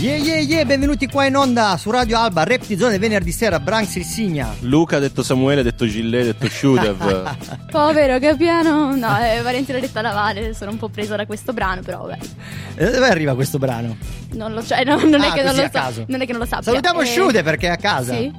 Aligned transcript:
Yeah 0.00 0.16
yeah 0.16 0.38
yeah, 0.38 0.64
benvenuti 0.64 1.06
qua 1.08 1.26
in 1.26 1.36
onda 1.36 1.76
su 1.76 1.90
Radio 1.90 2.18
Alba, 2.18 2.42
Reptizone 2.42 2.98
venerdì 2.98 3.32
sera, 3.32 3.60
Branks 3.60 3.96
il 3.96 4.04
Signa. 4.04 4.54
Luca 4.60 4.96
ha 4.96 4.98
detto 4.98 5.22
Samuele, 5.22 5.60
ha 5.60 5.62
detto 5.62 5.84
Gillet, 5.86 6.22
ha 6.22 6.24
detto 6.24 6.48
Shudev. 6.48 7.36
Povero 7.70 8.18
Capiano, 8.18 8.96
no, 8.96 9.18
eh, 9.22 9.42
Valentina 9.42 9.78
detta 9.78 10.00
Navale, 10.00 10.54
sono 10.54 10.70
un 10.70 10.78
po' 10.78 10.88
presa 10.88 11.16
da 11.16 11.26
questo 11.26 11.52
brano, 11.52 11.82
però 11.82 12.06
vabbè. 12.06 12.18
E 12.76 12.90
dove 12.90 13.08
arriva 13.08 13.34
questo 13.34 13.58
brano? 13.58 13.94
Non 14.32 14.54
lo 14.54 14.64
cioè, 14.64 14.84
no, 14.84 14.98
non, 15.04 15.20
Ah, 15.20 15.32
è 15.32 15.32
che 15.34 15.42
non 15.42 15.54
lo 15.54 15.68
caso. 15.68 16.04
non 16.08 16.22
è 16.22 16.24
che 16.24 16.32
non 16.32 16.40
lo 16.40 16.46
sappia. 16.46 16.64
Salutiamo 16.64 17.00
Eh, 17.02 17.04
Shude 17.04 17.42
perché 17.42 17.66
è 17.66 17.70
a 17.70 17.76
casa. 17.76 18.14
Sì. 18.14 18.32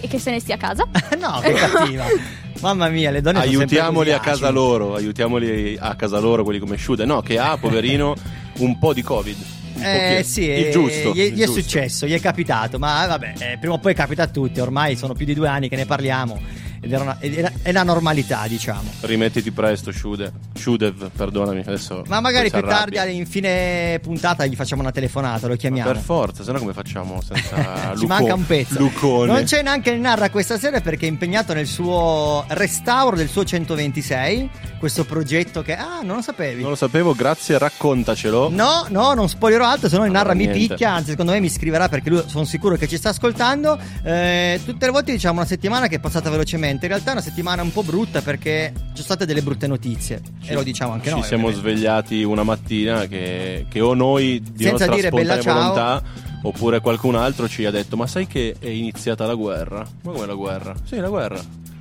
E 0.00 0.08
che 0.08 0.18
se 0.18 0.30
ne 0.30 0.40
stia 0.40 0.54
a 0.54 0.58
casa. 0.58 0.86
no, 1.20 1.40
che 1.42 1.52
cattiva. 1.52 2.04
Mamma 2.60 2.88
mia, 2.88 3.10
le 3.10 3.20
donne 3.20 3.40
aiutiamoli 3.40 4.12
a 4.12 4.18
casa 4.18 4.48
loro, 4.48 4.94
aiutiamoli 4.94 5.76
a 5.78 5.94
casa 5.94 6.18
loro 6.20 6.42
quelli 6.42 6.58
come 6.58 6.78
Shudev. 6.78 7.06
No, 7.06 7.20
che 7.20 7.38
ha, 7.38 7.58
poverino, 7.58 8.14
un 8.60 8.78
po' 8.78 8.94
di 8.94 9.02
Covid. 9.02 9.58
Eh 9.82 10.22
sì, 10.24 10.42
il 10.44 10.66
eh, 10.66 10.70
giusto. 10.70 11.12
gli, 11.12 11.30
gli 11.32 11.40
è 11.40 11.44
giusto. 11.46 11.60
successo, 11.60 12.06
gli 12.06 12.12
è 12.12 12.20
capitato, 12.20 12.78
ma 12.78 13.04
eh, 13.04 13.06
vabbè, 13.08 13.32
eh, 13.38 13.56
prima 13.58 13.74
o 13.74 13.78
poi 13.78 13.94
capita 13.94 14.24
a 14.24 14.26
tutti, 14.28 14.60
ormai 14.60 14.96
sono 14.96 15.14
più 15.14 15.24
di 15.26 15.34
due 15.34 15.48
anni 15.48 15.68
che 15.68 15.76
ne 15.76 15.86
parliamo 15.86 16.40
ed 16.82 16.90
era 16.92 17.02
una- 17.02 17.16
era- 17.20 17.52
è 17.62 17.72
la 17.72 17.82
normalità, 17.82 18.46
diciamo. 18.48 18.90
Rimettiti 19.00 19.50
presto, 19.50 19.92
Shudev. 19.92 20.32
Shudev, 20.54 21.10
perdonami, 21.14 21.60
adesso. 21.60 22.02
Ma 22.08 22.20
magari 22.20 22.50
più 22.50 22.62
tardi, 22.62 22.96
in 23.14 23.26
fine 23.26 23.98
puntata, 24.02 24.46
gli 24.46 24.54
facciamo 24.54 24.80
una 24.80 24.90
telefonata, 24.90 25.46
lo 25.46 25.52
Ma 25.52 25.58
chiamiamo. 25.58 25.92
Per 25.92 26.00
forza, 26.00 26.42
sennò 26.42 26.58
come 26.58 26.72
facciamo 26.72 27.20
senza 27.22 27.92
Ci 27.94 28.00
Luco- 28.00 28.06
manca 28.06 28.34
un 28.34 28.46
pezzo. 28.46 28.78
Lucone. 28.78 29.30
Non 29.32 29.44
c'è 29.44 29.62
neanche 29.62 29.90
il 29.90 30.00
Narra 30.00 30.30
questa 30.30 30.58
sera 30.58 30.80
perché 30.80 31.06
è 31.06 31.08
impegnato 31.10 31.52
nel 31.52 31.66
suo 31.66 32.44
restauro 32.48 33.14
del 33.16 33.28
suo 33.28 33.44
126. 33.44 34.48
Questo 34.80 35.04
progetto 35.04 35.60
che. 35.60 35.76
Ah, 35.76 36.00
non 36.02 36.16
lo 36.16 36.22
sapevi. 36.22 36.62
Non 36.62 36.70
lo 36.70 36.76
sapevo, 36.76 37.14
grazie, 37.14 37.58
raccontacelo. 37.58 38.48
No, 38.48 38.86
no, 38.88 39.12
non 39.12 39.28
spoilerò 39.28 39.66
altro, 39.66 39.90
se 39.90 39.98
no 39.98 40.06
il 40.06 40.10
Narra 40.10 40.32
mi 40.32 40.48
picchia, 40.48 40.90
anzi 40.94 41.10
secondo 41.10 41.32
me 41.32 41.40
mi 41.40 41.50
scriverà 41.50 41.90
perché 41.90 42.08
lui 42.08 42.22
sono 42.26 42.44
sicuro 42.46 42.76
che 42.76 42.88
ci 42.88 42.96
sta 42.96 43.10
ascoltando. 43.10 43.78
Eh, 44.02 44.58
tutte 44.64 44.86
le 44.86 44.90
volte 44.90 45.12
diciamo 45.12 45.34
una 45.40 45.46
settimana 45.46 45.86
che 45.86 45.96
è 45.96 46.00
passata 46.00 46.30
velocemente, 46.30 46.86
in 46.86 46.92
realtà 46.92 47.10
è 47.10 47.12
una 47.12 47.20
settimana 47.20 47.60
un 47.60 47.72
po' 47.72 47.82
brutta 47.82 48.22
perché 48.22 48.72
ci 48.74 48.80
sono 49.02 49.04
state 49.04 49.26
delle 49.26 49.42
brutte 49.42 49.66
notizie 49.66 50.22
e 50.46 50.54
lo 50.54 50.62
diciamo 50.62 50.92
anche 50.92 51.08
Ci 51.08 51.14
noi. 51.14 51.24
siamo 51.24 51.48
ovviamente. 51.48 51.76
svegliati 51.76 52.22
una 52.22 52.42
mattina 52.42 53.06
che, 53.06 53.66
che 53.68 53.80
o 53.82 53.92
noi 53.92 54.40
di 54.40 54.64
Senza 54.64 54.86
nostra 54.86 54.94
dire 54.96 55.10
bella 55.10 55.40
spontanea 55.40 55.42
ciao. 55.42 55.74
volontà 55.74 56.02
oppure 56.42 56.80
qualcun 56.80 57.16
altro 57.16 57.46
ci 57.46 57.66
ha 57.66 57.70
detto 57.70 57.98
ma 57.98 58.06
sai 58.06 58.26
che 58.26 58.56
è 58.58 58.68
iniziata 58.68 59.26
la 59.26 59.34
guerra? 59.34 59.86
Ma 60.04 60.10
come 60.12 60.24
la 60.24 60.34
guerra? 60.34 60.74
Sì, 60.84 60.96
la 60.96 61.08
guerra. 61.10 61.38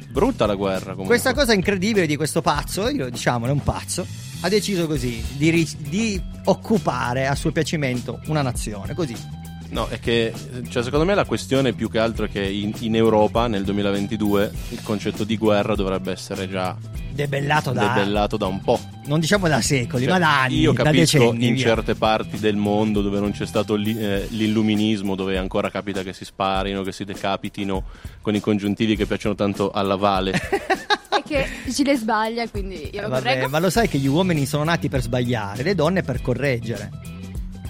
Brutta 0.10 0.46
la 0.46 0.56
guerra 0.56 0.92
comunque. 0.92 1.06
Questa 1.06 1.34
cosa 1.34 1.54
incredibile 1.54 2.08
di 2.08 2.16
questo 2.16 2.42
pazzo, 2.42 2.90
io 2.90 3.10
diciamo 3.10 3.46
è 3.46 3.52
un 3.52 3.62
pazzo, 3.64 4.06
ha 4.42 4.50
deciso 4.50 4.88
così 4.88 5.24
di, 5.38 5.50
ri- 5.50 5.78
di 5.78 6.22
occupare 6.46 7.28
a 7.28 7.36
suo 7.36 7.52
piacimento 7.52 8.20
una 8.26 8.42
nazione, 8.42 8.94
così. 8.94 9.16
No, 9.72 9.88
è 9.88 10.00
che 10.00 10.34
cioè, 10.70 10.82
secondo 10.84 11.06
me 11.06 11.14
la 11.14 11.26
questione 11.26 11.74
più 11.74 11.90
che 11.92 12.00
altro 12.00 12.26
è 12.26 12.30
che 12.30 12.42
in, 12.44 12.74
in 12.80 12.96
Europa 12.96 13.46
nel 13.48 13.64
2022 13.64 14.52
il 14.70 14.82
concetto 14.82 15.24
di 15.24 15.38
guerra 15.38 15.76
dovrebbe 15.76 16.12
essere 16.12 16.50
già 16.50 16.76
Debellato 17.12 17.72
da... 17.72 17.88
debellato 17.94 18.38
da 18.38 18.48
un 18.48 18.62
po'. 18.62 18.80
Non 19.06 19.20
diciamo 19.20 19.48
da 19.48 19.62
secoli, 19.62 20.04
Cioè, 20.06 20.14
ma 20.14 20.20
da 20.20 20.42
anni, 20.44 20.60
io 20.60 20.72
da 20.72 20.84
capisco 20.84 21.18
decenni. 21.20 21.48
in 21.48 21.54
via. 21.54 21.66
certe 21.68 21.94
parti 21.96 22.40
del 22.40 22.56
mondo 22.56 23.02
dove 23.02 23.20
non 23.20 23.32
c'è 23.32 23.46
stato 23.46 23.76
l'i- 23.76 23.98
eh, 24.00 24.26
l'illuminismo, 24.30 25.16
dove 25.16 25.38
ancora 25.38 25.70
capita 25.70 26.02
che 26.02 26.14
si 26.14 26.26
sparino, 26.26 26.82
che 26.82 26.92
si 26.92 27.04
decapitino 27.06 27.84
con 28.22 28.34
i 28.36 28.40
congiuntivi 28.40 28.96
che 28.96 29.06
piacciono 29.06 29.36
tanto 29.36 29.70
alla 29.72 29.96
Vale. 29.96 30.34
E 31.12 31.24
che 31.26 31.46
Gile 31.68 31.96
sbaglia, 31.98 32.48
quindi 32.50 32.90
io 32.94 33.02
lo 33.02 33.10
Vabbè, 33.10 33.22
correggo. 33.30 33.50
ma 33.50 33.60
lo 33.60 33.70
sai 33.70 33.88
che 33.90 33.98
gli 33.98 34.08
uomini 34.08 34.46
sono 34.46 34.64
nati 34.64 34.88
per 34.90 35.02
sbagliare, 35.02 35.64
le 35.64 35.76
donne 35.76 36.02
per 36.04 36.22
correggere. 36.22 36.90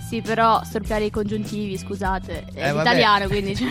Sì, 0.10 0.22
però 0.22 0.64
storpiare 0.64 1.06
i 1.06 1.12
congiuntivi, 1.12 1.78
scusate, 1.78 2.46
è 2.52 2.70
Eh, 2.70 2.72
vabbè. 2.72 2.78
l'italiano, 2.78 3.28
quindi... 3.28 3.56
cioè- 3.56 3.68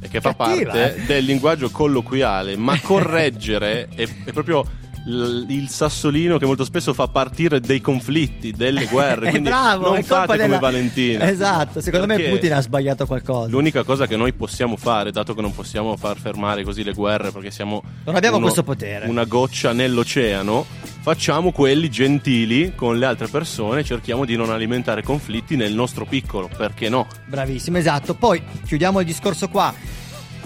e 0.00 0.08
che 0.10 0.20
fa 0.20 0.36
Cattiva, 0.36 0.70
parte 0.72 0.96
eh. 0.96 1.04
del 1.06 1.24
linguaggio 1.24 1.70
colloquiale, 1.70 2.54
ma 2.58 2.78
correggere 2.82 3.88
è, 3.94 4.06
è 4.24 4.32
proprio 4.32 4.62
l- 5.08 5.44
il 5.48 5.68
sassolino 5.68 6.38
che 6.38 6.46
molto 6.46 6.64
spesso 6.64 6.92
fa 6.94 7.08
partire 7.08 7.60
dei 7.60 7.80
conflitti, 7.80 8.52
delle 8.52 8.86
guerre. 8.90 9.28
Eh, 9.28 9.30
Quindi 9.30 9.48
bravo, 9.48 9.92
non 9.92 10.02
fate 10.02 10.26
come 10.26 10.38
della- 10.38 10.58
Valentina. 10.58 11.24
Esatto, 11.38 11.80
secondo 11.80 12.06
me 12.06 12.16
Perché 12.16 12.30
Putin 12.30 12.52
ha 12.54 12.60
sbagliato 12.60 13.06
qualcosa. 13.06 13.48
L'unica 13.50 13.82
cosa 13.84 14.06
che 14.06 14.16
noi 14.16 14.32
possiamo 14.32 14.76
fare, 14.76 15.10
dato 15.10 15.34
che 15.34 15.40
non 15.40 15.54
possiamo 15.54 15.96
far 15.96 16.16
fermare 16.18 16.62
così 16.64 16.82
le 16.84 16.92
guerre 16.92 17.30
perché 17.30 17.50
siamo 17.50 17.82
Non 18.04 18.16
abbiamo 18.16 18.38
questo 18.40 18.62
potere. 18.62 19.06
una 19.06 19.24
goccia 19.24 19.72
nell'oceano, 19.72 20.64
facciamo 21.00 21.52
quelli 21.52 21.88
gentili 21.90 22.74
con 22.74 22.98
le 22.98 23.06
altre 23.06 23.28
persone, 23.28 23.84
cerchiamo 23.84 24.24
di 24.24 24.36
non 24.36 24.50
alimentare 24.50 25.02
conflitti 25.02 25.56
nel 25.56 25.72
nostro 25.74 26.04
piccolo, 26.04 26.48
perché 26.54 26.88
no? 26.88 27.06
Bravissimo, 27.26 27.78
esatto. 27.78 28.14
Poi 28.14 28.42
chiudiamo 28.66 29.00
il 29.00 29.06
discorso 29.06 29.48
qua. 29.48 29.72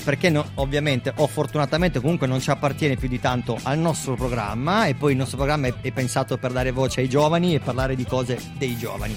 Perché 0.05 0.31
no- 0.31 0.51
ovviamente 0.55 1.13
o 1.17 1.27
fortunatamente 1.27 2.01
comunque 2.01 2.27
non 2.27 2.41
ci 2.41 2.51
appartiene 2.51 2.97
più 2.97 3.09
di 3.09 3.21
tanto 3.21 3.59
al 3.63 3.79
nostro 3.79 4.15
programma 4.15 4.87
e 4.87 4.95
poi 4.95 5.13
il 5.13 5.19
nostro 5.19 5.37
programma 5.37 5.69
è, 5.69 5.75
è 5.81 5.93
pensato 5.93 6.39
per 6.39 6.53
dare 6.53 6.73
voce 6.73 7.01
ai 7.01 7.09
giovani 7.09 7.55
e 7.55 7.61
parlare 7.61 7.95
di 7.95 8.05
cose 8.05 8.39
dei 8.57 8.77
giovani. 8.77 9.17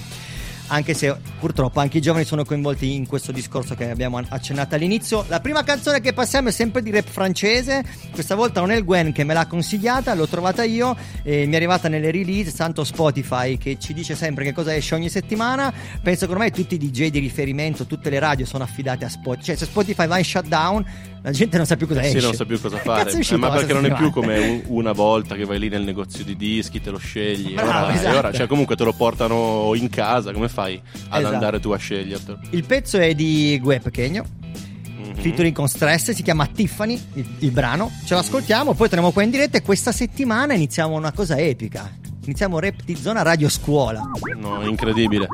Anche 0.68 0.94
se 0.94 1.14
purtroppo 1.38 1.78
anche 1.78 1.98
i 1.98 2.00
giovani 2.00 2.24
sono 2.24 2.44
coinvolti 2.44 2.92
in 2.94 3.06
questo 3.06 3.30
discorso 3.30 3.74
che 3.74 3.88
abbiamo 3.88 4.20
accennato 4.28 4.74
all'inizio. 4.74 5.24
La 5.28 5.40
prima 5.40 5.62
canzone 5.62 6.00
che 6.00 6.12
passiamo 6.12 6.48
è 6.48 6.52
sempre 6.52 6.82
di 6.82 6.90
rap 6.90 7.06
francese. 7.08 7.84
Questa 8.12 8.34
volta 8.34 8.58
non 8.60 8.72
è 8.72 8.76
il 8.76 8.84
Gwen 8.84 9.12
che 9.12 9.22
me 9.22 9.32
l'ha 9.32 9.46
consigliata, 9.46 10.14
l'ho 10.14 10.26
trovata 10.26 10.64
io 10.64 10.96
e 11.22 11.46
mi 11.46 11.52
è 11.52 11.56
arrivata 11.56 11.88
nelle 11.88 12.10
release. 12.10 12.52
Tanto 12.52 12.82
Spotify 12.82 13.56
che 13.58 13.78
ci 13.78 13.92
dice 13.94 14.16
sempre 14.16 14.42
che 14.42 14.52
cosa 14.52 14.74
esce 14.74 14.94
ogni 14.96 15.08
settimana. 15.08 15.72
Penso 16.02 16.26
che 16.26 16.32
ormai 16.32 16.50
tutti 16.50 16.74
i 16.74 16.78
DJ 16.78 17.10
di 17.10 17.20
riferimento, 17.20 17.86
tutte 17.86 18.10
le 18.10 18.18
radio 18.18 18.44
sono 18.44 18.64
affidate 18.64 19.04
a 19.04 19.08
Spotify. 19.08 19.44
Cioè, 19.44 19.56
se 19.56 19.66
Spotify 19.66 20.06
va 20.08 20.18
in 20.18 20.24
shutdown, 20.24 20.84
la 21.22 21.30
gente 21.30 21.56
non 21.56 21.66
sa 21.66 21.76
più 21.76 21.86
cosa 21.86 22.00
Eh 22.00 22.06
esce. 22.06 22.18
sì, 22.18 22.24
non 22.24 22.34
sa 22.34 22.44
più 22.44 22.60
cosa 22.60 22.78
fare. 22.78 23.10
Eh, 23.10 23.36
ma 23.36 23.50
perché 23.50 23.72
non 23.72 23.84
è 23.86 23.94
più 23.94 24.10
come 24.10 24.38
un- 24.48 24.62
una 24.66 24.92
volta 24.92 25.36
che 25.36 25.44
vai 25.44 25.58
lì 25.60 25.68
nel 25.68 25.82
negozio 25.84 26.24
di 26.24 26.36
dischi, 26.36 26.80
te 26.80 26.90
lo 26.90 26.98
scegli. 26.98 27.54
Bravo, 27.54 27.68
ora, 27.86 27.92
e 27.92 27.96
esatto. 27.96 28.16
ora, 28.18 28.32
cioè, 28.32 28.46
comunque 28.48 28.74
te 28.74 28.84
lo 28.84 28.92
portano 28.92 29.72
in 29.74 29.88
casa, 29.90 30.32
come 30.32 30.48
fai 30.48 30.54
ad 30.64 31.18
Esatto. 31.20 31.34
andare 31.34 31.60
tu 31.60 31.70
a 31.70 31.76
scegliertelo? 31.76 32.38
Il 32.50 32.64
pezzo 32.64 32.98
è 32.98 33.14
di 33.14 33.58
Gue 33.62 33.80
Pechegno. 33.80 34.24
Mhm. 34.98 35.14
featuring 35.22 35.54
con 35.54 35.68
Stress, 35.68 36.10
si 36.10 36.22
chiama 36.22 36.46
Tiffany, 36.46 37.00
il, 37.14 37.26
il 37.40 37.50
brano. 37.50 37.90
Ce 38.04 38.14
l'ascoltiamo, 38.14 38.74
poi 38.74 38.88
torniamo 38.88 39.12
qua 39.12 39.22
in 39.22 39.30
diretta 39.30 39.56
e 39.58 39.62
questa 39.62 39.92
settimana 39.92 40.54
iniziamo 40.54 40.94
una 40.96 41.12
cosa 41.12 41.36
epica. 41.38 41.90
Iniziamo 42.24 42.58
Rap 42.58 42.82
di 42.84 42.96
Zona 42.96 43.22
Radio 43.22 43.48
Scuola. 43.48 44.02
No, 44.36 44.66
incredibile. 44.66 45.28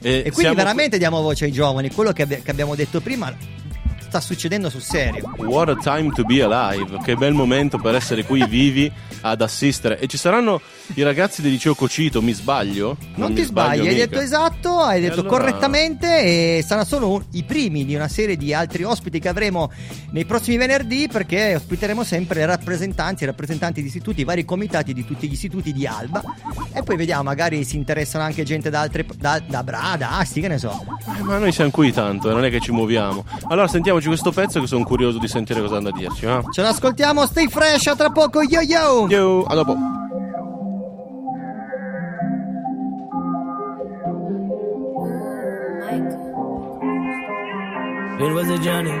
E 0.00 0.22
quindi 0.22 0.32
siamo- 0.40 0.54
veramente 0.56 0.98
diamo 0.98 1.20
voce 1.22 1.44
ai 1.44 1.52
giovani. 1.52 1.90
Quello 1.92 2.10
che, 2.12 2.22
abbi- 2.22 2.42
che 2.42 2.50
abbiamo 2.50 2.74
detto 2.74 3.00
prima 3.00 3.32
sta 4.12 4.20
succedendo 4.20 4.68
sul 4.68 4.82
serio. 4.82 5.32
What 5.38 5.70
a 5.70 5.76
time 5.76 6.12
to 6.12 6.22
be 6.24 6.42
alive, 6.42 6.98
che 7.02 7.16
bel 7.16 7.32
momento 7.32 7.78
per 7.78 7.94
essere 7.94 8.24
qui 8.24 8.44
vivi 8.46 8.92
ad 9.22 9.40
assistere. 9.40 9.98
E 9.98 10.06
ci 10.06 10.18
saranno 10.18 10.60
i 10.94 11.02
ragazzi 11.02 11.40
del 11.40 11.52
liceo 11.52 11.74
Cocito, 11.74 12.20
mi 12.20 12.32
sbaglio? 12.32 12.98
Non, 13.14 13.30
mi 13.30 13.36
ti 13.36 13.44
sbagli, 13.44 13.80
hai 13.80 13.94
mica. 13.94 14.04
detto 14.06 14.20
esatto, 14.20 14.80
hai 14.80 15.00
detto 15.00 15.20
allora- 15.20 15.28
correttamente 15.38 16.58
e 16.58 16.62
saranno 16.62 16.84
solo 16.86 17.24
i 17.32 17.42
primi 17.44 17.86
di 17.86 17.94
una 17.94 18.08
serie 18.08 18.36
di 18.36 18.52
altri 18.52 18.82
ospiti 18.82 19.18
che 19.18 19.28
avremo 19.28 19.70
nei 20.10 20.26
prossimi 20.26 20.58
venerdì 20.58 21.08
perché 21.10 21.54
ospiteremo 21.54 22.04
sempre 22.04 22.44
rappresentanti 22.44 23.24
rappresentanti 23.24 23.80
di 23.80 23.86
istituti, 23.86 24.24
vari 24.24 24.44
comitati 24.44 24.92
di 24.92 25.06
tutti 25.06 25.26
gli 25.26 25.32
istituti 25.32 25.72
di 25.72 25.86
Alba 25.86 26.22
e 26.74 26.82
poi 26.82 26.96
vediamo, 26.96 27.22
magari 27.22 27.64
si 27.64 27.76
interessano 27.76 28.24
anche 28.24 28.42
gente 28.42 28.68
da 28.68 28.80
altre 28.80 29.06
da, 29.16 29.40
da 29.46 29.62
Bra, 29.62 29.94
da 29.96 30.18
Asti, 30.18 30.42
che 30.42 30.48
ne 30.48 30.58
so. 30.58 30.84
Eh, 31.18 31.22
Ma 31.22 31.38
noi 31.38 31.52
siamo 31.52 31.70
qui 31.70 31.92
tanto, 31.92 32.28
eh, 32.28 32.34
non 32.34 32.44
è 32.44 32.50
che 32.50 32.60
ci 32.60 32.72
muoviamo. 32.72 33.24
Allora 33.48 33.68
sentiamoci 34.02 34.08
questo 34.08 34.32
pezzo 34.32 34.60
che 34.60 34.66
sono 34.66 34.84
curioso 34.84 35.18
di 35.18 35.28
sentire 35.28 35.60
cosa 35.60 35.76
hanno 35.76 35.90
da 35.90 35.96
dirci. 35.96 36.26
Va? 36.26 36.42
Ce 36.50 36.62
l'ascoltiamo, 36.62 37.24
stay 37.26 37.48
fresh, 37.48 37.86
a 37.86 37.94
tra 37.94 38.10
poco, 38.10 38.42
yo 38.42 38.60
yo! 38.60 39.06
Yo, 39.08 39.44
a 39.44 39.54
dopo. 39.54 39.76
It 48.18 48.32
was 48.32 48.48
a 48.50 48.58
journey, 48.58 48.92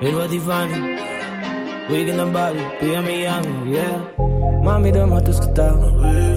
it 0.00 0.14
was 0.14 0.28
divine. 0.28 0.98
Weekend 1.88 2.20
en 2.20 2.30
Bali, 2.30 2.60
puis 2.78 2.94
à 2.94 3.02
Miami, 3.02 3.72
yeah. 3.72 4.62
Mami, 4.62 4.92
donne-moi 4.92 5.20
tout 5.22 5.32
ce 5.32 5.40
que 5.40 5.52
t'as. 5.52 5.74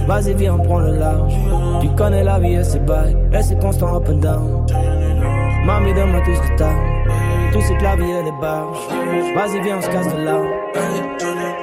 Vas-y, 0.07 0.33
viens, 0.33 0.56
on 0.56 0.63
prend 0.63 0.79
le 0.79 0.97
large. 0.97 1.33
Tu 1.81 1.88
connais 1.95 2.23
la 2.23 2.39
vie 2.39 2.53
et 2.53 2.63
c'est 2.63 2.83
bail, 2.83 3.15
et 3.31 3.44
c'est 3.44 3.59
constant 3.62 3.95
up 3.95 4.09
and 4.09 4.17
down. 4.17 4.65
Mami, 5.63 5.94
donne-moi 5.94 6.21
tout 6.25 6.35
ce 6.35 6.41
que 6.41 6.57
t'as. 6.57 7.06
Tout 7.56 7.62
c'est 7.66 7.78
que 7.78 7.84
la 7.84 7.96
vie 7.96 8.12
et 8.12 8.22
les 8.22 8.34
barges. 8.34 8.86
Vas-y, 9.34 9.62
viens, 9.62 9.78
on 9.78 9.81
se 9.81 9.88
casse 9.88 10.13
de 10.13 10.24
là. 10.24 10.42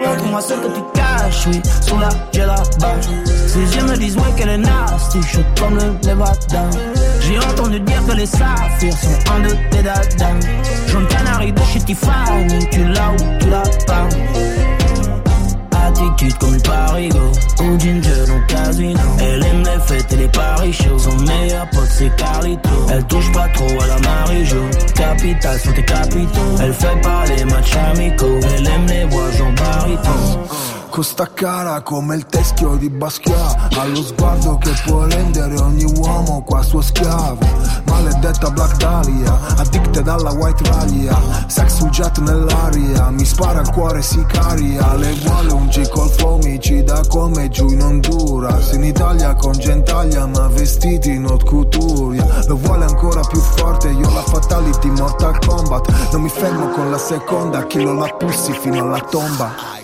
Montre-moi 0.06 0.41
ce 0.41 0.55
que 0.55 0.69
tu 0.69 0.81
caches, 0.94 1.47
oui, 1.49 1.61
sous 1.83 1.99
la 1.99 2.09
là-bas. 2.47 2.99
Ces 3.47 3.77
yeux 3.77 3.83
me 3.83 3.94
disent, 3.99 4.17
ouais, 4.17 4.33
qu'elle 4.35 4.49
est 4.49 4.56
nasty, 4.56 5.21
chaud 5.23 5.41
comme 5.61 5.75
le 5.75 6.09
Nevada. 6.09 6.71
J'ai 7.21 7.39
entendu 7.39 7.79
dire 7.81 8.06
que 8.06 8.12
les 8.12 8.25
saphirs 8.25 8.97
sont 8.97 9.33
un 9.35 9.41
de 9.41 9.55
tes 9.71 9.83
dadas. 9.83 10.41
Jaune 10.87 11.06
canari 11.09 11.53
de 11.53 11.61
chez 11.61 11.81
Tiffany, 11.81 12.67
tu 12.71 12.85
l'as 12.85 13.12
ou 13.12 13.38
tu 13.38 13.50
l'as 13.50 13.85
pas 13.87 14.09
attitude 15.93 16.39
comme 16.39 16.55
une 16.55 16.62
parigo 16.62 17.33
Ou 17.61 17.79
Ginger 17.79 18.31
au 18.31 18.47
casino. 18.47 19.00
Elle 19.21 19.44
aime 19.44 19.62
les 19.62 19.81
fêtes 19.87 20.12
et 20.12 20.17
les 20.17 20.29
paris 20.29 20.73
chauds 20.73 20.99
Son 20.99 21.17
meilleur 21.17 21.69
pote 21.71 21.89
c'est 21.91 22.15
Carlito. 22.17 22.71
Elle 22.91 23.05
touche 23.05 23.33
pas 23.33 23.49
trop 23.49 23.81
à 23.81 23.87
la 23.87 23.99
Marie-Jo. 23.99 24.62
Capital 24.94 25.59
sont 25.59 25.73
tes 25.73 25.85
capitaux 25.85 26.56
Elle 26.61 26.75
fait 26.75 27.00
pas 27.03 27.25
les 27.27 27.44
matchs 27.44 27.77
amicaux. 27.77 28.41
Elle 28.56 28.67
aime 28.67 28.87
les 28.87 29.05
voix 29.05 29.31
Jean 29.33 29.53
Bariton 29.53 30.81
con 30.93 31.03
sta 31.03 31.27
cara 31.33 31.81
come 31.81 32.17
il 32.17 32.27
teschio 32.27 32.77
di 32.77 32.91
Basquiat. 32.91 33.79
Allo 33.79 34.03
sguardo 34.03 34.59
che 34.59 34.73
può 34.85 35.06
rendere 35.06 35.59
ogni 35.59 35.85
uomo 35.85 36.43
qua 36.43 36.62
suo 36.62 36.83
schiavo. 36.83 37.47
Maledetta 37.87 38.50
Black 38.50 38.77
Dahlia, 38.77 39.39
addicted 39.56 40.06
alla 40.06 40.33
white 40.33 40.62
raglia 40.65 41.19
Sex 41.47 41.77
sul 41.77 41.89
jet 41.89 42.19
nell'aria, 42.19 43.09
mi 43.09 43.25
spara 43.25 43.61
il 43.61 43.71
cuore 43.71 44.03
sicaria 44.03 44.94
Le 44.94 45.15
vuole 45.25 45.53
un 45.53 45.67
G 45.69 45.89
col 45.89 46.11
fomicida 46.11 47.00
come 47.09 47.49
giù 47.49 47.71
in 47.71 47.81
Honduras. 47.81 48.73
In 48.73 48.85
Italia 48.85 49.35
con 49.35 49.53
gentaglia 49.53 50.27
ma 50.27 50.47
vestiti 50.49 51.11
in 51.11 51.25
haute 51.25 51.45
couture. 51.47 52.45
Lo 52.49 52.56
vuole 52.56 52.85
ancora 52.85 53.23
più 53.23 53.41
forte, 53.41 53.88
io 53.88 54.11
la 54.11 54.23
fatality 54.23 54.91
Mortal 54.91 55.38
Kombat. 55.38 56.11
Non 56.12 56.21
mi 56.21 56.29
fermo 56.29 56.69
con 56.69 56.91
la 56.91 56.99
seconda, 56.99 57.67
chilo 57.67 57.95
la 57.95 58.09
pussi 58.09 58.53
fino 58.53 58.83
alla 58.83 59.00
tomba 59.00 59.81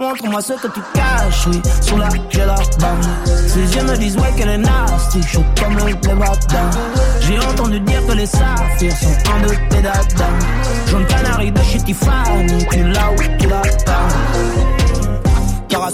Montre-moi 0.00 0.40
ce 0.40 0.52
que 0.52 0.68
tu 0.68 0.80
caches, 0.94 1.48
oui, 1.48 1.60
sous 1.80 1.96
la 1.96 2.08
là-bas. 2.08 2.94
Ces 3.26 3.74
yeux 3.74 3.82
me 3.82 3.96
disent, 3.96 4.16
ouais, 4.16 4.32
qu'elle 4.36 4.50
est 4.50 4.58
nasty, 4.58 5.20
chaud 5.24 5.44
comme 5.60 5.76
le 5.76 5.92
Nevada. 5.92 6.70
J'ai 7.20 7.38
entendu 7.40 7.80
dire 7.80 8.06
que 8.06 8.12
les 8.12 8.26
saphirs 8.26 8.96
sont 8.96 9.32
un 9.32 9.42
de 9.42 9.54
tes 9.70 9.82
dadas. 9.82 10.30
Jaune 10.86 11.04
canari 11.06 11.50
de 11.50 11.62
chez 11.62 11.78
Tiffany, 11.78 12.64
tu 12.70 12.84
l'as 12.84 13.10
ou 13.10 13.16
tu 13.40 13.48
l'as 13.48 13.62
pas. 13.84 14.08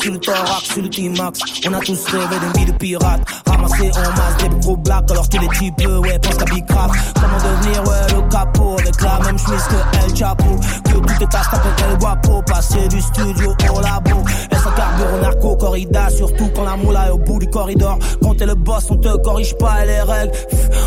Sur 0.01 0.13
le 0.13 0.19
thorax, 0.19 0.65
sur 0.65 0.83
le 0.83 0.89
T-Max. 0.91 1.41
On 1.69 1.73
a 1.73 1.79
tous 1.79 2.05
rêvé 2.07 2.37
d'une 2.41 2.53
vie 2.61 2.73
de 2.73 2.77
pirate. 2.77 3.21
Ramasser 3.47 3.91
en 3.95 4.11
masse 4.11 4.37
des 4.43 4.49
gros 4.61 4.77
blacks, 4.77 5.11
alors 5.11 5.29
tous 5.29 5.39
les 5.39 5.49
types, 5.49 5.87
ouais, 5.87 6.19
pensent 6.19 6.43
à 6.43 6.45
Big. 6.47 6.65
Comment 6.67 7.37
devenir, 7.39 7.83
ouais, 7.87 8.15
le 8.15 8.29
capot, 8.29 8.77
avec 8.79 9.01
la 9.01 9.21
même 9.21 9.39
chemise 9.39 9.63
que 9.65 10.05
El 10.05 10.17
Chapo? 10.17 10.57
Que 10.85 10.91
tout 10.91 11.23
est 11.23 11.27
casse 11.31 11.49
avec 11.53 11.81
El 11.89 11.99
Guapo. 11.99 12.43
Passer 12.43 12.89
du 12.89 13.01
studio 13.01 13.55
au 13.73 13.81
labo. 13.81 14.25
Elle 14.51 14.59
s'encarbure 14.59 15.15
au 15.15 15.21
narco 15.23 15.57
corrida, 15.57 16.11
surtout 16.11 16.51
quand 16.55 16.65
la 16.65 16.77
moula 16.77 17.07
est 17.09 17.11
au 17.11 17.19
bout 17.19 17.39
du 17.39 17.49
corridor. 17.49 17.99
Quand 18.23 18.37
t'es 18.37 18.47
le 18.47 18.55
boss, 18.55 18.87
on 18.91 18.97
te 18.97 19.17
corrige 19.19 19.57
pas 19.59 19.85
et 19.85 19.87
les 19.87 20.01
règles. 20.01 20.33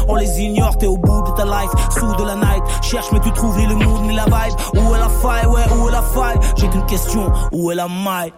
On 0.08 0.16
les 0.16 0.40
ignore, 0.42 0.78
t'es 0.78 0.88
au 0.88 0.98
bout 0.98 1.22
de 1.22 1.32
ta 1.32 1.46
life, 1.46 1.72
sous 1.98 2.14
de 2.16 2.24
la 2.24 2.36
night. 2.36 2.64
Cherche, 2.82 3.08
mais 3.14 3.20
tu 3.22 3.32
trouves 3.32 3.58
ni 3.58 3.68
le 3.68 3.76
mood 3.76 4.02
ni 4.02 4.16
la 4.16 4.26
vibe. 4.26 4.54
Où 4.74 4.96
est 4.96 5.00
la 5.00 5.10
faille, 5.10 5.46
ouais, 5.48 5.64
où 5.78 5.88
est 5.88 5.92
la 5.92 6.02
faille? 6.02 6.38
J'ai 6.58 6.68
qu'une 6.68 6.86
question, 6.86 7.32
où 7.52 7.72
est 7.72 7.76
la 7.76 7.88
maille? 7.88 8.34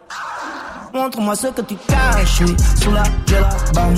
Montre-moi 0.94 1.36
ce 1.36 1.48
que 1.48 1.62
tu 1.62 1.76
caches, 1.76 2.42
sous 2.82 2.92
la 2.92 3.04
là-bas. 3.04 3.90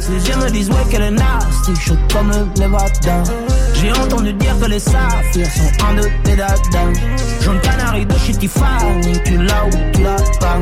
Ces 0.00 0.28
yeux 0.28 0.36
me 0.36 0.50
disent, 0.50 0.70
ouais, 0.70 0.84
qu'elle 0.90 1.02
est 1.02 1.10
nasty, 1.10 1.74
chaud 1.76 1.96
comme 2.12 2.30
le 2.30 2.60
Nevada. 2.60 3.22
J'ai 3.74 3.92
entendu 3.92 4.32
dire 4.32 4.58
que 4.58 4.66
les 4.66 4.78
saphirs 4.78 5.50
sont 5.50 5.84
un 5.84 5.94
de 5.94 6.08
tes 6.24 6.36
dadas. 6.36 6.92
Jaune 7.42 7.60
canari 7.60 8.06
de 8.06 8.14
chez 8.18 8.32
Tiffany, 8.32 9.22
tu 9.24 9.36
l'as 9.36 9.66
ou 9.66 9.70
tu 9.92 10.02
l'as 10.02 10.38
pas 10.40 10.58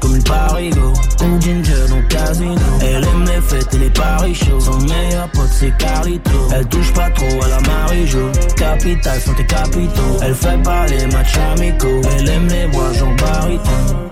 comme 0.00 0.16
une 0.16 0.22
parigo. 0.22 0.92
Ou 1.22 1.40
Ginger 1.40 1.92
au 1.92 2.08
casino. 2.08 2.60
Elle 2.80 3.04
aime 3.04 3.24
les 3.24 3.40
fêtes 3.40 3.74
et 3.74 3.78
les 3.78 3.90
paris 3.90 4.34
chauds. 4.34 4.60
Son 4.60 4.78
meilleur 4.80 5.28
pote 5.32 5.48
c'est 5.50 5.76
Carlito 5.78 6.48
Elle 6.54 6.66
touche 6.68 6.92
pas 6.92 7.10
trop 7.10 7.42
à 7.42 7.48
la 7.48 7.60
Marie-Jo 7.60 8.30
Capital 8.56 9.20
sont 9.20 9.34
tes 9.34 9.46
capitaux 9.46 10.18
Elle 10.22 10.34
fait 10.34 10.62
pas 10.62 10.86
les 10.86 11.06
matchs 11.06 11.38
amicaux. 11.52 12.00
Elle 12.18 12.28
aime 12.28 12.48
les 12.48 12.66
voix 12.66 12.92
Jean 12.92 13.14
Bariton 13.16 14.06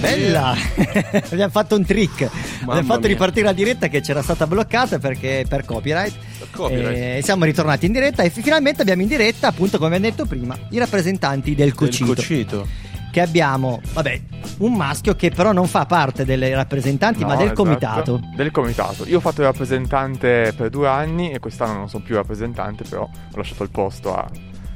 Bella! 0.00 0.54
Abbiamo 1.30 1.50
fatto 1.50 1.76
un 1.76 1.84
trick. 1.84 2.20
Mamma 2.60 2.72
Abbiamo 2.72 2.82
fatto 2.88 3.00
mia. 3.00 3.08
ripartire 3.08 3.44
la 3.44 3.52
diretta 3.52 3.88
che 3.88 4.00
c'era 4.00 4.22
stata 4.22 4.46
bloccata 4.46 4.98
perché 4.98 5.44
per 5.48 5.64
copyright. 5.64 6.14
Per 6.38 6.48
copyright. 6.50 7.18
E 7.18 7.20
siamo 7.22 7.44
ritornati 7.44 7.86
in 7.86 7.92
diretta 7.92 8.22
e 8.22 8.30
fi- 8.30 8.40
finalmente 8.42 8.80
abbiamo 8.82 9.02
in 9.02 9.08
diretta, 9.08 9.48
appunto, 9.48 9.76
come 9.78 9.96
abbiamo 9.96 10.14
detto 10.14 10.26
prima, 10.26 10.56
i 10.70 10.78
rappresentanti 10.78 11.54
del 11.54 11.66
Del 11.66 11.74
Cocito. 11.74 12.14
cocito. 12.14 12.66
Che 13.12 13.20
abbiamo, 13.20 13.80
vabbè, 13.92 14.20
un 14.58 14.72
maschio 14.74 15.16
che 15.16 15.30
però 15.30 15.50
non 15.52 15.66
fa 15.66 15.84
parte 15.84 16.24
dei 16.24 16.54
rappresentanti, 16.54 17.22
ma 17.24 17.32
No, 17.32 17.38
del 17.38 17.46
esatto, 17.46 17.62
comitato. 17.64 18.20
Del 18.36 18.50
comitato. 18.52 19.04
Io 19.08 19.16
ho 19.16 19.20
fatto 19.20 19.40
il 19.40 19.48
rappresentante 19.48 20.54
per 20.56 20.70
due 20.70 20.86
anni 20.86 21.32
e 21.32 21.40
quest'anno 21.40 21.72
non 21.72 21.88
sono 21.88 22.04
più 22.04 22.14
rappresentante, 22.14 22.84
però 22.88 23.02
ho 23.02 23.36
lasciato 23.36 23.64
il 23.64 23.70
posto 23.70 24.14
a 24.16 24.28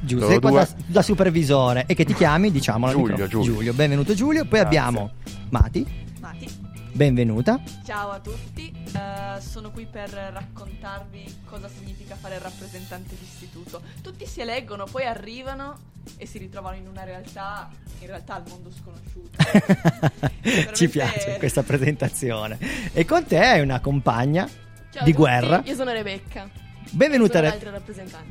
Giusto, 0.05 0.25
loro 0.25 0.31
sei 0.31 0.39
qua 0.39 0.49
due. 0.51 0.59
da, 0.59 0.83
da 0.85 1.01
supervisore 1.01 1.85
e 1.87 1.95
che 1.95 2.05
ti 2.05 2.13
chiami, 2.13 2.51
diciamo, 2.51 2.85
al 2.85 2.93
Giulio, 2.93 3.15
microfono. 3.15 3.43
Giulio. 3.43 3.73
benvenuto 3.73 4.13
Giulio. 4.13 4.41
Poi 4.45 4.59
Grazie. 4.59 4.77
abbiamo 4.77 5.11
Mati, 5.49 6.05
Mati. 6.19 6.49
benvenuta. 6.91 7.59
Ciao 7.83 8.11
a 8.11 8.19
tutti, 8.19 8.71
eh, 8.71 9.41
sono 9.41 9.71
qui 9.71 9.85
per 9.85 10.09
raccontarvi 10.09 11.41
cosa 11.45 11.67
significa 11.67 12.15
fare 12.15 12.35
il 12.35 12.41
rappresentante 12.41 13.15
d'istituto. 13.19 13.81
Tutti 14.01 14.25
si 14.25 14.41
eleggono, 14.41 14.85
poi 14.85 15.05
arrivano 15.05 15.93
e 16.17 16.25
si 16.25 16.37
ritrovano 16.37 16.75
in 16.75 16.87
una 16.87 17.03
realtà, 17.03 17.69
in 17.99 18.07
realtà 18.07 18.35
al 18.35 18.43
mondo 18.47 18.69
sconosciuto. 18.71 19.37
Ci 20.73 20.89
piace 20.89 21.37
questa 21.37 21.63
presentazione. 21.63 22.57
E 22.93 23.05
con 23.05 23.25
te 23.25 23.39
hai 23.39 23.61
una 23.61 23.79
compagna 23.79 24.45
Ciao 24.45 25.03
di 25.03 25.11
tutti, 25.11 25.13
guerra. 25.13 25.61
Io 25.65 25.75
sono 25.75 25.91
Rebecca. 25.91 26.63
Benvenuta, 26.91 27.39
Re- 27.41 27.49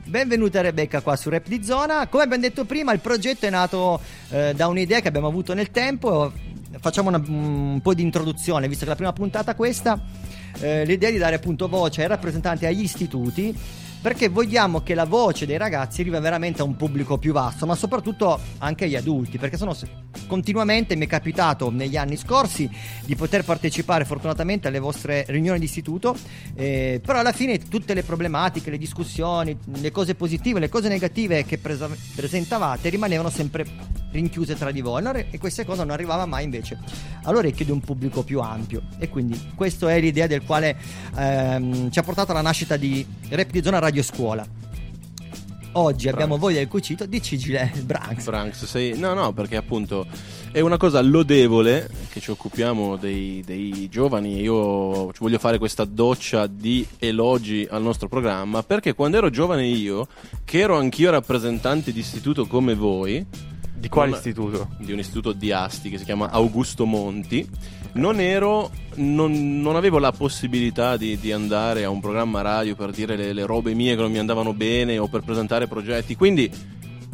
benvenuta 0.04 0.60
Rebecca 0.62 1.00
qua 1.02 1.16
su 1.16 1.28
Rap 1.28 1.46
di 1.48 1.62
Zona. 1.62 2.06
Come 2.06 2.22
abbiamo 2.22 2.42
detto 2.42 2.64
prima, 2.64 2.92
il 2.92 3.00
progetto 3.00 3.46
è 3.46 3.50
nato 3.50 4.00
eh, 4.30 4.52
da 4.54 4.68
un'idea 4.68 5.00
che 5.00 5.08
abbiamo 5.08 5.26
avuto 5.26 5.52
nel 5.54 5.70
tempo. 5.70 6.32
Facciamo 6.80 7.08
una- 7.08 7.22
un 7.26 7.80
po' 7.82 7.94
di 7.94 8.02
introduzione, 8.02 8.66
visto 8.68 8.84
che 8.84 8.90
la 8.90 8.96
prima 8.96 9.12
puntata 9.12 9.54
questa, 9.54 10.00
eh, 10.60 10.84
l'idea 10.84 11.08
è 11.10 11.12
di 11.12 11.18
dare 11.18 11.36
appunto 11.36 11.68
voce 11.68 12.02
ai 12.02 12.08
rappresentanti 12.08 12.64
agli 12.64 12.82
istituti. 12.82 13.54
Perché 14.04 14.28
vogliamo 14.28 14.82
che 14.82 14.94
la 14.94 15.06
voce 15.06 15.46
dei 15.46 15.56
ragazzi 15.56 16.02
arrivi 16.02 16.18
veramente 16.18 16.60
a 16.60 16.64
un 16.66 16.76
pubblico 16.76 17.16
più 17.16 17.32
vasto, 17.32 17.64
ma 17.64 17.74
soprattutto 17.74 18.38
anche 18.58 18.84
agli 18.84 18.96
adulti, 18.96 19.38
perché 19.38 19.56
sono 19.56 19.74
continuamente 20.26 20.94
mi 20.94 21.06
è 21.06 21.08
capitato 21.08 21.70
negli 21.70 21.96
anni 21.96 22.18
scorsi 22.18 22.68
di 23.06 23.16
poter 23.16 23.44
partecipare 23.44 24.04
fortunatamente 24.04 24.68
alle 24.68 24.78
vostre 24.78 25.24
riunioni 25.28 25.58
di 25.58 25.64
istituto, 25.64 26.14
eh, 26.54 27.00
però 27.02 27.20
alla 27.20 27.32
fine 27.32 27.56
tutte 27.56 27.94
le 27.94 28.02
problematiche, 28.02 28.70
le 28.70 28.76
discussioni, 28.76 29.56
le 29.80 29.90
cose 29.90 30.14
positive, 30.14 30.60
le 30.60 30.68
cose 30.68 30.88
negative 30.88 31.46
che 31.46 31.56
presa- 31.56 31.88
presentavate 32.14 32.90
rimanevano 32.90 33.30
sempre 33.30 33.64
rinchiuse 34.10 34.54
tra 34.54 34.70
di 34.70 34.80
voi. 34.80 35.02
E 35.30 35.38
questa 35.38 35.64
cosa 35.64 35.82
non 35.82 35.92
arrivava 35.92 36.24
mai 36.24 36.44
invece 36.44 36.78
all'orecchio 37.24 37.64
di 37.64 37.70
un 37.70 37.80
pubblico 37.80 38.22
più 38.22 38.40
ampio. 38.40 38.82
E 38.98 39.08
quindi 39.08 39.52
questa 39.54 39.90
è 39.92 40.00
l'idea 40.00 40.26
del 40.26 40.44
quale 40.44 40.76
ehm, 41.16 41.90
ci 41.90 41.98
ha 41.98 42.02
portato 42.02 42.30
alla 42.30 42.40
nascita 42.40 42.76
di 42.76 43.04
Rap 43.28 43.50
di 43.50 43.62
Zona 43.62 43.78
Radio 43.78 43.93
Scuola. 44.02 44.46
Oggi 45.76 46.08
abbiamo 46.08 46.38
voglia 46.38 46.58
del 46.58 46.68
cucito 46.68 47.04
di 47.04 47.20
Cigile 47.20 47.72
Branks. 47.82 48.24
Branks, 48.26 48.64
sei... 48.64 48.96
No, 48.96 49.12
no, 49.12 49.32
perché 49.32 49.56
appunto 49.56 50.06
è 50.52 50.60
una 50.60 50.76
cosa 50.76 51.00
lodevole 51.00 51.90
che 52.10 52.20
ci 52.20 52.30
occupiamo 52.30 52.94
dei, 52.96 53.42
dei 53.44 53.88
giovani. 53.90 54.40
Io 54.40 55.12
ci 55.12 55.18
voglio 55.18 55.40
fare 55.40 55.58
questa 55.58 55.84
doccia 55.84 56.46
di 56.46 56.86
elogi 57.00 57.66
al 57.68 57.82
nostro 57.82 58.06
programma 58.06 58.62
perché 58.62 58.94
quando 58.94 59.16
ero 59.16 59.30
giovane 59.30 59.66
io, 59.66 60.06
che 60.44 60.60
ero 60.60 60.76
anch'io 60.78 61.10
rappresentante 61.10 61.92
di 61.92 61.98
istituto 61.98 62.46
come 62.46 62.74
voi, 62.76 63.26
Di 63.74 63.88
quale 63.88 64.12
istituto? 64.12 64.76
di 64.78 64.92
un 64.92 65.00
istituto 65.00 65.32
di 65.32 65.50
Asti 65.50 65.90
che 65.90 65.98
si 65.98 66.04
chiama 66.04 66.30
Augusto 66.30 66.84
Monti, 66.86 67.48
non 67.94 68.20
ero, 68.20 68.70
non, 68.96 69.60
non 69.60 69.76
avevo 69.76 69.98
la 69.98 70.12
possibilità 70.12 70.96
di, 70.96 71.18
di 71.18 71.32
andare 71.32 71.84
a 71.84 71.90
un 71.90 72.00
programma 72.00 72.40
radio 72.40 72.74
per 72.74 72.90
dire 72.90 73.16
le, 73.16 73.32
le 73.32 73.46
robe 73.46 73.74
mie 73.74 73.94
che 73.94 74.02
non 74.02 74.10
mi 74.10 74.18
andavano 74.18 74.52
bene 74.52 74.98
o 74.98 75.08
per 75.08 75.22
presentare 75.22 75.66
progetti. 75.66 76.16
Quindi 76.16 76.50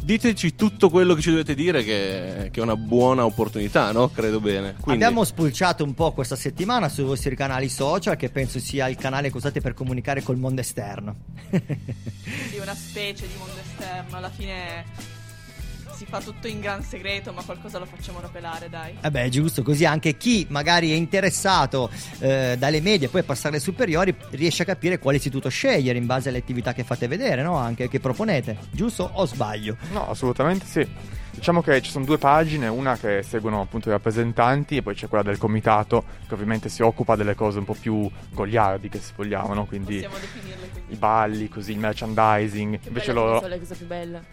diteci 0.03 0.55
tutto 0.55 0.89
quello 0.89 1.13
che 1.13 1.21
ci 1.21 1.29
dovete 1.29 1.53
dire, 1.53 1.83
che, 1.83 2.49
che 2.51 2.59
è 2.59 2.63
una 2.63 2.75
buona 2.75 3.25
opportunità, 3.25 3.91
no? 3.91 4.09
Credo 4.09 4.39
bene. 4.39 4.75
Quindi, 4.79 5.03
Abbiamo 5.03 5.23
spulciato 5.23 5.83
un 5.83 5.93
po' 5.93 6.11
questa 6.11 6.35
settimana 6.35 6.89
sui 6.89 7.03
vostri 7.03 7.35
canali 7.35 7.69
social, 7.69 8.15
che 8.15 8.29
penso 8.29 8.59
sia 8.59 8.87
il 8.87 8.95
canale 8.95 9.29
che 9.29 9.37
usate 9.37 9.61
per 9.61 9.73
comunicare 9.73 10.23
col 10.23 10.37
mondo 10.37 10.61
esterno. 10.61 11.15
di 11.49 12.57
una 12.59 12.75
specie 12.75 13.27
di 13.27 13.33
mondo 13.37 13.59
esterno. 13.61 14.17
Alla 14.17 14.29
fine 14.29 15.19
si 16.01 16.07
fa 16.07 16.19
tutto 16.19 16.47
in 16.47 16.59
gran 16.59 16.81
segreto, 16.83 17.31
ma 17.31 17.43
qualcosa 17.43 17.77
lo 17.77 17.85
facciamo 17.85 18.19
rapelare, 18.19 18.69
dai. 18.69 18.97
Eh 19.01 19.11
beh, 19.11 19.29
giusto, 19.29 19.61
così 19.61 19.85
anche 19.85 20.17
chi 20.17 20.47
magari 20.49 20.91
è 20.91 20.95
interessato 20.95 21.91
eh, 22.19 22.55
dalle 22.57 22.81
medie 22.81 23.07
poi 23.07 23.21
a 23.21 23.23
passare 23.23 23.49
alle 23.49 23.59
superiori 23.59 24.15
riesce 24.31 24.63
a 24.63 24.65
capire 24.65 24.97
quale 24.97 25.17
istituto 25.17 25.49
scegliere 25.49 25.99
in 25.99 26.07
base 26.07 26.29
alle 26.29 26.39
attività 26.39 26.73
che 26.73 26.83
fate 26.83 27.07
vedere, 27.07 27.43
no? 27.43 27.55
Anche 27.55 27.87
che 27.87 27.99
proponete, 27.99 28.57
giusto 28.71 29.11
o 29.13 29.25
sbaglio? 29.27 29.77
No, 29.91 30.09
assolutamente 30.09 30.65
sì. 30.65 30.87
Diciamo 31.31 31.61
che 31.61 31.81
ci 31.81 31.89
sono 31.89 32.05
due 32.05 32.17
pagine, 32.17 32.67
una 32.67 32.97
che 32.97 33.23
seguono 33.23 33.61
appunto 33.61 33.89
i 33.89 33.91
rappresentanti 33.91 34.77
e 34.77 34.81
poi 34.81 34.93
c'è 34.93 35.07
quella 35.07 35.23
del 35.23 35.37
comitato 35.37 36.03
che 36.27 36.33
ovviamente 36.33 36.69
si 36.69 36.83
occupa 36.83 37.15
delle 37.15 37.35
cose 37.35 37.59
un 37.59 37.65
po' 37.65 37.75
più 37.79 38.09
goliardiche 38.29 38.99
se 38.99 39.13
vogliamo, 39.15 39.53
no? 39.53 39.65
Quindi 39.65 40.05
i 40.89 40.95
balli, 40.95 41.49
così 41.49 41.71
il 41.71 41.79
merchandising. 41.79 42.79
Che 42.79 42.87
Invece 42.89 43.13
loro 43.13 43.37
sono 43.37 43.47
le 43.47 43.59
cose 43.59 43.75
più 43.75 43.87
belle. 43.87 44.23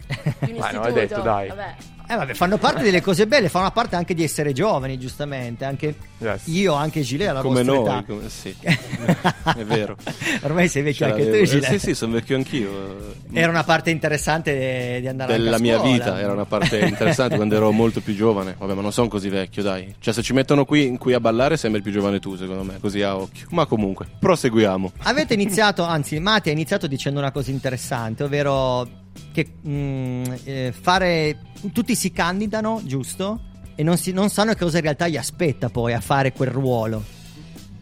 Di 0.41 0.51
un 0.53 0.59
Ma 0.59 0.71
non 0.71 0.85
hai 0.85 0.93
detto, 0.93 1.21
dai. 1.21 1.49
Vabbè. 1.49 1.75
Eh 2.11 2.17
vabbè, 2.17 2.33
fanno 2.35 2.57
parte 2.57 2.83
delle 2.83 3.03
cose 3.03 3.27
belle, 3.27 3.49
fanno 3.51 3.71
parte 3.71 3.95
anche 3.97 4.15
di 4.15 4.23
essere 4.25 4.53
giovani, 4.53 4.99
giustamente. 4.99 5.65
Anche 5.67 5.95
Yes. 6.21 6.47
io, 6.47 6.73
anche 6.73 7.03
Gilet, 7.03 7.29
alla 7.29 7.43
Come 7.43 7.63
noi, 7.63 7.81
età. 7.83 8.03
come- 8.07 8.29
sì. 8.31 8.55
È 8.59 9.65
vero. 9.65 9.97
Ormai 10.43 10.69
sei 10.69 10.83
vecchio 10.83 11.05
anche 11.07 11.19
tu, 11.19 11.25
l'avevo. 11.27 11.43
Eh, 11.43 11.47
Gilet. 11.47 11.71
Sì, 11.73 11.79
sì, 11.79 11.95
sono 11.95 12.13
vecchio 12.15 12.37
anch'io. 12.37 13.15
Era 13.33 13.51
una 13.51 13.63
parte 13.63 13.91
interessante 13.91 14.99
di 15.01 15.07
andare 15.07 15.33
anche 15.35 15.45
della 15.45 15.57
a 15.57 15.61
mia 15.61 15.77
scuola. 15.79 15.93
vita, 15.93 16.19
era 16.21 16.33
una 16.33 16.45
parte 16.47 16.79
interessante 16.81 17.37
quando 17.37 17.55
ero 17.57 17.71
molto 17.73 18.01
più 18.01 18.15
giovane. 18.15 18.55
Vabbè, 18.59 18.73
ma 18.75 18.81
non 18.81 18.93
sono 18.93 19.09
così 19.09 19.29
vecchio, 19.29 19.63
dai. 19.63 19.95
Cioè, 19.99 20.15
se 20.15 20.23
ci 20.23 20.33
mettono 20.33 20.65
qui, 20.65 20.97
qui 20.99 21.13
a 21.13 21.21
ballare, 21.21 21.57
sembri 21.59 21.83
più 21.83 21.93
giovane 21.93 22.19
tu, 22.21 22.37
secondo 22.37 22.63
me, 22.65 22.79
così 22.81 23.03
a 23.03 23.17
occhio. 23.17 23.47
Ma 23.51 23.67
comunque, 23.67 24.07
proseguiamo. 24.19 24.93
Avete 25.03 25.35
iniziato, 25.35 25.83
anzi, 25.85 26.19
Mati 26.19 26.49
ha 26.49 26.53
iniziato 26.53 26.87
dicendo 26.87 27.19
una 27.21 27.31
cosa 27.33 27.51
interessante, 27.51 28.25
ovvero 28.25 28.89
che 29.33 29.47
mm, 29.67 30.25
eh, 30.45 30.75
fare. 30.79 31.39
Tutti 31.73 31.95
si 31.95 32.13
candidano, 32.13 32.81
giusto? 32.85 33.41
E 33.75 33.83
non, 33.83 33.97
si- 33.97 34.13
non 34.13 34.29
sanno 34.31 34.53
che 34.55 34.59
cosa 34.65 34.77
in 34.79 34.83
realtà 34.85 35.09
gli 35.09 35.17
aspetta 35.17 35.69
poi 35.69 35.93
a 35.93 36.01
fare 36.01 36.33
quel 36.33 36.51
ruolo. 36.51 37.17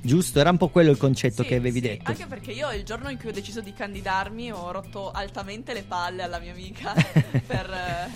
Giusto? 0.01 0.39
Era 0.39 0.51
un 0.51 0.57
po' 0.57 0.69
quello 0.69 0.93
il 0.93 0.99
concetto 0.99 1.43
Sì, 1.43 1.49
che 1.49 1.55
avevi 1.57 1.81
sì, 1.81 1.89
detto. 1.89 2.11
Anche 2.13 2.27
perché 2.27 2.53
io 2.53 2.71
il 2.71 2.85
giorno 2.85 3.09
in 3.11 3.19
cui 3.19 3.31
ho 3.31 3.33
deciso 3.33 3.61
di 3.61 3.73
candidarmi 3.73 4.53
ho 4.53 4.71
rotto 4.71 5.11
altamente 5.11 5.73
le 5.73 5.83
palle 5.83 6.23
alla 6.23 6.39
mia 6.39 6.53
amica 6.53 6.93
per... 7.45 7.69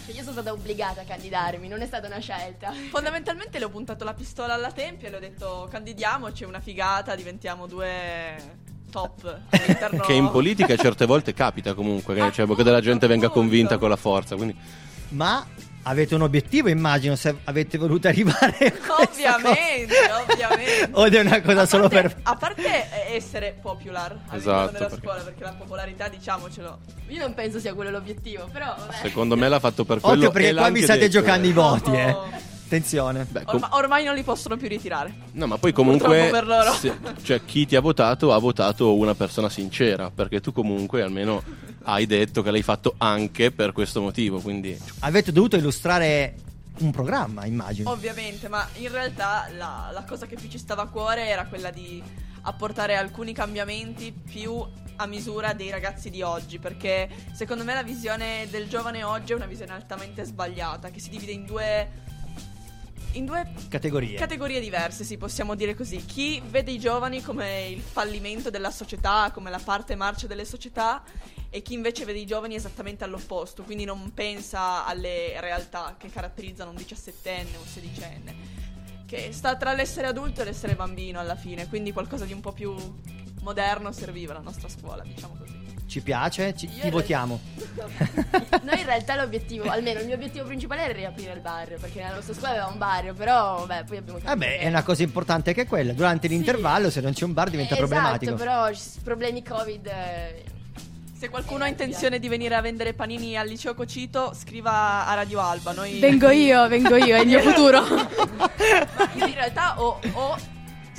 eh, 0.07 0.13
Io 0.13 0.21
sono 0.21 0.33
stata 0.33 0.53
obbligata 0.53 1.01
a 1.01 1.05
candidarmi, 1.05 1.67
non 1.67 1.81
è 1.81 1.87
stata 1.87 2.07
una 2.07 2.21
scelta. 2.21 2.73
Fondamentalmente 2.91 3.59
le 3.59 3.65
ho 3.65 3.71
puntato 3.71 4.05
la 4.05 4.15
pistola 4.15 4.55
alla 4.55 4.71
tempia 4.71 5.09
e 5.09 5.11
le 5.11 5.17
ho 5.17 5.21
detto 5.21 5.67
candidiamoci, 5.69 6.45
è 6.45 6.47
una 6.47 6.61
figata, 6.61 7.17
diventiamo 7.17 7.67
due 7.67 8.37
top 8.91 9.39
all'interno... 9.51 10.03
Che 10.03 10.13
in 10.13 10.31
politica 10.31 10.77
certe 10.77 11.07
volte 11.07 11.33
capita 11.33 11.75
comunque, 11.75 12.15
che, 12.15 12.33
cioè, 12.33 12.47
che 12.55 12.63
della 12.63 12.81
gente 12.81 13.07
venga 13.07 13.29
convinta 13.29 13.79
con 13.79 13.89
la 13.89 13.97
forza. 13.97 14.37
Quindi, 14.37 14.55
Ma 15.11 15.47
avete 15.85 16.15
un 16.15 16.23
obiettivo, 16.23 16.69
immagino, 16.69 17.17
se 17.17 17.35
avete 17.45 17.79
voluto 17.79 18.09
arrivare 18.09 18.67
a 18.67 19.03
Ovviamente, 19.03 19.95
cosa. 20.09 20.23
ovviamente. 20.33 20.89
O 20.93 21.05
è 21.05 21.21
una 21.21 21.41
cosa 21.41 21.63
A 21.63 21.67
solo 21.67 21.89
parte- 21.89 22.09
per... 22.09 22.17
A 22.25 22.37
parte 22.37 23.13
essere 23.15 23.57
popular 23.61 24.17
Esatto, 24.33 24.73
della 24.73 24.87
perché- 24.87 25.01
scuola, 25.03 25.23
perché 25.23 25.43
la 25.43 25.55
popolarità, 25.59 26.09
diciamocelo, 26.09 26.79
Io 27.09 27.19
non 27.21 27.35
penso 27.35 27.59
sia 27.59 27.73
quello 27.75 27.91
l'obiettivo, 27.91 28.47
però 28.53 28.75
vabbè. 28.79 28.97
secondo 29.03 29.37
me 29.37 29.49
l'ha 29.49 29.59
fatto 29.59 29.85
per 29.85 30.01
quello. 30.01 30.17
Occhio 30.17 30.31
perché 30.31 30.49
e 30.51 30.55
qua 30.55 30.69
vi 30.71 30.83
state 30.83 30.99
detto, 31.01 31.13
giocando 31.13 31.47
eh. 31.47 31.51
i 31.51 31.53
voti, 31.53 31.91
eh. 31.93 32.17
Attenzione. 32.75 33.27
Beh, 33.29 33.43
com- 33.43 33.57
Orma- 33.57 33.77
ormai 33.77 34.05
non 34.05 34.15
li 34.15 34.23
possono 34.23 34.57
più 34.57 34.69
ritirare. 34.69 35.13
no, 35.33 35.47
ma 35.49 35.59
poi 35.59 35.73
comunque, 35.73 36.29
Purtroppo 36.31 36.31
per 36.31 36.47
loro. 36.47 36.73
se- 36.73 36.97
cioè, 37.25 37.45
chi 37.45 37.67
ti 37.67 37.75
ha 37.75 37.81
votato 37.81 38.33
ha 38.33 38.39
votato 38.39 38.95
una 38.97 39.17
persona 39.17 39.49
sincera, 39.49 40.13
perché 40.13 40.41
tu 40.41 40.53
comunque 40.53 41.03
almeno 41.03 41.43
hai 41.83 42.07
detto 42.07 42.43
che 42.43 42.53
l'hai 42.53 42.63
fatto 42.63 42.95
anche 42.99 43.51
per 43.51 43.73
questo 43.73 44.01
motivo. 44.01 44.39
Quindi, 44.39 44.79
Avete 45.01 45.33
dovuto 45.33 45.57
illustrare 45.57 46.37
un 46.79 46.93
programma, 46.93 47.45
immagino. 47.45 47.91
Ovviamente, 47.91 48.47
ma 48.49 48.65
in 48.75 48.89
realtà 48.93 49.49
la, 49.59 49.91
la 49.93 50.05
cosa 50.05 50.27
che 50.27 50.37
più 50.37 50.49
ci 50.49 50.59
stava 50.59 50.83
a 50.83 50.87
cuore 50.87 51.27
era 51.27 51.47
quella 51.47 51.71
di 51.73 52.01
apportare 52.43 52.95
alcuni 52.97 53.33
cambiamenti 53.35 54.13
più 54.13 54.65
a 54.95 55.07
misura 55.07 55.55
dei 55.55 55.71
ragazzi 55.71 56.09
di 56.09 56.23
oggi, 56.23 56.61
perché 56.61 57.09
secondo 57.33 57.65
me 57.65 57.75
la 57.75 57.83
visione 57.83 58.47
del 58.49 58.69
giovane 58.69 59.03
oggi 59.03 59.33
è 59.33 59.35
una 59.35 59.47
visione 59.47 59.73
altamente 59.73 60.23
sbagliata, 60.25 60.91
che 60.91 61.01
si 61.01 61.11
divide 61.11 61.33
in 61.33 61.47
due 61.47 61.89
in 63.13 63.25
due 63.25 63.51
Categorie. 63.69 64.17
categorie 64.17 64.61
diverse, 64.61 65.05
sì, 65.05 65.17
possiamo 65.17 65.55
dire 65.55 65.75
così. 65.75 66.05
Chi 66.05 66.41
vede 66.47 66.71
i 66.71 66.79
giovani 66.79 67.23
come 67.23 67.69
il 67.69 67.81
fallimento 67.81 68.51
della 68.51 68.71
società, 68.71 69.31
come 69.33 69.51
la 69.51 69.61
parte 69.63 69.97
marcia 69.97 70.27
delle 70.27 70.45
società, 70.45 71.03
e 71.49 71.63
chi 71.63 71.75
invece 71.75 72.05
vede 72.05 72.21
i 72.21 72.27
giovani 72.27 72.55
esattamente 72.55 73.03
all'opposto, 73.03 73.65
quindi 73.65 73.85
non 73.85 74.13
pensa 74.15 74.87
alle 74.87 75.41
realtà 75.41 75.97
che 75.99 76.09
caratterizzano 76.09 76.71
un 76.71 76.77
diciassettenne 76.77 77.57
o 77.57 77.61
un 77.61 77.67
sedicenne, 77.67 78.35
che 79.07 79.33
sta 79.33 79.57
tra 79.57 79.73
l'essere 79.73 80.07
adulto 80.07 80.43
e 80.43 80.45
l'essere 80.45 80.77
bambino 80.77 81.19
alla 81.19 81.35
fine, 81.35 81.69
quindi 81.69 81.93
qualcosa 81.93 82.25
di 82.25 82.33
un 82.33 82.41
po' 82.41 82.53
più 82.53 82.75
moderno 83.43 83.91
serviva 83.91 84.33
alla 84.33 84.43
nostra 84.43 84.69
scuola, 84.69 85.03
diciamo 85.03 85.37
così. 85.37 85.60
Ci 85.91 86.01
piace? 86.03 86.55
Ci- 86.57 86.69
ti 86.69 86.81
in 86.87 86.91
votiamo. 86.91 87.41
Noi 88.63 88.79
in 88.79 88.85
realtà 88.87 89.17
l'obiettivo, 89.17 89.69
almeno 89.69 89.99
il 89.99 90.07
mio 90.07 90.15
obiettivo 90.15 90.45
principale 90.47 90.85
era 90.85 90.93
riaprire 90.93 91.33
il 91.33 91.41
bar, 91.41 91.67
perché 91.81 92.01
nella 92.01 92.15
nostra 92.15 92.33
scuola 92.35 92.51
aveva 92.51 92.67
un 92.67 92.79
bar, 92.79 93.13
però 93.13 93.67
vabbè, 93.67 93.85
poi 93.85 93.97
abbiamo 93.97 94.19
capito 94.19 94.39
Vabbè, 94.39 94.47
che- 94.47 94.59
è 94.59 94.69
una 94.69 94.83
cosa 94.85 95.03
importante 95.03 95.53
che 95.53 95.67
quella. 95.67 95.93
Durante 95.93 96.29
Sì. 96.29 96.35
l'intervallo, 96.35 96.91
se 96.91 97.01
non 97.01 97.13
c'è 97.13 97.25
un 97.25 97.33
bar, 97.33 97.51
diventa 97.51 97.75
Eh, 97.75 97.79
problematico. 97.79 98.35
Esatto, 98.35 98.37
però 98.51 98.69
ci 98.73 98.81
s- 98.81 98.99
problemi 99.03 99.43
Covid 99.43 99.87
eh, 99.87 100.45
Se 101.19 101.29
qualcuno 101.29 101.65
ha 101.65 101.67
intenzione 101.67 102.19
di 102.21 102.29
venire 102.29 102.55
a 102.55 102.61
vendere 102.63 102.95
panini 102.95 103.37
al 103.37 103.47
liceo 103.49 103.75
Cocito, 103.75 104.33
scriva 104.35 105.07
a 105.07 105.15
Radio 105.15 105.41
Alba. 105.41 105.73
Noi 105.73 105.99
Vengo 105.99 106.31
io, 106.31 106.67
vengo 106.69 106.95
io, 106.97 107.17
è 107.17 107.21
il 107.21 107.27
mio 107.27 107.41
futuro. 107.51 107.85
Io 109.17 109.27
in 109.27 109.35
realtà 109.35 109.75
ho, 109.83 109.99
ho 110.13 110.37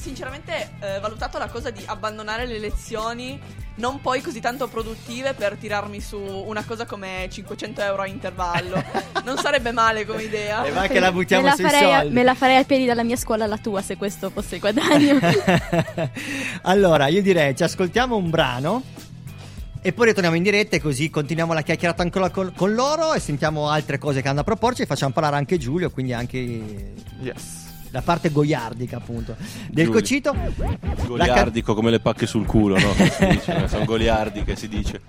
sinceramente 0.02 0.72
eh, 0.80 1.00
valutato 1.00 1.38
la 1.38 1.48
cosa 1.48 1.70
di 1.70 1.84
abbandonare 1.86 2.48
le 2.48 2.58
lezioni 2.58 3.40
non 3.76 4.02
poi 4.02 4.20
così 4.22 4.40
tanto 4.40 4.68
produttive 4.68 5.34
per 5.34 5.56
tirarmi 5.56 6.02
su 6.02 6.20
una 6.20 6.64
cosa 6.66 6.86
come 6.86 7.28
500 7.30 7.82
euro 7.82 8.02
a 8.02 8.08
intervallo. 8.08 8.84
Non 9.24 9.38
sarebbe 9.38 9.72
male 9.72 10.04
come 10.06 10.24
idea. 10.24 10.64
E 10.64 10.72
va 10.72 10.88
che 10.88 11.00
la 11.00 11.12
buttiamo 11.12 11.44
me, 11.44 11.50
la 11.50 11.56
sui 11.56 11.64
farei, 11.64 11.94
soldi. 11.94 12.14
me 12.14 12.24
la 12.24 12.34
farei 12.34 12.58
a 12.58 12.64
piedi 12.64 12.86
dalla 12.86 13.04
mia 13.04 13.16
scuola 13.16 13.44
alla 13.44 13.60
tua 13.60 13.82
se 13.84 13.96
questo 13.96 14.32
fosse 14.32 14.56
il 14.56 14.62
guadagno. 14.62 15.20
allora, 16.64 17.08
io 17.08 17.22
direi 17.22 17.56
ci 17.56 17.62
ascoltiamo 17.62 18.16
un 18.16 18.30
brano 18.32 18.84
e 19.80 19.94
poi 19.94 20.08
ritorniamo 20.08 20.36
in 20.36 20.44
diretta 20.44 20.76
e 20.76 20.82
così 20.82 21.12
continuiamo 21.12 21.54
la 21.54 21.62
chiacchierata 21.62 22.02
ancora 22.02 22.32
con, 22.32 22.52
con 22.56 22.74
loro 22.74 23.14
e 23.14 23.20
sentiamo 23.20 23.70
altre 23.70 24.00
cose 24.00 24.22
che 24.22 24.28
hanno 24.28 24.38
da 24.38 24.44
proporci 24.44 24.82
e 24.82 24.86
facciamo 24.88 25.14
parlare 25.14 25.36
anche 25.36 25.60
Giulio, 25.60 25.92
quindi 25.92 26.14
anche 26.14 26.40
Yes. 27.22 27.71
La 27.92 28.02
parte 28.02 28.32
goiardica 28.32 28.98
appunto 28.98 29.36
del 29.70 29.86
Giulio. 29.86 30.00
cocito. 30.00 30.34
La 30.34 30.78
ca- 30.80 31.06
goliardico 31.08 31.74
come 31.74 31.92
le 31.92 32.00
pacche 32.00 32.26
sul 32.26 32.46
culo, 32.46 32.78
no? 32.80 32.94
Dice, 32.98 33.64
eh, 33.64 33.68
sono 33.68 33.86
goliardiche, 33.86 34.56
si 34.56 34.68
dice. 34.68 35.02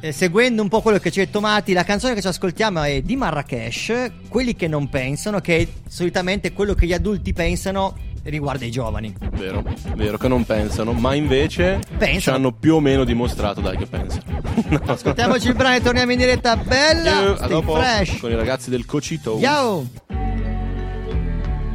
eh, 0.00 0.12
seguendo 0.12 0.62
un 0.62 0.68
po' 0.68 0.80
quello 0.80 0.98
che 0.98 1.10
ci 1.10 1.20
ha 1.20 1.24
detto 1.24 1.40
la 1.40 1.84
canzone 1.84 2.14
che 2.14 2.20
ci 2.20 2.26
ascoltiamo 2.28 2.82
è 2.82 3.02
di 3.02 3.16
Marrakesh, 3.16 4.10
quelli 4.28 4.54
che 4.56 4.68
non 4.68 4.88
pensano, 4.88 5.40
che 5.40 5.58
è 5.58 5.68
solitamente 5.88 6.52
quello 6.52 6.74
che 6.74 6.86
gli 6.86 6.92
adulti 6.92 7.32
pensano 7.32 7.96
riguarda 8.22 8.64
i 8.66 8.70
giovani. 8.70 9.14
Vero, 9.32 9.64
vero 9.96 10.18
che 10.18 10.28
non 10.28 10.44
pensano, 10.44 10.92
ma 10.92 11.14
invece 11.14 11.80
Pensano. 11.96 12.20
ci 12.20 12.28
hanno 12.30 12.52
più 12.52 12.74
o 12.74 12.80
meno 12.80 13.04
dimostrato, 13.04 13.60
dai, 13.60 13.76
che 13.76 13.86
pensano. 13.86 14.38
No. 14.70 14.80
Ascoltiamoci 14.84 15.48
il 15.48 15.54
brano 15.54 15.76
e 15.76 15.80
torniamo 15.80 16.12
in 16.12 16.18
diretta. 16.18 16.54
Bella, 16.56 17.10
Ciao, 17.10 17.34
a 17.34 17.46
dopo 17.48 17.74
fresh. 17.76 18.18
con 18.20 18.30
i 18.30 18.34
ragazzi 18.36 18.70
del 18.70 18.84
Cocito. 18.84 19.40
Ciao. 19.40 19.86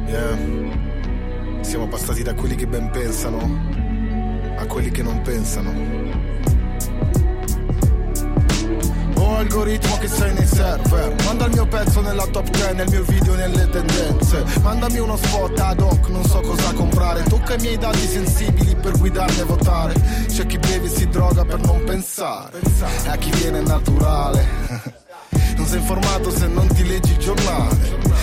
Yeah. 0.06 1.62
Siamo 1.62 1.88
passati 1.88 2.22
da 2.22 2.32
quelli 2.34 2.54
che 2.54 2.66
ben 2.66 2.90
pensano 2.90 3.84
a 4.56 4.66
quelli 4.66 4.90
che 4.90 5.02
non 5.02 5.20
pensano. 5.22 5.72
Oh 9.18 9.36
algoritmo 9.36 9.98
che 9.98 10.08
sei 10.08 10.32
nei 10.34 10.46
server. 10.46 11.14
Manda 11.24 11.46
il 11.46 11.52
mio 11.52 11.66
pezzo 11.66 12.00
nella 12.00 12.26
top 12.26 12.48
10 12.48 12.74
Nel 12.74 12.88
mio 12.88 13.02
video 13.02 13.34
nelle 13.34 13.68
tendenze. 13.68 14.44
Mandami 14.62 14.98
uno 14.98 15.16
spot 15.16 15.58
ad 15.58 15.80
hoc 15.80 16.08
Non 16.08 16.24
so 16.24 16.40
cosa 16.40 16.72
comprare. 16.72 17.22
Tocca 17.24 17.54
i 17.54 17.60
miei 17.60 17.76
dati 17.76 17.98
sensibili 17.98 18.76
Per 18.76 18.96
guidarmi 18.98 19.40
a 19.40 19.44
votare. 19.44 19.94
C'è 20.28 20.46
chi 20.46 20.58
beve 20.58 20.86
e 20.86 20.90
si 20.90 21.08
droga 21.08 21.44
per 21.44 21.58
non 21.60 21.82
pensare. 21.84 22.60
A 23.06 23.16
chi 23.16 23.30
viene 23.30 23.60
naturale 23.60 25.04
Sei 25.66 25.78
informato 25.78 26.30
se 26.30 26.46
non 26.46 26.68
ti 26.68 26.86
leggi 26.86 27.10
il 27.10 27.18
giornale. 27.18 27.76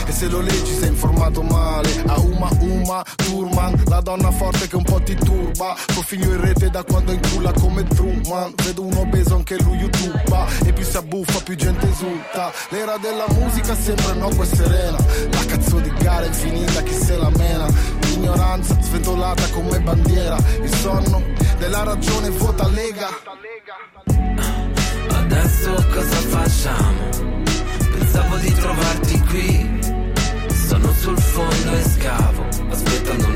E 0.06 0.12
se 0.14 0.28
lo 0.28 0.40
leggi 0.40 0.74
sei 0.80 0.88
informato 0.88 1.42
male. 1.42 1.90
A 2.08 2.18
Uma 2.20 2.50
Uma 2.60 3.04
Turman 3.18 3.84
La 3.88 4.00
donna 4.00 4.32
forte 4.32 4.68
che 4.68 4.78
un 4.78 4.84
po' 4.84 5.02
ti 5.02 5.14
turba. 5.14 5.76
Tuo 5.88 6.02
figlio 6.02 6.32
in 6.32 6.40
rete 6.40 6.70
da 6.70 6.84
quando 6.84 7.12
inculla 7.12 7.52
come 7.52 7.84
Truman. 7.84 8.54
Vedo 8.64 8.84
un 8.84 8.94
obeso 8.94 9.36
anche 9.36 9.58
lui 9.62 9.78
YouTube 9.78 10.22
E 10.66 10.72
più 10.72 10.86
si 10.86 10.96
abbuffa 10.96 11.42
più 11.42 11.56
gente 11.56 11.90
esulta. 11.90 12.52
L'era 12.70 12.98
della 12.98 13.26
musica 13.30 13.76
sempre 13.76 14.14
no 14.14 14.30
è 14.30 14.46
serena. 14.46 14.98
La 15.32 15.46
cazzo 15.46 15.80
di 15.80 15.92
gara 15.98 16.26
infinita 16.26 16.82
chi 16.82 16.94
se 16.94 17.18
la 17.18 17.30
mena? 17.30 17.68
Ignoranza 18.14 18.78
sventolata 18.82 19.50
come 19.50 19.82
bandiera. 19.82 20.38
Il 20.62 20.74
sonno 20.74 21.22
della 21.58 21.84
ragione 21.84 22.30
vota 22.30 22.68
Lega 22.70 23.10
o 25.75 25.86
cosa 25.92 26.15
facciamo? 26.34 27.10
Pensavo 27.92 28.38
di 28.38 28.51
trovarti 28.53 29.20
qui, 29.30 29.80
sono 30.68 30.92
sul 30.94 31.18
fondo 31.18 31.72
e 31.74 31.84
scavo, 31.84 32.46
aspettando 32.70 33.33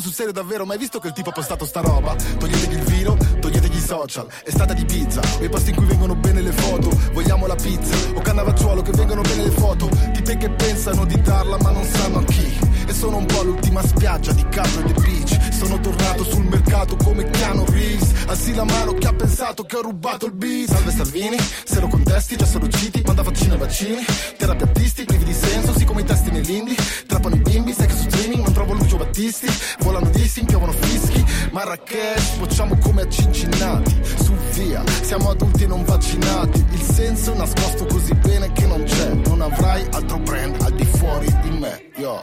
serio 0.00 0.32
davvero, 0.32 0.64
mai 0.64 0.78
visto 0.78 0.98
che 0.98 1.08
il 1.08 1.12
tipo 1.12 1.30
ha 1.30 1.32
postato 1.32 1.64
sta 1.64 1.80
roba? 1.80 2.14
Toglietegli 2.38 2.74
il 2.74 2.84
vino, 2.84 3.16
toglietegli 3.40 3.76
i 3.76 3.80
social, 3.80 4.26
estate 4.44 4.74
di 4.74 4.84
pizza, 4.84 5.20
quei 5.36 5.48
posti 5.48 5.70
in 5.70 5.76
cui 5.76 5.86
vengono 5.86 6.14
bene 6.14 6.40
le 6.40 6.52
foto, 6.52 6.90
vogliamo 7.12 7.46
la 7.46 7.56
pizza, 7.56 7.94
o 8.14 8.20
cannavacciuolo 8.20 8.82
che 8.82 8.92
vengono 8.92 9.22
bene 9.22 9.44
le 9.44 9.50
foto, 9.50 9.88
tipe 10.12 10.36
che 10.36 10.50
pensano 10.50 11.04
di 11.04 11.20
darla 11.20 11.58
ma 11.58 11.70
non 11.70 11.84
sanno 11.84 12.18
a 12.18 12.24
chi. 12.24 12.58
E 12.86 12.92
sono 12.92 13.18
un 13.18 13.26
po' 13.26 13.42
l'ultima 13.42 13.84
spiaggia 13.86 14.32
di 14.32 14.44
Capro 14.48 14.80
e 14.80 14.92
The 14.92 15.00
Beach. 15.00 15.54
Sono 15.54 15.80
tornato 15.80 16.24
sul 16.24 16.44
mercato 16.44 16.96
come 16.96 17.28
Keanu 17.30 17.64
Reeves. 17.68 18.10
Alzi 18.26 18.54
la 18.54 18.64
mano 18.64 18.94
chi 18.94 19.06
ha 19.06 19.12
pensato 19.12 19.64
che 19.64 19.76
ho 19.76 19.82
rubato 19.82 20.26
il 20.26 20.32
beat 20.32 20.68
Salve 20.68 20.90
Salvini, 20.90 21.36
se 21.64 21.80
lo 21.80 21.88
contesti 21.88 22.36
già 22.36 22.46
sono 22.46 22.66
usciti 22.66 23.02
Manda 23.04 23.22
vaccini 23.22 23.54
e 23.54 23.58
vaccini, 23.58 24.04
terapiattisti 24.38 25.04
privi 25.04 25.24
di 25.24 25.34
senso 25.34 25.76
Sì 25.76 25.84
come 25.84 26.00
i 26.02 26.04
testi 26.04 26.30
nell'indie, 26.30 26.76
trappano 27.06 27.34
i 27.34 27.38
bimbi 27.40 27.72
Sai 27.72 27.86
che 27.88 27.94
su 27.94 28.08
streaming 28.08 28.42
non 28.44 28.52
trovo 28.52 28.72
Lucio 28.74 28.96
Battisti. 28.96 29.46
Volano 29.80 30.08
dissing, 30.10 30.46
piovono 30.46 30.72
fischi. 30.72 31.24
Marrakesh, 31.50 32.36
bocciamo 32.38 32.76
come 32.78 33.02
a 33.02 33.08
Cincinnati. 33.08 34.00
Su 34.22 34.32
via, 34.54 34.82
siamo 35.02 35.30
adulti 35.30 35.64
e 35.64 35.66
non 35.66 35.84
vaccinati. 35.84 36.64
Il 36.72 36.82
senso 36.82 37.34
nascosto 37.34 37.86
così 37.86 38.14
bene 38.14 38.52
che 38.52 38.66
non 38.66 38.82
c'è. 38.84 39.12
Non 39.26 39.40
avrai 39.40 39.86
altro 39.90 40.18
brand 40.18 40.60
al 40.62 40.74
di 40.74 40.84
fuori 40.84 41.26
di 41.42 41.50
me 41.58 41.90
Yo 41.96 42.22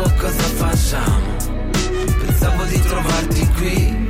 Adesso 0.00 0.14
cosa 0.18 0.42
facciamo? 0.42 1.36
Pensavo 2.24 2.64
di 2.64 2.80
trovarti 2.80 3.48
qui. 3.58 4.06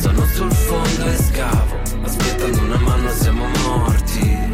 Sono 0.00 0.26
sul 0.34 0.52
fondo 0.52 1.06
e 1.06 1.16
scavo. 1.16 1.76
Aspettando 2.02 2.62
una 2.62 2.78
mano 2.78 3.10
siamo 3.10 3.46
morti. 3.68 4.52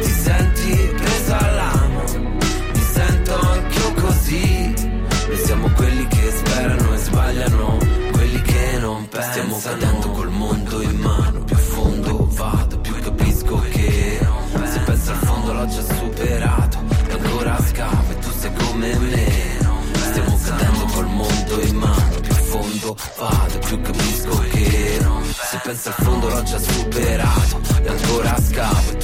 Ti 0.00 0.10
senti 0.10 0.92
presa 0.94 1.38
all'amo? 1.38 2.02
Mi 2.74 2.80
sento 2.92 3.34
anch'io 3.34 3.92
così. 3.94 4.74
Noi 5.26 5.38
siamo 5.44 5.70
quelli 5.70 6.06
che 6.06 6.30
sperano 6.32 6.92
e 6.92 6.96
sbagliano. 6.98 7.78
Quelli 8.12 8.42
che 8.42 8.78
non 8.80 9.08
pensano. 9.08 9.32
Stiamo 9.32 9.58
cadendo 9.62 10.10
col 10.10 10.27
vado, 23.16 23.58
più 23.58 23.80
capisco 23.80 24.38
che. 24.50 24.98
Se 25.50 25.60
penso 25.62 25.88
al 25.88 25.94
fondo 25.94 26.28
l'ho 26.28 26.42
già 26.42 26.58
superato. 26.58 27.60
E 27.82 27.88
ancora 27.88 28.36
scavo 28.40 28.97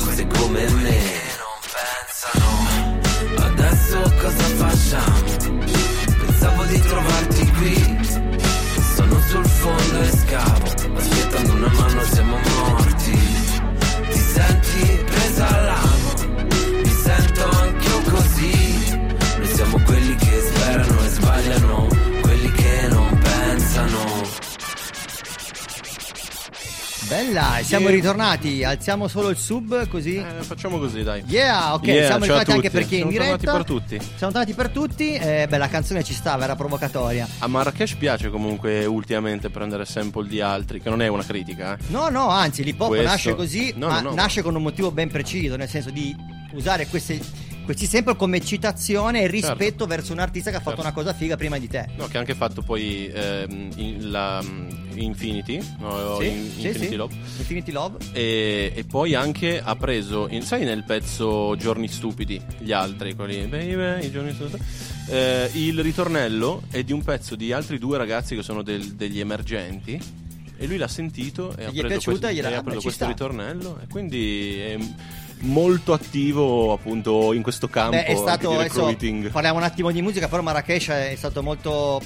siamo 27.76 27.88
ritornati. 27.88 28.64
Alziamo 28.64 29.08
solo 29.08 29.28
il 29.30 29.36
sub 29.36 29.88
così. 29.88 30.16
Eh, 30.16 30.42
facciamo 30.42 30.78
così, 30.78 31.02
dai. 31.02 31.22
Yeah, 31.26 31.74
ok, 31.74 31.86
Yeah, 31.86 32.06
siamo 32.06 32.20
ritornati 32.22 32.50
anche 32.52 32.70
tutti. 32.70 32.78
per 32.78 32.86
chi 32.88 32.94
è 32.94 33.02
in 33.04 33.10
Siamo 33.10 33.24
diretta. 33.26 33.36
tornati 33.36 33.56
per 33.56 33.64
tutti. 33.98 33.98
Siamo 34.16 34.32
tornati 34.32 34.54
per 34.54 34.68
tutti. 34.70 35.14
Eh, 35.14 35.46
beh, 35.48 35.58
la 35.58 35.68
canzone 35.68 36.02
ci 36.02 36.14
stava, 36.14 36.44
era 36.44 36.56
provocatoria. 36.56 37.26
A 37.38 37.46
Marrakesh 37.46 37.94
piace 37.94 38.30
comunque 38.30 38.84
ultimamente 38.84 39.50
prendere 39.50 39.84
sample 39.84 40.26
di 40.28 40.40
altri, 40.40 40.80
che 40.80 40.88
non 40.90 41.02
è 41.02 41.08
una 41.08 41.24
critica, 41.24 41.74
eh. 41.74 41.78
No, 41.88 42.08
no, 42.08 42.28
anzi, 42.28 42.62
l'hip 42.64 42.80
hop 42.80 42.88
Questo- 42.88 43.06
nasce 43.06 43.34
così, 43.34 43.72
No, 43.76 43.88
ma 43.88 44.00
no, 44.00 44.10
no. 44.10 44.14
nasce 44.14 44.42
con 44.42 44.54
un 44.54 44.62
motivo 44.62 44.90
ben 44.90 45.08
preciso, 45.08 45.56
nel 45.56 45.68
senso 45.68 45.90
di 45.90 46.14
usare 46.52 46.86
queste- 46.86 47.20
questi 47.64 47.86
sample 47.86 48.16
come 48.16 48.40
citazione 48.40 49.22
e 49.22 49.26
rispetto 49.26 49.56
Certo. 49.62 49.86
verso 49.86 50.12
un 50.12 50.18
artista 50.18 50.50
che 50.50 50.56
ha 50.56 50.60
fatto 50.60 50.76
Certo. 50.82 50.90
una 50.90 50.92
cosa 50.92 51.12
figa 51.16 51.36
prima 51.36 51.58
di 51.58 51.68
te. 51.68 51.88
No, 51.96 52.06
che 52.06 52.16
ha 52.16 52.20
anche 52.20 52.34
fatto 52.34 52.62
poi 52.62 53.10
ehm, 53.12 53.70
in- 53.76 54.10
la 54.10 54.42
mm, 54.42 54.68
Infinity, 54.96 55.60
no, 55.78 56.18
Sì, 56.20 56.26
in- 56.28 56.50
sì, 56.50 56.66
Infinity 56.66 56.86
sì. 56.88 56.94
Love. 56.96 57.14
Infinity 57.14 57.72
Love. 57.72 57.96
E, 58.12 58.72
e 58.74 58.84
poi 58.84 59.14
anche 59.14 59.60
ha 59.62 59.74
preso, 59.76 60.28
in- 60.28 60.42
sai 60.42 60.64
nel 60.64 60.84
pezzo 60.84 61.56
Giorni 61.56 61.88
Stupidi, 61.88 62.40
gli 62.58 62.72
altri, 62.72 63.14
quelli, 63.14 63.46
baby, 63.46 64.06
i 64.06 64.10
giorni 64.10 64.32
stupidi, 64.34 64.62
eh, 65.08 65.50
il 65.54 65.80
ritornello 65.82 66.62
è 66.70 66.82
di 66.84 66.92
un 66.92 67.02
pezzo 67.02 67.34
di 67.34 67.52
altri 67.52 67.78
due 67.78 67.96
ragazzi 67.98 68.36
che 68.36 68.42
sono 68.42 68.62
del- 68.62 68.92
degli 68.94 69.18
emergenti. 69.20 70.00
E 70.56 70.66
lui 70.66 70.76
l'ha 70.76 70.86
sentito 70.88 71.54
e 71.56 71.64
ha 71.64 71.70
Gli 71.70 71.78
è 71.78 71.80
preso, 71.80 71.86
piaciuta 71.88 72.28
questo, 72.28 72.46
e 72.46 72.50
e 72.52 72.54
ha 72.54 72.62
preso 72.62 72.80
questo 72.80 72.90
sta. 72.90 73.06
ritornello 73.08 73.80
e 73.82 73.86
quindi 73.88 74.54
è 74.60 74.78
molto 75.44 75.92
attivo 75.92 76.72
appunto 76.72 77.32
in 77.32 77.42
questo 77.42 77.68
campo 77.68 77.96
Beh, 77.96 78.04
è 78.04 78.16
stato 78.16 78.58
adesso 78.58 78.96
parliamo 79.30 79.58
un 79.58 79.64
attimo 79.64 79.90
di 79.90 80.02
musica, 80.02 80.28
però 80.28 80.42
Marrakesh 80.42 80.88
è 80.88 81.14
stato 81.16 81.42
molto 81.42 82.00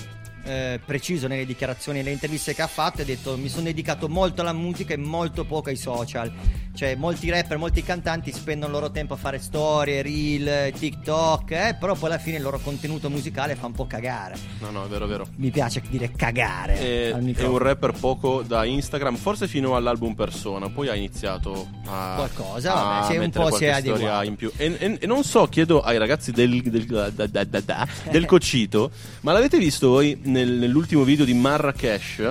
eh, 0.49 0.81
preciso 0.85 1.27
nelle 1.29 1.45
dichiarazioni 1.47 1.99
e 1.99 2.03
nelle 2.03 2.15
interviste 2.15 2.55
che 2.55 2.63
ha 2.63 2.67
fatto. 2.67 3.03
Ha 3.03 3.05
detto: 3.05 3.37
Mi 3.37 3.49
sono 3.49 3.65
dedicato 3.65 4.09
molto 4.09 4.41
alla 4.41 4.53
musica 4.53 4.95
e 4.95 4.97
molto 4.97 5.45
poco 5.45 5.69
ai 5.69 5.77
social. 5.77 6.33
Cioè, 6.75 6.95
molti 6.95 7.29
rapper, 7.29 7.59
molti 7.59 7.83
cantanti 7.83 8.31
spendono 8.33 8.73
il 8.73 8.79
loro 8.79 8.93
tempo 8.93 9.15
a 9.15 9.17
fare 9.17 9.39
storie, 9.41 10.01
reel, 10.01 10.73
TikTok, 10.73 11.51
eh, 11.51 11.77
però 11.79 11.95
poi 11.95 12.09
alla 12.11 12.19
fine 12.19 12.37
il 12.37 12.43
loro 12.43 12.61
contenuto 12.61 13.11
musicale 13.11 13.57
fa 13.57 13.67
un 13.67 13.73
po' 13.73 13.87
cagare. 13.87 14.37
No, 14.61 14.71
no, 14.71 14.85
è 14.85 14.89
vero, 14.89 15.07
è 15.07 15.09
vero. 15.09 15.27
Mi 15.37 15.51
piace 15.51 15.83
dire 15.89 16.13
cagare. 16.13 16.79
È, 16.79 17.09
è 17.35 17.45
un 17.45 17.59
rapper 17.59 17.93
poco 17.99 18.43
da 18.43 18.65
Instagram, 18.65 19.17
forse 19.17 19.49
fino 19.49 19.75
all'album 19.75 20.15
Persona, 20.15 20.69
poi 20.71 20.89
ha 20.89 20.95
iniziato 20.95 21.69
a, 21.87 22.15
Qualcosa, 22.17 22.73
a 22.75 22.83
vabbè, 23.01 23.07
si 23.13 23.19
è 23.19 23.25
un 23.25 23.31
po' 23.31 23.51
si 23.51 23.65
è 23.65 23.71
adeguato. 23.71 24.25
in 24.25 24.37
più. 24.37 24.53
E, 24.57 24.77
e- 24.79 24.99
e 25.01 25.07
non 25.07 25.25
so, 25.25 25.47
chiedo 25.47 25.81
ai 25.83 25.99
ragazzi 25.99 26.31
del, 26.31 26.63
del, 26.63 26.85
da- 26.87 27.27
da- 27.27 27.89
del 28.11 28.25
Cocito, 28.27 28.91
ma 29.23 29.33
l'avete 29.33 29.59
visto 29.59 29.89
voi 29.89 30.17
nel- 30.45 30.59
nell'ultimo 30.59 31.03
video 31.05 31.25
di 31.25 31.35
Marrakesh, 31.35 32.23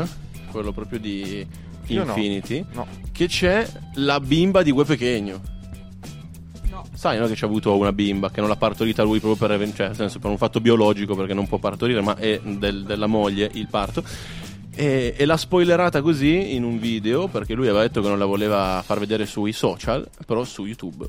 quello 0.52 0.72
proprio 0.72 1.00
di 1.00 1.46
Io 1.88 2.04
no. 2.04 2.12
Infinity, 2.15 2.65
No. 2.74 2.88
che 3.12 3.28
c'è 3.28 3.67
la 3.96 4.20
bimba 4.20 4.62
di 4.63 4.72
Gue 4.72 4.86
Pechegno. 4.86 5.41
No. 6.70 6.86
Sai, 6.93 7.17
no, 7.20 7.28
che 7.28 7.36
c'ha 7.36 7.46
avuto 7.46 7.76
una 7.76 7.91
bimba 7.93 8.30
che 8.30 8.39
non 8.39 8.50
l'ha 8.50 8.56
partorita 8.56 9.04
lui 9.04 9.20
proprio 9.20 9.48
per, 9.48 9.74
cioè, 9.74 9.88
nel 9.88 9.96
senso, 9.96 10.20
per 10.20 10.30
un 10.30 10.38
fatto 10.38 10.60
biologico, 10.62 11.15
perché 11.15 11.34
non 11.34 11.48
può 11.48 11.58
partorire, 11.58 12.02
ma 12.02 12.15
è 12.17 12.39
del- 12.43 12.84
della 12.84 13.08
moglie 13.08 13.50
il 13.54 13.67
parto. 13.70 14.04
E, 14.80 15.15
e 15.17 15.26
l'ha 15.26 15.38
spoilerata 15.38 16.02
così 16.04 16.54
in 16.54 16.63
un 16.63 16.78
video 16.80 17.28
perché 17.28 17.56
lui 17.56 17.67
aveva 17.67 17.82
detto 17.82 18.00
che 18.02 18.08
non 18.08 18.20
la 18.20 18.26
voleva 18.26 18.82
far 18.86 19.00
vedere 19.00 19.26
sui 19.26 19.52
social, 19.52 20.08
però 20.26 20.43
su 20.43 20.65
YouTube. 20.65 21.06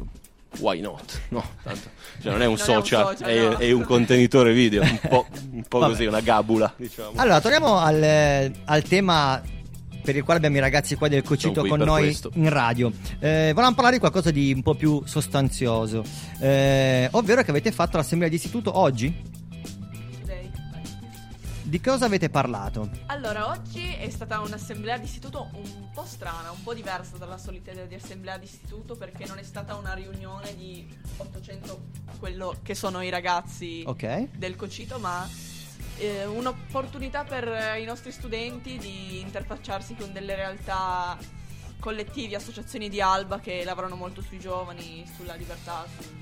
Why 0.58 0.80
not? 0.80 1.20
No, 1.28 1.44
tanto, 1.62 1.88
cioè 2.22 2.32
non 2.32 2.42
è 2.42 2.46
un 2.46 2.54
Non 2.56 2.68
è 2.68 2.72
un 2.72 2.82
social, 2.82 3.16
social, 3.16 3.28
è, 3.28 3.48
no. 3.48 3.56
è 3.58 3.70
un 3.70 3.84
contenitore 3.84 4.52
video, 4.52 4.82
un 4.82 4.98
po', 5.08 5.26
un 5.52 5.62
po' 5.68 5.78
così, 5.80 6.06
una 6.06 6.20
gabula, 6.20 6.72
diciamo. 6.76 7.12
Allora, 7.16 7.40
torniamo 7.40 7.78
al, 7.78 8.52
al 8.64 8.82
tema 8.82 9.40
per 10.02 10.16
il 10.16 10.24
quale 10.24 10.38
abbiamo 10.38 10.56
i 10.56 10.60
ragazzi 10.60 10.94
qua 10.94 11.06
del 11.08 11.22
Cocito 11.22 11.66
con 11.66 11.78
noi 11.80 12.04
questo. 12.04 12.30
in 12.34 12.48
radio. 12.48 12.90
Eh, 13.18 13.50
volevamo 13.52 13.74
parlare 13.74 13.94
di 13.94 14.00
qualcosa 14.00 14.30
di 14.30 14.52
un 14.54 14.62
po' 14.62 14.74
più 14.74 15.02
sostanzioso, 15.04 16.02
eh, 16.40 17.08
ovvero 17.12 17.42
che 17.42 17.50
avete 17.50 17.70
fatto 17.70 17.98
l'assemblea 17.98 18.30
di 18.30 18.36
istituto 18.36 18.76
oggi. 18.78 19.36
Di 21.68 21.82
cosa 21.82 22.06
avete 22.06 22.30
parlato? 22.30 22.88
Allora, 23.08 23.48
oggi 23.50 23.92
è 23.92 24.08
stata 24.08 24.40
un'assemblea 24.40 24.96
di 24.96 25.04
istituto 25.04 25.50
un 25.52 25.90
po' 25.92 26.06
strana, 26.06 26.50
un 26.50 26.62
po' 26.62 26.72
diversa 26.72 27.18
dalla 27.18 27.36
solita 27.36 27.72
idea 27.72 27.84
di 27.84 27.94
assemblea 27.94 28.38
di 28.38 28.46
istituto 28.46 28.96
perché 28.96 29.26
non 29.26 29.36
è 29.36 29.42
stata 29.42 29.74
una 29.76 29.92
riunione 29.92 30.56
di 30.56 30.88
800 31.18 31.80
quello 32.18 32.56
che 32.62 32.74
sono 32.74 33.02
i 33.02 33.10
ragazzi 33.10 33.82
Ok. 33.84 34.30
del 34.38 34.56
Cocito, 34.56 34.98
ma 34.98 35.28
eh, 35.98 36.24
un'opportunità 36.24 37.24
per 37.24 37.46
eh, 37.46 37.82
i 37.82 37.84
nostri 37.84 38.12
studenti 38.12 38.78
di 38.78 39.20
interfacciarsi 39.20 39.94
con 39.94 40.10
delle 40.10 40.36
realtà 40.36 41.18
collettivi, 41.80 42.34
associazioni 42.34 42.88
di 42.88 43.02
Alba 43.02 43.40
che 43.40 43.62
lavorano 43.62 43.94
molto 43.94 44.22
sui 44.22 44.38
giovani, 44.38 45.04
sulla 45.18 45.34
libertà, 45.34 45.84
su- 45.98 46.16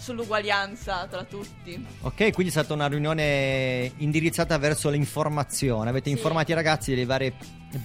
sull'uguaglianza 0.00 1.06
tra 1.10 1.24
tutti. 1.24 1.86
Ok, 2.00 2.16
quindi 2.32 2.46
è 2.46 2.50
stata 2.50 2.72
una 2.72 2.88
riunione 2.88 3.92
indirizzata 3.98 4.56
verso 4.58 4.88
l'informazione. 4.88 5.90
Avete 5.90 6.08
Sì. 6.08 6.16
informato 6.16 6.50
i 6.50 6.54
ragazzi 6.54 6.90
delle 6.90 7.04
varie 7.04 7.34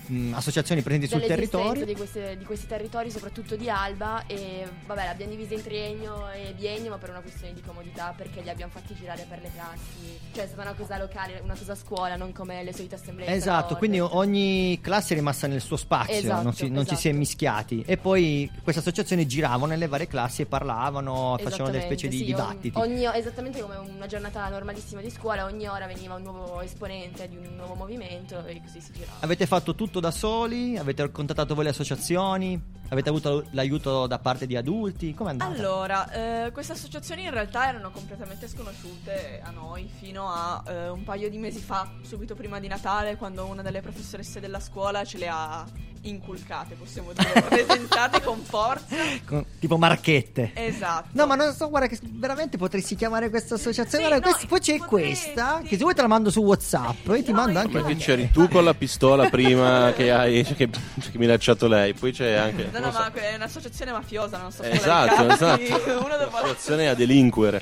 mh, 0.08 0.34
associazioni 0.34 0.82
presenti 0.82 1.08
sul 1.08 1.22
territorio. 1.22 1.86
Di, 1.86 1.96
queste- 1.96 2.38
di 2.38 2.44
questi 2.46 2.68
territori, 2.68 3.12
soprattutto 3.12 3.56
di 3.56 3.70
Alba. 3.70 4.26
E 4.28 4.66
vabbè, 4.86 5.06
l'abbiamo 5.06 5.32
divisa 5.32 5.54
in 5.54 5.64
triennio 5.64 6.30
e 6.32 6.54
biennio, 6.58 6.90
ma 6.92 6.98
per 6.98 7.10
una 7.10 7.22
questione 7.22 7.54
di 7.54 7.62
comodità, 7.62 8.14
perché 8.16 8.42
li 8.42 8.50
abbiamo 8.50 8.72
fatti 8.72 8.96
girare 8.96 9.26
per 9.30 9.42
le 9.42 9.52
classi. 9.54 10.20
Cioè, 10.34 10.44
è 10.44 10.48
stata 10.48 10.62
una 10.62 10.74
cosa 10.74 10.98
locale, 10.98 11.40
una 11.44 11.56
cosa 11.56 11.74
a 11.74 11.76
scuola, 11.76 12.16
non 12.16 12.32
come 12.32 12.64
le 12.64 12.74
solite 12.74 12.96
assemblee. 12.96 13.28
Esatto, 13.28 13.76
quindi 13.76 14.00
ogni 14.00 14.80
classe 14.82 15.14
è 15.14 15.18
rimasta 15.18 15.48
nel 15.48 15.62
suo 15.62 15.78
spazio, 15.78 16.16
Esatto, 16.16 16.44
non, 16.44 16.54
si, 16.54 16.70
non 16.70 16.86
ci 16.86 16.96
si 16.96 17.08
è 17.08 17.12
esatto. 17.12 17.18
mischiati. 17.18 17.84
E 17.86 17.98
poi 17.98 18.50
queste 18.64 18.82
associazioni 18.82 19.26
giravano 19.28 19.66
nelle 19.68 19.88
varie 19.88 20.08
classi 20.08 20.42
e 20.42 20.46
parlavano, 20.46 21.38
facevano 21.42 21.72
delle 21.72 21.84
specie 21.84 22.08
di 22.08 22.18
sì, 22.18 22.24
dibattiti. 22.26 22.78
ogni- 22.78 23.06
ogni- 23.06 23.18
esattamente 23.18 23.62
come 23.62 23.76
una 23.78 24.08
giornata 24.08 24.48
normalissima 24.50 25.02
di 25.02 25.10
scuola, 25.10 25.46
ogni 25.46 25.68
ora 25.68 25.86
veniva 25.86 26.16
un 26.16 26.24
nuovo 26.24 26.62
esponente 26.62 27.28
di 27.28 27.38
un 27.38 27.56
nuovo 27.56 27.76
movimento 27.76 28.44
e 28.46 28.62
così 28.64 28.82
si 28.82 28.92
girava. 28.94 29.18
Avete 29.20 29.46
fatto 29.46 29.75
tutto 29.76 30.00
da 30.00 30.12
soli? 30.12 30.78
Avete 30.78 31.12
contattato 31.12 31.54
voi 31.54 31.66
le 31.66 31.70
associazioni? 31.70 32.60
Avete 32.90 33.10
avuto 33.10 33.46
l'aiuto 33.52 34.06
da 34.08 34.20
parte 34.20 34.46
di 34.46 34.56
adulti? 34.56 35.14
Come 35.14 35.30
è 35.30 35.32
andata? 35.34 35.52
Allora, 35.52 36.46
eh, 36.46 36.52
queste 36.52 36.74
associazioni 36.74 37.24
in 37.24 37.32
realtà 37.32 37.68
erano 37.68 37.90
completamente 37.92 38.48
sconosciute 38.48 39.42
a 39.44 39.50
noi 39.50 39.90
fino 40.00 40.30
a 40.30 40.64
eh, 40.68 40.90
un 40.90 41.04
paio 41.04 41.30
di 41.30 41.38
mesi 41.38 41.60
fa, 41.60 41.90
subito 42.04 42.36
prima 42.36 42.60
di 42.60 42.68
Natale, 42.68 43.16
quando 43.18 43.46
una 43.46 43.62
delle 43.62 43.82
professoresse 43.82 44.40
della 44.40 44.60
scuola 44.60 45.04
ce 45.04 45.18
le 45.18 45.28
ha 45.28 45.66
inculcate, 46.06 46.76
possiamo 46.76 47.12
dire, 47.14 47.42
presentate 47.42 48.22
con 48.22 48.40
forza. 48.40 48.96
Con- 49.26 49.46
tipo 49.60 49.78
marchette. 49.78 50.52
Esatto. 50.54 51.10
No, 51.14 51.26
ma 51.26 51.36
non 51.36 51.54
so, 51.54 51.70
guarda 51.70 51.88
che 51.88 51.98
veramente 52.04 52.58
potresti 52.58 52.96
chiamare 52.96 53.30
questa 53.30 53.56
associazione. 53.56 54.06
Sì, 54.06 54.12
no, 54.12 54.20
questa- 54.20 54.48
poi 54.48 54.60
c'è 54.60 54.78
questa, 54.78 55.62
che 55.64 55.78
se 55.78 55.82
vuoi 55.82 55.94
te 55.94 56.02
la 56.02 56.08
mando 56.08 56.30
su 56.30 56.42
WhatsApp 56.42 57.10
e 57.10 57.24
ti 57.24 57.32
mando 57.34 57.60
anche 57.60 57.72
Perché 57.72 57.96
c'eri 57.96 58.30
tu 58.32 58.48
con 58.48 58.64
la 58.64 58.74
pistola 58.74 59.30
prima 59.30 59.92
che 59.96 60.12
hai 60.12 60.46
cioè, 60.46 60.56
che, 60.56 60.70
che 60.70 60.80
mi 60.80 61.04
hai 61.06 61.18
minacciato 61.18 61.68
lei, 61.68 61.94
poi 61.94 62.12
c'è 62.12 62.34
anche. 62.34 62.70
No, 62.80 62.88
no, 62.88 62.92
ma 62.92 63.14
è 63.14 63.36
un'associazione 63.36 63.92
mafiosa, 63.92 64.38
non 64.38 64.52
so 64.52 64.64
Esatto, 64.64 65.28
esatto. 65.30 65.62
Uno 66.04 66.18
dopo 66.18 66.18
l'altro, 66.18 66.38
Situazione 66.48 66.90
a 66.90 66.94
delinquere. 66.94 67.60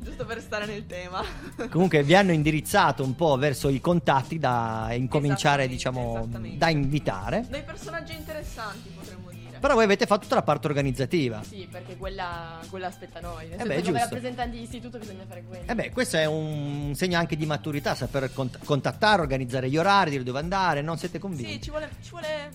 giusto 0.00 0.24
per 0.24 0.40
stare 0.40 0.66
nel 0.66 0.86
tema. 0.86 1.22
Comunque 1.70 2.02
vi 2.02 2.14
hanno 2.14 2.32
indirizzato 2.32 3.02
un 3.04 3.14
po' 3.14 3.36
verso 3.36 3.68
i 3.68 3.80
contatti 3.80 4.38
da 4.38 4.88
incominciare, 4.92 5.68
diciamo, 5.68 6.28
da 6.56 6.68
invitare. 6.68 7.44
Dei 7.48 7.62
personaggi 7.62 8.14
interessanti, 8.14 8.90
potremmo 8.96 9.30
dire. 9.30 9.58
Però 9.60 9.74
voi 9.74 9.84
avete 9.84 10.04
fatto 10.04 10.22
tutta 10.22 10.34
la 10.34 10.42
parte 10.42 10.66
organizzativa. 10.66 11.42
Sì, 11.42 11.66
perché 11.70 11.96
quella, 11.96 12.58
quella 12.68 12.88
aspetta 12.88 13.20
noi. 13.20 13.46
Nel 13.48 13.60
Eh 13.60 13.64
senso, 13.64 13.74
beh, 13.76 13.82
come 13.86 13.98
rappresentanti 14.00 14.56
di 14.58 14.62
istituto 14.62 14.98
bisogna 14.98 15.24
fare 15.26 15.42
quello. 15.42 15.64
E 15.70 15.74
beh, 15.74 15.90
questo 15.90 16.18
è 16.18 16.26
un 16.26 16.92
segno 16.94 17.16
anche 17.18 17.34
di 17.34 17.46
maturità, 17.46 17.94
saper 17.94 18.30
cont- 18.34 18.58
contattare, 18.62 19.22
organizzare 19.22 19.70
gli 19.70 19.78
orari, 19.78 20.10
dire 20.10 20.22
dove 20.22 20.38
andare, 20.38 20.82
non 20.82 20.98
siete 20.98 21.18
convinti? 21.18 21.52
Sì, 21.52 21.62
ci 21.62 21.70
vuole, 21.70 21.88
ci 22.02 22.10
vuole 22.10 22.50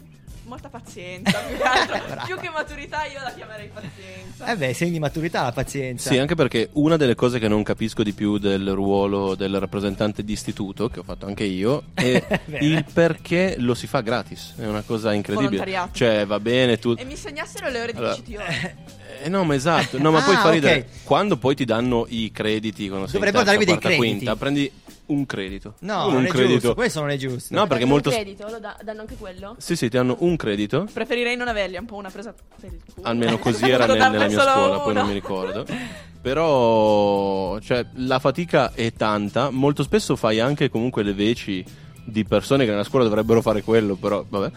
molta 0.49 0.67
pazienza. 0.67 1.39
Più 1.39 1.55
che, 1.57 1.63
altro. 1.63 2.21
Più 2.25 2.37
che 2.37 2.49
maturità, 2.49 3.05
io 3.05 3.21
la 3.23 3.31
chiamerei 3.31 3.69
pazienza. 3.73 4.51
Eh 4.51 4.57
beh, 4.57 4.73
segni 4.73 4.91
di 4.91 4.99
maturità 4.99 5.43
la 5.43 5.51
pazienza. 5.53 6.09
Sì, 6.09 6.17
anche 6.17 6.35
perché 6.35 6.69
una 6.73 6.97
delle 6.97 7.15
cose 7.15 7.39
che 7.39 7.47
non 7.47 7.63
capisco 7.63 8.03
di 8.03 8.11
più 8.11 8.37
del 8.37 8.71
ruolo 8.71 9.35
del 9.35 9.57
rappresentante 9.59 10.23
di 10.23 10.33
istituto, 10.33 10.89
che 10.89 10.99
ho 10.99 11.03
fatto 11.03 11.25
anche 11.25 11.43
io, 11.45 11.83
è 11.93 12.21
il 12.59 12.83
perché 12.91 13.55
lo 13.59 13.73
si 13.75 13.87
fa 13.87 14.01
gratis. 14.01 14.55
È 14.57 14.65
una 14.65 14.81
cosa 14.81 15.13
incredibile. 15.13 15.57
Volontariato. 15.57 15.95
Cioè, 15.95 16.25
va 16.25 16.39
bene, 16.39 16.77
tu. 16.77 16.95
E 16.97 17.05
mi 17.05 17.15
segnassero 17.15 17.69
le 17.69 17.81
ore 17.81 17.91
di 17.93 17.97
Allora, 17.99 18.15
CTO. 18.15 18.87
Eh, 19.21 19.29
no, 19.29 19.43
ma 19.43 19.55
esatto. 19.55 19.97
No, 20.01 20.11
ma 20.11 20.19
Ah, 20.21 20.23
poi 20.23 20.35
fa 20.35 20.49
ridere. 20.49 20.87
Quando 21.03 21.37
poi 21.37 21.55
ti 21.55 21.65
danno 21.65 22.05
i 22.09 22.31
crediti, 22.31 22.87
quando 22.87 23.05
sei 23.05 23.15
Dovrebbero 23.15 23.43
darvi 23.43 23.65
dei 23.65 23.77
crediti. 23.77 23.99
quinta, 23.99 24.35
prendi 24.35 24.71
un 25.09 25.25
credito. 25.25 25.75
No, 25.81 26.07
un 26.07 26.13
non 26.13 26.25
è 26.25 26.29
credito. 26.29 26.53
giusto, 26.53 26.73
questo 26.73 26.99
non 27.01 27.09
è 27.11 27.17
giusto. 27.17 27.53
No, 27.53 27.67
perché 27.67 27.85
molto. 27.85 28.09
un 28.09 28.15
credito, 28.15 28.47
lo 28.49 28.59
da- 28.59 28.77
danno 28.83 29.01
anche 29.01 29.15
quello? 29.15 29.55
Sì, 29.59 29.75
sì, 29.75 29.89
ti 29.89 29.97
hanno 29.97 30.15
un 30.19 30.35
credito. 30.35 30.87
Preferirei 30.91 31.35
non 31.35 31.47
averli, 31.47 31.75
è 31.75 31.79
un 31.79 31.85
po' 31.85 31.95
una 31.95 32.09
presa 32.09 32.33
per 32.59 32.71
il 32.73 32.79
culo. 32.93 33.07
Almeno 33.07 33.37
così 33.39 33.69
era 33.69 33.85
nel- 33.85 33.97
nella 33.97 34.27
mia 34.27 34.29
scuola, 34.29 34.79
poi 34.79 34.91
uno. 34.91 34.99
non 34.99 35.07
mi 35.07 35.13
ricordo. 35.13 35.65
Però, 36.21 37.59
cioè, 37.59 37.85
la 37.95 38.19
fatica 38.19 38.73
è 38.73 38.91
tanta. 38.93 39.49
Molto 39.49 39.83
spesso 39.83 40.15
fai 40.15 40.39
anche 40.39 40.69
comunque 40.69 41.01
le 41.03 41.13
veci 41.13 41.63
di 42.03 42.25
persone 42.25 42.65
che 42.65 42.71
nella 42.71 42.83
scuola 42.83 43.05
dovrebbero 43.05 43.41
fare 43.41 43.61
quello, 43.61 43.95
però 43.95 44.25
vabbè. 44.27 44.51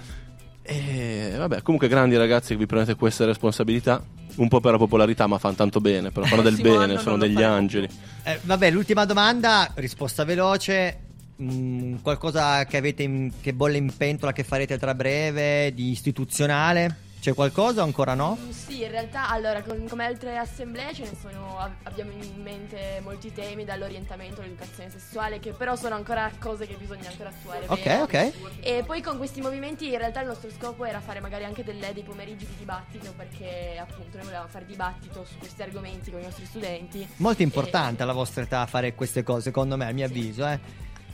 E 0.62 1.34
vabbè, 1.36 1.62
comunque 1.62 1.88
grandi 1.88 2.16
ragazzi 2.16 2.52
che 2.52 2.56
vi 2.56 2.66
prendete 2.66 2.94
queste 2.94 3.24
responsabilità. 3.24 4.02
Un 4.34 4.48
po' 4.48 4.60
per 4.60 4.72
la 4.72 4.78
popolarità, 4.78 5.26
ma 5.26 5.38
fanno 5.38 5.56
tanto 5.56 5.80
bene, 5.80 6.10
però 6.10 6.24
fanno 6.24 6.40
del 6.42 6.54
Prossimo 6.54 6.78
bene, 6.78 6.98
sono 6.98 7.18
degli 7.18 7.34
faremo 7.34 7.54
angeli. 7.54 7.88
Eh, 8.22 8.38
vabbè, 8.42 8.70
l'ultima 8.70 9.04
domanda, 9.04 9.70
risposta 9.74 10.24
veloce. 10.24 10.98
Mm, 11.42 11.96
qualcosa 12.02 12.64
che 12.64 12.76
avete 12.76 13.02
in- 13.02 13.32
che 13.40 13.52
bolle 13.52 13.76
in 13.76 13.92
pentola 13.94 14.32
che 14.32 14.44
farete 14.44 14.78
tra 14.78 14.94
breve, 14.94 15.72
di 15.74 15.90
istituzionale? 15.90 17.01
C'è 17.22 17.34
qualcosa 17.34 17.82
o 17.82 17.84
ancora 17.84 18.14
no? 18.14 18.36
Mm, 18.40 18.50
Sì, 18.50 18.82
in 18.82 18.90
realtà, 18.90 19.28
allora, 19.30 19.62
con- 19.62 19.86
come 19.88 20.04
altre 20.04 20.36
assemblee 20.36 20.92
ce 20.92 21.04
ne 21.04 21.12
sono, 21.20 21.56
ab- 21.56 21.76
abbiamo 21.84 22.10
in 22.10 22.42
mente 22.42 22.98
molti 23.04 23.32
temi, 23.32 23.64
dall'orientamento 23.64 24.40
all'educazione 24.40 24.90
sessuale, 24.90 25.38
che 25.38 25.52
però 25.52 25.76
sono 25.76 25.94
ancora 25.94 26.28
cose 26.40 26.66
che 26.66 26.74
bisogna 26.74 27.08
ancora 27.10 27.28
attuare. 27.28 27.66
Ok, 27.68 27.82
bene. 27.84 28.02
ok. 28.02 28.32
E 28.58 28.82
poi 28.84 29.00
con 29.02 29.18
questi 29.18 29.40
movimenti 29.40 29.86
in 29.92 29.98
realtà 29.98 30.20
il 30.20 30.26
nostro 30.26 30.50
scopo 30.50 30.84
era 30.84 30.98
fare 31.00 31.20
magari 31.20 31.44
anche 31.44 31.62
delle- 31.62 31.92
dei 31.92 32.02
pomeriggi 32.02 32.44
di 32.44 32.56
dibattito, 32.58 33.12
perché 33.16 33.76
appunto 33.80 34.16
noi 34.16 34.24
volevamo 34.26 34.48
fare 34.48 34.66
dibattito 34.66 35.24
su 35.24 35.38
questi 35.38 35.62
argomenti 35.62 36.10
con 36.10 36.18
i 36.18 36.24
nostri 36.24 36.44
studenti. 36.44 37.06
Molto 37.18 37.42
importante 37.42 38.02
alla 38.02 38.14
vostra 38.14 38.42
età 38.42 38.66
fare 38.66 38.96
queste 38.96 39.22
cose, 39.22 39.42
secondo 39.42 39.76
me, 39.76 39.86
a 39.86 39.92
mio 39.92 40.06
avviso. 40.06 40.44
Eh. 40.44 40.58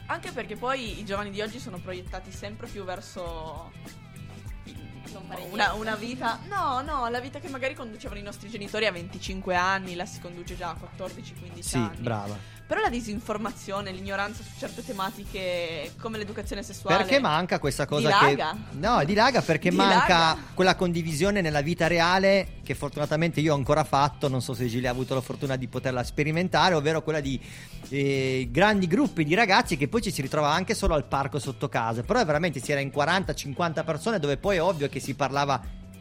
Anche 0.07 0.33
perché 0.33 0.57
poi 0.57 1.01
i 1.01 1.05
giovani 1.05 1.29
di 1.29 1.43
oggi 1.43 1.59
sono 1.59 1.77
proiettati 1.77 2.33
sempre 2.33 2.67
più 2.67 2.83
verso 2.83 3.73
Non 5.19 5.27
fare 5.29 5.43
una, 5.51 5.65
niente. 5.73 5.81
una 5.81 5.95
vita. 5.97 6.39
No, 6.49 6.81
no, 6.83 7.09
la 7.09 7.21
vita 7.21 7.39
che 7.39 7.49
magari 7.49 7.75
conducevano 7.75 8.21
i 8.21 8.23
nostri 8.23 8.49
genitori 8.49 8.87
a 8.87 8.93
25 8.93 9.55
anni, 9.55 9.95
la 9.95 10.07
si 10.07 10.21
conduce 10.21 10.57
già 10.57 10.71
a 10.71 10.77
14-15 10.97 11.59
Sì, 11.61 11.77
anni. 11.77 11.97
brava. 11.99 12.37
Però 12.69 12.83
la 12.83 12.91
disinformazione, 12.91 13.91
l'ignoranza 13.93 14.43
su 14.43 14.51
certe 14.59 14.85
tematiche 14.85 15.93
come 15.99 16.19
l'educazione 16.19 16.63
sessuale. 16.63 16.99
Perché 16.99 17.19
manca 17.19 17.59
questa 17.59 17.87
cosa 17.87 18.09
Dilaga. 18.09 18.53
che 18.53 18.77
No, 18.77 19.03
dilaga 19.05 19.41
perché 19.41 19.71
Dilaga. 19.71 19.95
manca 19.97 20.37
quella 20.53 20.77
condivisione 20.77 21.41
nella 21.41 21.63
vita 21.63 21.87
reale 21.87 22.57
che 22.63 22.75
fortunatamente 22.75 23.41
io 23.41 23.55
ho 23.55 23.57
ancora 23.57 23.85
fatto, 23.85 24.29
non 24.29 24.43
so 24.43 24.53
se 24.53 24.67
Gile 24.67 24.87
ha 24.87 24.91
avuto 24.91 25.15
la 25.15 25.23
fortuna 25.23 25.57
di 25.57 25.67
poterla 25.67 26.05
sperimentare, 26.05 26.75
ovvero 26.75 27.03
quella 27.03 27.21
di 27.21 27.41
eh, 27.89 28.47
grandi 28.51 28.87
gruppi 28.87 29.25
di 29.25 29.35
ragazzi 29.35 29.79
che 29.79 29.89
poi 29.89 30.03
ci 30.03 30.11
si 30.13 30.21
ritrova 30.21 30.51
anche 30.51 30.75
solo 30.75 30.93
al 30.93 31.05
parco 31.07 31.39
sotto 31.39 31.71
casa, 31.71 32.03
però 32.03 32.23
veramente 32.23 32.61
si 32.61 32.71
era 32.71 32.83
in 32.83 32.93
40-50 32.95 33.83
persone 33.83 34.19
dove 34.19 34.37
poi 34.37 34.57
è 34.57 34.63
ovvio 34.63 34.91
che 34.91 35.01
si 35.01 35.15
parlava 35.15 35.59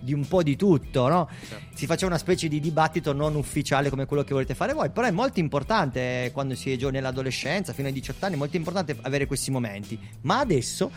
di 0.07 0.13
un 0.13 0.25
po' 0.25 0.41
di 0.41 0.55
tutto, 0.55 1.09
no? 1.09 1.27
Si 1.73 1.85
faceva 1.85 2.07
una 2.07 2.17
specie 2.17 2.47
di 2.47 2.61
dibattito 2.61 3.11
non 3.11 3.35
ufficiale 3.35 3.89
come 3.89 4.05
quello 4.05 4.23
che 4.23 4.31
volete 4.31 4.55
fare 4.55 4.71
voi, 4.71 4.89
però 4.89 5.05
è 5.05 5.11
molto 5.11 5.41
importante 5.41 6.23
eh, 6.23 6.31
quando 6.31 6.55
si 6.55 6.71
è 6.71 6.77
già 6.77 6.89
nell'adolescenza, 6.89 7.73
fino 7.73 7.87
ai 7.89 7.93
18 7.93 8.25
anni, 8.25 8.35
è 8.35 8.37
molto 8.37 8.55
importante 8.55 8.95
avere 9.01 9.25
questi 9.25 9.51
momenti. 9.51 9.99
Ma 10.21 10.39
adesso 10.39 10.89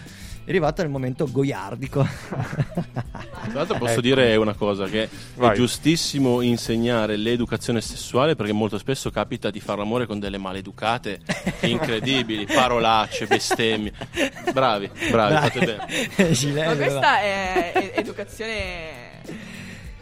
è 0.45 0.49
arrivato 0.51 0.83
il 0.83 0.89
momento 0.89 1.31
goiardico. 1.31 2.07
Tra 2.29 3.53
l'altro 3.53 3.79
posso 3.79 3.93
Ecco. 3.93 4.01
dire 4.01 4.37
una 4.37 4.55
cosa, 4.55 4.87
che 4.87 5.05
è 5.05 5.09
Vai. 5.37 5.55
giustissimo 5.55 6.41
insegnare 6.41 7.17
l'educazione 7.17 7.81
sessuale 7.81 8.35
perché 8.35 8.53
molto 8.53 8.79
spesso 8.79 9.11
capita 9.11 9.51
di 9.51 9.61
fare 9.61 9.79
l'amore 9.79 10.07
con 10.07 10.19
delle 10.19 10.39
maleducate 10.39 11.21
incredibili, 11.63 12.47
parolacce, 12.47 13.27
bestemmie. 13.27 13.93
Bravi, 14.53 14.91
bravi, 15.11 15.35
fate 15.49 15.59
bene. 15.61 16.67
Ma 16.67 16.77
questa 16.77 17.21
è, 17.21 17.73
è- 17.73 18.03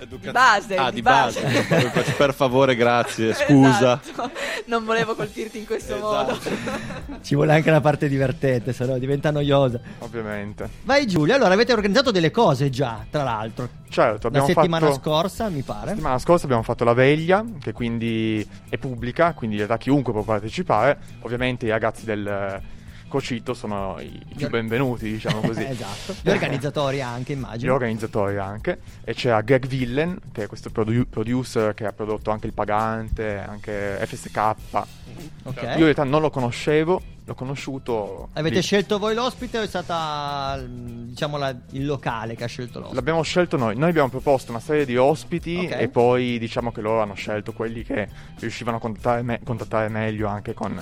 educazione 0.01 0.21
di 0.23 0.31
base. 0.33 0.77
Ah, 0.77 0.89
di 0.91 0.95
di 0.97 1.03
base. 1.03 2.15
per 2.17 2.35
favore, 2.35 2.75
grazie, 2.77 3.35
scusa. 3.39 4.01
Esatto. 4.03 4.31
Non 4.67 4.85
volevo 4.85 5.15
colpirti 5.15 5.59
in 5.59 5.67
questo 5.67 5.97
modo. 5.99 6.39
Ci 7.23 7.35
vuole 7.35 7.53
anche 7.55 7.71
la 7.71 7.81
parte 7.81 8.09
divertente, 8.09 8.73
se 8.73 8.85
no 8.85 8.99
diventa 8.99 9.31
noiosa. 9.31 9.81
Ovviamente. 9.99 10.69
Vai 10.85 11.07
Giulia, 11.07 11.37
allora 11.37 11.55
avete 11.55 11.73
organizzato 11.73 12.11
delle 12.11 12.31
cose 12.31 12.71
già, 12.71 13.05
tra 13.11 13.23
l'altro. 13.23 13.69
Certo, 13.89 14.29
La 14.31 14.39
abbiamo 14.39 14.47
settimana 14.47 14.87
fatto... 14.87 15.01
scorsa, 15.01 15.49
mi 15.49 15.65
La 15.67 15.73
pare. 15.75 15.89
settimana 15.91 16.19
scorsa 16.19 16.45
abbiamo 16.45 16.63
fatto 16.63 16.85
la 16.85 16.93
veglia, 16.93 17.45
che 17.61 17.73
quindi 17.73 18.47
è 18.69 18.77
pubblica, 18.77 19.33
quindi 19.33 19.57
in 19.57 19.63
realtà 19.65 19.83
chiunque 19.83 20.13
può 20.13 20.23
partecipare. 20.23 20.99
Ovviamente 21.21 21.67
i 21.67 21.71
ragazzi 21.71 22.05
del 22.05 22.61
Cocito 23.09 23.55
sono 23.55 23.97
i 24.01 24.21
più 24.37 24.49
benvenuti, 24.51 25.11
diciamo 25.11 25.40
così. 25.47 25.64
esatto. 25.64 26.14
Gli 26.21 26.29
organizzatori 26.31 27.01
anche, 27.01 27.33
Gli 27.33 27.37
immagino. 27.37 27.73
organizzatori 27.73 28.37
anche. 28.37 28.79
E 29.03 29.14
c'era 29.14 29.40
Greg 29.40 29.66
Villen, 29.66 30.18
che 30.31 30.44
è 30.44 30.47
questo 30.47 30.68
produ- 30.71 31.09
producer 31.09 31.73
che 31.73 31.87
ha 31.87 31.92
prodotto 31.92 32.31
anche 32.31 32.47
Il 32.47 32.53
Pagante, 32.53 33.38
anche 33.38 33.99
FSK. 34.05 34.37
Ok. 35.44 35.62
Io 35.62 35.68
in 35.71 35.79
realtà 35.79 36.05
non 36.05 36.21
lo 36.21 36.29
conoscevo, 36.29 37.01
l'ho 37.25 37.35
conosciuto. 37.35 38.29
Avete 38.35 38.57
lì. 38.57 38.62
scelto 38.62 38.99
voi 38.99 39.14
l'ospite 39.14 39.59
o 39.59 39.62
è 39.62 39.66
stata 39.66 40.59
mm, 40.61 41.09
diciamo 41.09 41.38
la- 41.38 41.55
il 41.71 41.87
locale 41.87 42.35
che 42.37 42.44
ha 42.44 42.47
scelto 42.47 42.79
l'ospite? 42.79 42.94
L'abbiamo 42.97 43.23
scelto 43.23 43.57
noi. 43.57 43.75
Noi 43.77 43.88
abbiamo 43.88 44.11
proposto 44.11 44.51
una 44.51 44.61
serie 44.61 44.85
di 44.85 44.99
ospiti 44.99 45.57
Ok. 45.64 45.81
e 45.81 45.88
poi 45.88 46.38
diciamo 46.38 46.71
che 46.73 46.83
loro 46.83 47.01
hanno 47.01 47.14
scelto 47.14 47.53
quelli 47.55 47.83
che 47.85 48.07
riuscivano 48.38 48.77
a 48.77 48.81
contattare, 48.81 49.23
me- 49.23 49.40
contattare 49.42 49.88
meglio 49.88 50.29
anche 50.29 50.53
con 50.53 50.79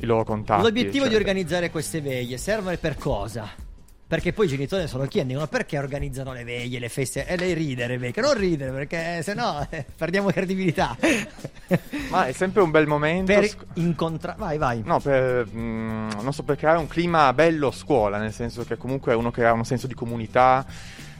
i 0.00 0.06
loro 0.06 0.24
contatti. 0.24 0.62
L'obiettivo 0.62 1.04
di 1.04 1.14
eccetera. 1.14 1.18
organizzare 1.18 1.70
queste 1.70 2.00
veglie 2.00 2.36
serve 2.38 2.76
per 2.78 2.96
cosa? 2.96 3.66
Perché 4.08 4.32
poi 4.32 4.46
i 4.46 4.48
genitori 4.48 4.88
se 4.88 4.96
lo 4.96 5.04
chiedono 5.04 5.46
perché 5.48 5.76
organizzano 5.76 6.32
le 6.32 6.42
veglie, 6.42 6.78
le 6.78 6.88
feste. 6.88 7.26
E 7.26 7.36
lei 7.36 7.52
ride, 7.52 7.86
Rebecca, 7.86 8.22
non 8.22 8.32
ridere 8.32 8.70
perché 8.70 9.22
sennò 9.22 9.60
eh, 9.68 9.84
perdiamo 9.96 10.30
credibilità. 10.30 10.96
Ma 12.08 12.26
è 12.26 12.32
sempre 12.32 12.62
un 12.62 12.70
bel 12.70 12.86
momento. 12.86 13.34
Per 13.34 13.50
incontrare. 13.74 14.38
Vai, 14.38 14.56
vai. 14.56 14.82
No, 14.82 14.98
per, 14.98 15.46
mm, 15.46 16.08
non 16.22 16.32
so, 16.32 16.42
per 16.42 16.56
creare 16.56 16.78
un 16.78 16.86
clima 16.86 17.30
bello 17.34 17.68
a 17.68 17.72
scuola, 17.72 18.16
nel 18.16 18.32
senso 18.32 18.64
che 18.64 18.78
comunque 18.78 19.12
uno 19.12 19.30
crea 19.30 19.52
un 19.52 19.66
senso 19.66 19.86
di 19.86 19.94
comunità 19.94 20.64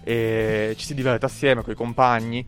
e 0.03 0.75
ci 0.79 0.87
si 0.87 0.95
diverte 0.95 1.27
assieme 1.27 1.63
con 1.63 1.75
i 1.75 1.77
compagni 1.77 2.43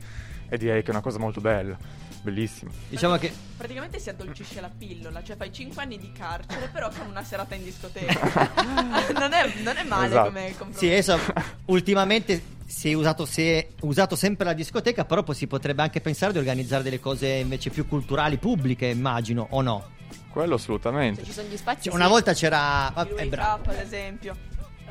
e 0.49 0.57
direi 0.57 0.81
che 0.81 0.89
è 0.89 0.91
una 0.91 1.03
cosa 1.03 1.19
molto 1.19 1.43
bella, 1.43 1.77
bellissima. 2.23 2.71
Diciamo 2.89 3.17
che 3.17 3.33
Praticamente 3.57 3.99
si 3.99 4.09
addolcisce 4.09 4.61
la 4.61 4.71
pillola, 4.71 5.23
cioè 5.23 5.37
fai 5.37 5.53
5 5.53 5.83
anni 5.83 5.99
di 5.99 6.11
carcere, 6.13 6.71
però 6.73 6.89
con 6.91 7.07
una 7.09 7.23
serata 7.23 7.55
in 7.55 7.65
discoteca. 7.65 8.53
non, 9.13 9.33
è, 9.33 9.53
non 9.63 9.77
è 9.77 9.85
male 9.85 10.07
Esatto. 10.07 10.29
come 10.29 10.47
confronto. 10.47 10.79
Sì, 10.79 10.87
adesso 10.87 11.19
ultimamente 11.67 12.43
si 12.65 12.91
è 12.91 12.95
usato, 12.95 13.27
si 13.27 13.47
è 13.47 13.69
usato 13.81 14.17
sempre 14.17 14.47
la 14.47 14.53
discoteca, 14.55 15.05
però 15.05 15.23
poi 15.23 15.35
si 15.35 15.47
potrebbe 15.47 15.83
anche 15.83 16.01
pensare 16.01 16.33
di 16.33 16.39
organizzare 16.39 16.83
delle 16.83 17.01
cose 17.01 17.27
invece 17.29 17.69
più 17.71 17.87
culturali, 17.87 18.39
pubbliche, 18.39 18.87
immagino, 18.87 19.49
o 19.51 19.61
no? 19.61 19.91
Quello 20.31 20.55
assolutamente. 20.55 21.25
Ci 21.25 21.33
sono 21.33 21.49
gli 21.49 21.57
spazi. 21.57 21.83
Cioè, 21.83 21.93
sì. 21.93 21.99
una 21.99 22.09
volta 22.09 22.33
c'era... 22.33 22.93
Il 22.97 23.13
wake 23.13 23.27
bravo. 23.27 23.63
up, 23.63 23.69
ad 23.69 23.81
esempio. 23.81 24.37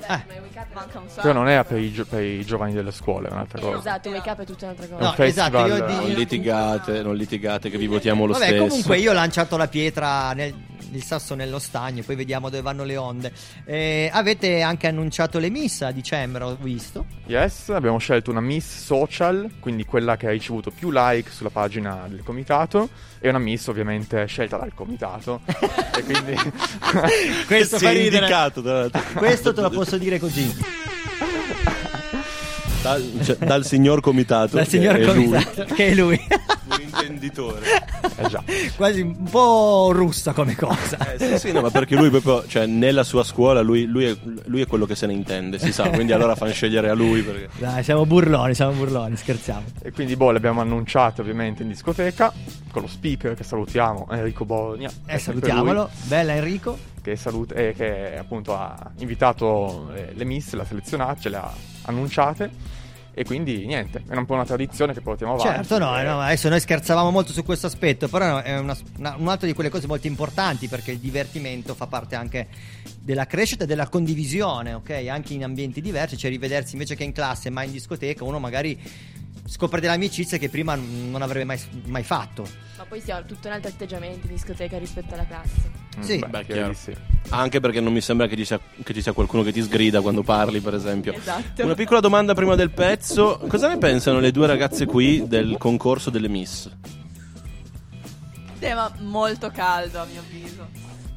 Eh. 0.08 0.24
ma 0.28 0.34
il 0.36 0.42
wake 0.42 0.60
up 0.60 0.66
Manca 0.74 1.00
un 1.00 1.08
sacco. 1.10 1.22
Però 1.22 1.34
non 1.34 1.48
è 1.48 1.64
per 1.64 1.80
i, 1.80 1.92
gio- 1.92 2.06
per 2.06 2.24
i 2.24 2.46
giovani 2.46 2.74
delle 2.74 2.92
scuole, 2.92 3.28
è 3.28 3.32
un'altra 3.32 3.60
cosa. 3.60 3.78
Esatto, 3.78 4.08
il 4.10 4.14
wake 4.16 4.30
up 4.30 4.42
è 4.42 4.46
tutta 4.46 4.66
un'altra 4.66 4.86
cosa. 4.88 5.02
No, 5.04 5.10
un 5.10 5.16
festival- 5.16 5.66
esatto, 5.70 5.82
io 5.82 5.86
di- 5.88 5.94
Non 6.08 6.10
litigate, 6.18 7.02
non 7.02 7.16
litigate, 7.16 7.70
che 7.70 7.78
vi 7.78 7.88
votiamo 7.88 8.26
lo 8.26 8.34
Vabbè, 8.34 8.46
stesso. 8.46 8.64
comunque 8.68 8.98
io 8.98 9.12
ho 9.12 9.14
lanciato 9.14 9.58
la 9.58 9.68
pietra 9.68 10.34
nel 10.34 10.54
il 10.92 11.04
sasso 11.04 11.36
nello 11.36 11.60
stagno, 11.60 12.04
poi 12.04 12.16
vediamo 12.16 12.50
dove 12.50 12.62
vanno 12.62 12.84
le 12.84 12.98
onde. 12.98 13.32
Eh, 13.66 14.10
avete 14.12 14.62
anche 14.62 14.88
annunciato 14.88 15.40
le 15.40 15.50
miss 15.50 15.82
a 15.82 15.92
dicembre, 15.92 16.44
ho 16.44 16.58
visto. 16.60 17.06
Yes, 17.26 17.70
abbiamo 17.70 17.98
scelto 17.98 18.32
una 18.32 18.42
Miss 18.42 18.66
Social, 18.84 19.50
quindi 19.60 19.86
quella 19.86 20.18
che 20.18 20.28
ha 20.28 20.32
ricevuto 20.32 20.72
più 20.72 20.90
like 20.92 21.30
sulla 21.32 21.50
pagina 21.50 22.06
del 22.08 22.24
comitato, 22.24 22.90
e 23.20 23.30
una 23.30 23.40
Miss 23.40 23.68
ovviamente 23.68 24.26
scelta 24.26 24.58
dal 24.58 24.74
comitato. 24.74 25.42
e 25.46 26.04
quindi 26.04 26.36
Questo 27.46 27.78
fa 27.78 27.90
è 27.90 27.94
ridere. 27.94 28.18
indicato. 28.26 28.90
Questo 29.16 29.54
te 29.54 29.62
lo 29.62 29.70
posso 29.70 29.98
dire 29.98 30.20
così. 30.20 30.56
Dal, 32.82 33.20
cioè, 33.24 33.38
dal 33.38 33.66
signor 33.66 34.02
comitato 34.02 34.56
Dal 34.56 34.66
che 34.66 34.70
signor 34.70 34.96
è 34.96 35.06
comitato, 35.06 35.66
che 35.74 35.88
è 35.88 35.94
lui. 35.96 36.20
lui, 36.68 36.76
un 36.76 36.82
intenditore 36.82 37.62
eh 38.20 38.28
già. 38.28 38.44
Quasi 38.76 39.02
un 39.02 39.24
po' 39.24 39.92
russa 39.92 40.34
come 40.34 40.56
cosa. 40.56 40.98
Eh, 41.14 41.18
sì, 41.18 41.48
sì, 41.48 41.52
no, 41.52 41.62
ma 41.62 41.70
perché 41.70 41.96
lui 41.96 42.10
proprio, 42.10 42.46
cioè, 42.48 42.66
nella 42.66 43.04
sua 43.04 43.24
scuola, 43.24 43.62
lui, 43.62 43.86
lui 43.86 44.06
è, 44.06 44.16
lui 44.46 44.62
è 44.62 44.68
quello 44.68 44.86
che 44.86 44.96
se 44.96 45.06
ne 45.06 45.14
intende, 45.14 45.60
si 45.60 45.72
sa, 45.72 45.90
quindi 45.90 46.12
allora 46.12 46.36
fanno 46.36 46.52
scegliere 46.52 46.90
a 46.90 46.94
lui 46.94 47.22
perché... 47.22 47.50
Dai, 47.58 47.84
siamo 47.84 48.06
burloni, 48.06 48.54
siamo 48.54 48.74
burloni, 48.74 49.16
scherziamo. 49.16 49.64
E 49.82 49.92
quindi 49.92 50.16
boh, 50.16 50.32
le 50.32 50.38
abbiamo 50.38 50.62
annunciate 50.62 51.22
ovviamente 51.22 51.64
in 51.64 51.70
discoteca 51.70 52.34
con 52.72 52.84
lo 52.84 52.88
speaker 52.88 53.36
che 53.36 53.44
salutiamo, 53.44 54.08
Enrico 54.12 54.46
Bologna. 54.46 54.90
Eh, 54.90 55.14
è 55.14 55.18
sempre 55.18 55.48
salutiamolo. 55.48 55.90
Bella 56.04 56.36
Enrico. 56.36 56.78
Che, 57.10 57.16
salut- 57.16 57.58
eh, 57.58 57.74
che 57.74 58.18
appunto 58.20 58.56
ha 58.56 58.92
invitato 58.98 59.90
le, 59.92 60.12
le 60.14 60.26
miss, 60.26 60.54
le 60.54 60.62
ha 60.62 60.66
selezionate, 60.66 61.22
ce 61.22 61.30
le 61.30 61.38
ha 61.38 61.52
annunciate. 61.84 62.78
E 63.12 63.24
quindi 63.26 63.66
niente, 63.66 64.04
è 64.08 64.16
un 64.16 64.26
po' 64.28 64.36
una 64.36 64.46
tradizione 64.46 64.94
che 64.94 65.02
portiamo 65.02 65.34
avanti. 65.34 65.68
Certo, 65.68 65.80
no, 65.80 66.00
Eh, 66.00 66.04
no, 66.04 66.22
adesso 66.22 66.48
noi 66.50 66.60
scherzavamo 66.60 67.10
molto 67.10 67.32
su 67.34 67.44
questo 67.44 67.66
aspetto, 67.66 68.08
però 68.08 68.28
no, 68.28 68.42
è 68.42 68.58
una, 68.60 68.78
una- 68.98 69.16
un'altra 69.18 69.48
di 69.48 69.54
quelle 69.54 69.70
cose 69.72 69.88
molto 69.88 70.06
importanti 70.06 70.68
perché 70.68 70.92
il 70.92 71.00
divertimento 71.00 71.74
fa 71.74 71.88
parte 71.88 72.16
anche 72.16 72.48
della 73.02 73.26
crescita 73.26 73.64
e 73.64 73.68
della 73.68 73.90
condivisione, 73.90 74.74
ok? 74.74 74.92
Anche 75.10 75.34
in 75.34 75.44
ambienti 75.44 75.82
diversi, 75.82 76.16
cioè 76.16 76.30
rivedersi 76.30 76.74
invece 76.74 76.96
che 76.96 77.04
in 77.04 77.12
classe, 77.12 77.50
ma 77.50 77.64
in 77.64 77.72
discoteca, 77.72 78.24
uno 78.24 78.38
magari 78.40 78.80
scopre 79.50 79.82
delle 79.82 79.94
amicizie 79.94 80.38
che 80.38 80.48
prima 80.50 80.76
non 80.76 81.22
avrebbe 81.22 81.44
mai, 81.46 81.60
mai 81.88 82.04
fatto. 82.04 82.46
Ma 82.78 82.86
poi 82.86 83.02
si 83.02 83.12
ha 83.12 83.22
tutto 83.24 83.48
un 83.48 83.54
altro 83.56 83.70
atteggiamento 83.70 84.28
in 84.28 84.34
discoteca 84.34 84.78
rispetto 84.78 85.16
alla 85.16 85.26
classe. 85.26 85.72
mm, 85.98 86.02
Sì. 86.02 86.20
beh, 86.20 86.28
Beh, 86.28 86.46
chiaro 86.46 86.74
sì. 86.74 86.96
Anche 87.30 87.60
perché 87.60 87.82
non 87.82 87.92
mi 87.92 88.02
sembra 88.02 88.28
che 88.28 88.36
ci, 88.38 88.46
sia, 88.46 88.60
che 88.84 88.94
ci 88.94 89.02
sia 89.02 89.12
qualcuno 89.12 89.44
che 89.44 89.52
ti 89.52 89.62
sgrida 89.62 90.02
quando 90.02 90.24
parli, 90.24 90.60
per 90.62 90.74
esempio. 90.76 91.14
Esatto. 91.14 91.64
Una 91.64 91.74
piccola 91.76 92.00
domanda 92.00 92.34
prima 92.34 92.56
del 92.56 92.70
pezzo. 92.72 93.40
Cosa 93.48 93.68
ne 93.68 93.78
pensano 93.78 94.20
le 94.20 94.32
due 94.32 94.48
ragazze 94.48 94.86
qui 94.86 95.28
del 95.28 95.58
concorso 95.58 96.10
delle 96.10 96.30
Miss? 96.30 96.70
Tema 98.60 98.92
molto 99.00 99.50
caldo, 99.52 100.00
a 100.00 100.06
mio 100.06 100.20
avviso. 100.22 100.68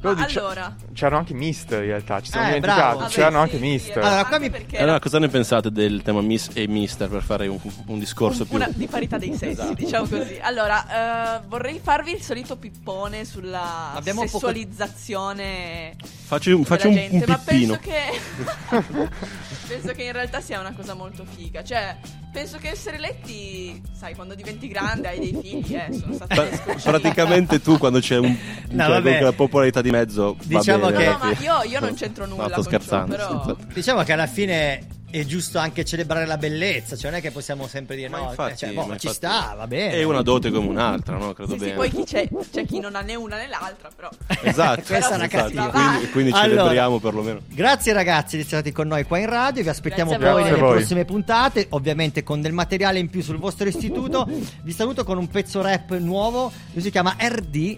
Però 0.03 0.15
Ma 0.15 0.25
dice- 0.25 0.39
allora, 0.39 0.75
c'erano 0.93 1.17
anche 1.19 1.33
mister 1.33 1.81
in 1.81 1.87
realtà, 1.87 2.19
ci 2.19 2.29
siamo 2.29 2.45
Eh, 2.47 2.53
dimenticati. 2.59 2.97
Vabbè, 2.97 3.09
c'erano 3.09 3.35
sì, 3.37 3.55
anche 3.55 3.79
sì, 3.79 3.89
eh, 3.89 3.93
Allora, 3.93 4.17
anche 4.25 4.39
mi- 4.39 4.49
perché 4.49 4.77
Allora, 4.79 4.99
cosa 4.99 5.19
ne 5.19 5.27
pensate 5.29 5.71
del 5.71 6.01
tema 6.01 6.19
Miss 6.19 6.49
e 6.53 6.67
Mister 6.67 7.07
per 7.07 7.21
fare 7.23 7.47
un, 7.47 7.57
un 7.85 7.99
discorso 7.99 8.41
un- 8.41 8.47
più... 8.49 8.57
una 8.57 8.67
di 8.69 8.85
parità 8.87 9.17
dei 9.17 9.31
sessi, 9.31 9.45
Esatto. 9.51 9.73
diciamo 9.75 10.05
così. 10.07 10.37
Allora, 10.41 11.37
eh, 11.39 11.41
vorrei 11.47 11.79
farvi 11.81 12.11
il 12.11 12.21
solito 12.21 12.57
pippone 12.57 13.23
sulla 13.23 13.93
Abbiamo 13.93 14.23
poco- 14.25 14.31
sessualizzazione 14.39 15.95
Facci 16.25 16.51
un, 16.51 16.65
facci 16.65 16.89
della 16.89 16.99
un, 16.99 17.05
un 17.05 17.09
gente, 17.19 17.25
ma 17.31 17.37
pippino. 17.37 17.79
penso 17.79 17.89
che 17.89 19.07
penso 19.67 19.93
che 19.93 20.03
in 20.03 20.11
realtà 20.11 20.41
sia 20.41 20.59
una 20.59 20.73
cosa 20.75 20.93
molto 20.95 21.23
figa. 21.25 21.63
Cioè, 21.63 21.95
penso 22.31 22.57
che 22.57 22.69
essere 22.69 22.97
letti, 22.99 23.81
sai, 23.93 24.15
quando 24.15 24.33
diventi 24.35 24.67
grande 24.67 25.07
hai 25.07 25.19
dei 25.19 25.39
figli, 25.41 25.75
eh, 25.75 25.87
sono 25.93 26.13
stati 26.13 26.35
Pra- 26.35 26.75
praticamente 26.83 27.61
tu 27.61 27.77
quando 27.77 27.99
c'è 27.99 28.17
un 28.17 28.35
No, 28.71 28.85
cioè, 28.87 29.21
la 29.21 29.33
popolarità 29.33 29.81
di 29.81 29.91
mezzo 29.97 30.35
Diciamo 30.43 30.87
bene, 30.87 30.97
che- 30.97 31.05
No, 31.11 31.17
ma 31.21 31.35
fine. 31.35 31.45
io, 31.49 31.63
io 31.71 31.79
non 31.79 31.93
c'entro 31.93 32.25
nulla 32.25 32.43
No, 32.43 32.47
sto 32.49 32.55
con 32.55 32.63
ciò, 32.63 32.69
scherzando 32.69 33.15
però 33.15 33.43
sì. 33.45 33.73
Diciamo 33.73 34.03
che 34.03 34.11
alla 34.13 34.27
fine 34.27 34.87
è 35.13 35.23
giusto 35.25 35.59
anche 35.59 35.85
celebrare 35.85 36.25
la 36.25 36.37
bellezza, 36.37 36.95
cioè 36.95 37.11
non 37.11 37.19
è 37.19 37.21
che 37.21 37.29
possiamo 37.29 37.67
sempre 37.67 37.95
dire 37.95 38.09
Ma 38.09 38.17
no, 38.17 38.29
infatti- 38.29 38.57
cioè, 38.57 38.69
boh, 38.71 38.85
ma 38.87 38.97
ci 38.97 39.05
infatti- 39.05 39.13
sta, 39.13 39.53
va 39.55 39.67
bene. 39.67 39.91
è 39.93 40.01
una 40.01 40.23
dote 40.23 40.49
come 40.49 40.67
un'altra 40.67 41.17
no? 41.17 41.33
credo 41.33 41.51
sì, 41.53 41.59
sì, 41.59 41.65
bene 41.65 41.75
poi 41.77 41.91
chi 41.91 42.03
c'è, 42.03 42.27
c'è 42.51 42.65
chi 42.65 42.79
non 42.79 42.95
ha 42.95 43.01
né 43.01 43.13
una 43.13 43.35
né 43.37 43.47
l'altra, 43.47 43.89
però 43.95 44.09
esatto, 44.41 44.81
Questa 44.87 45.11
è 45.11 45.15
una 45.15 45.25
esatto. 45.25 45.53
cattiva. 45.53 45.69
quindi, 45.69 46.09
quindi 46.09 46.31
Allora. 46.31 46.57
celebriamo 46.61 46.99
perlomeno 46.99 47.39
Grazie 47.47 47.93
ragazzi 47.93 48.37
di 48.37 48.41
essere 48.41 48.61
stati 48.61 48.71
con 48.71 48.87
noi 48.87 49.03
qua 49.03 49.19
in 49.19 49.27
radio, 49.27 49.61
vi 49.61 49.69
aspettiamo 49.69 50.09
Grazie 50.17 50.31
poi 50.31 50.43
nelle 50.45 50.57
voi. 50.57 50.75
prossime 50.77 51.05
puntate, 51.05 51.67
ovviamente 51.69 52.23
con 52.23 52.41
del 52.41 52.53
materiale 52.53 52.97
in 52.97 53.09
più 53.11 53.21
sul 53.21 53.37
vostro 53.37 53.67
istituto. 53.67 54.27
Vi 54.63 54.71
saluto 54.71 55.03
con 55.03 55.19
un 55.19 55.27
pezzo 55.27 55.61
rap 55.61 55.95
nuovo, 55.97 56.51
lui 56.71 56.81
si 56.81 56.89
chiama 56.89 57.15
RD, 57.19 57.77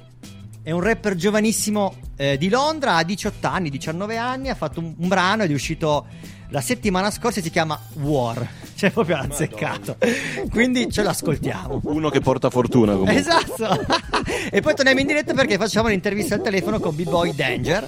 è 0.66 0.72
un 0.72 0.82
rapper 0.82 1.14
giovanissimo 1.14 1.94
eh, 2.16 2.40
di 2.40 2.50
Londra, 2.50 2.96
ha 2.96 3.04
18 3.04 3.46
anni, 3.46 3.70
19 3.70 4.18
anni, 4.18 4.50
ha 4.50 4.56
fatto 4.56 4.80
un, 4.80 4.96
un 4.98 5.08
brano 5.08 5.44
ed 5.44 5.52
è 5.52 5.54
uscito 5.54 6.08
la 6.50 6.62
settimana 6.62 7.12
scorsa, 7.12 7.42
si 7.42 7.50
chiama 7.50 7.80
War, 8.02 8.48
cioè 8.76 8.92
proprio 8.92 9.18
azzeccato. 9.18 9.98
Quindi 10.50 10.90
ce 10.92 11.04
l'ascoltiamo. 11.04 11.82
uno 11.86 12.10
che 12.10 12.20
porta 12.22 12.50
fortuna 12.50 12.92
comunque 12.94 13.16
Esatto. 13.16 13.86
e 14.52 14.62
poi 14.62 14.74
torniamo 14.76 15.00
in 15.00 15.08
diretta 15.08 15.34
perché 15.34 15.58
facciamo 15.58 15.88
l'intervista 15.90 16.36
al 16.36 16.42
telefono 16.42 16.80
con 16.80 16.96
B-Boy 16.96 17.34
Danger. 17.36 17.88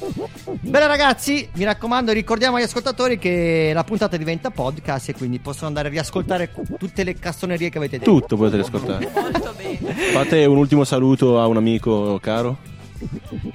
Bene 0.61 0.87
ragazzi, 0.87 1.47
mi 1.53 1.63
raccomando, 1.63 2.11
ricordiamo 2.11 2.57
agli 2.57 2.63
ascoltatori 2.63 3.17
che 3.17 3.71
la 3.73 3.83
puntata 3.83 4.17
diventa 4.17 4.49
podcast 4.49 5.09
e 5.09 5.13
quindi 5.13 5.39
possono 5.39 5.67
andare 5.67 5.87
a 5.87 5.91
riascoltare 5.91 6.51
tutte 6.77 7.03
le 7.03 7.13
cassonerie 7.15 7.69
che 7.69 7.77
avete 7.77 7.99
detto. 7.99 8.11
tutto 8.11 8.35
potete 8.37 8.61
ascoltare 8.61 9.09
molto 9.13 9.53
bene. 9.55 9.93
fate 10.11 10.45
un 10.45 10.57
ultimo 10.57 10.83
saluto 10.83 11.39
a 11.39 11.47
un 11.47 11.57
amico 11.57 12.19
caro 12.21 12.57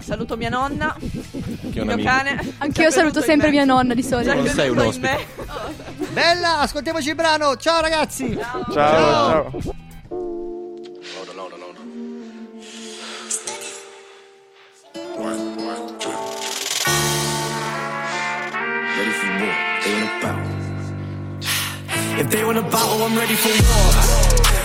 Saluto 0.00 0.37
mia 0.37 0.48
nonna, 0.48 0.94
che 0.98 1.07
è 1.07 1.78
il 1.78 1.85
mio 1.85 1.92
amico 1.94 2.09
cane. 2.09 2.55
Anch'io 2.59 2.90
saluto 2.90 3.20
sempre 3.20 3.50
mia 3.50 3.64
nonna 3.64 3.94
di 3.94 4.02
solito. 4.02 4.35
Non 4.35 4.46
sei 4.46 4.68
un 4.68 4.78
in 4.78 4.87
ospite. 4.87 5.26
me. 5.46 6.07
Bella, 6.12 6.59
ascoltiamoci 6.61 7.09
il 7.09 7.14
brano. 7.14 7.57
Ciao 7.57 7.81
ragazzi. 7.81 8.38
Ciao, 8.38 8.72
ciao. 8.72 9.50
Ready 18.94 19.12
for 19.12 19.31
war. 19.40 19.55
They 19.83 19.92
in 19.96 20.02
a 20.02 20.20
battle. 20.20 20.52
If 22.20 22.28
they 22.31 22.44
want 22.44 22.59
a 22.59 22.62
battle, 22.62 23.02
I'm 23.02 23.16
ready 23.16 23.35
for 23.35 23.48
war. 23.48 23.92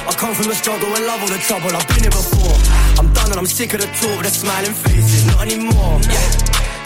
I 0.10 0.14
come 0.18 0.34
from 0.34 0.48
the 0.48 0.56
struggle 0.56 0.94
and 0.96 1.06
love 1.06 1.22
all 1.22 1.28
the 1.28 1.38
trouble. 1.38 1.76
I've 1.76 1.88
been 1.88 2.02
here 2.02 2.12
before. 2.12 2.87
I'm 3.28 3.32
and 3.32 3.40
I'm 3.44 3.46
sick 3.46 3.74
of 3.74 3.82
the 3.82 3.88
talk, 4.00 4.24
the 4.24 4.32
smiling 4.32 4.72
faces, 4.72 5.28
not 5.28 5.44
anymore. 5.44 6.00
Yeah, 6.08 6.32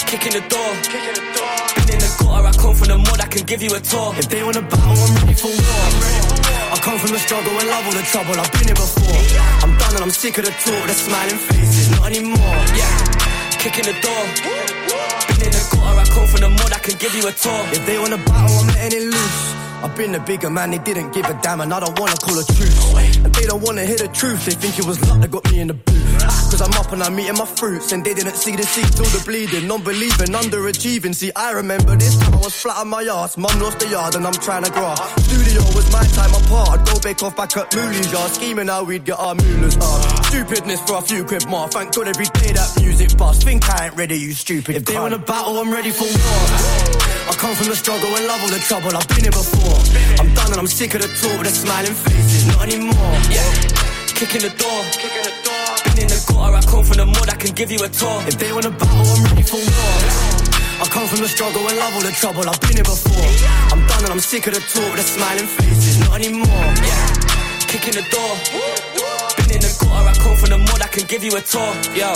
kicking 0.10 0.34
the 0.34 0.41
door. 0.49 0.73
Kicking 0.89 1.13
the 1.13 1.21
door. 1.38 1.54
Been 1.77 1.93
in 1.93 2.01
the 2.01 2.10
gutter, 2.17 2.49
I 2.49 2.51
come 2.58 2.73
from 2.73 2.88
the 2.89 2.97
mud, 2.97 3.21
I 3.21 3.30
can 3.30 3.45
give 3.45 3.62
you 3.62 3.69
a 3.77 3.80
tour. 3.80 4.10
If 4.17 4.25
they 4.25 4.41
want 4.41 4.58
a 4.58 4.65
battle, 4.65 4.97
I'm 4.97 5.21
ready 5.21 5.38
for 5.38 5.54
war. 5.54 5.86
I 6.73 6.77
come 6.82 6.97
from 6.97 7.13
the 7.13 7.21
struggle 7.21 7.54
and 7.54 7.69
love 7.69 7.86
all 7.86 7.93
the 7.93 8.01
trouble. 8.10 8.34
I've 8.41 8.49
been 8.58 8.73
here 8.73 8.73
before. 8.73 9.21
I'm 9.62 9.77
done 9.77 9.93
and 10.01 10.01
I'm 10.01 10.10
sick 10.10 10.41
of 10.41 10.49
the 10.49 10.54
talk, 10.65 10.82
the 10.89 10.97
smiling 10.97 11.38
faces, 11.38 11.93
not 11.93 12.10
anymore. 12.10 12.58
Yeah, 12.73 12.89
kicking 13.62 13.86
the 13.86 13.93
door. 14.01 14.23
Been 15.30 15.45
in 15.45 15.54
the 15.54 15.62
gutter, 15.77 15.93
I 15.93 16.06
come 16.10 16.25
from 16.25 16.41
the 16.41 16.49
mud, 16.49 16.73
I 16.73 16.82
can 16.82 16.97
give 16.97 17.13
you 17.13 17.30
a 17.30 17.34
tour. 17.38 17.62
If 17.69 17.86
they 17.86 18.01
want 18.01 18.17
a 18.17 18.21
battle, 18.25 18.65
I'm 18.65 18.67
letting 18.82 18.97
it 18.97 19.06
loose. 19.13 19.41
I've 19.86 19.93
been 19.93 20.17
a 20.17 20.21
bigger 20.25 20.49
man, 20.49 20.73
they 20.73 20.82
didn't 20.82 21.13
give 21.13 21.30
a 21.30 21.38
damn, 21.45 21.62
and 21.62 21.69
I 21.69 21.77
don't 21.86 21.93
wanna 22.01 22.17
call 22.17 22.34
a 22.34 22.45
truce. 22.49 22.82
And 23.21 23.30
they 23.30 23.45
don't 23.45 23.62
wanna 23.62 23.86
hear 23.86 24.01
the 24.01 24.10
truth, 24.10 24.49
they 24.49 24.58
think 24.58 24.82
it 24.82 24.86
was 24.89 24.97
luck 25.06 25.21
that 25.21 25.30
got 25.30 25.45
me 25.51 25.62
in 25.62 25.69
the 25.69 25.77
booth. 25.77 26.11
Cause 26.62 26.76
I'm 26.76 26.86
up 26.86 26.91
and 26.93 27.04
I'm 27.04 27.19
eating 27.19 27.38
my 27.38 27.45
fruits. 27.45 27.91
And 27.91 28.04
they 28.04 28.13
didn't 28.13 28.36
see 28.36 28.56
the 28.56 28.63
seeds 28.63 28.95
till 28.95 29.06
the 29.06 29.24
bleeding. 29.26 29.67
Non 29.67 29.84
believing, 29.84 30.34
underachieving. 30.34 31.15
See, 31.15 31.32
I 31.36 31.52
remember 31.52 31.95
this 31.95 32.17
time 32.17 32.34
I 32.34 32.38
was 32.38 32.56
flat 32.56 32.78
on 32.78 32.89
my 32.89 33.04
ass. 33.04 33.38
Mum 33.38 33.60
lost 33.60 33.80
the 33.80 33.88
yard 33.88 34.15
and 34.15 34.26
I'm 34.26 34.34
trying 34.34 34.63
to 34.63 34.71
grass. 34.71 35.00
Studio 35.26 35.62
was 35.76 35.91
my 35.91 36.04
time 36.17 36.34
apart. 36.43 36.80
I'd 36.80 36.86
go 36.86 37.00
bake 37.00 37.24
off 37.24 37.36
back 37.36 37.56
at 37.58 37.76
Mooley's 37.76 38.12
yard. 38.12 38.32
Scheming 38.32 38.67
how 38.67 38.84
we'd 38.84 39.06
get 39.06 39.19
our 39.19 39.36
moolahs 39.36 39.78
hard. 39.82 40.26
Stupidness 40.26 40.82
for 40.82 40.97
a 40.97 41.02
few 41.02 41.24
quid 41.26 41.47
more. 41.47 41.67
Thank 41.67 41.93
God 41.93 42.08
every 42.08 42.26
day 42.26 42.54
that 42.54 42.69
music 42.80 43.17
bust. 43.17 43.43
Think 43.43 43.69
I 43.69 43.88
ain't 43.88 43.95
ready, 43.95 44.17
you 44.17 44.34
stupid. 44.34 44.76
If 44.76 44.86
they 44.86 44.95
want 44.95 45.13
a 45.13 45.19
battle, 45.19 45.58
I'm 45.58 45.71
ready 45.71 45.91
for 45.91 46.06
war. 46.06 46.41
I 47.30 47.34
come 47.38 47.56
from 47.56 47.67
the 47.67 47.76
struggle 47.76 48.10
and 48.15 48.26
love 48.28 48.41
all 48.41 48.50
the 48.50 48.60
trouble. 48.60 48.95
I've 48.95 49.08
been 49.08 49.24
here 49.26 49.32
before. 49.32 49.80
I'm 50.19 50.34
done 50.34 50.52
and 50.52 50.60
I'm 50.60 50.67
sick 50.67 50.93
of 50.93 51.02
the 51.02 51.08
talk 51.08 51.38
with 51.39 51.47
the 51.50 51.56
smiling 51.56 51.93
faces. 51.93 52.47
Not 52.47 52.67
anymore. 52.67 53.17
Yeah. 53.34 53.50
Kicking 54.13 54.41
the 54.41 54.54
door. 54.54 54.82
In 55.02 55.24
the 55.26 55.50
gutter, 56.27 56.55
I 56.55 56.62
come 56.62 56.84
from 56.84 56.97
the 56.97 57.05
mud, 57.05 57.29
I 57.29 57.36
can 57.36 57.53
give 57.53 57.71
you 57.71 57.79
a 57.84 57.89
tour. 57.89 58.17
If 58.27 58.38
they 58.38 58.51
wanna 58.51 58.71
battle, 58.71 59.05
I'm 59.05 59.23
ready 59.29 59.43
for 59.43 59.57
war. 59.57 60.41
I 60.81 60.86
come 60.89 61.07
from 61.07 61.21
the 61.21 61.29
struggle 61.29 61.62
and 61.67 61.77
love 61.77 61.93
all 61.93 62.01
the 62.01 62.12
trouble. 62.12 62.43
I've 62.49 62.60
been 62.62 62.73
here 62.73 62.84
before. 62.84 63.29
I'm 63.69 63.86
done 63.86 64.03
and 64.05 64.13
I'm 64.13 64.19
sick 64.19 64.47
of 64.47 64.53
the 64.53 64.62
talk 64.62 64.95
the 64.97 65.03
smiling 65.03 65.45
faces. 65.45 65.99
Not 66.01 66.17
anymore. 66.17 66.67
Yeah. 66.81 67.69
Kicking 67.69 67.93
the 67.93 68.05
door. 68.10 68.34
Been 69.38 69.55
in 69.55 69.62
the 69.62 69.71
gutter, 69.77 70.10
I 70.10 70.13
come 70.17 70.36
from 70.38 70.49
the 70.49 70.57
mud, 70.57 70.81
I 70.81 70.88
can 70.88 71.05
give 71.05 71.23
you 71.23 71.34
a 71.38 71.41
tour. 71.41 71.71
Yo. 71.93 72.10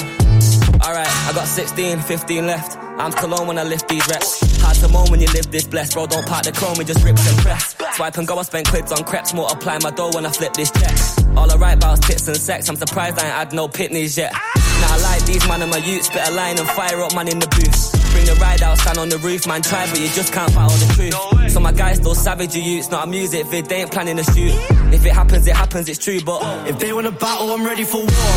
Alright, 0.82 1.08
I 1.08 1.32
got 1.34 1.48
16, 1.48 2.00
15 2.02 2.48
left. 2.48 2.78
I'm 2.98 3.12
cologne 3.12 3.48
when 3.48 3.58
I 3.58 3.64
lift 3.64 3.88
these 3.88 4.06
reps. 4.08 4.42
Hard 4.62 4.78
to 4.78 4.88
moan 4.90 5.10
when 5.12 5.22
you 5.22 5.28
live 5.28 5.52
this 5.52 5.66
blessed. 5.66 5.94
Bro, 5.94 6.08
don't 6.08 6.26
park 6.26 6.44
the 6.46 6.52
chrome, 6.52 6.80
it 6.82 6.88
just 6.88 7.04
rip 7.04 7.18
and 7.18 7.38
press. 7.40 7.76
Swipe 7.96 8.18
and 8.18 8.28
go, 8.28 8.38
I 8.38 8.44
spend 8.44 8.68
quids 8.68 8.92
on 8.92 9.04
crepes. 9.04 9.34
Multiply 9.34 9.80
my 9.82 9.92
dough 9.92 10.12
when 10.14 10.26
I 10.26 10.32
flip 10.32 10.54
this 10.54 10.72
check. 10.72 11.15
All 11.38 11.52
I 11.52 11.56
write 11.56 11.78
about 11.78 12.00
is 12.00 12.06
tits 12.06 12.28
and 12.28 12.38
sex. 12.38 12.70
I'm 12.70 12.76
surprised 12.76 13.20
I 13.20 13.26
ain't 13.26 13.36
had 13.36 13.54
no 13.54 13.68
pitneys 13.68 14.18
yet. 14.18 14.32
Now 14.34 14.94
I 14.94 15.00
like 15.02 15.26
these 15.26 15.46
man 15.48 15.62
and 15.62 15.72
my 15.72 15.78
youth. 15.78 16.04
Spit 16.04 16.28
a 16.28 16.32
line 16.32 16.58
and 16.58 16.68
fire 16.70 17.02
up 17.02 17.14
man 17.14 17.28
in 17.28 17.40
the 17.40 17.48
booth. 17.48 17.92
Bring 18.14 18.26
the 18.26 18.36
ride 18.40 18.64
out, 18.64 18.78
stand 18.78 18.98
on 18.98 19.10
the 19.10 19.18
roof. 19.18 19.46
Man, 19.48 19.62
try, 19.62 19.86
but 19.90 20.00
you 20.00 20.08
just 20.08 20.32
can't 20.32 20.52
fight 20.52 20.64
all 20.64 20.78
the 20.78 20.94
truth. 20.96 21.52
So 21.52 21.60
my 21.60 21.72
guys 21.72 21.98
still 21.98 22.16
savage, 22.16 22.56
you 22.56 22.62
youths. 22.62 22.90
Not 22.90 23.08
a 23.08 23.10
music 23.10 23.48
vid, 23.48 23.66
they 23.66 23.82
ain't 23.82 23.92
planning 23.92 24.18
to 24.18 24.24
shoot. 24.24 24.54
If 24.94 25.06
it 25.06 25.14
happens, 25.14 25.46
it 25.48 25.56
happens, 25.56 25.90
it's 25.90 26.00
true. 26.00 26.22
But 26.22 26.42
if 26.68 26.80
they 26.80 26.94
wanna 26.94 27.12
battle, 27.12 27.52
I'm 27.52 27.66
ready 27.66 27.84
for 27.84 27.98
war. 27.98 28.36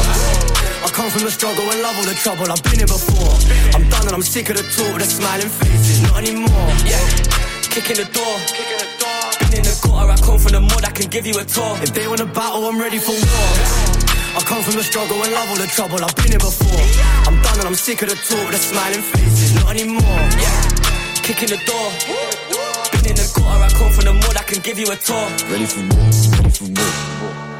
I 0.83 0.91
come 0.93 1.11
from 1.11 1.23
the 1.23 1.31
struggle 1.31 1.71
and 1.71 1.83
love 1.83 1.97
all 1.99 2.05
the 2.05 2.15
trouble. 2.15 2.51
I've 2.51 2.63
been 2.63 2.79
here 2.79 2.87
before. 2.87 3.35
I'm 3.75 3.89
done 3.89 4.07
and 4.07 4.15
I'm 4.15 4.23
sick 4.23 4.51
of 4.51 4.57
the 4.57 4.63
talk 4.63 4.99
the 4.99 5.05
smiling 5.05 5.49
faces. 5.49 6.03
Not 6.03 6.19
anymore. 6.19 6.69
Yeah. 6.83 6.99
Kicking 7.71 7.97
the 7.97 8.09
door. 8.13 8.98
Gutter, 9.83 10.11
I 10.11 10.17
come 10.17 10.39
from 10.39 10.53
the 10.53 10.61
mud, 10.61 10.85
I 10.85 10.91
can 10.91 11.09
give 11.11 11.27
you 11.27 11.39
a 11.39 11.45
tour. 11.45 11.77
If 11.83 11.93
they 11.95 12.07
wanna 12.09 12.27
battle, 12.27 12.67
I'm 12.67 12.79
ready 12.81 12.99
for 12.99 13.13
war. 13.13 13.53
I 14.37 14.43
come 14.45 14.63
from 14.63 14.75
the 14.75 14.83
struggle 14.83 15.17
and 15.23 15.33
love 15.33 15.49
all 15.51 15.57
the 15.57 15.67
trouble. 15.67 15.99
I've 16.05 16.15
been 16.17 16.31
here 16.31 16.39
before. 16.39 16.83
I'm 17.27 17.41
done 17.43 17.59
and 17.59 17.69
I'm 17.69 17.75
sick 17.75 18.03
of 18.03 18.09
the 18.09 18.17
talk 18.17 18.51
the 18.51 18.59
smiling 18.59 19.03
faces. 19.03 19.55
Not 19.55 19.71
anymore. 19.75 20.23
Yeah. 20.39 20.69
Kicking 21.27 21.49
the 21.49 21.61
door. 21.67 21.89
Been 22.93 23.11
in 23.11 23.17
the 23.17 23.27
gutter, 23.35 23.65
I 23.65 23.69
come 23.75 23.93
from 23.93 24.05
the 24.05 24.15
mud, 24.15 24.37
I 24.37 24.45
can 24.45 24.61
give 24.63 24.79
you 24.79 24.91
a 24.91 24.97
tour. 24.97 25.27
Ready 25.51 25.67
for 25.67 25.81
more, 25.81 26.11
ready 26.39 26.51
for 26.51 26.69
more. 26.71 27.58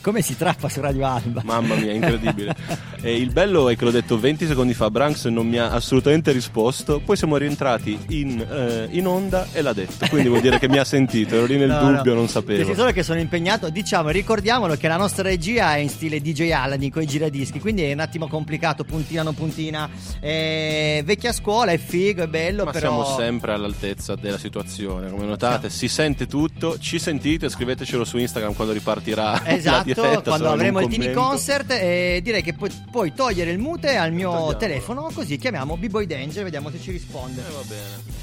Come 0.00 0.20
si 0.22 0.36
trappa 0.36 0.68
su 0.68 0.80
Radio 0.80 1.06
Alba? 1.06 1.42
Mamma 1.44 1.74
mia, 1.74 1.92
incredibile. 1.92 2.54
e 3.00 3.16
il 3.16 3.30
bello 3.30 3.68
è 3.68 3.76
che 3.76 3.84
l'ho 3.84 3.90
detto 3.90 4.18
20 4.18 4.46
secondi 4.46 4.74
fa, 4.74 4.90
Branks 4.90 5.24
non 5.26 5.46
mi 5.46 5.58
ha 5.58 5.70
assolutamente 5.70 6.32
risposto, 6.32 7.00
poi 7.00 7.16
siamo 7.16 7.36
rientrati 7.36 7.98
in, 8.08 8.40
eh, 8.40 8.88
in 8.90 9.06
onda 9.06 9.46
e 9.52 9.62
l'ha 9.62 9.72
detto, 9.72 10.06
quindi 10.08 10.28
vuol 10.28 10.40
dire 10.40 10.58
che 10.58 10.68
mi 10.68 10.78
ha 10.78 10.84
sentito, 10.84 11.36
ero 11.36 11.46
lì 11.46 11.56
nel 11.56 11.68
No, 11.68 11.80
dubbio, 11.80 12.12
no. 12.12 12.18
non 12.20 12.28
sapevo. 12.28 12.64
Sì, 12.68 12.74
solo 12.74 12.92
che 12.92 13.02
sono 13.02 13.18
impegnato. 13.18 13.70
Diciamo, 13.70 14.10
ricordiamolo 14.10 14.76
che 14.76 14.88
la 14.88 14.96
nostra 14.96 15.22
regia 15.22 15.74
è 15.74 15.78
in 15.78 15.88
stile 15.88 16.20
DJ 16.20 16.50
Aladdin 16.50 16.90
con 16.90 17.02
i 17.02 17.06
giradischi, 17.06 17.60
quindi 17.60 17.82
è 17.82 17.92
un 17.92 18.00
attimo 18.00 18.28
complicato, 18.28 18.84
puntina 18.84 19.22
non 19.22 19.34
puntina. 19.34 19.88
Eh, 20.20 21.02
vecchia 21.04 21.32
scuola, 21.32 21.72
è 21.72 21.78
figo, 21.78 22.22
è 22.22 22.28
bello, 22.28 22.64
Ma 22.64 22.72
però... 22.72 23.04
siamo 23.04 23.18
sempre 23.18 23.52
all'altezza 23.52 24.14
della 24.16 24.38
situazione, 24.38 25.10
come 25.10 25.24
notate, 25.24 25.70
si 25.70 25.88
sente 25.88 26.26
tutto, 26.26 26.78
ci 26.78 26.98
sentite, 26.98 27.48
scrivetecelo 27.48 28.04
su 28.04 28.18
Instagram 28.18 28.54
quando 28.54 28.72
ripartirà 28.72 29.30
la 29.44 29.61
Esatto, 29.68 29.84
diretta. 29.84 30.20
quando 30.22 30.50
avremo 30.50 30.80
il 30.80 30.88
commento. 30.90 31.20
Concert 31.20 31.70
e 31.72 32.20
direi 32.22 32.42
che 32.42 32.54
pu- 32.54 32.68
puoi 32.90 33.12
togliere 33.14 33.50
il 33.50 33.58
mute 33.58 33.96
al 33.96 34.12
mio 34.12 34.30
Togliamolo. 34.30 34.56
telefono 34.56 35.10
così 35.14 35.36
chiamiamo 35.38 35.76
B-Boy 35.76 36.06
Danger 36.06 36.44
vediamo 36.44 36.70
se 36.70 36.80
ci 36.80 36.90
risponde. 36.90 37.40
Eh, 37.46 37.50
va 37.52 37.62
bene. 37.62 38.20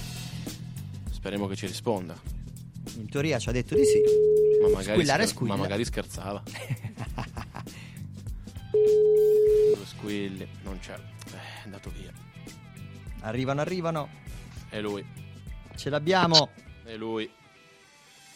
Speriamo 1.12 1.48
che 1.48 1.56
ci 1.56 1.66
risponda. 1.68 2.16
In 2.98 3.10
teoria 3.10 3.38
ci 3.40 3.50
ha 3.50 3.52
detto 3.52 3.76
di 3.76 3.84
sì. 3.86 4.02
Ma 4.62 4.68
magari, 4.70 4.92
Squillare 4.94 5.24
scher- 5.24 5.36
squilla. 5.36 5.56
ma 5.56 5.62
magari 5.62 5.86
scherzava. 5.86 6.44
Due 8.72 9.86
squilli, 9.86 10.48
non 10.64 10.80
c'è. 10.80 10.94
Eh, 10.94 11.32
è 11.36 11.64
andato 11.66 11.92
via. 11.98 12.12
Arrivano, 13.22 13.62
arrivano. 13.62 14.10
È 14.70 14.80
lui. 14.80 15.06
Ce 15.76 15.90
l'abbiamo. 15.90 16.50
È 16.84 16.96
lui. 16.96 17.30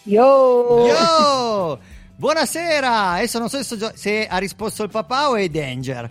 Yo! 0.03 0.85
Yo! 0.87 1.79
Buonasera! 2.15 3.11
Adesso 3.11 3.39
non 3.39 3.49
so 3.49 3.61
se, 3.63 4.27
ha 4.27 4.37
risposto 4.37 4.83
il 4.83 4.89
papà 4.89 5.29
o 5.29 5.35
è 5.35 5.47
Danger. 5.49 6.09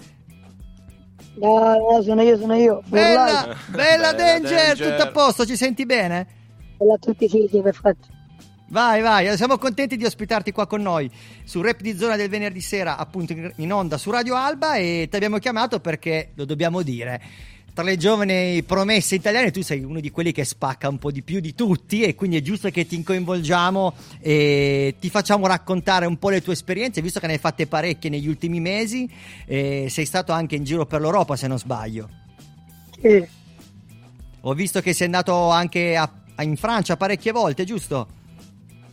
No, 1.37 1.77
no, 1.77 2.03
sono 2.03 2.23
io, 2.23 2.37
sono 2.37 2.55
io. 2.55 2.83
Bella, 2.87 3.57
bella, 3.69 4.11
Bella 4.11 4.13
Danger, 4.15 4.77
Danger. 4.77 4.91
tutto 4.91 5.03
a 5.03 5.11
posto, 5.11 5.47
ci 5.47 5.57
senti 5.57 5.87
bene? 5.87 6.27
Bella 6.77 6.95
a 6.95 6.99
tutti, 6.99 7.29
sì, 7.29 7.49
sì, 7.51 7.61
perfetto. 7.61 8.09
Vai, 8.69 9.03
vai, 9.03 9.37
siamo 9.37 9.59
contenti 9.59 9.97
di 9.99 10.05
ospitarti 10.07 10.51
qua 10.51 10.67
con 10.67 10.81
noi 10.81 11.11
su 11.45 11.61
Rap 11.61 11.81
di 11.81 11.95
Zona 11.95 12.17
del 12.17 12.31
venerdì 12.31 12.63
sera, 12.63 12.97
appunto 12.97 13.35
in 13.57 13.73
onda 13.73 13.99
su 13.99 14.11
Radio 14.11 14.35
Alba 14.35 14.77
e 14.77 15.09
ti 15.11 15.17
abbiamo 15.17 15.37
chiamato 15.37 15.79
perché, 15.79 16.33
lo 16.37 16.47
dobbiamo 16.47 16.81
dire, 16.81 17.21
tra 17.75 17.83
le 17.85 17.97
giovani 17.97 18.63
promesse 18.65 19.15
italiane 19.15 19.51
tu 19.51 19.63
sei 19.63 19.83
uno 19.83 19.99
di 20.01 20.11
quelli 20.11 20.31
che 20.33 20.45
spacca 20.45 20.89
un 20.89 20.99
po' 20.99 21.11
di 21.11 21.23
più 21.23 21.41
di 21.41 21.55
tutti 21.55 22.03
e 22.03 22.15
quindi 22.15 22.37
è 22.37 22.43
giusto 22.43 22.69
che 22.71 22.87
ti 22.87 23.03
coinvolgiamo 23.03 23.95
e 24.21 24.95
ti 25.01 25.09
facciamo 25.09 25.47
raccontare 25.47 26.05
un 26.05 26.19
po' 26.19 26.29
le 26.29 26.43
tue 26.43 26.53
esperienze, 26.53 27.01
visto 27.01 27.19
che 27.19 27.27
ne 27.27 27.35
hai 27.35 27.39
fatte 27.39 27.67
parecchie 27.67 28.11
negli 28.11 28.29
ultimi 28.29 28.61
mesi 28.61 29.09
sei 29.47 30.05
stato 30.05 30.33
anche 30.33 30.57
in 30.57 30.65
giro 30.65 30.85
per 30.87 31.01
l'Europa 31.01 31.35
se 31.37 31.47
non 31.47 31.59
sbaglio. 31.59 32.09
Sì, 33.01 33.27
Ho 34.43 34.55
visto 34.55 34.81
che 34.81 34.93
sei 34.93 35.07
andato 35.07 35.49
anche 35.51 35.97
a- 35.97 36.11
a- 36.35 36.43
in 36.43 36.57
Francia 36.57 36.97
parecchie 36.97 37.33
volte, 37.33 37.65
giusto? 37.65 38.09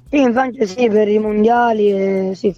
sì, 0.10 0.22
in 0.22 0.32
Francia 0.32 0.65
sì, 0.65 0.88
per 0.88 1.08
i 1.08 1.20
mondiali, 1.20 1.92
e 1.92 2.32
sì. 2.36 2.56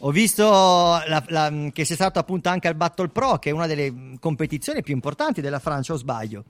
Ho 0.00 0.10
visto 0.10 0.44
la- 0.44 1.24
la- 1.28 1.52
che 1.72 1.84
sei 1.84 1.96
stato 1.96 2.18
appunto 2.18 2.48
anche 2.48 2.68
al 2.68 2.74
Battle 2.74 3.08
Pro, 3.08 3.38
che 3.38 3.50
è 3.50 3.52
una 3.52 3.66
delle 3.66 4.16
competizioni 4.20 4.82
più 4.82 4.94
importanti 4.94 5.40
della 5.40 5.58
Francia, 5.58 5.94
o 5.94 5.96
sbaglio? 5.96 6.44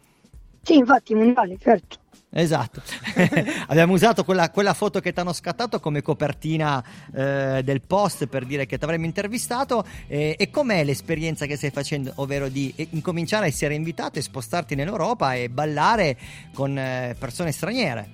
Sì, 0.62 0.76
infatti, 0.76 1.12
i 1.12 1.14
mondiali, 1.14 1.56
certo. 1.60 1.98
Esatto. 2.28 2.82
Abbiamo 3.68 3.92
usato 3.92 4.24
quella, 4.24 4.50
quella 4.50 4.74
foto 4.74 5.00
che 5.00 5.12
ti 5.12 5.20
hanno 5.20 5.32
scattato 5.32 5.78
come 5.78 6.02
copertina 6.02 6.84
eh, 7.14 7.62
del 7.64 7.82
post 7.82 8.26
per 8.26 8.44
dire 8.44 8.66
che 8.66 8.76
ti 8.76 8.84
avremmo 8.84 9.06
intervistato. 9.06 9.84
Eh, 10.08 10.34
e 10.36 10.50
com'è 10.50 10.82
l'esperienza 10.82 11.46
che 11.46 11.56
stai 11.56 11.70
facendo, 11.70 12.12
ovvero 12.16 12.48
di 12.48 12.72
eh, 12.76 12.88
incominciare 12.90 13.44
a 13.44 13.48
essere 13.48 13.74
invitato 13.74 14.18
e 14.18 14.22
spostarti 14.22 14.74
in 14.74 14.80
Europa 14.80 15.34
e 15.34 15.48
ballare 15.48 16.18
con 16.52 16.76
eh, 16.76 17.14
persone 17.18 17.52
straniere? 17.52 18.10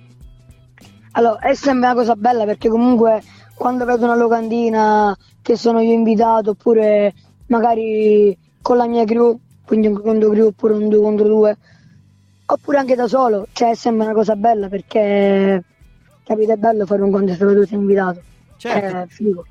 Allora, 1.13 1.39
è 1.39 1.53
sempre 1.55 1.89
una 1.89 1.95
cosa 1.95 2.15
bella 2.15 2.45
perché 2.45 2.69
comunque 2.69 3.21
quando 3.63 3.85
vedo 3.85 4.03
una 4.03 4.17
locandina 4.17 5.17
che 5.41 5.55
sono 5.55 5.79
io 5.79 5.93
invitato 5.93 6.49
oppure 6.49 7.13
magari 7.45 8.37
con 8.61 8.75
la 8.75 8.87
mia 8.87 9.05
crew, 9.05 9.39
quindi 9.63 9.87
un 9.87 10.01
contro 10.01 10.31
crew 10.31 10.47
oppure 10.47 10.73
un 10.73 10.89
2 10.89 10.99
contro 10.99 11.27
2, 11.29 11.57
oppure 12.47 12.77
anche 12.77 12.95
da 12.95 13.07
solo, 13.07 13.47
cioè 13.53 13.69
è 13.69 13.75
sempre 13.75 14.03
una 14.03 14.13
cosa 14.13 14.35
bella 14.35 14.67
perché 14.67 15.63
capite 16.25 16.51
è 16.51 16.57
bello 16.57 16.85
fare 16.85 17.03
un 17.03 17.11
contesto 17.11 17.45
dove 17.45 17.61
tu 17.61 17.65
sei 17.65 17.77
invitato. 17.77 18.21
Certo. 18.57 18.97
È 18.97 19.05
figo. 19.07 19.45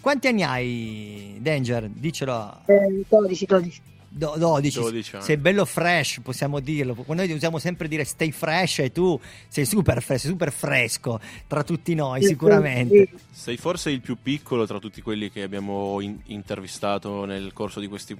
Quanti 0.00 0.28
anni 0.28 0.44
hai, 0.44 1.38
Danger? 1.40 1.88
Dicelo. 1.88 2.60
Eh, 2.66 3.04
12, 3.08 3.44
12. 3.44 3.82
Do- 4.10 4.34
12. 4.38 4.80
12 4.80 5.14
anni. 5.16 5.24
Sei 5.24 5.36
bello 5.36 5.64
fresh, 5.64 6.20
possiamo 6.22 6.60
dirlo. 6.60 6.96
Noi 7.08 7.30
usiamo 7.30 7.58
sempre 7.58 7.88
dire 7.88 8.04
stay 8.04 8.30
fresh 8.30 8.78
e 8.80 8.92
tu 8.92 9.20
sei 9.48 9.64
super 9.66 10.02
fresh, 10.02 10.26
super 10.26 10.50
fresco 10.50 11.20
tra 11.46 11.62
tutti 11.62 11.94
noi, 11.94 12.22
sicuramente. 12.24 13.10
Sei 13.30 13.56
forse 13.56 13.90
il 13.90 14.00
più 14.00 14.16
piccolo 14.20 14.66
tra 14.66 14.78
tutti 14.78 15.02
quelli 15.02 15.30
che 15.30 15.42
abbiamo 15.42 16.00
in- 16.00 16.18
intervistato 16.26 17.24
nel 17.26 17.52
corso 17.52 17.80
di 17.80 17.86
questi, 17.86 18.16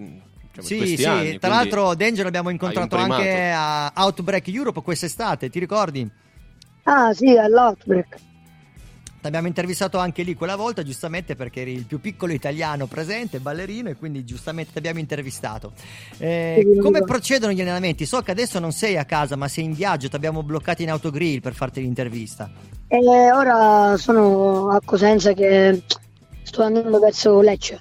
cioè, 0.52 0.62
Sì, 0.64 0.96
sì, 0.96 1.04
anni. 1.04 1.38
tra 1.38 1.48
l'altro 1.48 1.94
Danger 1.94 2.24
l'abbiamo 2.24 2.50
incontrato 2.50 2.96
anche 2.96 3.50
a 3.54 3.90
Outbreak 3.96 4.48
Europe 4.48 4.82
quest'estate, 4.82 5.48
ti 5.48 5.58
ricordi? 5.58 6.08
Ah 6.84 7.12
sì, 7.14 7.36
all'Outbreak. 7.36 8.16
Ti 9.28 9.34
abbiamo 9.34 9.54
intervistato 9.54 9.98
anche 9.98 10.22
lì 10.22 10.34
quella 10.34 10.56
volta, 10.56 10.82
giustamente 10.82 11.36
perché 11.36 11.60
eri 11.60 11.74
il 11.74 11.84
più 11.84 12.00
piccolo 12.00 12.32
italiano 12.32 12.86
presente, 12.86 13.40
ballerino, 13.40 13.90
e 13.90 13.94
quindi 13.94 14.24
giustamente 14.24 14.72
ti 14.72 14.78
abbiamo 14.78 15.00
intervistato. 15.00 15.72
Eh, 16.16 16.78
come 16.80 17.02
procedono 17.02 17.52
gli 17.52 17.60
allenamenti? 17.60 18.06
So 18.06 18.22
che 18.22 18.30
adesso 18.30 18.58
non 18.58 18.72
sei 18.72 18.96
a 18.96 19.04
casa, 19.04 19.36
ma 19.36 19.46
sei 19.46 19.64
in 19.64 19.74
viaggio, 19.74 20.08
ti 20.08 20.16
abbiamo 20.16 20.42
bloccati 20.42 20.82
in 20.82 20.90
autogrill 20.90 21.40
per 21.40 21.52
farti 21.52 21.82
l'intervista. 21.82 22.50
E 22.86 23.30
ora 23.30 23.98
sono 23.98 24.70
a 24.70 24.80
Cosenza 24.82 25.34
che 25.34 25.82
sto 26.44 26.62
andando 26.62 26.98
verso 26.98 27.42
Lecce. 27.42 27.78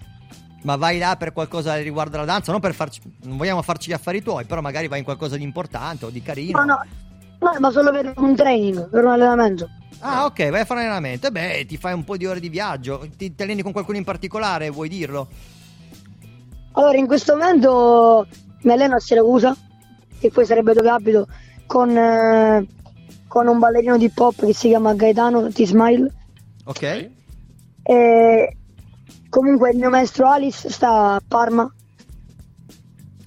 Ma 0.63 0.75
vai 0.75 0.97
là 0.97 1.15
per 1.15 1.31
qualcosa 1.31 1.77
riguardo 1.77 2.17
la 2.17 2.25
danza? 2.25 2.51
Non 2.51 2.59
per 2.59 2.73
farci. 2.73 2.99
Non 3.23 3.37
vogliamo 3.37 3.61
farci 3.61 3.89
gli 3.89 3.93
affari 3.93 4.21
tuoi, 4.21 4.43
però 4.43 4.59
magari 4.59 4.89
vai 4.89 4.99
in 4.99 5.05
qualcosa 5.05 5.37
di 5.37 5.43
importante 5.43 6.03
o 6.03 6.09
di 6.09 6.21
carino. 6.21 6.59
No, 6.59 6.65
no, 6.65 6.85
no, 7.39 7.57
ma 7.57 7.71
solo 7.71 7.89
per 7.91 8.11
un 8.17 8.35
training, 8.35 8.89
per 8.89 9.05
un 9.05 9.11
allenamento. 9.11 9.69
Ah, 9.99 10.25
ok, 10.25 10.49
vai 10.49 10.61
a 10.61 10.65
fare 10.65 10.81
allenamento. 10.81 11.27
E 11.27 11.31
beh, 11.31 11.65
ti 11.65 11.77
fai 11.77 11.93
un 11.93 12.03
po' 12.03 12.17
di 12.17 12.25
ore 12.25 12.39
di 12.39 12.49
viaggio. 12.49 13.07
Ti, 13.17 13.33
ti 13.35 13.43
alleni 13.43 13.61
con 13.63 13.71
qualcuno 13.71 13.97
in 13.97 14.03
particolare, 14.03 14.69
vuoi 14.69 14.89
dirlo? 14.89 15.27
Allora, 16.73 16.97
in 16.97 17.07
questo 17.07 17.35
momento 17.35 18.27
mi 18.61 18.71
alleno 18.71 18.95
a 18.95 18.99
Siracusa, 18.99 19.55
che 20.19 20.29
poi 20.29 20.45
sarebbe 20.45 20.73
dove 20.73 20.89
abito, 20.89 21.27
con, 21.65 21.89
eh, 21.97 22.65
con 23.27 23.47
un 23.47 23.57
ballerino 23.59 23.97
di 23.97 24.05
hip 24.05 24.17
hop 24.19 24.45
che 24.45 24.53
si 24.53 24.67
chiama 24.67 24.93
Gaetano 24.93 25.49
T-Smile. 25.49 26.13
Ok. 26.65 27.09
E 27.83 28.57
comunque 29.29 29.71
il 29.71 29.77
mio 29.77 29.89
maestro 29.89 30.29
Alice 30.29 30.69
sta 30.69 31.13
a 31.15 31.21
Parma, 31.25 31.71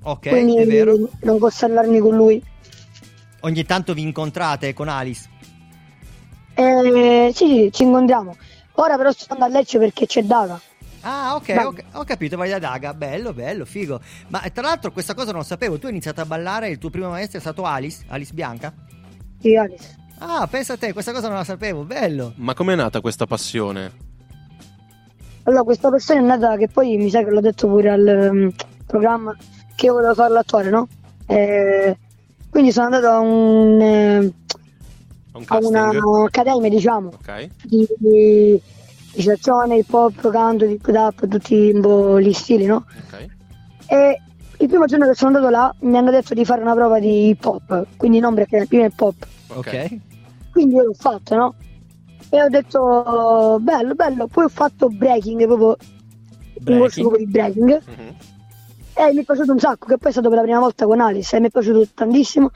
Ok, 0.02 0.28
quindi 0.28 0.56
è 0.56 0.66
vero. 0.66 0.96
non 1.22 1.38
posso 1.38 1.64
allenarmi 1.64 1.98
con 1.98 2.14
lui. 2.16 2.42
Ogni 3.40 3.64
tanto 3.64 3.94
vi 3.94 4.02
incontrate 4.02 4.72
con 4.74 4.88
Alice. 4.88 5.28
Eh, 6.61 7.32
sì, 7.34 7.46
sì, 7.46 7.70
ci 7.72 7.84
incontriamo. 7.84 8.36
Ora 8.74 8.96
però 8.96 9.11
sto 9.12 9.32
andando 9.32 9.56
a 9.56 9.58
Lecce 9.58 9.78
perché 9.78 10.04
c'è 10.04 10.22
Daga. 10.22 10.61
Ah, 11.02 11.34
ok, 11.36 11.54
ho, 11.56 11.98
ho 12.00 12.04
capito, 12.04 12.36
vai 12.36 12.50
da 12.50 12.58
Daga. 12.58 12.92
Bello, 12.92 13.32
bello, 13.32 13.64
figo. 13.64 13.98
Ma 14.28 14.42
eh, 14.42 14.52
tra 14.52 14.62
l'altro 14.62 14.92
questa 14.92 15.14
cosa 15.14 15.30
non 15.30 15.40
lo 15.40 15.46
sapevo. 15.46 15.78
Tu 15.78 15.86
hai 15.86 15.92
iniziato 15.92 16.20
a 16.20 16.26
ballare, 16.26 16.68
il 16.68 16.76
tuo 16.76 16.90
primo 16.90 17.08
maestro 17.08 17.38
è 17.38 17.40
stato 17.40 17.64
Alice, 17.64 18.04
Alice 18.08 18.34
Bianca. 18.34 18.74
Sì, 19.40 19.56
Alice. 19.56 19.96
Ah, 20.18 20.46
pensa 20.48 20.74
a 20.74 20.76
te, 20.76 20.92
questa 20.92 21.12
cosa 21.12 21.28
non 21.28 21.38
la 21.38 21.44
sapevo, 21.44 21.84
bello. 21.84 22.34
Ma 22.36 22.52
com'è 22.52 22.74
nata 22.74 23.00
questa 23.00 23.26
passione? 23.26 24.08
Allora, 25.44 25.62
questa 25.62 25.88
persona 25.88 26.20
è 26.20 26.22
nata 26.22 26.58
che 26.58 26.68
poi 26.68 26.98
mi 26.98 27.08
sa 27.08 27.24
che 27.24 27.30
l'ho 27.30 27.40
detto 27.40 27.68
pure 27.68 27.90
al 27.90 28.06
ehm, 28.06 28.52
programma 28.86 29.34
che 29.74 29.86
io 29.86 29.94
volevo 29.94 30.12
fare 30.12 30.32
l'attore, 30.32 30.68
no? 30.68 30.86
Eh, 31.26 31.96
quindi 32.50 32.70
sono 32.70 32.86
andato 32.86 33.06
a 33.06 33.18
un 33.20 33.80
eh, 33.80 34.32
Un 35.41 35.45
a 35.49 35.66
una 35.66 35.91
casting? 35.91 36.26
accademia, 36.26 36.68
diciamo, 36.68 37.09
Ok. 37.09 37.49
di, 37.64 37.86
di 37.99 38.61
recitazione, 39.14 39.76
hip 39.76 39.93
hop, 39.93 40.30
canto, 40.30 40.64
hip 40.64 40.86
hop, 40.86 41.26
tutti 41.26 41.72
gli 41.74 42.32
stili, 42.32 42.66
no? 42.66 42.84
Ok. 43.07 43.26
E 43.86 44.20
il 44.59 44.68
primo 44.68 44.84
giorno 44.84 45.07
che 45.07 45.14
sono 45.14 45.34
andato 45.34 45.51
là 45.51 45.74
mi 45.80 45.97
hanno 45.97 46.11
detto 46.11 46.34
di 46.34 46.45
fare 46.45 46.61
una 46.62 46.74
prova 46.74 46.99
di 47.01 47.28
hip 47.28 47.45
hop, 47.45 47.86
quindi 47.97 48.18
non 48.18 48.34
perché 48.34 48.66
prima 48.66 48.84
hip 48.86 49.01
hop. 49.01 49.26
Ok. 49.49 49.99
Quindi 50.53 50.74
io 50.74 50.84
l'ho 50.84 50.95
fatto, 50.95 51.34
no? 51.34 51.55
E 52.28 52.43
ho 52.43 52.49
detto 52.49 53.59
bello, 53.61 53.95
bello. 53.95 54.26
Poi 54.26 54.45
ho 54.45 54.49
fatto 54.49 54.88
breaking, 54.88 55.47
proprio 55.47 55.76
un 56.66 56.78
corso 56.78 57.01
proprio 57.01 57.24
di 57.24 57.30
breaking. 57.30 57.82
Mhm. 57.86 58.14
E 58.95 59.12
mi 59.14 59.20
è 59.22 59.24
piaciuto 59.24 59.53
un 59.53 59.59
sacco, 59.59 59.86
che 59.86 59.97
poi 59.97 60.09
è 60.11 60.12
stato 60.12 60.28
per 60.28 60.38
la 60.38 60.45
prima 60.45 60.59
volta 60.59 60.84
con 60.84 61.01
Alice 61.01 61.34
e 61.34 61.41
mi 61.41 61.47
è 61.47 61.51
piaciuto 61.51 61.88
tantissimo. 61.95 62.51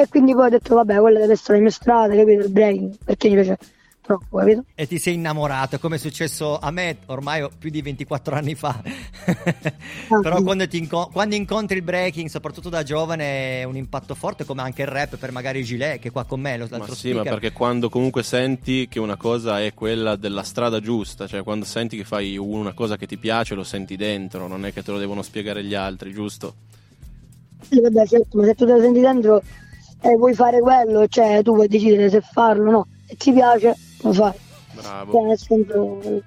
E 0.00 0.08
quindi 0.08 0.32
poi 0.32 0.46
ho 0.46 0.48
detto, 0.48 0.76
vabbè, 0.76 0.98
quella 0.98 1.18
deve 1.18 1.34
essere 1.34 1.56
la 1.58 1.60
mia 1.64 1.70
strada, 1.70 2.14
capito? 2.16 2.40
Il 2.40 2.50
breaking, 2.50 2.96
perché 3.04 3.28
mi 3.28 3.34
piace 3.34 3.58
troppo, 4.00 4.38
capito? 4.38 4.64
E 4.74 4.86
ti 4.86 4.98
sei 4.98 5.12
innamorato, 5.12 5.78
come 5.78 5.96
è 5.96 5.98
successo 5.98 6.58
a 6.58 6.70
me 6.70 6.96
ormai 7.06 7.42
ho 7.42 7.50
più 7.58 7.68
di 7.68 7.82
24 7.82 8.34
anni 8.34 8.54
fa. 8.54 8.82
Però 10.22 10.38
sì. 10.38 10.42
quando, 10.42 10.66
ti 10.66 10.78
inco- 10.78 11.10
quando 11.12 11.34
incontri 11.34 11.76
il 11.76 11.82
breaking, 11.82 12.30
soprattutto 12.30 12.70
da 12.70 12.82
giovane, 12.82 13.60
è 13.60 13.64
un 13.64 13.76
impatto 13.76 14.14
forte, 14.14 14.46
come 14.46 14.62
anche 14.62 14.80
il 14.80 14.88
rap 14.88 15.16
per 15.18 15.32
magari 15.32 15.62
Gilet, 15.62 16.00
che 16.00 16.08
è 16.08 16.10
qua 16.10 16.24
con 16.24 16.40
me, 16.40 16.56
lo- 16.56 16.66
Ma 16.70 16.78
l'altro 16.78 16.94
sì, 16.94 17.08
ma 17.12 17.20
speaker. 17.20 17.38
perché 17.38 17.52
quando 17.52 17.90
comunque 17.90 18.22
senti 18.22 18.88
che 18.88 19.00
una 19.00 19.16
cosa 19.18 19.60
è 19.62 19.74
quella 19.74 20.16
della 20.16 20.44
strada 20.44 20.80
giusta, 20.80 21.26
cioè 21.26 21.42
quando 21.42 21.66
senti 21.66 21.98
che 21.98 22.04
fai 22.04 22.38
una 22.38 22.72
cosa 22.72 22.96
che 22.96 23.06
ti 23.06 23.18
piace, 23.18 23.54
lo 23.54 23.64
senti 23.64 23.96
dentro, 23.96 24.46
non 24.48 24.64
è 24.64 24.72
che 24.72 24.82
te 24.82 24.92
lo 24.92 24.98
devono 24.98 25.20
spiegare 25.20 25.62
gli 25.62 25.74
altri, 25.74 26.10
giusto? 26.14 26.54
Sì, 27.62 27.80
vabbè, 27.80 28.06
certo, 28.06 28.38
ma 28.38 28.44
se 28.44 28.54
tu 28.54 28.64
te 28.64 28.72
la 28.72 28.80
senti 28.80 29.00
dentro 29.00 29.42
e 30.00 30.16
vuoi 30.16 30.34
fare 30.34 30.60
quello, 30.60 31.06
cioè 31.08 31.42
tu 31.42 31.54
puoi 31.54 31.68
decidere 31.68 32.08
se 32.08 32.20
farlo 32.20 32.68
o 32.68 32.72
no. 32.72 32.86
Se 33.06 33.16
ti 33.16 33.32
piace, 33.32 33.76
lo 34.02 34.12
fai. 34.12 34.32
Bravo. 34.72 35.12
Cioè, 35.12 35.36
senso, 35.36 36.22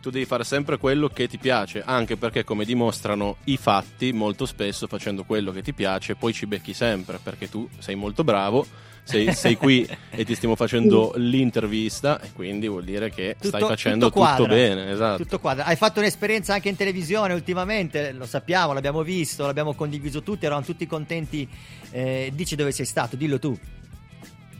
Tu 0.00 0.10
devi 0.10 0.24
fare 0.24 0.44
sempre 0.44 0.76
quello 0.78 1.08
che 1.08 1.28
ti 1.28 1.38
piace, 1.38 1.82
anche 1.84 2.16
perché 2.16 2.44
come 2.44 2.64
dimostrano 2.64 3.36
i 3.44 3.56
fatti, 3.56 4.12
molto 4.12 4.46
spesso 4.46 4.86
facendo 4.86 5.24
quello 5.24 5.52
che 5.52 5.62
ti 5.62 5.72
piace, 5.72 6.14
poi 6.14 6.32
ci 6.32 6.46
becchi 6.46 6.72
sempre, 6.72 7.18
perché 7.22 7.48
tu 7.48 7.68
sei 7.78 7.94
molto 7.94 8.24
bravo, 8.24 8.66
sei, 9.10 9.34
sei 9.34 9.56
qui 9.56 9.86
e 10.10 10.24
ti 10.24 10.34
stiamo 10.34 10.54
facendo 10.54 11.12
l'intervista 11.16 12.20
e 12.20 12.30
quindi 12.32 12.68
vuol 12.68 12.84
dire 12.84 13.10
che 13.10 13.36
stai 13.40 13.60
facendo 13.60 14.06
tutto, 14.06 14.20
quadra. 14.20 14.46
bene, 14.46 14.90
esatto. 14.90 15.22
Tutto 15.22 15.40
quadra. 15.40 15.64
Hai 15.64 15.76
fatto 15.76 16.00
un'esperienza 16.00 16.54
anche 16.54 16.68
in 16.68 16.76
televisione 16.76 17.34
ultimamente, 17.34 18.12
lo 18.12 18.26
sappiamo, 18.26 18.72
l'abbiamo 18.72 19.02
visto, 19.02 19.44
l'abbiamo 19.46 19.74
condiviso 19.74 20.22
tutti, 20.22 20.44
eravamo 20.44 20.64
tutti 20.64 20.86
contenti. 20.86 21.48
Eh, 21.90 22.30
dici 22.34 22.54
dove 22.54 22.70
sei 22.70 22.86
stato, 22.86 23.16
dillo 23.16 23.38
tu. 23.38 23.56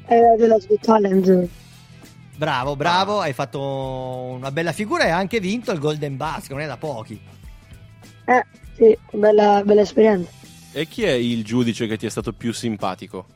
è 0.06 0.18
della 0.36 0.58
Sweet 0.58 0.84
Talent. 0.84 1.48
Bravo, 2.36 2.74
bravo, 2.74 3.20
hai 3.20 3.34
fatto 3.34 3.60
una 3.60 4.50
bella 4.50 4.72
figura 4.72 5.04
e 5.04 5.06
hai 5.10 5.12
anche 5.12 5.40
vinto 5.40 5.72
il 5.72 5.78
Golden 5.78 6.16
Bus, 6.16 6.46
che 6.46 6.54
non 6.54 6.62
è 6.62 6.66
da 6.66 6.78
pochi. 6.78 7.20
Eh, 8.24 8.46
sì, 8.76 8.96
bella, 9.12 9.62
bella 9.62 9.82
esperienza. 9.82 10.30
E 10.72 10.86
chi 10.86 11.02
è 11.02 11.10
il 11.10 11.44
giudice 11.44 11.86
che 11.86 11.98
ti 11.98 12.06
è 12.06 12.08
stato 12.08 12.32
più 12.32 12.52
simpatico? 12.52 13.26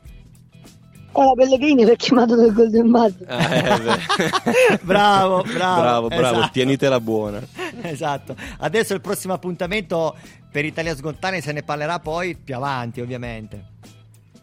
È 1.15 1.23
la 1.23 1.33
Pellegrini 1.33 1.85
perché 1.85 2.13
mi 2.13 2.21
ha 2.21 2.25
dato 2.25 2.41
il 2.45 2.53
Golden 2.53 2.91
Buzz. 2.91 3.13
Eh, 3.21 3.79
beh. 3.79 4.79
bravo, 4.83 5.43
bravo. 5.43 5.81
bravo, 5.81 6.07
bravo, 6.07 6.37
esatto. 6.37 6.49
tienitela 6.51 6.99
buona. 6.99 7.41
Esatto. 7.81 8.35
Adesso 8.59 8.93
il 8.93 9.01
prossimo 9.01 9.33
appuntamento 9.33 10.15
per 10.51 10.65
Italia 10.65 10.95
Sgontane 10.95 11.39
se 11.39 11.53
ne 11.53 11.63
parlerà 11.63 11.99
poi 11.99 12.35
più 12.35 12.55
avanti, 12.55 12.99
ovviamente. 12.99 13.73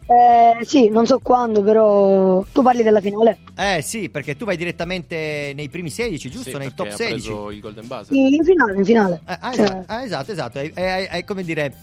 Eh, 0.05 0.65
sì, 0.65 0.89
non 0.89 1.05
so 1.05 1.19
quando, 1.19 1.61
però 1.63 2.43
tu 2.51 2.61
parli 2.61 2.83
della 2.83 2.99
finale. 2.99 3.37
Eh 3.55 3.81
sì, 3.81 4.09
perché 4.09 4.35
tu 4.35 4.43
vai 4.43 4.57
direttamente 4.57 5.53
nei 5.55 5.69
primi 5.69 5.89
16, 5.89 6.29
giusto? 6.29 6.49
Sì, 6.49 6.57
nei 6.57 6.73
top 6.73 6.87
ha 6.87 6.95
16. 6.95 7.27
preso 7.27 7.51
il 7.51 7.59
Golden 7.61 7.87
Buzzer. 7.87 8.07
Sì, 8.13 8.35
in 8.35 8.43
finale, 8.43 8.75
in 8.75 8.85
finale. 8.85 9.21
Eh, 9.27 9.37
ah, 9.39 9.53
Cioè, 9.53 9.63
esatto, 9.63 9.83
ah, 9.87 10.03
esatto, 10.03 10.31
esatto. 10.31 10.59
Hai, 10.59 10.71
hai- 10.75 11.07
hai- 11.07 11.23
come 11.23 11.43
dire, 11.43 11.75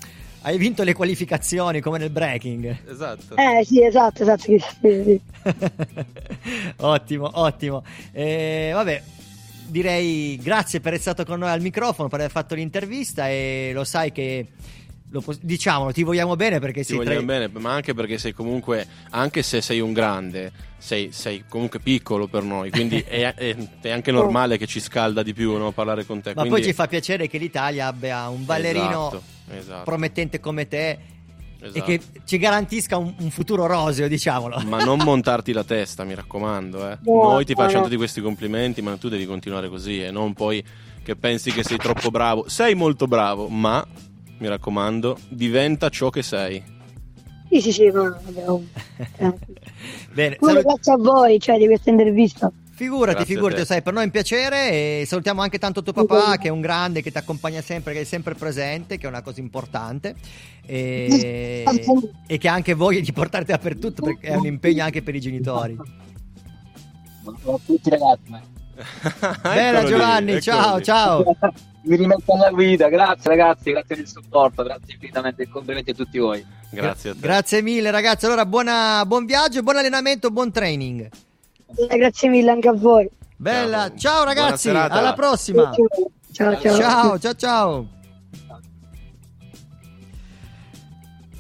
hai 0.43 0.59
vinto 0.59 0.83
le 0.83 0.93
qualificazioni 0.95 1.81
come 1.81 1.99
nel 1.99 2.11
breaking. 2.11 2.77
Esatto. 2.89 3.37
Eh, 3.37 3.65
sì, 3.65 3.85
esatto, 3.85 4.23
esatto. 4.23 4.43
Sì, 4.43 4.59
sì, 4.81 5.21
ottimo, 6.79 7.31
ottimo. 7.35 7.83
Eh, 8.13 8.71
vabbè, 8.73 9.03
direi 9.67 10.37
grazie 10.43 10.81
per 10.81 10.95
essere 10.95 11.15
stato 11.15 11.31
con 11.31 11.41
noi 11.41 11.51
al 11.51 11.61
microfono, 11.61 12.09
per 12.09 12.21
aver 12.21 12.31
fatto 12.33 12.55
l'intervista 12.55 13.29
e 13.29 13.71
lo 13.75 13.85
sai 13.85 14.13
che, 14.13 14.47
lo 15.11 15.21
pos- 15.21 15.39
diciamolo, 15.41 15.93
ti 15.93 16.03
vogliamo 16.03 16.37
bene 16.37 16.59
perché 16.59 16.81
Ti 16.81 16.87
sei 16.95 16.97
tra 16.97 17.05
vogliamo 17.15 17.23
i- 17.23 17.27
bene, 17.27 17.51
ma 17.61 17.73
anche 17.73 17.95
perché 17.95 18.19
sei 18.19 18.33
comunque, 18.33 18.87
anche 19.11 19.43
se 19.43 19.61
sei 19.61 19.81
un 19.81 19.93
grande, 19.93 20.53
sei, 20.79 21.11
sei 21.13 21.45
comunque 21.49 21.81
piccolo 21.81 22.27
per 22.29 22.43
noi, 22.45 22.71
quindi 22.71 22.99
è, 23.07 23.35
è- 23.35 23.57
è 23.81 23.91
anche 23.91 24.11
normale 24.13 24.57
che 24.59 24.67
ci 24.67 24.81
scalda 24.81 25.23
di 25.23 25.35
più 25.35 25.57
no, 25.57 25.71
parlare 25.73 26.05
con 26.07 26.21
te. 26.21 26.31
Ma 26.35 26.43
quindi- 26.43 26.61
poi 26.61 26.65
ci 26.69 26.73
fa 26.75 26.87
piacere 26.87 27.29
che 27.29 27.39
l'Italia 27.39 27.87
abbia 27.87 28.29
un 28.29 28.45
ballerino 28.45 29.09
Esatto, 29.09 29.23
esatto. 29.59 29.85
promettente 29.85 30.41
come 30.41 30.67
te 30.69 30.91
e 30.91 30.99
Esatto. 31.67 31.85
che 31.85 32.01
ci 32.25 32.39
garantisca 32.39 32.97
un, 32.97 33.13
un 33.19 33.31
futuro 33.31 33.67
roseo, 33.67 34.09
diciamolo. 34.09 34.61
Ma 34.65 34.83
non 34.83 34.99
montarti 35.05 35.53
la 35.53 35.63
testa, 35.65 36.05
mi 36.05 36.15
raccomando. 36.15 36.91
eh. 36.91 36.99
No, 37.03 37.33
Noi 37.33 37.45
ti 37.45 37.53
no, 37.55 37.59
facciamo 37.63 37.81
no. 37.81 37.85
tutti 37.85 37.97
questi 37.99 38.23
complimenti, 38.23 38.81
ma 38.81 38.97
tu 38.97 39.09
devi 39.11 39.27
continuare 39.27 39.69
così 39.69 40.03
e 40.03 40.11
non 40.11 40.33
poi 40.33 40.65
che 41.03 41.17
pensi 41.17 41.51
che 41.53 41.63
sei 41.63 41.77
troppo 41.77 42.11
bravo. 42.11 42.49
Sei 42.49 42.75
molto 42.75 43.07
bravo, 43.07 43.49
ma 43.49 43.87
mi 44.39 44.49
raccomando, 44.49 45.19
diventa 45.29 45.91
ciò 45.91 46.09
che 46.09 46.23
sei. 46.23 46.63
Sì, 47.51 47.61
sì, 47.61 47.73
sì, 47.73 47.91
ma 47.91 48.09
vabbè. 48.09 48.63
Bene, 50.15 50.37
salut- 50.41 50.63
grazie 50.65 50.93
a 50.93 50.97
voi, 50.97 51.39
cioè, 51.39 51.59
di 51.59 51.67
questa 51.67 51.91
intervista. 51.91 52.51
Figurati, 52.81 53.19
Grazie 53.19 53.35
figurati, 53.35 53.65
sai, 53.67 53.83
per 53.83 53.93
noi 53.93 54.05
è 54.05 54.07
un 54.07 54.11
piacere 54.11 54.71
e 54.71 55.05
salutiamo 55.05 55.43
anche 55.43 55.59
tanto 55.59 55.83
tuo 55.83 55.93
papà 55.93 56.39
che 56.39 56.49
è 56.49 56.51
un 56.51 56.63
grande 56.63 57.03
che 57.03 57.11
ti 57.11 57.19
accompagna 57.19 57.61
sempre, 57.61 57.93
che 57.93 58.01
è 58.01 58.05
sempre 58.05 58.35
presente, 58.35 58.97
che 58.97 59.05
è 59.05 59.09
una 59.11 59.21
cosa 59.21 59.41
importante 59.41 60.15
e, 60.65 61.63
e 62.27 62.39
che 62.39 62.49
ha 62.49 62.55
anche 62.55 62.73
voglia 62.73 63.01
di 63.01 63.13
portarti 63.13 63.51
dappertutto 63.51 64.01
perché 64.01 64.29
è 64.29 64.35
un 64.35 64.47
impegno 64.47 64.83
anche 64.83 65.03
per 65.03 65.15
i 65.15 65.21
genitori. 65.21 65.77
Buonasera 67.21 67.53
a 67.53 67.59
tutti 67.67 67.91
ragazzi. 67.91 68.49
Bella 69.43 69.81
lì, 69.83 69.87
Giovanni, 69.87 70.31
eccolo 70.33 70.41
ciao, 70.41 70.77
lì. 70.79 70.85
ciao. 70.85 71.37
Mi 71.83 71.97
rimetto 71.97 72.33
alla 72.33 72.49
guida, 72.49 72.89
grazie 72.89 73.29
ragazzi, 73.29 73.73
grazie 73.73 73.97
del 73.97 74.09
supporto, 74.09 74.63
grazie 74.63 74.95
infinitamente 74.95 75.47
complimenti 75.51 75.91
a 75.91 75.95
tutti 75.95 76.17
voi. 76.17 76.43
Grazie 76.71 77.11
a 77.11 77.13
te. 77.13 77.21
Grazie 77.21 77.61
mille 77.61 77.91
ragazzi, 77.91 78.25
allora 78.25 78.47
buona- 78.47 79.05
buon 79.05 79.27
viaggio, 79.27 79.63
buon 79.63 79.77
allenamento, 79.77 80.31
buon 80.31 80.51
training. 80.51 81.07
Eh, 81.77 81.97
grazie 81.97 82.29
mille 82.29 82.51
anche 82.51 82.69
a 82.69 82.73
voi. 82.75 83.09
Bella, 83.37 83.93
ciao 83.97 84.25
ragazzi, 84.25 84.69
alla 84.69 85.15
prossima. 85.15 85.73
Ciao, 86.33 86.61
ciao. 86.61 86.77
Ciao, 86.77 87.19
ciao, 87.19 87.35
ciao. 87.35 87.89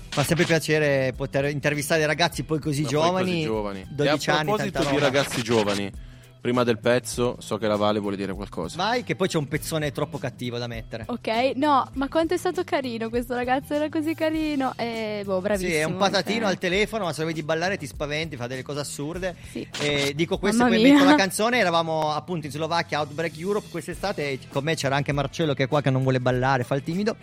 Fa 0.09 0.24
sempre 0.24 0.45
piacere 0.45 1.12
poter 1.16 1.45
intervistare 1.47 2.05
ragazzi 2.05 2.43
poi 2.43 2.59
così 2.59 2.83
Ma 2.83 2.89
poi 2.89 2.99
giovani, 2.99 3.31
così 3.31 3.43
giovani. 3.43 3.87
12 3.91 4.28
e 4.28 4.33
a 4.33 4.37
anni, 4.37 4.45
proposito 4.47 4.78
di 4.81 4.85
roba. 4.87 5.01
ragazzi 5.01 5.43
giovani, 5.43 5.93
prima 6.41 6.64
del 6.64 6.78
pezzo, 6.78 7.36
so 7.38 7.59
che 7.59 7.66
la 7.66 7.76
Vale 7.76 7.99
vuole 7.99 8.16
dire 8.16 8.32
qualcosa. 8.32 8.76
Vai 8.76 9.05
che 9.05 9.14
poi 9.14 9.28
c'è 9.28 9.36
un 9.36 9.47
pezzone 9.47 9.93
troppo 9.93 10.18
cattivo 10.18 10.59
da 10.59 10.66
mettere. 10.66 11.05
Ok, 11.07 11.53
no, 11.57 11.88
ma 11.95 12.09
quanto 12.09 12.34
è 12.34 12.36
stato 12.36 12.64
carino 12.64 13.09
questo 13.11 13.34
ragazzo, 13.34 13.74
era 13.74 13.88
così 13.88 14.14
carino. 14.14 14.72
E 14.76 15.22
boh, 15.24 15.41
bravissimo. 15.41 15.70
Sì, 15.70 15.76
è 15.76 15.84
un 15.84 15.97
patatino 15.97 16.47
al 16.47 16.59
telefono, 16.59 17.05
ma 17.05 17.12
se 17.12 17.24
vedi 17.24 17.43
ballare 17.43 17.76
ti 17.76 17.86
spaventi, 17.86 18.36
fa 18.36 18.47
delle 18.47 18.62
cose 18.62 18.80
assurde. 18.80 19.36
Sì. 19.51 19.68
E 19.80 20.12
dico 20.14 20.38
questo 20.38 20.62
Mamma 20.62 20.74
poi 20.74 20.82
mia. 20.82 20.95
metto 20.95 21.05
la 21.05 21.14
canzone. 21.14 21.59
Eravamo 21.59 22.12
appunto 22.12 22.47
in 22.47 22.53
Slovacchia, 22.53 23.01
Outbreak 23.01 23.38
Europe 23.38 23.66
quest'estate. 23.70 24.30
E 24.30 24.38
con 24.49 24.64
me 24.64 24.74
c'era 24.74 24.97
anche 24.97 25.12
Marcello 25.12 25.55
che 25.55 25.64
è 25.64 25.68
qua 25.68 25.82
che 25.82 25.91
non 25.91 26.03
vuole 26.03 26.20
ballare, 26.20 26.64
fa 26.64 26.74
il 26.74 26.82
timido. 26.82 27.16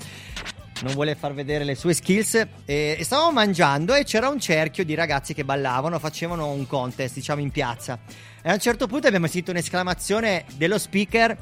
Non 0.79 0.93
vuole 0.93 1.15
far 1.15 1.33
vedere 1.33 1.63
le 1.63 1.73
sue 1.73 1.95
skills. 1.95 2.47
E 2.65 2.99
stavamo 3.01 3.31
mangiando 3.31 3.95
e 3.95 4.03
c'era 4.03 4.29
un 4.29 4.39
cerchio 4.39 4.85
di 4.85 4.93
ragazzi 4.93 5.33
che 5.33 5.43
ballavano, 5.43 5.97
facevano 5.97 6.51
un 6.51 6.67
contest, 6.67 7.15
diciamo, 7.15 7.41
in 7.41 7.49
piazza. 7.49 7.97
E 8.47 8.49
a 8.49 8.53
un 8.53 8.59
certo 8.61 8.87
punto 8.87 9.07
abbiamo 9.07 9.25
sentito 9.25 9.51
un'esclamazione 9.51 10.45
dello 10.55 10.77
speaker 10.77 11.35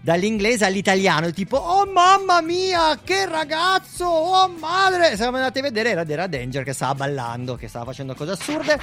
dall'inglese 0.00 0.64
all'italiano, 0.64 1.32
tipo 1.32 1.56
Oh 1.56 1.84
mamma 1.84 2.40
mia, 2.42 2.96
che 3.02 3.26
ragazzo! 3.26 4.04
Oh 4.04 4.46
madre! 4.60 5.16
Siamo 5.16 5.36
andati 5.38 5.58
a 5.58 5.62
vedere, 5.62 5.90
era 5.90 6.04
Dera 6.04 6.28
Danger 6.28 6.62
che 6.62 6.72
stava 6.72 6.94
ballando, 6.94 7.56
che 7.56 7.66
stava 7.66 7.86
facendo 7.86 8.14
cose 8.14 8.30
assurde. 8.30 8.78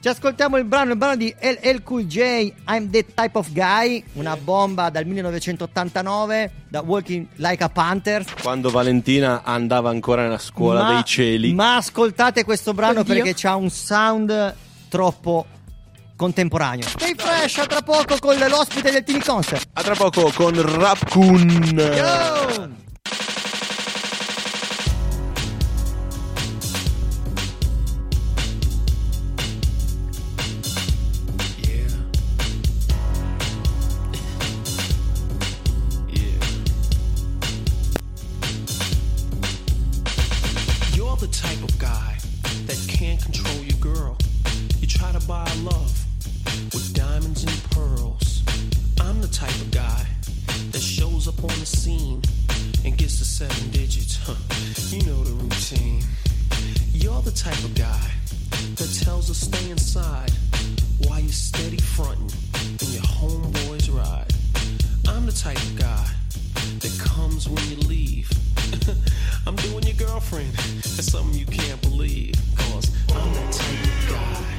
Ci 0.00 0.08
ascoltiamo 0.08 0.56
il 0.56 0.64
brano, 0.64 0.90
il 0.90 0.96
brano 0.98 1.14
di 1.14 1.32
LL 1.40 1.84
Cool 1.84 2.06
J, 2.06 2.52
I'm 2.70 2.90
That 2.90 3.14
Type 3.14 3.38
of 3.38 3.52
Guy, 3.52 4.02
una 4.14 4.36
bomba 4.36 4.90
dal 4.90 5.06
1989 5.06 6.50
da 6.68 6.80
Walking 6.80 7.24
Like 7.36 7.62
a 7.62 7.68
Panther. 7.68 8.24
Quando 8.42 8.70
Valentina 8.70 9.44
andava 9.44 9.90
ancora 9.90 10.22
nella 10.22 10.38
scuola 10.38 10.82
Ma- 10.82 10.92
dei 10.94 11.04
cieli. 11.04 11.54
Ma 11.54 11.76
ascoltate 11.76 12.42
questo 12.42 12.74
brano 12.74 13.02
Oddio. 13.02 13.22
perché 13.22 13.46
ha 13.46 13.54
un 13.54 13.70
sound 13.70 14.54
troppo 14.88 15.46
contemporaneo. 16.16 16.88
Stay 16.88 17.14
fresh, 17.16 17.58
a 17.58 17.66
tra 17.66 17.82
poco 17.82 18.16
con 18.18 18.36
l'ospite 18.36 18.90
del 18.90 19.04
Tini 19.04 19.20
Concert. 19.20 19.68
A 19.74 19.82
tra 19.82 19.94
poco 19.94 20.32
con 20.34 20.54
Rapkun. 20.54 21.74
Yo! 21.76 22.85
Up 51.38 51.44
on 51.44 51.60
the 51.60 51.66
scene 51.66 52.22
and 52.84 52.96
gets 52.96 53.18
the 53.18 53.24
seven 53.24 53.70
digits. 53.70 54.18
Huh. 54.22 54.34
You 54.90 55.04
know 55.06 55.24
the 55.24 55.32
routine. 55.32 56.02
You're 56.92 57.20
the 57.22 57.30
type 57.30 57.58
of 57.64 57.74
guy 57.74 58.10
that 58.76 59.00
tells 59.04 59.28
her 59.28 59.34
stay 59.34 59.70
inside 59.70 60.30
while 61.06 61.20
you're 61.20 61.32
steady 61.32 61.78
fronting 61.78 62.30
in 62.80 62.92
your 62.92 63.02
homeboys 63.02 63.92
ride. 63.94 64.32
I'm 65.08 65.26
the 65.26 65.32
type 65.32 65.56
of 65.56 65.78
guy 65.78 66.06
that 66.80 66.98
comes 66.98 67.48
when 67.48 67.64
you 67.70 67.76
leave. 67.88 68.30
I'm 69.46 69.56
doing 69.56 69.84
your 69.84 69.96
girlfriend. 69.96 70.52
That's 70.52 71.10
something 71.10 71.38
you 71.38 71.46
can't 71.46 71.80
believe. 71.82 72.34
Cause 72.56 72.90
I'm 73.14 73.32
that 73.34 73.52
type 73.52 73.84
of 73.84 74.10
guy. 74.10 74.55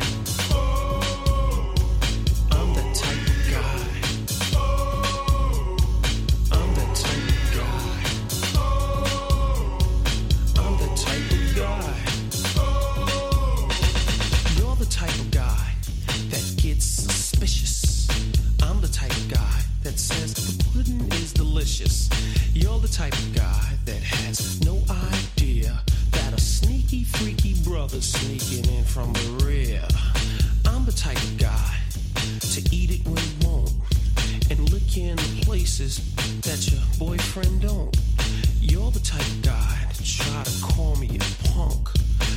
Delicious. 21.68 22.10
You're 22.54 22.80
the 22.80 22.88
type 22.88 23.14
of 23.14 23.36
guy 23.36 23.74
that 23.84 24.02
has 24.02 24.64
no 24.64 24.82
idea 25.12 25.82
that 26.12 26.34
a 26.34 26.40
sneaky, 26.40 27.04
freaky 27.04 27.56
brother's 27.64 28.06
sneaking 28.06 28.74
in 28.74 28.86
from 28.86 29.12
the 29.12 29.44
rear. 29.46 29.84
I'm 30.66 30.86
the 30.86 30.94
type 30.94 31.18
of 31.18 31.38
guy 31.38 31.76
to 32.54 32.62
eat 32.74 32.92
it 32.92 33.06
when 33.06 33.18
you 33.18 33.48
won't 33.48 33.72
and 34.50 34.70
look 34.72 34.96
in 34.96 35.18
places 35.44 36.00
that 36.42 36.72
your 36.72 36.82
boyfriend 36.98 37.62
don't. 37.64 37.96
You're 38.62 38.92
the 38.92 39.02
type 39.02 39.28
of 39.28 39.42
guy 39.42 39.88
to 39.94 40.04
try 40.06 40.44
to 40.44 40.64
call 40.64 40.96
me 40.96 41.18
a 41.18 41.48
punk, 41.50 41.90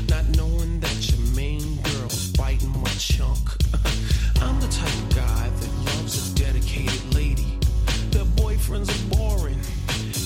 not 0.08 0.28
knowing 0.30 0.80
that 0.80 1.08
your 1.08 1.20
main 1.36 1.76
girl's 1.82 2.30
biting 2.32 2.76
my 2.82 2.90
chunk. 2.98 3.38
I'm 4.42 4.58
the 4.58 4.68
type 4.68 4.96
of 5.04 5.14
guy 5.14 5.48
that 5.48 5.72
loves 5.86 6.32
a 6.32 6.34
dedicated 6.34 7.09
boyfriends 8.70 8.90
are 8.94 9.16
boring, 9.16 9.58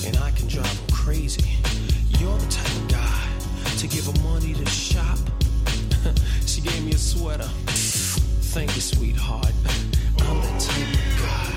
and 0.05 0.17
I 0.17 0.31
can 0.31 0.47
drive 0.47 0.87
them 0.87 0.95
crazy. 0.95 1.57
You're 2.19 2.37
the 2.37 2.47
type 2.47 2.75
of 2.75 2.87
guy 2.87 3.77
to 3.77 3.87
give 3.87 4.05
her 4.05 4.23
money 4.23 4.53
to 4.53 4.65
shop. 4.67 5.17
she 6.45 6.61
gave 6.61 6.83
me 6.83 6.91
a 6.91 6.97
sweater. 6.97 7.49
Thank 8.53 8.75
you, 8.75 8.81
sweetheart. 8.81 9.53
I'm 10.19 10.41
the 10.41 10.59
type 10.59 10.93
of 10.93 11.21
guy. 11.21 11.54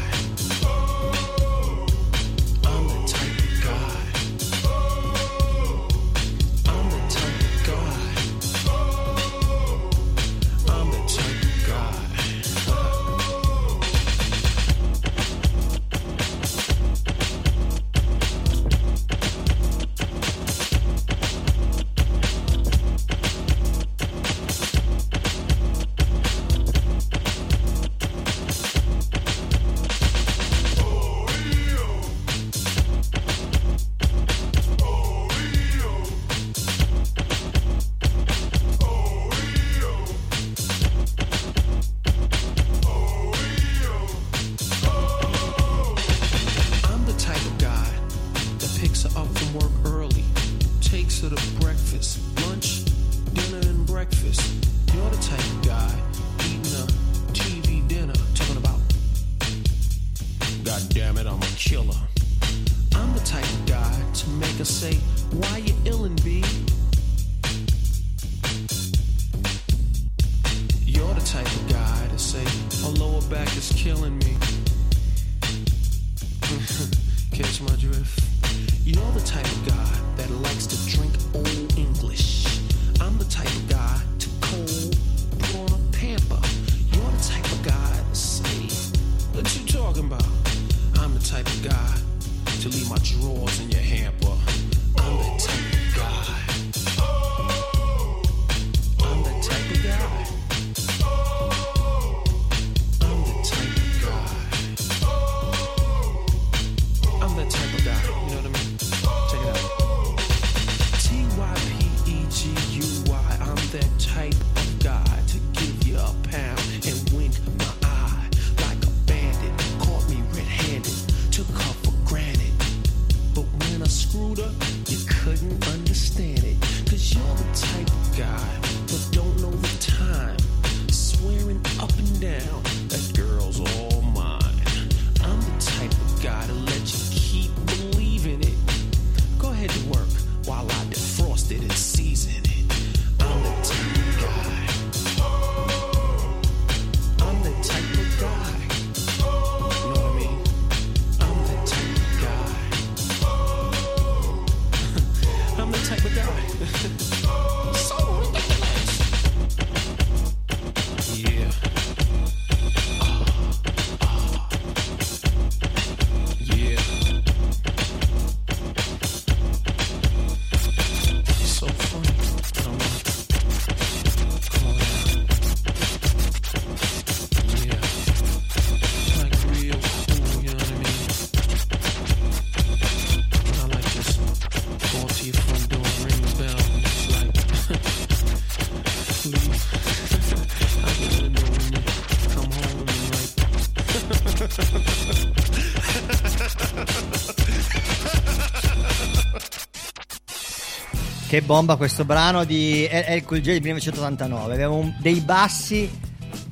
Che 201.29 201.43
bomba 201.43 201.77
questo 201.77 202.07
brano 202.07 202.45
di 202.45 202.87
El 202.91 203.23
Cool 203.25 203.41
J 203.41 203.53
del 203.53 203.61
1989. 203.61 204.55
Aveva 204.55 204.73
un- 204.73 204.95
dei 204.99 205.21
bassi. 205.21 205.91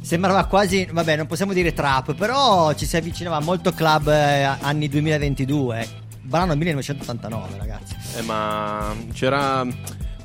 Sembrava 0.02 0.44
quasi, 0.44 0.86
vabbè, 0.90 1.16
non 1.16 1.26
possiamo 1.26 1.52
dire 1.54 1.72
trap, 1.72 2.14
però 2.14 2.72
ci 2.74 2.84
si 2.84 2.96
avvicinava 2.96 3.40
molto 3.40 3.72
club 3.72 4.08
eh, 4.08 4.42
anni 4.42 4.88
2022. 4.88 5.88
Brano 6.20 6.54
1989, 6.54 7.56
ragazzi. 7.56 7.96
Eh, 8.18 8.22
ma 8.22 8.94
c'era. 9.14 9.66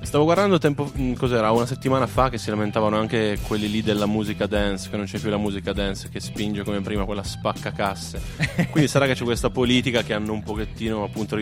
Stavo 0.03 0.23
guardando 0.25 0.57
tempo. 0.57 0.91
mm, 0.97 1.13
Cos'era? 1.13 1.51
Una 1.51 1.65
settimana 1.65 2.05
fa 2.07 2.29
che 2.29 2.37
si 2.37 2.49
lamentavano 2.49 2.97
anche 2.97 3.37
quelli 3.47 3.69
lì 3.69 3.81
della 3.81 4.07
musica 4.07 4.45
dance. 4.47 4.89
Che 4.89 4.97
non 4.97 5.05
c'è 5.05 5.19
più 5.19 5.29
la 5.29 5.37
musica 5.37 5.71
dance 5.73 6.09
che 6.09 6.19
spinge 6.19 6.63
come 6.63 6.81
prima 6.81 7.05
quella 7.05 7.23
spacca 7.23 7.71
casse. 7.71 8.19
Quindi 8.71 8.89
sarà 8.89 9.05
che 9.05 9.13
c'è 9.13 9.23
questa 9.23 9.49
politica 9.49 10.01
che 10.03 10.13
hanno 10.13 10.33
un 10.33 10.43
pochettino 10.43 11.03
appunto 11.03 11.39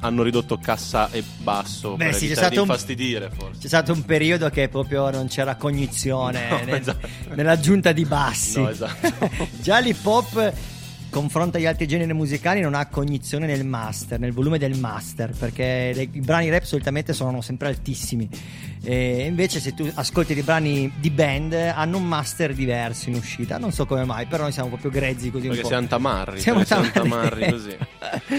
hanno 0.00 0.22
ridotto 0.22 0.56
cassa 0.58 1.10
e 1.10 1.22
basso 1.38 1.96
Beh, 1.96 2.04
per 2.06 2.14
sì, 2.14 2.20
c'è 2.20 2.26
evitare 2.26 2.48
di 2.48 2.54
stato 2.54 2.62
un- 2.62 2.68
infastidire 2.68 3.30
forse. 3.36 3.60
C'è 3.60 3.66
stato 3.66 3.92
un 3.92 4.04
periodo 4.04 4.48
che 4.48 4.68
proprio 4.68 5.10
non 5.10 5.26
c'era 5.26 5.56
cognizione 5.56 6.48
No, 6.48 6.60
nel- 6.64 6.74
esatto. 6.80 7.08
nell'aggiunta 7.34 7.92
di 7.92 8.04
bassi. 8.04 8.60
No, 8.62 8.68
esatto. 8.70 9.28
Già 9.60 9.78
l'hip 9.80 10.06
hop 10.06 10.52
confronto 11.10 11.56
agli 11.56 11.66
altri 11.66 11.86
generi 11.86 12.12
musicali 12.12 12.60
non 12.60 12.74
ha 12.74 12.86
cognizione 12.86 13.46
nel 13.46 13.64
master, 13.64 14.18
nel 14.20 14.32
volume 14.32 14.58
del 14.58 14.78
master, 14.78 15.30
perché 15.36 15.92
le- 15.94 16.08
i 16.10 16.20
brani 16.20 16.50
rap 16.50 16.62
solitamente 16.64 17.12
sono 17.12 17.40
sempre 17.40 17.68
altissimi. 17.68 18.28
E 18.82 19.24
invece 19.26 19.58
se 19.60 19.74
tu 19.74 19.90
ascolti 19.94 20.34
dei 20.34 20.42
brani 20.42 20.90
di 20.98 21.10
band 21.10 21.52
hanno 21.52 21.96
un 21.98 22.04
master 22.04 22.52
diverso 22.54 23.08
in 23.08 23.16
uscita, 23.16 23.58
non 23.58 23.72
so 23.72 23.86
come 23.86 24.04
mai, 24.04 24.26
però 24.26 24.44
noi 24.44 24.52
siamo 24.52 24.68
proprio 24.68 24.90
grezzi 24.90 25.30
così 25.30 25.46
Perché 25.48 25.56
un 25.56 25.62
po'. 25.62 25.68
siamo 25.68 25.86
tamarri. 25.88 26.40
Siamo 26.40 26.58
perché 26.58 26.74
siamo 26.74 26.90
tamarri. 27.08 27.40
tamarri 27.40 27.50
così. 27.52 27.76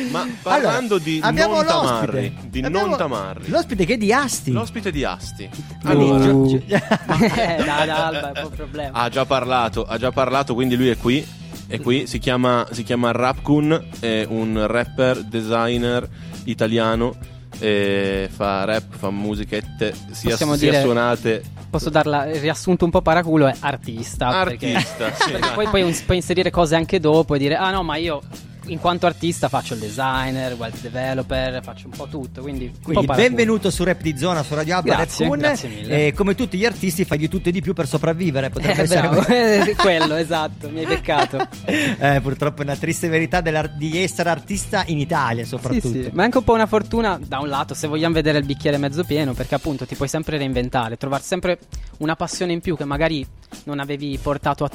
Ma 0.12 0.28
parlando 0.42 0.96
Allora, 0.96 1.04
di 1.04 1.20
abbiamo 1.22 1.56
non 1.56 1.66
l'ospite. 1.66 1.88
tamarri, 1.90 2.36
di 2.50 2.60
Abbiamo 2.62 2.86
non 2.88 2.98
tamarri. 2.98 3.50
L'ospite 3.50 3.86
che 3.86 3.94
è 3.94 3.98
di 3.98 4.14
Asti. 4.14 4.52
L'ospite 4.52 4.92
di 4.92 5.04
Asti. 5.04 5.50
Quindi, 5.84 6.04
Allora, 6.10 6.24
Gio- 6.24 6.48
Gio- 6.48 6.64
Eh, 6.76 7.64
da, 7.64 7.86
da 7.86 8.06
Alba 8.08 8.32
è 8.32 8.42
un 8.44 8.50
po' 8.50 8.56
problema. 8.56 8.98
ha 8.98 9.10
già 9.10 9.26
parlato, 9.26 9.84
ha 9.86 9.98
già 9.98 10.12
parlato, 10.12 10.54
quindi 10.54 10.76
lui 10.76 10.88
è 10.90 10.98
qui. 10.98 11.26
È 11.70 11.80
qui, 11.80 12.08
si 12.08 12.18
chiama, 12.18 12.66
si 12.72 12.82
chiama 12.84 13.12
Rapkun, 13.12 13.90
è 14.00 14.26
un 14.28 14.66
rapper, 14.66 15.24
designer 15.24 16.08
italiano. 16.46 17.16
e 17.60 18.30
fa 18.32 18.64
rap, 18.64 18.96
fa 18.96 19.10
musichette 19.10 19.94
sia, 20.12 20.32
Possiamo 20.32 20.56
sia 20.56 20.70
dire- 20.72 20.82
suonate. 20.82 21.44
Posso 21.70 21.90
darla 21.90 22.26
il 22.26 22.40
riassunto 22.40 22.86
un 22.86 22.92
po' 22.92 23.02
paraculo 23.02 23.48
è 23.48 23.54
artista. 23.60 24.28
Artista, 24.30 25.06
perché, 25.06 25.24
sì, 25.24 25.32
perché 25.38 25.50
poi 25.54 25.68
puoi, 25.68 25.94
puoi 26.06 26.18
inserire 26.18 26.50
cose 26.52 26.76
anche 26.76 27.00
dopo 27.00 27.36
e 27.36 27.38
dire 27.40 27.56
ah 27.56 27.70
no 27.72 27.84
ma 27.84 27.98
io 27.98 28.22
in 28.70 28.80
quanto 28.80 29.06
artista 29.06 29.50
faccio 29.50 29.74
il 29.74 29.80
designer, 29.80 30.54
web 30.54 30.74
developer, 30.80 31.62
faccio 31.64 31.88
un 31.88 31.94
po' 31.96 32.08
tutto. 32.08 32.42
Quindi, 32.42 32.66
un 32.66 32.82
Quindi 32.82 33.06
benvenuto 33.08 33.70
su 33.70 33.84
Rap 33.84 34.02
di 34.02 34.18
Zona 34.18 34.44
su 34.44 34.54
Radio 34.56 34.78
Abba 34.78 34.96
Grazie, 34.96 35.28
Kun. 35.28 35.38
grazie 35.38 35.70
mille. 35.70 36.08
E 36.08 36.14
come 36.14 36.36
tutti 36.36 36.58
gli 36.58 36.66
artisti 36.66 37.06
fai 37.06 37.18
di 37.18 37.28
tutto 37.28 37.50
e 37.50 37.52
di 37.52 37.62
più 37.62 37.74
per 37.74 37.88
sopravvivere. 37.88 38.50
Potrebbe 38.50 38.80
Eh, 38.80 38.84
essere 38.84 39.70
eh, 39.72 39.76
quello 39.76 40.16
esatto, 40.16 40.70
mi 40.70 40.80
hai 40.80 40.86
beccato. 40.86 41.38
Eh, 42.00 42.20
purtroppo 42.22 42.62
è 42.62 42.64
una 42.64 42.76
triste 42.76 43.08
verità 43.10 43.42
di 43.42 44.02
essere 44.02 44.30
artista 44.30 44.84
in 44.88 45.00
Italia, 45.00 45.44
Sì, 45.44 45.50
soprattutto. 45.50 45.88
sì, 45.90 46.10
ma 46.14 46.22
è 46.22 46.26
anche 46.26 46.38
un 46.38 46.44
po' 46.44 46.54
una 46.54 46.66
fortuna 46.66 47.20
da 47.22 47.40
un 47.40 47.48
lato 47.50 47.74
se 47.74 47.88
vogliamo 47.88 48.14
vedere 48.14 48.38
il 48.38 48.46
bicchiere 48.46 48.78
mezzo 48.78 49.04
pieno 49.04 49.34
perché 49.34 49.56
appunto 49.56 49.86
ti 49.86 49.96
puoi 49.96 50.08
sempre 50.08 50.38
reinventare, 50.38 50.98
trovare 50.98 51.24
sempre 51.24 51.60
una 51.98 52.16
passione 52.16 52.54
in 52.54 52.62
più 52.62 52.78
che 52.78 52.86
magari 52.86 53.26
non 53.66 53.80
avevi 53.80 54.18
portato 54.22 54.64
a, 54.64 54.70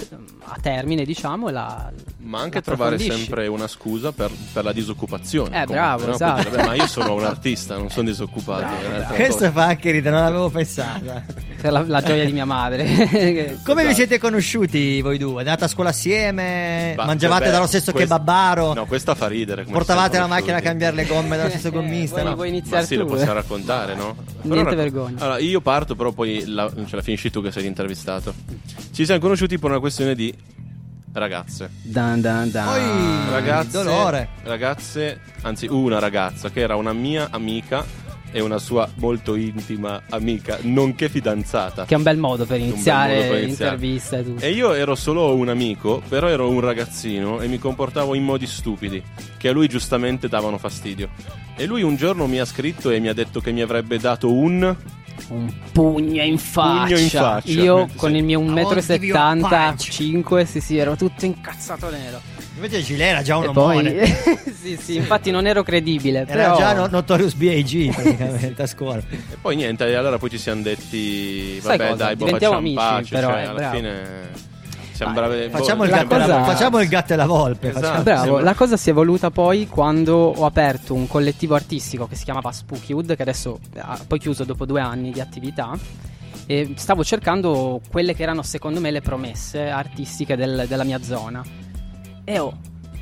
a 0.45 0.59
termine 0.61 1.05
diciamo 1.05 1.49
la, 1.49 1.91
Ma 2.19 2.41
anche 2.41 2.57
la 2.57 2.63
trovare 2.63 2.99
sempre 2.99 3.47
una 3.47 3.67
scusa 3.85 4.13
per, 4.13 4.31
per 4.51 4.65
la 4.65 4.73
disoccupazione. 4.73 5.49
Eh, 5.49 5.67
comunque, 5.67 5.75
bravo, 5.75 6.07
no? 6.07 6.15
esatto. 6.15 6.49
Vabbè, 6.49 6.65
ma 6.65 6.75
io 6.75 6.87
sono 6.87 7.13
un 7.13 7.25
artista, 7.25 7.77
non 7.77 7.91
sono 7.91 8.09
disoccupato. 8.09 8.67
realtà. 8.81 9.13
Questo 9.13 9.51
fa 9.51 9.65
anche 9.65 9.91
ridere, 9.91 10.15
non 10.15 10.25
l'avevo 10.25 10.49
pensato. 10.49 11.23
per 11.61 11.71
la, 11.71 11.85
la 11.87 12.01
gioia 12.01 12.25
di 12.25 12.33
mia 12.33 12.47
madre. 12.47 13.59
Come 13.63 13.87
vi 13.87 13.93
siete 13.93 14.19
conosciuti 14.19 15.03
voi 15.03 15.19
due? 15.19 15.41
Andate 15.41 15.65
a 15.65 15.69
scuola 15.69 15.91
assieme? 15.91 16.95
Bah, 16.97 17.05
mangiavate 17.05 17.45
vabbè, 17.45 17.53
dallo 17.53 17.67
stesso 17.67 17.93
quest- 17.93 18.09
kebabaro? 18.09 18.73
No, 18.73 18.87
questa 18.87 19.15
fa 19.15 19.29
ridere. 19.29 19.65
come 19.65 19.77
Portavate 19.77 20.19
la 20.19 20.27
macchina 20.27 20.57
a 20.57 20.61
cambiare 20.63 20.97
le 20.97 21.05
gomme 21.05 21.37
dallo 21.37 21.51
stesso 21.51 21.71
gommista? 21.71 22.21
vuoi- 22.21 22.31
no? 22.31 22.37
vuoi 22.37 22.49
iniziare 22.49 22.81
Ma 22.81 22.87
sì, 22.87 22.95
tu, 22.95 23.01
lo 23.01 23.07
possiamo 23.07 23.33
eh? 23.33 23.35
raccontare, 23.35 23.95
no? 23.95 24.17
Però 24.41 24.55
Niente 24.55 24.75
vergogna. 24.77 25.21
Allora, 25.21 25.39
io 25.39 25.61
parto, 25.61 25.95
però 25.95 26.13
poi 26.13 26.45
la, 26.47 26.73
ce 26.87 26.97
la 26.97 27.03
finisci 27.03 27.31
tu 27.31 27.43
che 27.43 27.53
sei 27.53 27.65
l'intervistato. 27.65 28.33
Ci 28.93 29.05
siamo 29.05 29.21
conosciuti 29.21 29.59
per 29.59 29.69
una 29.71 29.81
questione 29.81 30.15
di 30.15 30.35
ragazze. 31.15 31.71
Dan, 31.83 32.21
dan, 32.21 32.51
dan. 32.51 32.67
Poi, 32.67 33.33
Ragazze, 33.33 33.83
dolore. 33.83 34.29
ragazze, 34.43 35.21
anzi 35.43 35.67
una 35.67 35.99
ragazza 35.99 36.51
che 36.51 36.61
era 36.61 36.77
una 36.77 36.93
mia 36.93 37.29
amica 37.31 37.85
e 38.31 38.41
una 38.41 38.59
sua 38.59 38.89
molto 38.97 39.37
intima 39.37 40.03
amica, 40.11 40.59
nonché 40.63 41.09
fidanzata. 41.09 41.85
Che 41.85 41.95
è 41.95 41.97
un 41.97 42.03
bel 42.03 42.19
modo 42.19 42.45
per 42.45 42.59
iniziare 42.59 43.15
modo 43.15 43.29
per 43.29 43.43
iniziare. 43.45 43.71
l'intervista 43.77 44.17
e 44.19 44.25
tutto. 44.25 44.45
E 44.45 44.51
io 44.51 44.73
ero 44.73 44.97
solo 44.97 45.37
un 45.37 45.49
amico, 45.49 46.03
però 46.09 46.29
ero 46.29 46.49
un 46.49 46.61
ragazzino 46.61 47.41
e 47.41 47.47
mi 47.47 47.59
comportavo 47.59 48.15
in 48.15 48.25
modi 48.25 48.49
stupidi, 48.49 49.01
che 49.37 49.49
a 49.49 49.53
lui 49.53 49.69
giustamente 49.69 50.27
davano 50.29 50.59
fastidio. 50.59 51.11
E 51.55 51.65
lui 51.67 51.83
un 51.83 51.95
giorno 51.95 52.27
mi 52.27 52.41
ha 52.41 52.45
scritto 52.45 52.91
e 52.91 52.99
mi 52.99 53.07
ha 53.07 53.15
detto 53.15 53.41
che 53.41 53.53
mi 53.53 53.63
avrebbe 53.63 53.99
dato 53.99 54.33
un... 54.33 54.77
Un 55.29 55.51
pugno 55.73 56.23
in 56.23 56.39
faccia. 56.39 56.85
Pugno 56.85 56.99
in 56.99 57.09
faccia. 57.09 57.51
Io 57.51 57.89
Sì. 57.89 57.97
con 57.97 58.15
il 58.15 58.23
mio 58.25 58.41
I 58.41 58.45
want 58.45 58.69
to 58.75 58.81
give 58.87 59.07
you 59.07 59.17
a 59.17 59.35
1,75 59.35 60.41
m, 60.43 60.45
sì, 60.45 60.61
sì, 60.61 60.77
ero 60.77 60.97
tutto 60.97 61.25
incazzato 61.25 61.91
nero. 61.91 62.21
Invece 62.57 62.83
Gilet 62.83 63.09
era 63.09 63.23
già 63.23 63.37
un 63.39 63.49
omone. 63.49 63.93
poi, 63.93 64.53
sì, 64.61 64.77
sì, 64.81 64.97
infatti 64.97 65.31
non 65.31 65.47
ero 65.47 65.63
credibile. 65.63 66.21
Era 66.21 66.53
però... 66.53 66.57
già 66.57 66.73
no- 66.75 66.87
Notorious 66.87 67.35
B.I.G. 67.35 67.93
praticamente 67.93 68.63
a 68.63 68.67
scuola. 68.67 68.99
E 69.11 69.37
poi 69.41 69.57
niente, 69.57 69.87
e 69.87 69.95
allora 69.95 70.19
poi 70.19 70.31
ci 70.31 70.39
siamo 70.39 70.63
detti... 70.63 71.59
Vabbè 71.63 71.95
dai, 71.95 72.15
boh, 72.17 72.25
Diventiamo 72.27 72.55
facciamo 72.55 72.57
amici, 72.59 72.75
pace, 72.75 73.15
però, 73.15 73.29
cioè, 73.31 73.39
eh, 73.39 73.45
alla 73.45 73.53
bravo. 73.55 73.77
fine... 73.77 74.53
Siamo 74.95 75.13
Dai, 75.13 75.27
bravi... 75.29 75.51
Facciamo, 75.51 75.79
boh, 75.79 75.85
il 75.85 75.91
gatto, 75.91 76.15
e 76.15 76.19
la, 76.19 76.27
bravi. 76.27 76.51
facciamo 76.51 76.81
il 76.81 76.89
gatto 76.89 77.13
e 77.13 77.17
la 77.17 77.27
volpe. 77.27 77.69
Esatto. 77.69 77.81
facciamo- 77.87 78.03
Bravo, 78.05 78.23
Sembra- 78.25 78.43
la 78.45 78.55
cosa 78.55 78.77
si 78.77 78.89
è 78.89 78.93
evoluta 78.93 79.31
poi 79.31 79.67
quando 79.69 80.17
ho 80.17 80.47
aperto 80.47 80.95
un 80.95 81.07
collettivo 81.09 81.55
artistico 81.55 82.07
che 82.07 82.15
si 82.15 82.25
chiamava 82.25 82.53
Spookywood, 82.53 83.17
che 83.17 83.23
adesso 83.23 83.59
ha 83.79 83.99
poi 84.07 84.19
chiuso 84.19 84.45
dopo 84.45 84.65
due 84.67 84.81
anni 84.81 85.11
di 85.11 85.21
attività. 85.21 85.77
E 86.47 86.75
stavo 86.77 87.03
cercando 87.03 87.81
quelle 87.91 88.15
che 88.15 88.23
erano 88.23 88.43
secondo 88.43 88.79
me 88.79 88.91
le 88.91 89.01
promesse 89.01 89.69
artistiche 89.69 90.37
del- 90.37 90.67
della 90.69 90.85
mia 90.85 91.03
zona. 91.03 91.43
E 92.23 92.39
ho 92.39 92.53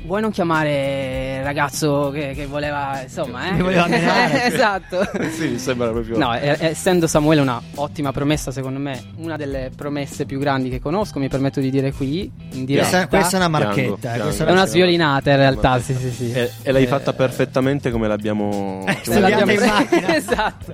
vuoi 0.05 0.21
non 0.21 0.31
chiamare 0.31 1.37
il 1.39 1.43
ragazzo 1.43 2.11
che, 2.13 2.33
che 2.35 2.45
voleva, 2.45 3.01
insomma, 3.01 3.49
eh? 3.51 3.55
Che 3.55 3.61
voleva 3.63 3.85
menare. 3.89 4.45
esatto. 4.45 5.09
sì, 5.31 5.47
mi 5.49 5.57
sembra 5.57 5.89
proprio. 5.91 6.17
No, 6.17 6.35
e- 6.37 6.57
essendo 6.59 7.07
Samuele 7.07 7.41
una 7.41 7.61
ottima 7.75 8.11
promessa, 8.11 8.51
secondo 8.51 8.79
me, 8.79 9.01
una 9.17 9.37
delle 9.37 9.71
promesse 9.75 10.25
più 10.25 10.39
grandi 10.39 10.69
che 10.69 10.79
conosco, 10.79 11.19
mi 11.19 11.27
permetto 11.29 11.59
di 11.59 11.69
dire 11.69 11.91
qui 11.91 12.29
in 12.51 12.65
diretta. 12.65 12.89
Questa, 12.89 13.07
questa 13.07 13.35
è 13.35 13.39
una 13.39 13.47
marchetta. 13.49 13.73
Piango, 13.73 14.27
eh, 14.29 14.33
piango. 14.33 14.45
È 14.45 14.51
una 14.51 14.65
sviolinata 14.65 15.31
in 15.31 15.37
realtà, 15.37 15.79
sì, 15.79 15.93
sì, 15.95 16.11
sì. 16.11 16.31
E, 16.31 16.51
e 16.61 16.71
l'hai 16.71 16.83
Eh, 16.83 16.87
fatta 16.87 17.13
perfettamente 17.13 17.91
come 17.91 18.07
l'abbiamo. 18.07 18.49
come 18.49 18.99
Se 19.03 19.19
l'abbiamo 19.19 19.51
in 19.51 19.59
macchina. 19.65 20.15
esatto. 20.15 20.73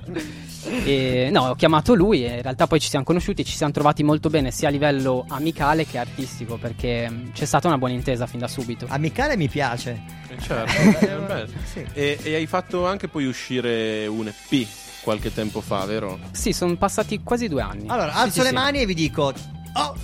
E, 0.84 1.30
no, 1.32 1.48
ho 1.48 1.54
chiamato 1.54 1.94
lui 1.94 2.24
e 2.24 2.36
in 2.36 2.42
realtà 2.42 2.66
poi 2.66 2.78
ci 2.80 2.88
siamo 2.88 3.04
conosciuti, 3.04 3.44
ci 3.44 3.56
siamo 3.56 3.72
trovati 3.72 4.02
molto 4.02 4.28
bene 4.28 4.50
sia 4.50 4.68
a 4.68 4.70
livello 4.70 5.24
amicale 5.28 5.86
che 5.86 5.96
artistico 5.98 6.58
perché 6.58 7.08
mh, 7.08 7.32
c'è 7.32 7.44
stata 7.46 7.66
una 7.66 7.78
buona 7.78 7.94
intesa 7.94 8.26
fin 8.26 8.40
da 8.40 8.46
subito. 8.46 8.84
Amicale 8.88 9.19
mi 9.36 9.48
piace. 9.48 10.18
Eh, 10.28 10.40
Certo, 10.40 11.06
eh, 11.06 11.16
beh. 11.16 11.46
Sì. 11.64 11.84
e, 11.92 12.18
e 12.22 12.34
hai 12.34 12.46
fatto 12.46 12.86
anche 12.86 13.08
poi 13.08 13.26
uscire 13.26 14.06
un 14.06 14.28
EP 14.28 14.66
qualche 15.02 15.32
tempo 15.32 15.60
fa, 15.60 15.84
vero? 15.84 16.18
Sì, 16.32 16.52
sono 16.52 16.76
passati 16.76 17.20
quasi 17.22 17.48
due 17.48 17.62
anni. 17.62 17.88
Allora, 17.88 18.12
alzo 18.12 18.38
sì, 18.38 18.42
le 18.42 18.48
sì. 18.48 18.54
mani 18.54 18.80
e 18.80 18.86
vi 18.86 18.94
dico: 18.94 19.32
Oh, 19.74 19.96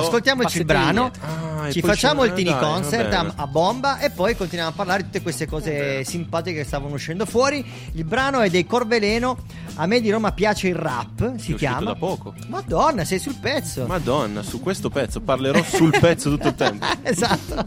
ascoltiamoci 0.00 0.58
il 0.58 0.64
brano. 0.64 1.10
Ah, 1.20 1.68
e 1.68 1.72
Ci 1.72 1.80
facciamo 1.80 2.22
ci- 2.22 2.28
il 2.28 2.34
tini 2.34 2.56
concert 2.58 3.12
a, 3.36 3.46
bomba 3.46 3.98
e 3.98 4.10
poi 4.10 4.34
continuiamo 4.36 4.70
a 4.72 4.74
parlare 4.74 4.98
di 5.00 5.04
tutte 5.06 5.22
queste 5.22 5.46
cose 5.46 6.02
simpatiche 6.04 6.58
che 6.58 6.64
stavano 6.64 6.94
uscendo 6.94 7.24
fuori. 7.26 7.64
Il 7.92 8.04
brano 8.04 8.40
è 8.40 8.50
dei 8.50 8.66
Corveleno. 8.66 9.36
A 9.76 9.86
me 9.86 10.00
di 10.00 10.10
Roma 10.10 10.32
piace 10.32 10.68
il 10.68 10.74
rap, 10.74 11.36
si 11.36 11.52
È 11.52 11.56
chiama. 11.56 11.92
da 11.92 11.94
poco. 11.94 12.34
Madonna, 12.48 13.04
sei 13.04 13.18
sul 13.18 13.36
pezzo. 13.40 13.86
Madonna, 13.86 14.42
su 14.42 14.60
questo 14.60 14.90
pezzo 14.90 15.20
parlerò 15.20 15.62
sul 15.62 15.94
pezzo 15.98 16.28
tutto 16.30 16.48
il 16.48 16.54
tempo. 16.54 16.84
esatto. 17.02 17.66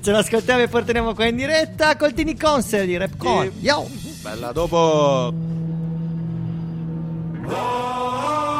Ce 0.00 0.10
l'ascoltiamo 0.10 0.62
e 0.62 0.68
poi 0.68 0.84
torniamo 0.84 1.12
qua 1.14 1.26
in 1.26 1.36
diretta 1.36 1.96
col 1.96 2.12
tini 2.14 2.36
concert 2.36 2.84
di 2.86 2.96
Rapcon. 2.96 3.50
Yo! 3.60 3.88
Bella 4.22 4.52
dopo. 4.52 5.34
A 7.52 8.59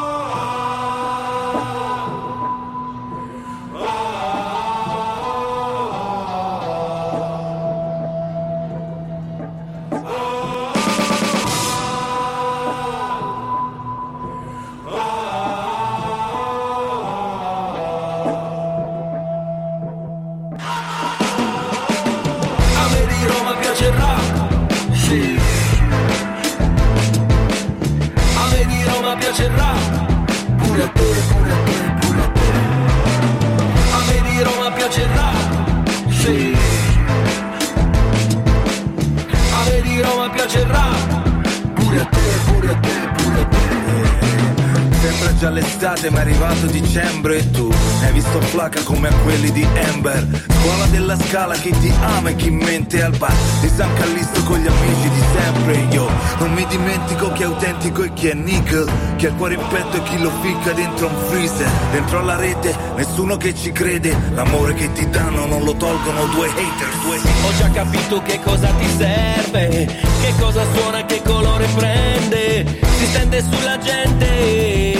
già 45.41 45.49
l'estate 45.49 46.11
ma 46.11 46.18
è 46.18 46.20
arrivato 46.20 46.66
dicembre 46.66 47.38
e 47.38 47.51
tu 47.51 47.66
hai 48.03 48.12
visto 48.12 48.43
flaca 48.43 48.82
come 48.82 49.09
a 49.09 49.14
quelli 49.22 49.51
di 49.51 49.66
Amber. 49.91 50.45
Scuola 50.61 50.84
della 50.91 51.16
scala 51.16 51.55
chi 51.55 51.70
ti 51.80 51.91
ama 51.99 52.28
e 52.28 52.36
chi 52.36 52.51
mente 52.51 53.03
al 53.03 53.16
bar. 53.16 53.34
Di 53.62 53.70
San 53.74 53.91
Callisto 53.95 54.43
con 54.43 54.59
gli 54.59 54.66
amici 54.66 55.09
di 55.09 55.22
sempre 55.32 55.86
Io. 55.93 56.11
Non 56.41 56.53
mi 56.53 56.66
dimentico 56.66 57.32
chi 57.32 57.43
è 57.43 57.47
autentico 57.47 58.03
e 58.03 58.12
chi 58.12 58.28
è 58.28 58.34
nickel 58.34 58.86
Chi 59.16 59.26
ha 59.26 59.28
il 59.30 59.34
cuore 59.36 59.55
in 59.55 59.66
petto 59.66 59.97
e 59.97 60.03
chi 60.03 60.18
lo 60.18 60.30
ficca 60.43 60.72
dentro 60.72 61.07
un 61.07 61.16
freezer. 61.30 61.70
Dentro 61.93 62.18
alla 62.18 62.36
rete 62.36 62.76
nessuno 62.97 63.38
che 63.38 63.55
ci 63.55 63.72
crede. 63.72 64.14
L'amore 64.34 64.74
che 64.74 64.93
ti 64.93 65.09
danno 65.09 65.47
non 65.47 65.64
lo 65.64 65.74
tolgono 65.74 66.26
due 66.34 66.49
hater 66.49 66.97
due. 67.03 67.16
Ho 67.16 67.57
già 67.57 67.70
capito 67.70 68.20
che 68.20 68.41
cosa 68.41 68.68
ti 68.78 68.86
serve, 68.99 69.86
che 70.20 70.34
cosa 70.38 70.66
suona, 70.74 71.07
che 71.07 71.22
colore 71.24 71.66
prende, 71.74 72.78
si 72.99 73.07
stende 73.07 73.43
sulla 73.51 73.78
gente. 73.78 74.99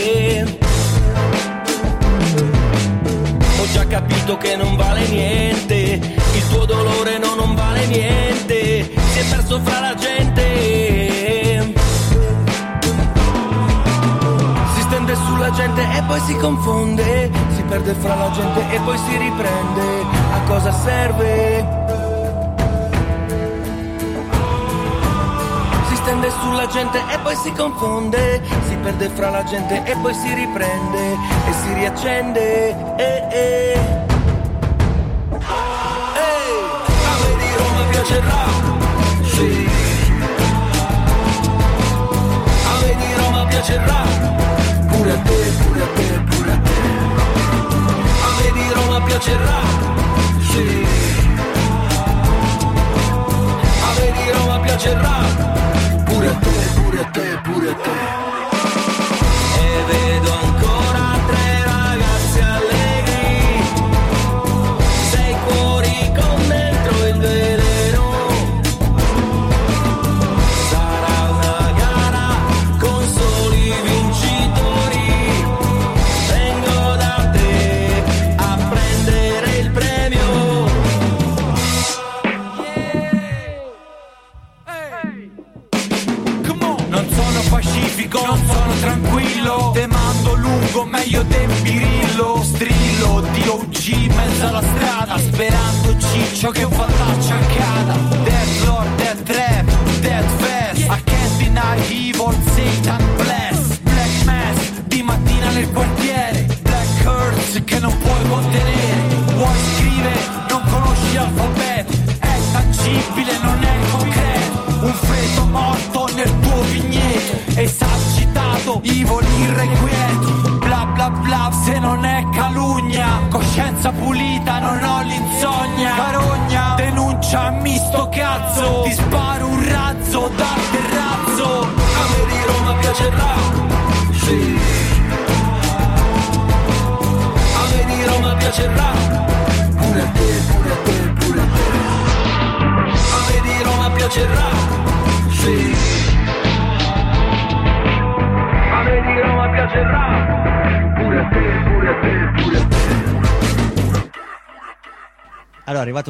Capito 3.91 4.36
che 4.36 4.55
non 4.55 4.76
vale 4.76 5.05
niente, 5.09 5.74
il 5.74 6.49
tuo 6.49 6.64
dolore 6.64 7.18
no, 7.18 7.34
non 7.34 7.57
vale 7.57 7.86
niente, 7.86 8.88
si 9.11 9.18
è 9.18 9.24
perso 9.28 9.59
fra 9.64 9.80
la 9.80 9.95
gente. 9.97 11.74
Si 14.74 14.80
stende 14.82 15.14
sulla 15.16 15.51
gente 15.51 15.82
e 15.82 16.03
poi 16.07 16.20
si 16.20 16.36
confonde, 16.36 17.30
si 17.57 17.62
perde 17.62 17.95
fra 17.95 18.14
la 18.14 18.30
gente 18.30 18.61
e 18.70 18.78
poi 18.78 18.97
si 18.97 19.16
riprende. 19.16 20.05
A 20.34 20.41
cosa 20.47 20.72
serve? 20.72 21.89
Stende 26.11 26.30
sulla 26.42 26.66
gente 26.66 26.98
e 27.08 27.18
poi 27.20 27.36
si 27.36 27.52
confonde, 27.52 28.42
si 28.66 28.74
perde 28.82 29.08
fra 29.11 29.30
la 29.30 29.44
gente 29.44 29.80
e 29.84 29.96
poi 29.96 30.12
si 30.12 30.34
riprende 30.34 31.12
e 31.46 31.52
si 31.52 31.72
riaccende. 31.74 32.96
Eh, 32.96 33.26
eh. 33.30 33.78
Ehi, 36.18 36.56
a 37.06 37.14
me 37.20 37.36
di 37.38 37.54
Roma 37.56 37.82
piace 37.90 38.16
il 38.16 38.22
rap, 38.22 39.24
sì. 39.24 39.68
A 42.66 42.80
me 42.80 42.96
di 42.96 43.14
Roma 43.14 43.44
piace 43.44 43.72
il 43.74 43.80
rap, 43.80 44.88
pure 44.88 45.12
a 45.12 45.18
te, 45.18 45.52
pure 45.62 45.80
a 45.80 45.86
te, 45.94 46.22
pure 46.28 46.50
a 46.50 46.58
te. 46.58 46.78
A 48.24 48.30
me 48.36 48.50
di 48.52 48.72
Roma 48.72 49.00
piace 49.02 49.30
il 49.30 49.38
rap, 49.38 49.80
sì. 50.50 50.86
A 53.84 53.92
me 53.96 54.12
di 54.12 54.30
Roma 54.32 54.58
piace 54.58 54.88
il 56.23 56.97
rap, 56.97 57.43
pure 57.45 57.99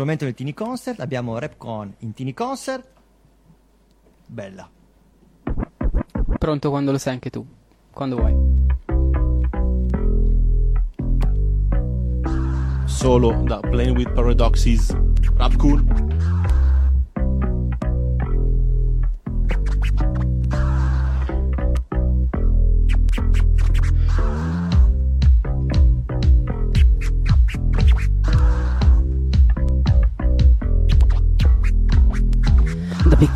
il 0.01 0.07
momento 0.07 0.25
del 0.25 0.35
Tini 0.35 0.55
Concert. 0.55 1.01
Abbiamo 1.01 1.39
Rapcon 1.39 1.95
in 1.99 2.13
Tini 2.15 2.35
Concert. 2.35 2.87
Bella. 4.27 4.69
Pronto 6.39 6.71
quando 6.71 6.93
lo 6.93 6.99
sai 6.99 7.15
anche 7.15 7.31
tu. 7.31 7.47
Quando 7.91 8.17
vuoi. 8.17 8.59
Solo 12.87 13.43
da 13.45 13.61
Playing 13.61 13.97
with 13.97 14.13
Paradoxes. 14.13 14.97
Rap 15.37 15.57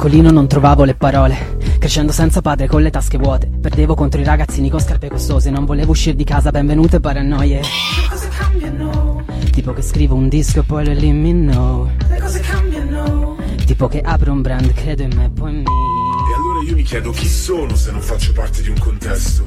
piccolino 0.05 0.31
non 0.31 0.47
trovavo 0.47 0.85
le 0.85 0.95
parole. 0.95 1.57
Crescendo 1.79 2.13
senza 2.13 2.43
padre 2.43 2.67
con 2.67 2.83
le 2.83 2.91
tasche 2.91 3.17
vuote. 3.17 3.47
Perdevo 3.47 3.95
contro 3.95 4.21
i 4.21 4.25
ragazzini 4.25 4.69
con 4.69 4.79
scarpe 4.79 5.09
costose. 5.09 5.49
Non 5.49 5.65
volevo 5.65 5.93
uscire 5.93 6.15
di 6.15 6.25
casa, 6.25 6.51
benvenute 6.51 7.01
paranoie. 7.01 7.61
Le 7.61 8.09
cose 8.11 8.29
cambiano, 8.29 9.25
Tipo 9.51 9.73
che 9.73 9.81
scrivo 9.81 10.15
un 10.15 10.29
disco 10.29 10.61
e 10.61 10.63
poi 10.65 10.85
lo 10.85 10.91
elimino. 10.91 11.91
le 12.07 12.19
cose 12.21 12.41
cambiano. 12.41 13.37
Tipo 13.65 13.89
che 13.89 14.03
apro 14.03 14.31
un 14.33 14.43
brand, 14.43 14.75
credo 14.75 15.05
in 15.05 15.13
me, 15.17 15.31
poi 15.31 15.53
mi. 15.53 15.63
E 15.63 16.35
allora 16.37 16.69
io 16.69 16.75
mi 16.75 16.83
chiedo 16.83 17.11
chi 17.11 17.27
sono 17.27 17.75
se 17.75 17.91
non 17.91 18.03
faccio 18.03 18.33
parte 18.33 18.61
di 18.61 18.69
un 18.69 18.79
contesto. 18.79 19.47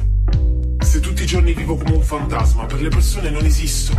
Se 0.79 0.99
tutti 0.99 1.21
i 1.21 1.27
giorni 1.27 1.53
vivo 1.53 1.77
come 1.77 1.97
un 1.97 2.01
fantasma, 2.01 2.65
per 2.65 2.81
le 2.81 2.89
persone 2.89 3.29
non 3.29 3.45
esisto. 3.45 3.93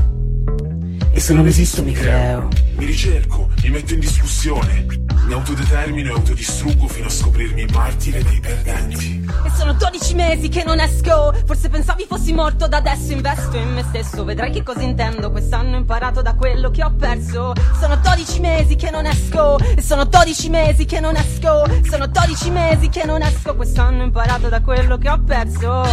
E 1.12 1.20
se 1.20 1.34
non 1.34 1.46
esisto 1.46 1.84
mi 1.84 1.92
creo. 1.92 2.48
Mi 2.76 2.84
ricerco, 2.84 3.48
mi 3.62 3.70
metto 3.70 3.94
in 3.94 4.00
discussione, 4.00 4.86
mi 5.28 5.34
autodetermino 5.34 6.08
e 6.08 6.12
autodistruggo 6.12 6.88
fino 6.88 7.06
a 7.06 7.10
scoprirmi 7.10 7.66
martire 7.66 8.22
dei 8.22 8.40
perdenti. 8.40 9.26
E 9.44 9.50
sono 9.54 9.74
12 9.74 10.14
mesi 10.14 10.48
che 10.48 10.64
non 10.64 10.80
esco. 10.80 11.34
Forse 11.44 11.68
pensavi 11.68 12.06
fossi 12.08 12.32
morto 12.32 12.66
da 12.66 12.78
adesso 12.78 13.12
investo 13.12 13.58
in 13.58 13.74
me 13.74 13.84
stesso. 13.88 14.24
Vedrai 14.24 14.50
che 14.50 14.62
cosa 14.62 14.80
intendo 14.80 15.30
Quest'anno 15.30 15.76
ho 15.76 15.80
imparato 15.80 16.22
da 16.22 16.34
quello 16.34 16.70
che 16.70 16.82
ho 16.82 16.94
perso. 16.98 17.52
Sono 17.78 17.96
12 17.96 18.40
mesi 18.40 18.74
che 18.76 18.90
non 18.90 19.04
esco. 19.04 19.58
E 19.58 19.82
sono 19.82 20.06
12 20.06 20.48
mesi 20.48 20.86
che 20.86 20.98
non 20.98 21.14
esco. 21.14 21.62
Sono 21.86 22.06
12 22.06 22.50
mesi 22.50 22.88
che 22.88 23.04
non 23.04 23.20
esco. 23.20 23.54
Quest'anno 23.54 24.00
ho 24.00 24.04
imparato 24.06 24.48
da 24.48 24.62
quello 24.62 24.96
che 24.96 25.10
ho 25.10 25.20
perso. 25.22 25.84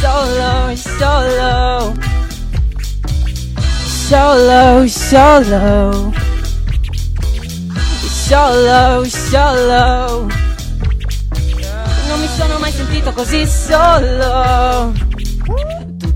Solo, 0.00 0.76
solo. 0.76 1.94
Solo, 3.86 4.86
solo 4.86 6.31
Solo, 8.32 9.04
solo 9.04 10.26
non 12.08 12.18
mi 12.18 12.28
sono 12.34 12.58
mai 12.60 12.72
sentito 12.72 13.12
così 13.12 13.46
solo. 13.46 15.01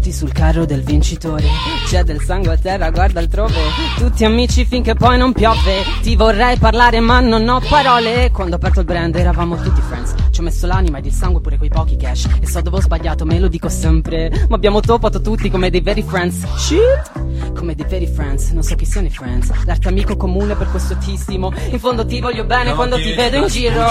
Tutti 0.07 0.19
sul 0.19 0.33
carro 0.33 0.65
del 0.65 0.85
vincitore. 0.85 1.49
C'è 1.89 2.05
del 2.05 2.23
sangue 2.23 2.53
a 2.53 2.57
terra, 2.57 2.91
guarda 2.91 3.19
altrove. 3.19 3.59
Tutti 3.97 4.25
amici 4.25 4.65
finché 4.65 4.95
poi 4.95 5.19
non 5.19 5.33
piove. 5.33 5.83
Ti 6.01 6.15
vorrei 6.15 6.57
parlare, 6.59 7.01
ma 7.01 7.19
non 7.19 7.49
ho 7.49 7.61
parole. 7.69 8.31
Quando 8.31 8.55
ho 8.55 8.57
aperto 8.59 8.79
il 8.79 8.87
brand 8.87 9.17
eravamo 9.17 9.61
tutti 9.61 9.81
friends. 9.81 10.15
Ci 10.31 10.39
ho 10.39 10.45
messo 10.45 10.69
l'anima 10.69 10.99
ed 10.99 11.07
il 11.07 11.13
sangue 11.13 11.41
pure 11.41 11.59
quei 11.59 11.71
pochi 11.71 11.97
cash. 11.97 12.29
E 12.41 12.47
so 12.47 12.61
dove 12.61 12.77
ho 12.77 12.81
sbagliato, 12.83 13.25
me 13.25 13.41
lo 13.41 13.49
dico 13.49 13.69
sempre. 13.69 14.31
Ma 14.49 14.55
abbiamo 14.55 14.79
topato 14.79 15.21
tutti 15.21 15.51
come 15.51 15.71
dei 15.71 15.81
veri 15.81 16.05
friends. 16.05 16.47
Shit! 16.55 17.53
Come 17.57 17.75
dei 17.75 17.87
veri 17.89 18.07
friends, 18.07 18.51
non 18.51 18.63
so 18.63 18.77
chi 18.77 18.85
siano 18.85 19.09
i 19.09 19.11
friends. 19.11 19.51
L'arte 19.65 19.89
amico 19.89 20.17
comune 20.17 20.55
per 20.55 20.71
questo 20.71 20.97
tissimo. 20.99 21.53
In 21.71 21.81
fondo 21.81 22.07
ti 22.07 22.21
voglio 22.21 22.45
bene 22.45 22.69
No, 22.69 22.77
quando 22.77 22.95
ti 22.95 23.13
vedo 23.13 23.39
in 23.39 23.49
giro. 23.49 23.85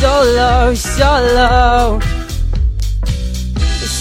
Solo, 0.00 0.74
solo. 0.74 2.21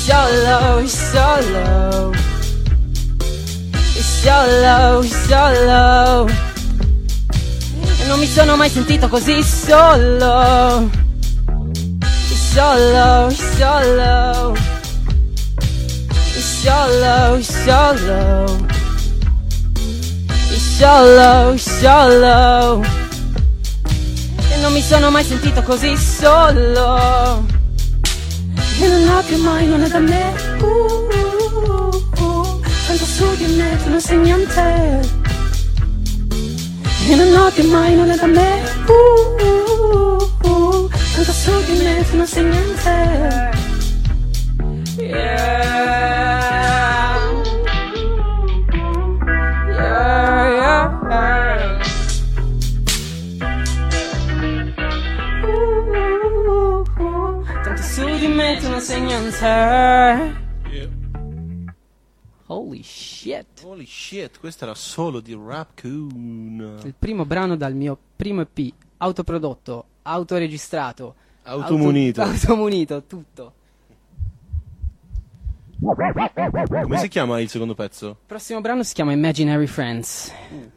Solo, 0.03 0.87
solo. 0.87 2.11
Solo, 4.23 5.03
solo. 5.03 6.27
Non 8.07 8.17
mi 8.17 8.25
sono 8.25 8.55
mai 8.55 8.69
sentito 8.71 9.07
così 9.07 9.43
solo. 9.43 10.89
Solo, 12.51 13.29
solo. 13.29 14.55
Solo, 16.63 17.41
solo. 17.43 18.67
Solo, 20.77 21.57
solo. 21.57 22.83
E 24.49 24.57
non 24.61 24.73
mi 24.73 24.81
sono 24.81 25.11
mai 25.11 25.23
sentito 25.23 25.61
così 25.61 25.95
solo. 25.95 27.50
E 28.83 28.87
non 28.87 29.07
ho 29.09 29.21
più 29.23 29.37
mai, 29.37 29.67
non 29.67 29.83
è 29.83 29.87
da 29.87 29.99
me. 29.99 30.33
Uh, 30.59 30.65
uh, 30.65 32.23
uh. 32.23 32.59
Tanto 32.87 33.05
su 33.05 33.35
di 33.37 33.45
me, 33.57 33.77
tu 33.83 33.89
non 33.89 34.01
sei 34.01 34.17
niente. 34.17 34.99
E 37.09 37.15
non 37.15 37.35
ho 37.39 37.51
più 37.51 37.69
mai, 37.69 37.95
non 37.95 38.09
è 38.09 38.15
da 38.15 38.25
me. 38.25 38.51
Uh, 38.87 39.01
uh, 39.45 40.49
uh. 40.49 40.89
Tanto 41.13 41.31
su 41.31 41.51
di 41.67 41.83
me, 41.83 42.05
tu 42.09 42.17
non 42.17 42.27
sei 42.27 42.43
niente. 42.43 42.89
Yeah. 44.97 45.09
Yeah, 45.09 46.30
Tanto 58.41 58.49
su 58.49 58.49
di 58.49 58.49
me 58.49 58.57
tu 58.59 58.69
non 58.69 58.81
sei 58.81 59.01
niente. 59.01 60.49
Holy 62.47 62.83
shit. 62.83 63.45
Holy 63.63 63.85
shit, 63.85 64.39
questo 64.39 64.65
era 64.65 64.75
solo 64.75 65.21
di 65.21 65.33
Rapcoon. 65.33 66.79
Il 66.83 66.93
primo 66.97 67.23
brano 67.25 67.55
dal 67.55 67.73
mio 67.73 67.97
primo 68.15 68.41
EP, 68.41 68.73
autoprodotto, 68.97 69.85
autoregistrato, 70.01 71.15
Automunito. 71.43 72.21
auto- 72.21 72.33
automunito, 72.33 73.03
tutto. 73.03 73.53
Come 75.79 76.97
si 76.97 77.07
chiama 77.07 77.39
il 77.39 77.49
secondo 77.49 77.73
pezzo? 77.73 78.09
Il 78.09 78.15
prossimo 78.25 78.59
brano 78.61 78.83
si 78.83 78.93
chiama 78.93 79.13
Imaginary 79.13 79.65
Friends. 79.65 80.29
E 80.29 80.69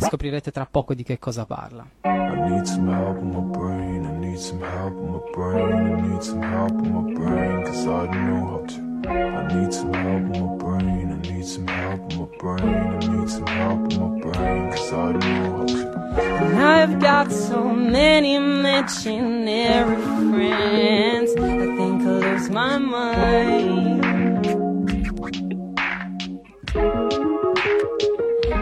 scoprirete 0.00 0.50
tra 0.50 0.66
poco 0.70 0.94
di 0.94 1.02
che 1.02 1.18
cosa 1.18 1.44
parla. 1.44 1.86
I 2.02 2.50
need 2.50 2.64
some 2.64 2.92
help 2.92 3.20
my 3.22 3.40
brain, 3.40 4.04
I 4.04 4.12
need 4.18 4.38
some 4.38 4.62
help 4.62 4.94
my 4.94 5.18
brain, 5.32 5.72
I 5.72 6.00
need 6.00 6.22
some 6.22 6.42
help 6.42 6.72
my 6.72 7.12
brain, 7.12 7.62
cause 7.64 7.86
I 7.86 8.06
don't 8.06 8.26
know 8.26 8.46
how 8.46 8.64
to. 8.66 8.82
I 9.06 9.46
need 9.54 9.72
some 9.72 9.92
help 9.92 10.22
my 10.36 10.56
brain, 10.56 11.12
I 11.12 11.16
need 11.28 11.44
some 11.44 11.66
help 11.66 12.12
my 12.14 12.26
brain, 12.38 12.64
I 12.64 12.98
need 12.98 13.28
some 13.28 13.46
help 13.46 13.92
my 13.92 14.08
brain, 14.20 14.70
cause 14.70 14.92
I 14.92 15.12
don't 15.12 15.24
know 15.24 15.56
how 15.56 15.66
to. 15.66 15.94
I've 16.56 16.98
got 17.00 17.32
so 17.32 17.64
many 17.64 18.34
imaginary 18.34 19.96
friends. 20.30 21.32
I 21.36 21.76
think 21.76 22.02
I'll 22.02 22.20
lose 22.20 22.50
my 22.50 22.78
mind. 22.78 24.04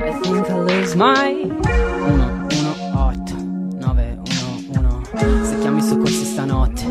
I 0.05 0.13
think 0.21 0.51
I'll 0.51 0.65
lose 0.65 0.97
my 0.97 1.33
1, 1.33 1.59
1, 1.59 2.49
8, 2.95 3.35
9, 3.79 4.19
1, 4.19 5.05
1. 5.13 5.45
Se 5.45 5.59
chiami 5.61 5.79
i 5.79 5.83
soccorsi 5.83 6.25
stanotte, 6.25 6.85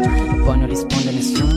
poi 0.46 0.58
non 0.58 0.68
risponde 0.68 1.12
nessuno. 1.12 1.52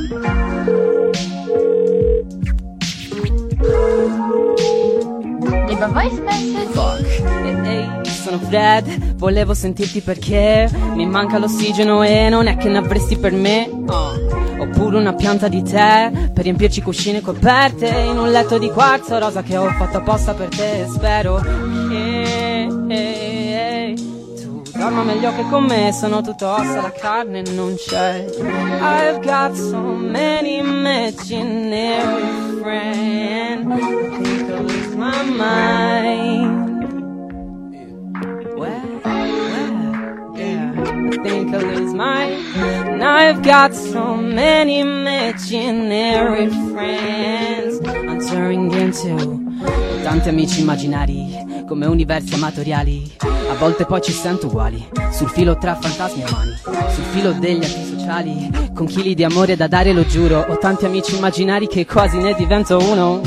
Ehi, 7.65 8.05
sono 8.05 8.39
Fred, 8.39 9.15
volevo 9.17 9.55
sentirti 9.55 10.01
perché 10.01 10.71
mi 10.95 11.07
manca 11.07 11.39
l'ossigeno 11.39 12.03
e 12.03 12.29
non 12.29 12.47
è 12.47 12.57
che 12.57 12.69
ne 12.69 12.79
avresti 12.79 13.17
per 13.17 13.33
me. 13.33 13.69
Oh. 13.87 14.13
Oppure 14.57 14.99
una 14.99 15.15
pianta 15.15 15.49
di 15.49 15.63
tè 15.63 16.11
per 16.33 16.45
riempirci 16.45 16.81
cuscine 16.81 17.21
coperte 17.21 17.89
in 17.89 18.19
un 18.19 18.31
letto 18.31 18.57
di 18.59 18.71
quarzo 18.71 19.19
rosa 19.19 19.43
che 19.43 19.57
ho 19.57 19.69
fatto 19.73 19.99
apposta 19.99 20.33
per 20.33 20.49
te. 20.49 20.87
Spero 20.89 21.43
che 21.89 22.67
tu 24.41 24.63
dorma 24.73 25.03
meglio 25.03 25.35
che 25.35 25.45
con 25.51 25.65
me. 25.65 25.93
Sono 25.93 26.23
tutto 26.23 26.49
ossa, 26.49 26.81
la 26.81 26.93
carne 26.93 27.43
non 27.51 27.75
c'è. 27.75 28.25
I've 28.39 29.21
got 29.21 29.55
so 29.55 29.79
many 29.79 30.59
imaginary 30.59 32.23
friends. 32.63 33.75
I 35.05 35.23
my 35.23 35.31
mind. 35.37 36.83
Where? 38.57 38.83
Yeah. 40.35 40.73
I 40.77 41.23
think 41.23 41.55
I'll 41.55 41.61
lose 41.61 41.93
my. 41.93 42.31
Now 42.97 43.17
I've 43.17 43.43
got 43.43 43.75
so 43.75 44.17
many 44.17 44.81
imaginary 44.81 46.49
friends. 46.73 47.81
I'm 47.87 48.19
turning 48.27 48.73
into 48.73 49.43
Tanti 50.03 50.29
amici 50.31 50.61
immaginari 50.61 51.65
come 51.67 51.87
universi 51.87 52.35
amatoriali. 52.35 53.13
A 53.51 53.55
volte 53.57 53.85
poi 53.85 54.01
ci 54.01 54.13
sento 54.13 54.47
uguali, 54.47 54.89
sul 55.13 55.29
filo 55.29 55.59
tra 55.59 55.75
fantasmi 55.75 56.23
e 56.23 56.27
umani, 56.27 56.57
sul 56.93 57.05
filo 57.05 57.33
degli 57.33 57.63
antisociali, 57.63 58.71
con 58.75 58.87
chili 58.87 59.15
di 59.15 59.25
amore 59.25 59.55
da 59.55 59.67
dare, 59.67 59.93
lo 59.93 60.07
giuro. 60.07 60.47
Ho 60.49 60.57
tanti 60.57 60.87
amici 60.87 61.15
immaginari 61.15 61.67
che 61.67 61.85
quasi 61.85 62.17
ne 62.19 62.35
divento 62.35 62.79
uno. 62.79 63.21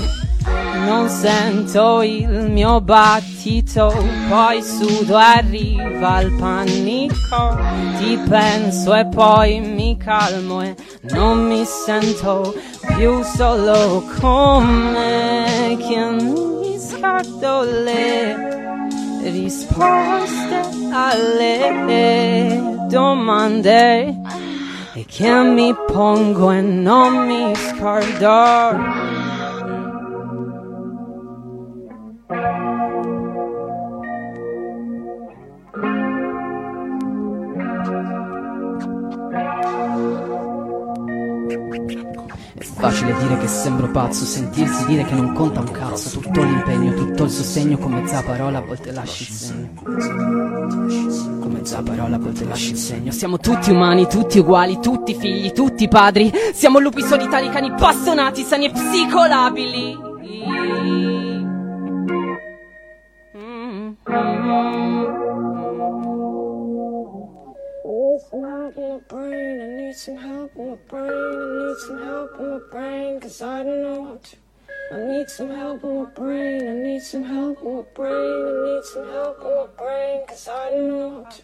Non 0.87 1.09
sento 1.09 2.01
il 2.01 2.49
mio 2.49 2.79
battito, 2.79 3.93
poi 4.29 4.63
sudo 4.63 5.19
e 5.19 5.21
arriva 5.21 6.21
il 6.21 6.31
panico. 6.39 7.57
Ti 7.97 8.17
penso 8.29 8.95
e 8.95 9.05
poi 9.07 9.59
mi 9.59 9.97
calmo 9.97 10.61
e 10.61 10.73
non 11.09 11.45
mi 11.45 11.65
sento 11.65 12.55
più 12.95 13.21
solo 13.21 14.01
come 14.21 15.77
che 15.77 16.09
mi 16.09 16.79
scarto 16.79 17.63
le 17.63 18.89
risposte 19.23 20.61
alle 20.93 22.85
domande 22.87 24.15
e 24.93 25.05
che 25.05 25.29
mi 25.29 25.75
pongo 25.91 26.49
e 26.51 26.61
non 26.61 27.25
mi 27.25 27.53
scordo. 27.55 29.36
Facile 42.77 43.15
dire 43.17 43.37
che 43.37 43.47
sembro 43.47 43.87
pazzo, 43.89 44.23
sentirsi 44.23 44.85
dire 44.85 45.03
che 45.03 45.15
non 45.15 45.33
conta 45.33 45.59
un 45.59 45.71
cazzo. 45.71 46.19
Tutto 46.19 46.43
l'impegno, 46.43 46.93
tutto 46.93 47.23
il 47.23 47.29
sostegno, 47.31 47.77
come 47.77 48.01
mezza 48.01 48.21
parola 48.21 48.59
a 48.59 48.61
volte 48.61 48.91
lasci 48.91 49.23
il 49.23 49.35
segno. 49.35 49.69
Come 51.41 51.55
mezza 51.57 51.81
parola 51.81 52.15
a 52.15 52.19
volte 52.19 52.45
lasci 52.45 52.71
il 52.71 52.77
segno. 52.77 53.11
Siamo 53.11 53.37
tutti 53.39 53.71
umani, 53.71 54.07
tutti 54.07 54.39
uguali, 54.39 54.79
tutti 54.79 55.15
figli, 55.15 55.51
tutti 55.51 55.87
padri. 55.87 56.31
Siamo 56.53 56.79
lupi 56.79 57.01
solitari, 57.01 57.49
cani 57.49 57.71
bastonati, 57.71 58.43
sani 58.43 58.65
e 58.65 58.71
psicolabili. 58.71 60.06
Need 69.87 69.95
some 69.95 70.17
help 70.17 70.55
in 70.55 70.69
my 70.69 70.75
brain. 70.87 71.11
I 71.11 71.67
need 71.67 71.77
some 71.77 72.03
help 72.03 72.39
in 72.39 72.49
my 72.49 72.59
brain, 72.71 73.19
cause 73.19 73.41
I 73.41 73.63
don't 73.63 73.81
know 73.83 74.05
how 74.05 74.17
to. 74.17 74.37
I 74.89 74.99
need 75.05 75.29
some 75.29 75.49
help 75.49 75.83
in 75.83 76.03
my 76.03 76.09
brain. 76.09 76.67
I 76.67 76.73
need 76.73 77.01
some 77.01 77.23
help 77.23 77.61
in 77.61 77.75
my 77.75 77.83
brain. 77.93 78.13
I 78.13 78.75
need 78.75 78.83
some 78.83 79.07
help 79.09 79.37
in 79.41 79.55
my 79.55 79.67
brain, 79.77 80.25
cause 80.27 80.47
I 80.47 80.69
don't 80.71 80.87
know 80.87 81.23
how 81.23 81.29
to. 81.29 81.41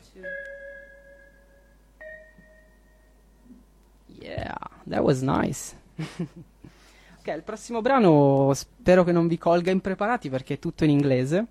Yeah, 4.07 4.55
that 4.87 5.03
was 5.03 5.21
nice. 5.21 5.75
ok, 5.97 7.27
il 7.27 7.43
prossimo 7.43 7.81
brano 7.81 8.51
spero 8.53 9.03
che 9.03 9.11
non 9.11 9.27
vi 9.27 9.37
colga 9.37 9.71
impreparati 9.71 10.29
perché 10.29 10.55
è 10.55 10.59
tutto 10.59 10.83
in 10.83 10.89
inglese. 10.89 11.45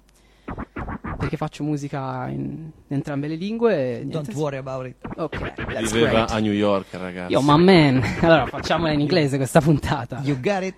Perché 1.22 1.36
faccio 1.36 1.62
musica 1.62 2.26
in 2.28 2.68
entrambe 2.88 3.28
le 3.28 3.36
lingue. 3.36 3.98
niente. 3.98 4.10
Don't 4.10 4.34
worry 4.34 4.56
about 4.56 4.86
it. 4.86 4.96
Ok, 5.16 5.38
that's 5.72 5.92
Viveva 5.92 6.10
great. 6.10 6.30
a 6.32 6.38
New 6.40 6.52
York, 6.52 6.86
ragazzi. 6.90 7.32
Yo, 7.32 7.40
my 7.42 7.56
man. 7.62 8.02
Allora, 8.22 8.46
facciamola 8.46 8.90
in 8.92 8.98
inglese 8.98 9.36
questa 9.36 9.60
puntata. 9.60 10.20
You 10.24 10.36
got 10.40 10.64
it? 10.64 10.74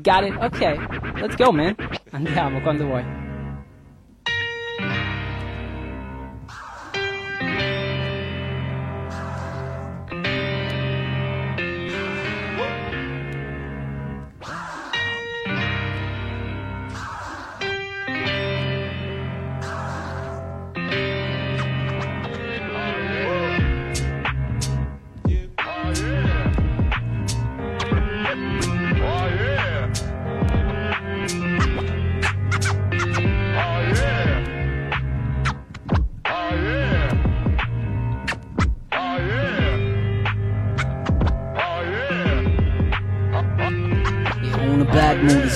Got 0.00 0.22
it? 0.22 0.36
Ok, 0.40 1.18
let's 1.20 1.34
go, 1.36 1.50
man. 1.50 1.74
Andiamo 2.12 2.60
quando 2.60 2.84
vuoi. 2.86 3.27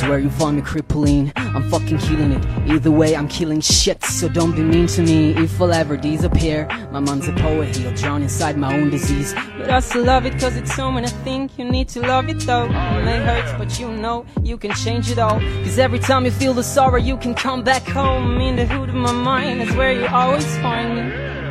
Where 0.02 0.18
you 0.18 0.30
find 0.30 0.56
me 0.56 0.62
crippling. 0.62 1.32
I'm 1.36 1.68
fucking 1.70 1.98
killing 1.98 2.32
it. 2.32 2.44
Either 2.68 2.90
way, 2.90 3.14
I'm 3.14 3.28
killing 3.28 3.60
shit. 3.60 4.02
So 4.04 4.28
don't 4.28 4.54
be 4.54 4.62
mean 4.62 4.86
to 4.88 5.02
me 5.02 5.34
if 5.36 5.60
I'll 5.60 5.72
ever 5.72 5.96
disappear. 5.96 6.66
My 6.90 7.00
man's 7.00 7.28
a 7.28 7.32
poet, 7.32 7.76
he'll 7.76 7.94
drown 7.94 8.22
inside 8.22 8.56
my 8.56 8.74
own 8.76 8.90
disease. 8.90 9.34
But 9.58 9.70
I 9.70 9.80
still 9.80 10.04
love 10.04 10.26
it 10.26 10.38
cause 10.38 10.56
it's 10.56 10.72
home 10.72 10.96
and 10.96 11.06
I 11.06 11.10
think 11.10 11.58
you 11.58 11.64
need 11.64 11.88
to 11.90 12.00
love 12.00 12.28
it 12.28 12.40
though. 12.40 12.64
It 12.64 13.04
may 13.04 13.18
hurt, 13.18 13.58
but 13.58 13.78
you 13.78 13.90
know 13.90 14.26
you 14.42 14.56
can 14.56 14.72
change 14.74 15.10
it 15.10 15.18
all. 15.18 15.40
Cause 15.64 15.78
every 15.78 15.98
time 15.98 16.24
you 16.24 16.30
feel 16.30 16.54
the 16.54 16.64
sorrow, 16.64 16.98
you 16.98 17.16
can 17.16 17.34
come 17.34 17.62
back 17.62 17.82
home. 17.82 18.40
In 18.40 18.56
the 18.56 18.66
hood 18.66 18.88
of 18.88 18.94
my 18.94 19.12
mind 19.12 19.62
is 19.62 19.74
where 19.74 19.92
you 19.92 20.06
always 20.06 20.46
find 20.58 20.96
me. 20.96 21.41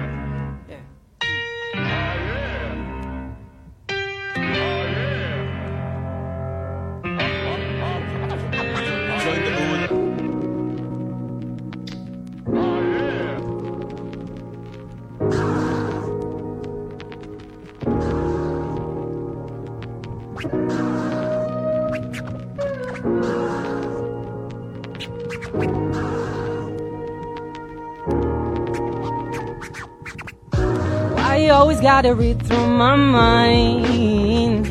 Gotta 31.81 32.13
read 32.13 32.39
through 32.45 32.67
my 32.67 32.95
mind? 32.95 34.67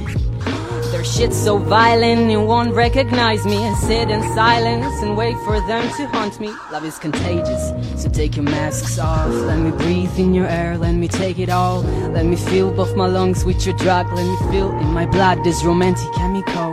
Their 0.92 1.02
shit's 1.04 1.36
so 1.36 1.58
violent, 1.58 2.30
you 2.30 2.40
won't 2.40 2.72
recognize 2.72 3.44
me. 3.44 3.56
I 3.56 3.74
sit 3.74 4.10
in 4.10 4.22
silence 4.34 5.02
and 5.02 5.16
wait 5.16 5.36
for 5.44 5.60
them 5.66 5.82
to 5.96 6.06
hunt 6.06 6.38
me. 6.38 6.52
Love 6.70 6.84
is 6.84 6.98
contagious, 6.98 7.72
so 8.00 8.08
take 8.08 8.36
your 8.36 8.44
masks 8.44 8.98
off. 9.00 9.28
Let 9.28 9.58
me 9.58 9.72
breathe 9.72 10.16
in 10.18 10.34
your 10.34 10.46
air, 10.46 10.78
let 10.78 10.92
me 10.92 11.08
take 11.08 11.40
it 11.40 11.48
all. 11.48 11.82
Let 11.82 12.26
me 12.26 12.36
fill 12.36 12.70
both 12.70 12.94
my 12.94 13.06
lungs 13.06 13.44
with 13.44 13.66
your 13.66 13.76
drug. 13.76 14.06
Let 14.12 14.24
me 14.24 14.52
feel 14.52 14.70
in 14.78 14.92
my 14.92 15.06
blood 15.06 15.42
this 15.42 15.64
romantic 15.64 16.12
chemicals. 16.12 16.69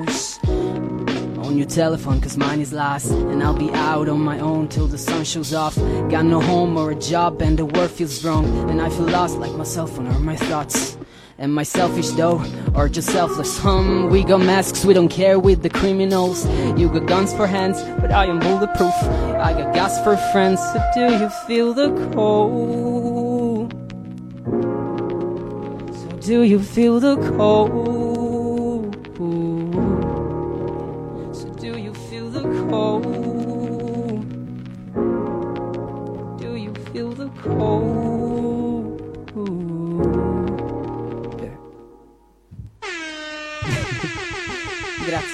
Your 1.58 1.66
telephone, 1.66 2.22
cause 2.22 2.38
mine 2.38 2.62
is 2.62 2.72
lost. 2.72 3.10
And 3.10 3.41
I'll 3.41 3.58
be 3.58 3.72
out 3.72 4.08
on 4.08 4.20
my 4.20 4.38
own 4.39 4.68
till 4.68 4.86
the 4.86 4.99
sun 4.99 5.24
shows 5.24 5.55
off. 5.55 5.76
Got 5.76 6.26
no 6.26 6.39
home 6.39 6.78
or 6.78 6.91
a 6.91 6.95
job, 6.95 7.41
and 7.41 7.58
the 7.58 7.66
world 7.66 7.89
feels 7.89 8.24
wrong. 8.24 8.45
And 8.70 8.80
I 8.80 8.91
feel 8.91 9.08
lost 9.08 9.39
like 9.39 9.51
my 9.53 9.64
cell 9.64 9.88
phone 9.88 10.05
or 10.05 10.20
my 10.20 10.36
thoughts. 10.36 10.99
Am 11.39 11.58
I 11.58 11.64
selfish 11.64 12.10
though, 12.10 12.43
or 12.76 12.88
just 12.89 13.10
selfless? 13.10 13.58
Hum, 13.58 14.12
we 14.12 14.24
got 14.24 14.41
masks, 14.41 14.86
we 14.86 14.93
don't 14.93 15.10
care 15.10 15.39
with 15.39 15.64
the 15.64 15.70
criminals. 15.70 16.45
You 16.80 16.89
got 16.89 17.08
guns 17.08 17.34
for 17.34 17.47
hands, 17.47 17.82
but 18.01 18.12
I 18.12 18.26
am 18.26 18.38
bulletproof. 18.38 18.93
I 19.41 19.53
got 19.53 19.74
gas 19.74 19.99
for 20.03 20.16
friends, 20.32 20.60
so 20.60 20.80
do 20.93 21.12
you 21.18 21.30
feel 21.47 21.74
the 21.74 21.89
cold? 22.14 23.74
So 25.91 26.18
do 26.20 26.43
you 26.43 26.60
feel 26.60 26.99
the 26.99 27.16
cold? 27.36 28.16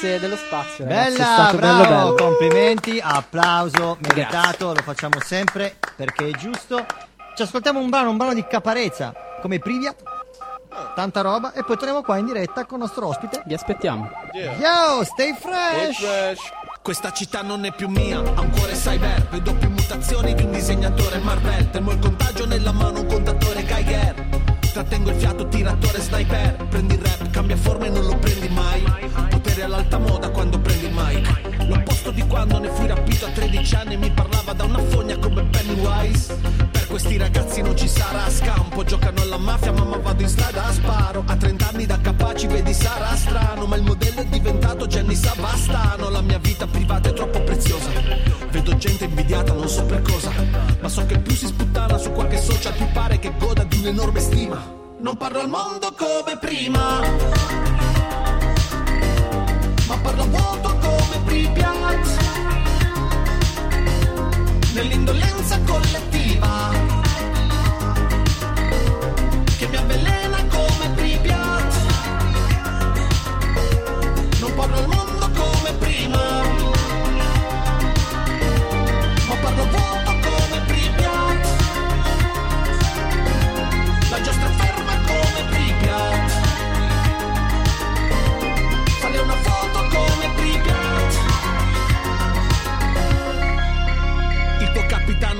Grazie 0.03 0.19
dello 0.19 0.35
spazio. 0.35 0.83
ragazzi, 0.85 1.13
è 1.13 1.17
Bella, 1.17 1.23
stato 1.23 1.57
bravo, 1.57 1.81
bello 1.83 2.13
bello. 2.13 2.15
complimenti, 2.15 2.99
applauso 3.01 3.97
meritato, 4.01 4.73
lo 4.73 4.81
facciamo 4.81 5.17
sempre 5.21 5.77
perché 5.95 6.27
è 6.27 6.31
giusto. 6.31 6.85
Ci 7.33 7.41
ascoltiamo 7.41 7.79
un 7.79 7.89
brano, 7.89 8.09
un 8.09 8.17
brano 8.17 8.33
di 8.33 8.45
Caparezza, 8.45 9.13
come 9.41 9.59
Privia, 9.59 9.95
tanta 10.93 11.21
roba, 11.21 11.53
e 11.53 11.63
poi 11.63 11.77
torniamo 11.77 12.01
qua 12.01 12.17
in 12.17 12.25
diretta 12.25 12.65
con 12.65 12.79
il 12.79 12.83
nostro 12.83 13.07
ospite. 13.07 13.43
Vi 13.45 13.53
aspettiamo. 13.53 14.09
Yo, 14.33 15.05
stay 15.05 15.33
fresh! 15.39 15.95
Stay 15.95 16.07
fresh. 16.35 16.51
Questa 16.81 17.11
città 17.13 17.41
non 17.41 17.63
è 17.63 17.71
più 17.71 17.87
mia, 17.87 18.17
ha 18.17 18.41
un 18.41 18.49
cuore 18.49 18.73
cyber 18.73 19.29
Vedo 19.29 19.55
più 19.55 19.69
mutazioni 19.69 20.33
di 20.33 20.43
un 20.43 20.51
disegnatore 20.51 21.17
Marvel 21.19 21.69
Termo 21.69 21.91
il 21.91 21.99
contagio 21.99 22.45
nella 22.45 22.73
mano, 22.73 22.99
un 22.99 23.05
contatore 23.07 23.63
Geiger 23.65 24.13
Trattengo 24.73 25.11
il 25.11 25.15
fiato, 25.15 25.47
tiratore 25.47 26.01
sniper 26.01 26.67
Prendi 26.67 26.95
il 26.95 26.99
cambia 27.43 27.57
forma 27.57 27.85
e 27.87 27.89
non 27.89 28.05
lo 28.05 28.15
prendi 28.17 28.47
mai. 28.49 28.83
Potere 29.29 29.63
all'alta 29.63 29.97
moda 29.97 30.29
quando 30.29 30.59
prendi 30.59 30.85
il 30.85 30.93
mic. 30.93 31.67
L'opposto 31.67 32.11
di 32.11 32.25
quando 32.25 32.57
ne 32.59 32.69
fui 32.69 32.87
rapito 32.87 33.25
a 33.25 33.29
13 33.29 33.75
anni 33.75 33.93
e 33.95 33.97
Mi 33.97 34.11
parlava 34.11 34.53
da 34.53 34.63
una 34.63 34.79
fogna 34.79 35.17
come 35.17 35.43
Pennywise. 35.43 36.35
Per 36.71 36.87
questi 36.87 37.17
ragazzi 37.17 37.61
non 37.61 37.75
ci 37.75 37.87
sarà 37.87 38.29
scampo 38.29 38.83
Giocano 38.83 39.21
alla 39.21 39.37
mafia, 39.37 39.73
mamma 39.73 39.97
vado 39.97 40.21
in 40.21 40.29
strada 40.29 40.65
a 40.65 40.71
sparo. 40.71 41.23
A 41.27 41.35
30 41.35 41.67
anni 41.67 41.85
da 41.85 41.99
capaci, 41.99 42.47
vedi 42.47 42.73
sarà 42.73 43.13
strano 43.15 43.65
Ma 43.65 43.75
il 43.75 43.83
modello 43.83 44.21
è 44.21 44.25
diventato 44.25 44.87
Gianni 44.87 45.15
Savastano. 45.15 46.09
La 46.09 46.21
mia 46.21 46.39
vita 46.39 46.65
privata 46.65 47.09
è 47.09 47.13
troppo 47.13 47.41
preziosa. 47.41 47.89
Vedo 48.51 48.77
gente 48.77 49.03
invidiata, 49.03 49.51
non 49.51 49.67
so 49.67 49.83
per 49.83 50.01
cosa 50.03 50.31
Ma 50.79 50.87
so 50.87 51.05
che 51.07 51.17
più 51.17 51.33
si 51.33 51.47
sputtana 51.47 51.97
su 51.97 52.11
qualche 52.11 52.39
social 52.39 52.73
Più 52.73 52.85
pare 52.93 53.17
che 53.17 53.33
goda 53.39 53.63
di 53.63 53.77
un'enorme 53.79 54.19
stima 54.19 54.82
Non 55.03 55.17
parlo 55.17 55.41
al 55.41 55.49
mondo 55.49 55.93
come 55.97 56.37
prima. 56.37 57.01
Ma 59.85 59.97
parlo 59.97 60.25
vuoto 60.27 60.77
come 60.77 61.19
Pripyat. 61.25 62.07
Nell'indolenza 64.73 65.59
collettiva. 65.65 66.71
Che 69.57 69.67
mi 69.67 69.75
avvelena 69.75 70.37
come 70.47 70.89
Pripyat. 70.95 71.73
Non 74.39 74.53
parlo 74.55 74.77
al 74.77 74.87
mondo 74.87 75.12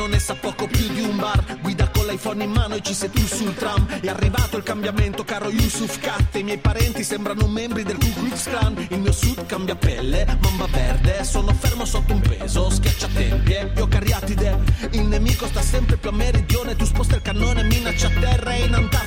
capitano 0.04 0.08
ne 0.08 0.20
sa 0.20 0.36
poco 0.36 0.68
più 0.68 0.88
di 0.89 1.01
un 1.01 1.18
bar. 1.18 1.60
Guida 1.62 1.89
con 1.89 2.06
l'iPhone 2.06 2.43
in 2.43 2.51
mano 2.51 2.76
e 2.76 2.82
ci 2.82 2.93
sei 2.93 3.10
tu 3.10 3.26
sul 3.26 3.54
tram. 3.56 3.86
È 3.88 4.08
arrivato 4.08 4.58
il 4.58 4.64
cambiamento 4.64 5.24
caro 5.24 5.49
Yusuf 5.49 5.99
Kat 5.99 6.36
I 6.36 6.43
miei 6.43 6.58
parenti 6.58 7.04
sembrano 7.04 7.47
membri 7.47 7.84
del 7.84 7.97
Ku 7.97 8.12
Klux 8.14 8.43
Klan. 8.43 8.88
Il 8.89 8.99
mio 8.99 9.12
sud 9.12 9.45
cambia 9.45 9.76
pelle, 9.76 10.26
mamba 10.41 10.68
verde. 10.68 11.24
Sono 11.24 11.54
fermo 11.54 11.86
sotto 11.86 12.14
un 12.14 12.22
peso, 12.22 12.70
schiaccia 12.70 13.08
tempie 13.08 13.72
Io 13.76 13.88
cariatide. 13.88 14.60
Il 14.91 15.04
nemico 15.04 15.47
sta 15.47 15.62
sempre 15.62 15.97
più 15.97 16.10
a 16.10 16.14
meridione. 16.14 16.76
Tu 16.76 16.86
sposta 16.86 17.16
il 17.16 17.22
cannone, 17.22 17.64
minaccia 17.64 18.10
terra 18.10 18.54
e 18.54 18.66
in 18.66 18.74
Antartide 18.74 19.03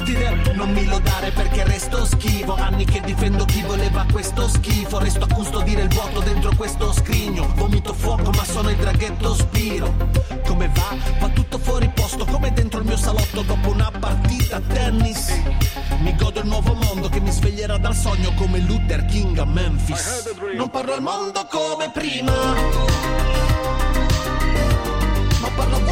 Non 0.54 0.70
mi 0.70 0.84
lodare 0.86 1.32
perché 1.32 1.64
resto 1.64 2.04
schivo. 2.04 2.54
Anni 2.54 2.84
che 2.84 3.00
difendo 3.00 3.44
chi 3.44 3.62
voleva 3.62 4.06
questo 4.10 4.46
schifo. 4.46 4.98
Resto 4.98 5.24
a 5.24 5.34
custodire 5.34 5.82
il 5.82 5.88
vuoto 5.88 6.20
dentro 6.20 6.54
questo 6.56 6.92
scrigno. 6.92 7.52
Vomito 7.56 7.92
fuoco 7.92 8.30
ma 8.30 8.44
sono 8.44 8.70
il 8.70 8.76
draghetto 8.76 9.34
spiro. 9.34 9.92
Come 10.46 10.70
va? 10.72 10.96
Va 11.18 11.28
tutto 11.30 11.58
fuori 11.58 11.90
posto 11.92 12.24
come 12.24 12.52
dentro 12.52 12.78
il 12.78 12.86
mio 12.86 12.96
salotto 12.96 13.42
dopo 13.42 13.70
una 13.70 13.90
partita 13.98 14.56
a 14.56 14.60
tennis. 14.60 15.32
Mi 15.98 16.14
godo 16.14 16.38
il 16.40 16.46
nuovo 16.46 16.74
mondo 16.74 17.08
che 17.08 17.20
mi 17.20 17.32
sveglierà 17.32 17.76
dal 17.76 17.94
sogno 17.94 18.32
come 18.34 18.60
Luther 18.60 19.04
King 19.06 19.36
a 19.38 19.44
Memphis. 19.44 20.34
Non 20.56 20.70
parlo 20.70 20.94
al 20.94 21.02
mondo 21.02 21.46
come 21.50 21.90
prima. 21.92 22.32
Ma 25.40 25.48
parlo 25.54 25.85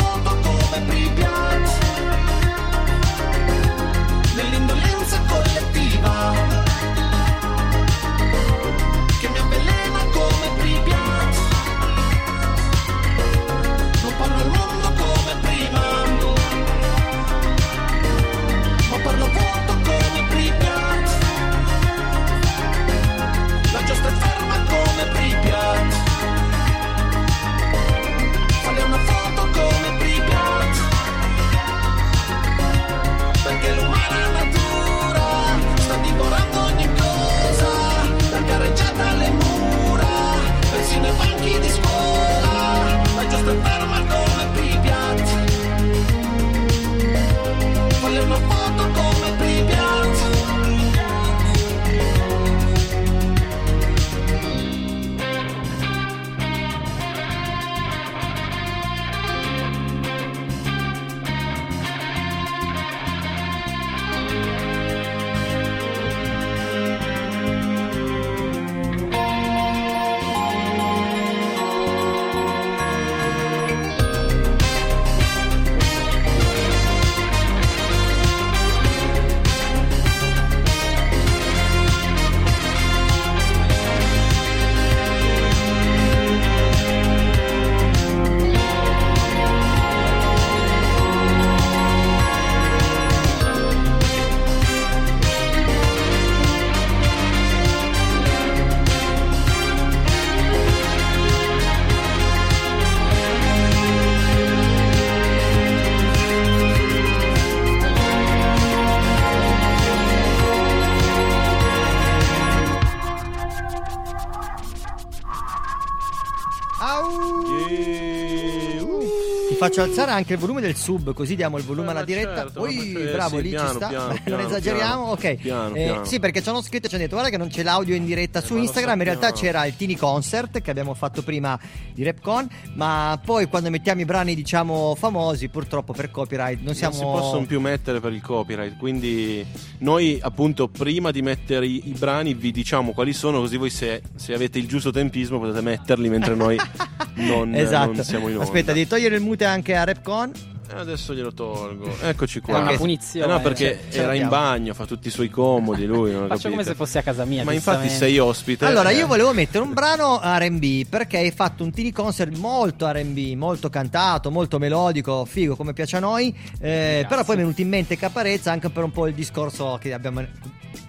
faccio 119.74 119.82
alzare 119.82 120.10
anche 120.12 120.34
il 120.34 120.38
volume 120.38 120.60
del 120.60 120.76
sub, 120.76 121.12
così 121.12 121.34
diamo 121.34 121.58
il 121.58 121.64
volume 121.64 121.88
Eh, 121.88 121.90
alla 121.90 122.04
diretta. 122.04 122.34
certo, 122.42 122.62
perché- 122.62 123.10
bravo, 123.12 123.36
sì, 123.36 123.42
lì 123.42 123.48
piano, 123.50 123.68
ci 123.68 123.74
sta. 123.76 123.88
piano, 123.88 124.18
non 124.24 124.40
esageriamo, 124.40 125.04
ok. 125.06 125.24
Eh, 125.24 126.00
sì, 126.02 126.20
perché 126.20 126.42
ci 126.42 126.48
hanno 126.48 126.62
scritto 126.62 126.86
e 126.86 126.88
ci 126.88 126.94
hanno 126.94 127.04
detto: 127.04 127.16
Guarda 127.16 127.30
che 127.30 127.38
non 127.38 127.48
c'è 127.48 127.62
l'audio 127.62 127.94
in 127.94 128.04
diretta 128.04 128.40
su 128.40 128.54
lo 128.54 128.60
Instagram. 128.60 128.98
In 128.98 129.04
realtà 129.04 129.32
c'era 129.32 129.66
il 129.66 129.76
Tini 129.76 129.96
Concert 129.96 130.60
che 130.60 130.70
abbiamo 130.70 130.94
fatto 130.94 131.22
prima 131.22 131.58
di 131.92 132.02
Rapcon. 132.04 132.48
Ma 132.74 133.20
poi 133.24 133.46
quando 133.46 133.70
mettiamo 133.70 134.00
i 134.00 134.04
brani, 134.04 134.34
diciamo, 134.34 134.94
famosi, 134.94 135.48
purtroppo 135.48 135.92
per 135.92 136.10
copyright 136.10 136.60
non 136.62 136.74
siamo. 136.74 136.94
Non 137.00 137.14
si 137.14 137.20
possono 137.20 137.46
più 137.46 137.60
mettere 137.60 138.00
per 138.00 138.12
il 138.12 138.20
copyright, 138.20 138.76
quindi 138.76 139.44
noi 139.78 140.18
appunto 140.20 140.68
prima 140.68 141.10
di 141.10 141.22
mettere 141.22 141.66
i, 141.66 141.88
i 141.88 141.94
brani 141.98 142.34
vi 142.34 142.50
diciamo 142.52 142.92
quali 142.92 143.12
sono, 143.12 143.40
così 143.40 143.56
voi 143.56 143.70
se, 143.70 144.02
se 144.14 144.34
avete 144.34 144.58
il 144.58 144.66
giusto 144.66 144.90
tempismo 144.90 145.38
potete 145.38 145.60
metterli 145.60 146.08
mentre 146.08 146.34
noi 146.34 146.56
non, 147.14 147.54
esatto. 147.54 147.92
non 147.92 148.04
siamo 148.04 148.26
in 148.28 148.34
onda. 148.34 148.44
Aspetta, 148.44 148.72
devi 148.72 148.86
togliere 148.86 149.16
il 149.16 149.22
mute 149.22 149.44
anche 149.44 149.63
a 149.72 149.84
Rapcon. 149.84 150.32
Eh, 150.66 150.78
Adesso 150.78 151.14
glielo 151.14 151.32
tolgo. 151.32 151.94
Eccoci 152.02 152.40
qua. 152.40 152.56
È 152.56 152.60
una 152.62 152.70
Eh, 152.72 152.76
punizione. 152.78 153.30
no, 153.30 153.40
perché 153.40 153.80
ce 153.90 154.02
era 154.02 154.14
in 154.14 154.28
bagno, 154.28 154.72
fa 154.72 154.86
tutti 154.86 155.08
i 155.08 155.10
suoi 155.10 155.28
comodi 155.28 155.84
lui. 155.84 156.10
Non 156.10 156.26
Faccio 156.28 156.48
come 156.48 156.64
se 156.64 156.74
fossi 156.74 156.96
a 156.96 157.02
casa 157.02 157.26
mia. 157.26 157.44
Ma 157.44 157.52
infatti 157.52 157.88
sei 157.90 158.18
ospite. 158.18 158.64
Allora, 158.64 158.88
eh. 158.90 158.96
io 158.96 159.06
volevo 159.06 159.32
mettere 159.34 159.62
un 159.62 159.74
brano 159.74 160.20
RB 160.22 160.86
perché 160.88 161.18
hai 161.18 161.30
fatto 161.32 161.64
un 161.64 161.70
tini 161.70 161.92
concert 161.92 162.34
molto 162.38 162.90
RB, 162.90 163.18
molto 163.36 163.68
cantato, 163.68 164.30
molto 164.30 164.58
melodico, 164.58 165.26
figo 165.26 165.54
come 165.54 165.74
piace 165.74 165.96
a 165.98 166.00
noi. 166.00 166.34
eh, 166.60 167.04
però 167.08 167.24
poi 167.24 167.36
mi 167.36 167.42
è 167.42 167.44
venuto 167.44 167.60
in 167.60 167.68
mente 167.68 167.96
Caparezza 167.98 168.50
anche 168.50 168.70
per 168.70 168.84
un 168.84 168.90
po' 168.90 169.06
il 169.06 169.14
discorso 169.14 169.76
che 169.80 169.92
abbiamo, 169.92 170.24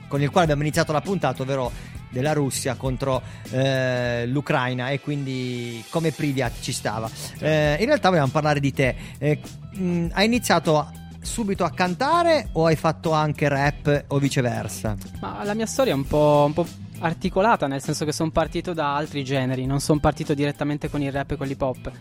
con 0.07 0.21
il 0.21 0.29
quale 0.29 0.43
abbiamo 0.45 0.61
iniziato 0.61 0.93
la 0.93 1.01
puntata, 1.01 1.41
ovvero 1.43 1.69
della 2.15 2.31
Russia 2.31 2.75
contro 2.75 3.21
eh, 3.51 4.25
l'Ucraina 4.27 4.89
e 4.89 5.01
quindi 5.01 5.83
come 5.89 6.11
Pripyat 6.11 6.61
ci 6.61 6.71
stava. 6.71 7.09
Eh, 7.39 7.75
in 7.77 7.85
realtà 7.85 8.07
volevamo 8.07 8.31
parlare 8.31 8.61
di 8.61 8.71
te. 8.71 8.95
Eh, 9.17 9.39
mh, 9.73 10.07
hai 10.13 10.25
iniziato 10.25 10.89
subito 11.21 11.65
a 11.65 11.71
cantare 11.71 12.47
o 12.53 12.67
hai 12.67 12.77
fatto 12.77 13.11
anche 13.11 13.49
rap 13.49 14.05
o 14.07 14.17
viceversa? 14.17 14.95
Ma 15.19 15.43
la 15.43 15.53
mia 15.53 15.65
storia 15.65 15.91
è 15.91 15.95
un 15.95 16.07
po', 16.07 16.45
un 16.47 16.53
po' 16.53 16.65
articolata, 16.99 17.67
nel 17.67 17.81
senso 17.81 18.05
che 18.05 18.13
sono 18.13 18.31
partito 18.31 18.71
da 18.71 18.95
altri 18.95 19.25
generi, 19.25 19.65
non 19.65 19.81
sono 19.81 19.99
partito 19.99 20.33
direttamente 20.33 20.89
con 20.89 21.01
il 21.01 21.11
rap 21.11 21.31
e 21.31 21.35
con 21.35 21.47
l'hip 21.47 21.61
hop. 21.61 21.91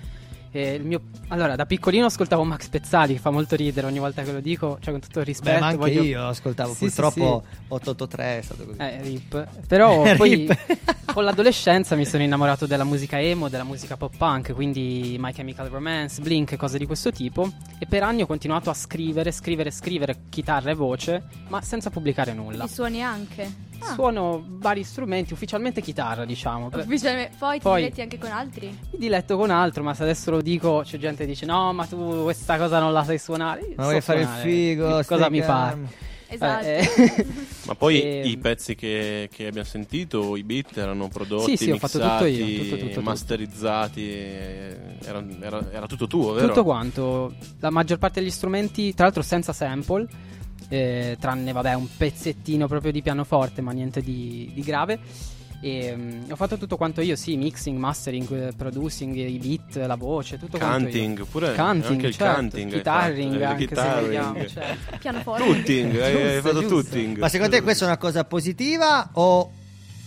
E 0.57 0.75
il 0.75 0.85
mio... 0.85 1.01
Allora, 1.29 1.57
da 1.57 1.67
piccolino 1.67 2.07
ascoltavo 2.07 2.45
Max 2.45 2.69
Pezzali, 2.69 3.15
che 3.15 3.19
fa 3.19 3.31
molto 3.31 3.57
ridere 3.57 3.89
ogni 3.89 3.99
volta 3.99 4.23
che 4.23 4.31
lo 4.31 4.39
dico, 4.39 4.79
cioè 4.81 4.93
con 4.93 5.01
tutto 5.01 5.19
il 5.19 5.25
rispetto. 5.27 5.53
Beh, 5.55 5.59
ma 5.59 5.67
anche 5.67 5.79
voglio- 5.79 6.03
io 6.05 6.29
ascoltavo, 6.29 6.73
Sì, 6.73 6.89
sì, 6.89 7.01
purtroppo 7.01 7.43
sì. 7.51 7.57
883 7.69 8.39
è 8.39 8.43
stato 8.43 8.65
così. 8.65 8.79
Eh, 8.79 9.03
rip. 9.03 9.49
Però 9.67 10.03
poi 10.17 10.31
Rip. 10.37 11.13
con 11.13 11.25
l'adolescenza 11.25 11.97
mi 11.97 12.05
sono 12.07 12.23
innamorato 12.23 12.67
della 12.67 12.85
musica 12.85 13.21
emo, 13.21 13.49
della 13.49 13.65
musica 13.65 13.97
pop 13.97 14.17
punk, 14.17 14.53
quindi 14.55 15.17
My 15.19 15.33
Chemical 15.33 15.69
Romance, 15.69 16.21
Blink, 16.23 16.55
cose 16.55 16.79
di 16.79 16.87
questo 16.87 17.11
tipo. 17.11 17.51
E 17.81 17.87
per 17.87 18.05
anni 18.05 18.23
ho 18.23 18.27
continuato 18.27 18.71
a 18.71 18.75
scrivere, 18.75 19.33
scrivere, 19.33 19.73
scrivere 19.73 20.17
chitarra 20.29 20.71
e 20.71 20.75
voce, 20.75 21.25
ma 21.49 21.61
senza 21.63 21.91
pubblicare 21.91 22.33
nulla. 22.33 22.63
Li 22.63 22.71
suoni 22.71 23.03
anche? 23.03 23.73
Ah. 23.81 23.93
Suono 23.95 24.45
vari 24.49 24.83
strumenti, 24.85 25.33
ufficialmente 25.33 25.81
chitarra, 25.81 26.25
diciamo. 26.25 26.71
Ufficialmente- 26.73 27.37
Poi 27.39 27.57
ti 27.59 27.63
Poi- 27.63 27.83
diletti 27.83 28.01
anche 28.01 28.19
con 28.19 28.31
altri? 28.31 28.67
Mi 28.93 28.99
diletto 28.99 29.37
con 29.37 29.51
altro, 29.51 29.83
ma 29.83 29.95
se 29.95 30.03
adesso 30.03 30.31
lo 30.31 30.41
dico, 30.41 30.83
c'è 30.85 30.99
gente 30.99 31.25
che 31.25 31.27
dice: 31.31 31.47
No, 31.47 31.73
ma 31.73 31.85
tu 31.87 32.23
questa 32.23 32.57
cosa 32.57 32.79
non 32.79 32.93
la 32.93 33.05
sai 33.05 33.19
suonare. 33.19 33.61
Io 33.61 33.75
Ma 33.77 33.83
so 33.85 33.89
vuoi 33.91 34.01
fare 34.01 34.21
il 34.23 34.29
figo, 34.29 35.03
Cosa 35.07 35.29
mi 35.31 35.41
pare? 35.43 36.13
Esatto. 36.27 36.65
Eh, 36.67 37.27
Ma 37.67 37.75
poi 37.77 38.01
Ehm. 38.03 38.27
i 38.29 38.37
pezzi 38.39 38.75
che, 38.75 39.29
che 39.31 39.47
abbiamo 39.47 39.67
sentito, 39.69 40.35
i 40.37 40.43
beat 40.43 40.77
erano 40.77 41.07
prodotti, 41.09 41.57
Sì, 41.57 41.65
sì, 41.67 41.71
ho 41.71 41.77
fatto 41.79 41.99
tutto 41.99 42.25
mixati, 42.25 42.31
io, 42.33 42.63
tutto, 42.63 42.75
tutto, 42.77 42.89
tutto. 42.89 43.01
masterizzati, 43.03 44.11
eh, 44.11 44.77
era, 45.05 45.25
era- 45.41 45.71
era 45.71 45.87
tutto 45.87 46.07
tuo, 46.07 46.33
vero? 46.33 46.49
Tutto 46.49 46.65
quanto, 46.65 47.35
la 47.61 47.71
maggior 47.71 47.99
parte 47.99 48.21
degli 48.21 48.31
strumenti, 48.31 48.95
tra 48.95 49.05
l'altro 49.05 49.23
senza 49.23 49.53
sample, 49.53 50.07
eh, 50.75 51.17
tranne 51.19 51.53
vabbè 51.53 51.75
un 51.75 51.87
pezzettino 51.97 52.67
proprio 52.67 52.93
di 52.93 53.03
pianoforte, 53.03 53.61
ma 53.63 53.73
niente 53.73 54.01
di, 54.01 54.51
di 54.53 54.63
grave. 54.63 54.99
E, 55.61 55.95
mm, 55.97 56.31
ho 56.31 56.37
fatto 56.37 56.59
tutto 56.59 56.77
quanto 56.77 57.01
io, 57.01 57.17
sì, 57.17 57.37
mixing, 57.39 57.79
mastering, 57.79 58.49
eh, 58.49 58.53
producing, 58.55 59.15
i 59.15 59.39
beat, 59.39 59.87
la 59.87 59.95
voce, 59.95 60.39
tutto 60.39 60.59
Canting, 60.59 61.05
quanto 61.17 61.21
io. 61.23 61.27
pure, 61.31 61.55
Canting, 61.55 61.91
anche 61.93 62.07
il 62.09 62.15
certo, 62.17 62.35
canting 62.35 62.65
hai 62.67 62.71
Guitarring, 62.73 63.33
fatto, 63.33 63.41
eh, 63.41 63.45
anche 63.45 63.59
se 63.61 63.67
guitarring. 63.67 64.07
vogliamo, 64.07 64.47
cioè. 64.47 64.77
Pianoforte. 64.99 65.45
Tutting, 65.45 66.01
hai, 66.01 66.15
hai 66.15 66.33
Giusto, 66.35 66.41
fatto 66.49 66.61
giusto. 66.61 66.77
tutting. 66.83 67.19
Ma 67.19 67.29
secondo 67.31 67.57
te 67.57 67.63
questa 67.63 67.85
è 67.85 67.87
una 67.89 67.97
cosa 67.97 68.25
positiva 68.25 69.09
o 69.15 69.51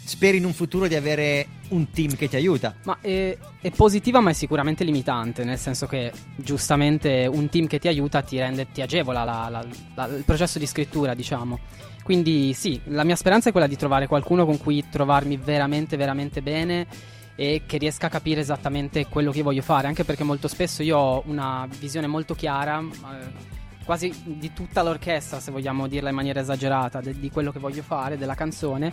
speri 0.07 0.37
in 0.37 0.45
un 0.45 0.53
futuro 0.53 0.87
di 0.87 0.95
avere 0.95 1.47
un 1.69 1.89
team 1.91 2.15
che 2.15 2.29
ti 2.29 2.35
aiuta? 2.37 2.73
Ma 2.83 2.97
è, 3.01 3.37
è 3.59 3.69
positiva, 3.71 4.19
ma 4.21 4.29
è 4.29 4.33
sicuramente 4.33 4.83
limitante, 4.83 5.43
nel 5.43 5.57
senso 5.57 5.85
che 5.85 6.11
giustamente 6.35 7.27
un 7.31 7.49
team 7.49 7.67
che 7.67 7.77
ti 7.79 7.87
aiuta 7.87 8.21
ti 8.21 8.37
rende, 8.39 8.71
ti 8.71 8.81
agevola 8.81 9.23
la- 9.23 9.49
la- 9.49 9.65
la- 9.95 10.15
il 10.15 10.23
processo 10.23 10.59
di 10.59 10.65
scrittura, 10.65 11.13
diciamo. 11.13 11.59
Quindi 12.03 12.53
sì, 12.53 12.79
la 12.85 13.03
mia 13.03 13.17
speranza 13.17 13.49
è 13.49 13.51
quella 13.51 13.67
di 13.67 13.75
trovare 13.75 14.07
qualcuno 14.07 14.45
con 14.45 14.57
cui 14.57 14.85
trovarmi 14.89 15.35
veramente, 15.35 15.97
veramente 15.97 16.41
bene 16.41 16.87
e 17.35 17.63
che 17.65 17.77
riesca 17.77 18.07
a 18.07 18.09
capire 18.09 18.39
esattamente 18.39 19.07
quello 19.07 19.31
che 19.31 19.41
voglio 19.41 19.61
fare, 19.61 19.87
anche 19.87 20.05
perché 20.05 20.23
molto 20.23 20.47
spesso 20.47 20.83
io 20.83 20.97
ho 20.97 21.23
una 21.27 21.67
visione 21.79 22.07
molto 22.07 22.33
chiara. 22.33 22.79
eh, 22.79 23.55
Quasi 23.87 24.13
di 24.25 24.51
tutta 24.51 24.83
l'orchestra, 24.83 25.39
se 25.39 25.49
vogliamo 25.49 25.87
dirla 25.87 26.09
in 26.09 26.15
maniera 26.15 26.41
esagerata, 26.41 26.99
de- 26.99 27.17
di 27.17 27.29
quello 27.31 27.53
che 27.53 27.59
voglio 27.59 27.81
fare, 27.81 28.17
della 28.17 28.35
canzone, 28.35 28.91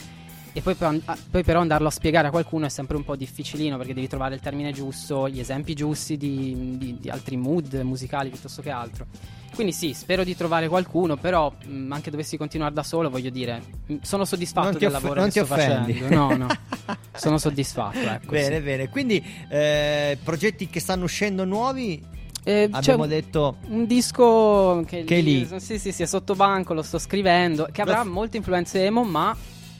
e 0.55 0.61
poi, 0.63 0.75
però- 0.75 0.97
ah, 1.05 1.19
poi 1.31 1.43
però 1.43 1.61
andarlo 1.61 1.89
a 1.89 1.91
spiegare 1.91 2.29
a 2.29 2.31
qualcuno 2.31 2.65
è 2.65 2.69
sempre 2.71 2.97
un 2.97 3.05
po' 3.05 3.17
difficilino 3.17 3.77
perché 3.77 3.93
devi 3.93 4.09
trovare 4.09 4.37
il 4.37 4.41
termine 4.41 4.73
giusto, 4.73 5.29
gli 5.29 5.41
esempi 5.41 5.75
giusti 5.75 6.17
di, 6.17 6.77
di- 6.79 6.97
di 7.01 7.11
altri 7.11 7.37
mood 7.37 7.75
musicali 7.83 8.31
piuttosto 8.31 8.63
che 8.63 8.71
altro. 8.71 9.07
Quindi 9.55 9.73
sì, 9.73 9.93
spero 9.95 10.25
di 10.25 10.35
trovare 10.35 10.67
qualcuno, 10.69 11.17
però 11.17 11.53
mh, 11.65 11.93
anche 11.93 12.11
dovessi 12.11 12.37
continuare 12.37 12.73
da 12.75 12.83
solo, 12.83 13.11
voglio 13.11 13.31
dire, 13.31 13.63
mh, 13.87 13.97
sono 14.03 14.25
soddisfatto 14.25 14.71
Non 14.71 14.79
del 14.79 14.89
off- 14.89 14.95
lavoro 15.03 15.21
non 15.21 15.29
che 15.31 15.41
ti 15.41 15.45
sto 15.45 15.55
offendi. 15.55 15.93
facendo. 15.93 16.15
No, 16.17 16.37
no, 16.37 16.47
sono 17.15 17.39
soddisfatto, 17.39 17.99
ecco. 17.99 18.31
bene, 18.31 18.57
sì. 18.57 18.63
bene. 18.63 18.89
Quindi 18.89 19.25
eh, 19.49 20.19
progetti 20.25 20.69
che 20.69 20.81
stanno 20.81 21.05
uscendo 21.05 21.45
nuovi? 21.45 22.03
Eh, 22.47 22.69
Abbiamo 22.73 23.07
detto 23.07 23.57
un 23.69 23.87
disco 23.87 24.83
che, 24.87 25.05
Che 25.05 25.17
è 25.19 25.21
lì. 25.23 25.49
Sì, 25.59 25.79
sì, 25.79 25.93
sì, 25.93 26.03
è 26.03 26.07
sotto 26.07 26.35
banco, 26.35 26.75
lo 26.75 26.83
sto 26.83 26.99
scrivendo, 26.99 27.69
che 27.73 27.81
avrà 27.81 28.03
Lo- 28.03 28.11
molte 28.11 28.37
influenze 28.37 28.85
emo, 28.85 29.03
ma 29.05 29.35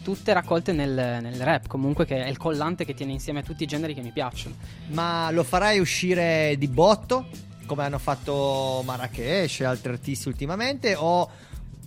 tutte 0.05 0.35
raccolte 0.35 0.73
nel, 0.73 0.93
nel 0.93 1.41
rap, 1.41 1.67
comunque 1.67 2.05
che 2.05 2.23
è 2.23 2.29
il 2.29 2.37
collante 2.37 2.85
che 2.85 2.93
tiene 2.93 3.13
insieme 3.13 3.43
tutti 3.43 3.63
i 3.63 3.67
generi 3.67 3.95
che 3.95 4.03
mi 4.03 4.13
piacciono. 4.13 4.55
Ma 4.89 5.31
lo 5.31 5.43
farai 5.43 5.81
uscire 5.81 6.55
di 6.59 6.69
botto? 6.69 7.27
Come 7.67 7.85
hanno 7.85 7.99
fatto 7.99 8.83
Marrakesh 8.85 9.61
e 9.61 9.65
altri 9.65 9.93
artisti 9.93 10.29
ultimamente? 10.29 10.95
O 10.95 11.29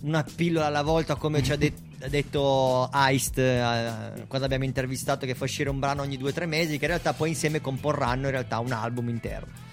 una 0.00 0.24
pillola 0.34 0.66
alla 0.66 0.82
volta 0.82 1.14
come 1.14 1.42
ci 1.42 1.52
ha 1.52 1.56
det- 1.56 1.86
ha 2.00 2.08
detto 2.08 2.90
Heist 2.92 3.38
eh, 3.38 4.24
quando 4.28 4.46
abbiamo 4.46 4.64
intervistato 4.64 5.26
che 5.26 5.34
fa 5.34 5.44
uscire 5.44 5.70
un 5.70 5.80
brano 5.80 6.02
ogni 6.02 6.16
due 6.16 6.30
o 6.30 6.32
tre 6.32 6.46
mesi 6.46 6.78
che 6.78 6.84
in 6.84 6.90
realtà 6.90 7.12
poi 7.12 7.30
insieme 7.30 7.60
comporranno 7.60 8.26
in 8.26 8.30
realtà 8.30 8.60
un 8.60 8.70
album 8.70 9.08
intero 9.08 9.46
O 9.46 9.46
un 9.48 9.67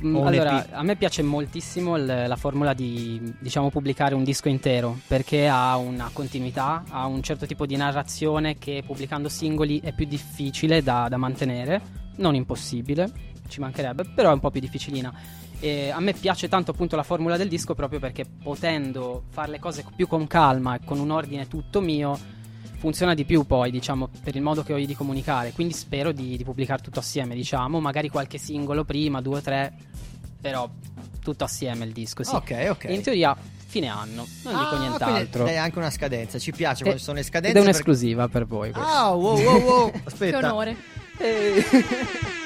Allora, 0.00 0.64
EP. 0.64 0.72
a 0.72 0.82
me 0.82 0.96
piace 0.96 1.22
moltissimo 1.22 1.96
il- 1.96 2.24
la 2.26 2.36
formula 2.36 2.72
di, 2.72 3.34
diciamo, 3.40 3.70
pubblicare 3.70 4.14
un 4.14 4.22
disco 4.24 4.48
intero, 4.48 4.98
perché 5.06 5.48
ha 5.48 5.76
una 5.76 6.10
continuità, 6.12 6.84
ha 6.90 7.06
un 7.06 7.22
certo 7.22 7.46
tipo 7.46 7.66
di 7.66 7.76
narrazione 7.76 8.56
che 8.58 8.82
pubblicando 8.86 9.28
singoli 9.28 9.80
è 9.82 9.92
più 9.92 10.06
difficile 10.06 10.82
da, 10.82 11.08
da 11.08 11.16
mantenere, 11.16 11.80
non 12.16 12.34
impossibile, 12.34 13.10
ci 13.48 13.60
mancherebbe, 13.60 14.04
però 14.14 14.30
è 14.30 14.34
un 14.34 14.40
po' 14.40 14.50
più 14.50 14.60
difficilina. 14.60 15.12
E 15.60 15.90
a 15.90 15.98
me 15.98 16.12
piace 16.12 16.46
tanto 16.48 16.70
appunto 16.70 16.94
la 16.94 17.02
formula 17.02 17.36
del 17.36 17.48
disco 17.48 17.74
proprio 17.74 17.98
perché 17.98 18.24
potendo 18.24 19.24
fare 19.30 19.50
le 19.50 19.58
cose 19.58 19.84
più 19.96 20.06
con 20.06 20.28
calma 20.28 20.76
e 20.76 20.80
con 20.84 21.00
un 21.00 21.10
ordine 21.10 21.48
tutto 21.48 21.80
mio, 21.80 22.16
funziona 22.78 23.14
di 23.14 23.24
più 23.24 23.44
poi, 23.44 23.70
diciamo, 23.70 24.08
per 24.22 24.34
il 24.36 24.42
modo 24.42 24.62
che 24.62 24.72
ho 24.72 24.76
io 24.78 24.86
di 24.86 24.94
comunicare. 24.94 25.52
Quindi 25.52 25.74
spero 25.74 26.12
di, 26.12 26.36
di 26.36 26.44
pubblicare 26.44 26.80
tutto 26.82 27.00
assieme, 27.00 27.34
diciamo, 27.34 27.80
magari 27.80 28.08
qualche 28.08 28.38
singolo 28.38 28.84
prima, 28.84 29.20
due 29.20 29.38
o 29.38 29.40
tre, 29.42 29.72
però 30.40 30.68
tutto 31.20 31.44
assieme 31.44 31.84
il 31.84 31.92
disco, 31.92 32.22
sì. 32.24 32.34
Ok, 32.34 32.66
ok. 32.70 32.84
In 32.88 33.02
teoria 33.02 33.36
fine 33.66 33.88
anno, 33.88 34.26
non 34.44 34.52
dico 34.54 34.56
Ah, 34.56 34.68
quindi 34.68 34.86
nient'altro. 34.86 35.44
dai 35.44 35.58
anche 35.58 35.78
una 35.78 35.90
scadenza 35.90 36.38
ci 36.38 36.52
piace 36.52 36.78
Eh, 36.80 36.82
quando 36.84 36.98
ci 36.98 37.04
sono 37.04 37.16
le 37.16 37.22
Ed 37.22 37.26
scadenze 37.28 37.58
è 37.58 37.62
perché- 37.62 37.68
un'esclusiva 37.76 38.28
per 38.28 38.46
voi. 38.46 38.70
questo. 38.72 38.88
Ah, 38.90 39.12
wow, 39.12 39.38
wow, 39.38 39.60
wow. 39.60 39.92
Aspetta. 40.04 40.38
Che 40.38 40.46
onore. 40.46 40.76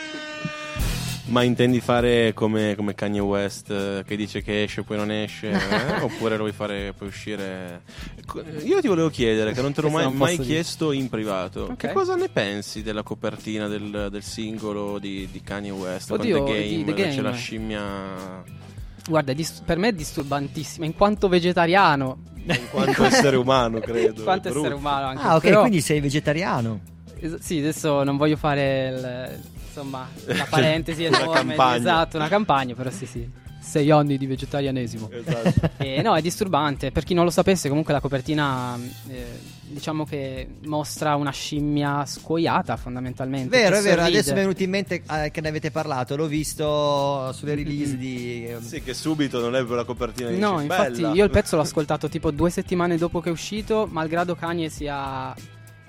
Ma 1.33 1.43
intendi 1.45 1.81
fare 1.81 2.35
come, 2.35 2.75
come 2.77 2.95
Kanye 2.95 3.21
West 3.21 3.71
eh, 3.71 4.05
che 4.07 4.17
dice 4.17 4.43
che 4.43 4.65
esce 4.65 4.81
e 4.81 4.85
poi 4.85 4.99
non 4.99 5.11
esce? 5.11 5.49
eh? 5.51 6.01
Oppure 6.03 6.33
lo 6.37 6.43
vuoi 6.43 6.53
fare 6.53 6.93
poi 6.93 7.09
uscire? 7.09 7.83
Co- 8.27 8.43
Io 8.63 8.81
ti 8.83 8.89
volevo 8.89 9.09
chiedere, 9.09 9.53
che 9.53 9.63
non 9.63 9.73
te 9.73 9.81
l'ho 9.81 9.89
Questo 9.89 10.09
mai, 10.11 10.19
non 10.19 10.27
mai 10.27 10.37
posso 10.37 10.43
dire. 10.43 10.55
chiesto 10.61 10.93
in 10.93 11.09
privato, 11.09 11.63
Ok. 11.71 11.77
che 11.77 11.93
cosa 11.93 12.17
ne 12.17 12.29
pensi 12.29 12.83
della 12.83 13.03
copertina 13.03 13.67
del, 13.67 14.09
del 14.11 14.23
singolo 14.23 14.99
di, 14.99 15.27
di 15.33 15.41
Kanye 15.41 15.71
West? 15.71 16.11
Oddio, 16.11 16.43
con 16.43 16.53
The 16.53 16.53
di 16.63 16.69
Game, 16.69 16.85
The 16.85 16.91
dove 16.91 17.03
c'è 17.09 17.15
Game. 17.17 17.23
la 17.23 17.33
scimmia... 17.35 17.83
Guarda, 19.09 19.33
è 19.33 19.35
dis- 19.35 19.63
per 19.65 19.79
me 19.79 19.89
è 19.89 19.93
disturbantissima, 19.93 20.85
in 20.85 20.95
quanto 20.95 21.29
vegetariano. 21.29 22.19
In 22.45 22.69
quanto 22.71 23.05
essere 23.05 23.37
umano, 23.37 23.81
credo. 23.81 24.19
In 24.19 24.23
quanto 24.23 24.49
essere 24.49 24.65
brutto. 24.65 24.77
umano 24.79 25.07
anche. 25.07 25.23
Ah, 25.23 25.37
ok, 25.37 25.41
però- 25.43 25.61
quindi 25.61 25.81
sei 25.81 26.01
vegetariano. 26.01 26.81
Es- 27.19 27.39
sì, 27.39 27.59
adesso 27.59 28.03
non 28.05 28.19
voglio 28.19 28.37
fare 28.37 28.89
il- 28.89 29.51
insomma 29.73 30.09
una 30.27 30.47
parentesi 30.49 31.05
Una 31.07 31.21
enorme, 31.23 31.55
campagna. 31.55 31.77
esatto, 31.79 32.17
una 32.17 32.29
campagna, 32.29 32.75
però 32.75 32.91
sì, 32.91 33.07
sì. 33.07 33.41
Sei 33.63 33.93
anni 33.93 34.19
di 34.19 34.27
vegetarianesimo. 34.27 35.09
Esatto. 35.13 35.71
E 35.77 36.03
no, 36.03 36.17
è 36.17 36.21
disturbante. 36.21 36.91
Per 36.91 37.05
chi 37.05 37.15
non 37.15 37.23
lo 37.25 37.31
sapesse, 37.31 37.69
comunque 37.69 37.93
la 37.93 38.01
copertina 38.01 38.77
eh, 39.09 39.39
diciamo 39.63 40.05
che 40.05 40.49
mostra 40.65 41.15
una 41.15 41.31
scimmia 41.31 42.05
scuoiata 42.05 42.77
fondamentalmente. 42.77 43.57
Vero, 43.57 43.77
è 43.77 43.81
vero, 43.81 44.03
adesso 44.03 44.33
mi 44.33 44.39
è 44.39 44.41
venuto 44.41 44.65
in 44.65 44.71
mente 44.71 45.03
eh, 45.09 45.31
che 45.31 45.41
ne 45.41 45.49
avete 45.49 45.71
parlato, 45.71 46.17
l'ho 46.17 46.27
visto 46.27 47.31
sulle 47.33 47.55
release 47.55 47.97
di... 47.97 48.47
eh, 48.47 48.57
Sì, 48.61 48.83
che 48.83 48.95
subito 48.95 49.39
non 49.39 49.55
è 49.55 49.59
proprio 49.59 49.77
la 49.77 49.85
copertina 49.85 50.31
di 50.31 50.39
No, 50.39 50.61
infatti 50.61 51.01
bella. 51.03 51.13
io 51.13 51.23
il 51.25 51.31
pezzo 51.31 51.55
l'ho 51.55 51.63
ascoltato 51.63 52.09
tipo 52.09 52.33
due 52.33 52.51
settimane 52.51 52.97
dopo 52.99 53.21
che 53.21 53.29
è 53.29 53.33
uscito, 53.33 53.87
malgrado 53.89 54.35
Kanye 54.35 54.71
sia 54.71 55.33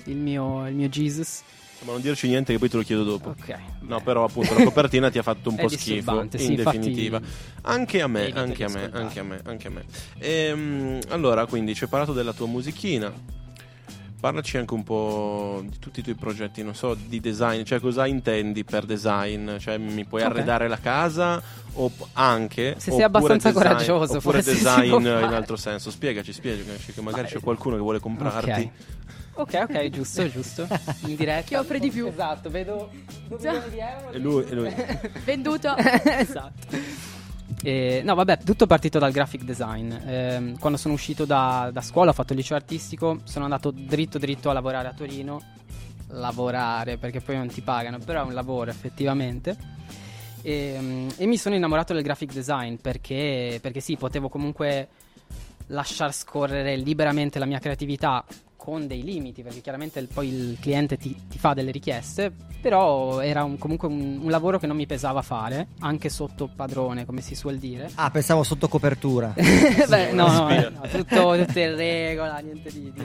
il 0.05 0.17
mio, 0.17 0.67
il 0.67 0.75
mio 0.75 0.89
Jesus. 0.89 1.41
Ma 1.85 1.91
non 1.91 2.01
dirci 2.01 2.27
niente 2.27 2.53
che 2.53 2.59
poi 2.59 2.69
te 2.69 2.77
lo 2.77 2.83
chiedo 2.83 3.03
dopo. 3.03 3.29
Ok. 3.29 3.55
No, 3.81 3.99
però 4.01 4.23
appunto 4.23 4.53
la 4.57 4.63
copertina 4.63 5.09
ti 5.09 5.17
ha 5.17 5.23
fatto 5.23 5.49
un 5.49 5.55
po' 5.57 5.67
schifo 5.67 6.21
in 6.21 6.29
sì, 6.31 6.53
infatti- 6.53 6.77
definitiva. 6.77 7.19
Anche 7.63 8.01
a 8.01 8.07
me, 8.07 8.31
anche 8.33 8.63
a 8.63 8.69
me, 8.69 8.89
anche 8.93 9.19
a 9.19 9.23
me, 9.23 9.41
anche 9.43 9.67
a 9.67 9.71
me. 9.71 9.83
Ehm, 10.19 10.99
allora, 11.09 11.45
quindi 11.45 11.75
ci 11.75 11.83
hai 11.83 11.89
parlato 11.89 12.13
della 12.13 12.33
tua 12.33 12.47
musichina. 12.47 13.11
Parlaci 14.19 14.55
anche 14.57 14.73
un 14.73 14.83
po' 14.83 15.61
di 15.67 15.79
tutti 15.79 15.99
i 15.99 16.03
tuoi 16.03 16.15
progetti, 16.15 16.63
non 16.63 16.73
so, 16.75 16.93
di 16.95 17.19
design, 17.19 17.63
cioè 17.63 17.81
cosa 17.81 18.05
intendi 18.05 18.63
per 18.63 18.85
design? 18.85 19.57
Cioè 19.57 19.77
mi 19.77 20.05
puoi 20.05 20.21
Ok. 20.21 20.27
arredare 20.29 20.69
la 20.69 20.77
casa 20.79 21.41
o 21.73 21.91
anche 22.13 22.75
Se 22.77 22.91
sei 22.91 23.01
abbastanza 23.03 23.51
design- 23.51 23.67
coraggioso, 23.67 24.17
oppure 24.19 24.41
design 24.41 24.93
in 24.95 25.07
altro 25.07 25.57
senso. 25.57 25.91
Spiegaci, 25.91 26.31
spiegaci 26.31 26.93
che 26.93 27.01
magari 27.01 27.23
Ma- 27.23 27.27
c'è 27.27 27.39
qualcuno 27.41 27.75
che 27.75 27.81
vuole 27.81 27.99
comprarti. 27.99 28.49
Ok. 28.49 28.69
Ok, 29.35 29.65
ok, 29.69 29.89
giusto, 29.89 30.29
giusto. 30.29 30.67
In 31.07 31.15
diretta. 31.15 31.41
Chi 31.41 31.55
offre 31.55 31.79
di 31.79 31.89
più? 31.89 32.07
Esatto, 32.07 32.49
vedo 32.49 32.89
un 32.91 33.37
milione 33.37 33.69
di 33.69 33.79
euro. 33.79 34.11
E 34.11 34.17
lui, 34.19 34.43
e 34.45 34.53
lui. 34.53 34.75
Venduto. 35.25 35.75
esatto. 35.77 36.77
E, 37.63 38.01
no, 38.03 38.13
vabbè, 38.13 38.39
tutto 38.39 38.67
partito 38.67 38.99
dal 38.99 39.11
graphic 39.11 39.43
design. 39.43 39.91
Ehm, 40.05 40.57
quando 40.59 40.77
sono 40.77 40.93
uscito 40.93 41.25
da, 41.25 41.69
da 41.73 41.81
scuola, 41.81 42.11
ho 42.11 42.13
fatto 42.13 42.33
il 42.33 42.39
liceo 42.39 42.57
artistico, 42.57 43.19
sono 43.23 43.45
andato 43.45 43.71
dritto 43.71 44.17
dritto 44.19 44.49
a 44.49 44.53
lavorare 44.53 44.87
a 44.89 44.93
Torino. 44.93 45.41
Lavorare, 46.09 46.97
perché 46.97 47.21
poi 47.21 47.37
non 47.37 47.47
ti 47.47 47.61
pagano, 47.61 47.97
però 47.97 48.21
è 48.21 48.25
un 48.25 48.33
lavoro 48.33 48.69
effettivamente. 48.69 49.57
E, 50.43 50.77
mm, 50.79 51.09
e 51.17 51.25
mi 51.25 51.37
sono 51.37 51.55
innamorato 51.55 51.93
del 51.93 52.03
graphic 52.03 52.33
design 52.33 52.75
perché, 52.75 53.57
perché 53.61 53.79
sì, 53.79 53.95
potevo 53.95 54.29
comunque 54.29 54.89
lasciar 55.67 56.13
scorrere 56.13 56.75
liberamente 56.75 57.39
la 57.39 57.45
mia 57.45 57.59
creatività 57.59 58.23
con 58.63 58.87
dei 58.87 59.03
limiti, 59.03 59.43
perché 59.43 59.59
chiaramente 59.59 59.99
il- 59.99 60.07
poi 60.07 60.29
il 60.29 60.57
cliente 60.57 60.95
ti, 60.95 61.13
ti 61.27 61.37
fa 61.37 61.53
delle 61.53 61.69
richieste, 61.69 62.31
però 62.61 63.19
era 63.19 63.43
un- 63.43 63.57
comunque 63.57 63.89
un, 63.89 64.21
un 64.23 64.29
lavoro 64.29 64.57
che 64.57 64.67
non 64.67 64.77
mi 64.77 64.85
pesava 64.85 65.21
fare, 65.21 65.67
anche 65.81 66.07
sotto 66.07 66.47
padrone, 66.55 67.05
come 67.05 67.19
si 67.19 67.35
suol 67.35 67.57
dire. 67.57 67.91
Ah, 67.95 68.09
pensavo 68.09 68.41
sotto 68.43 68.69
copertura. 68.69 69.33
Beh, 69.35 70.13
no, 70.13 70.27
no, 70.27 70.45
Spia. 70.47 70.67
eh, 70.67 70.69
no, 70.69 70.81
tutto, 70.89 71.35
tutto 71.45 71.59
in 71.59 71.75
regola, 71.75 72.37
niente 72.37 72.71
di, 72.71 72.89
di. 72.93 73.03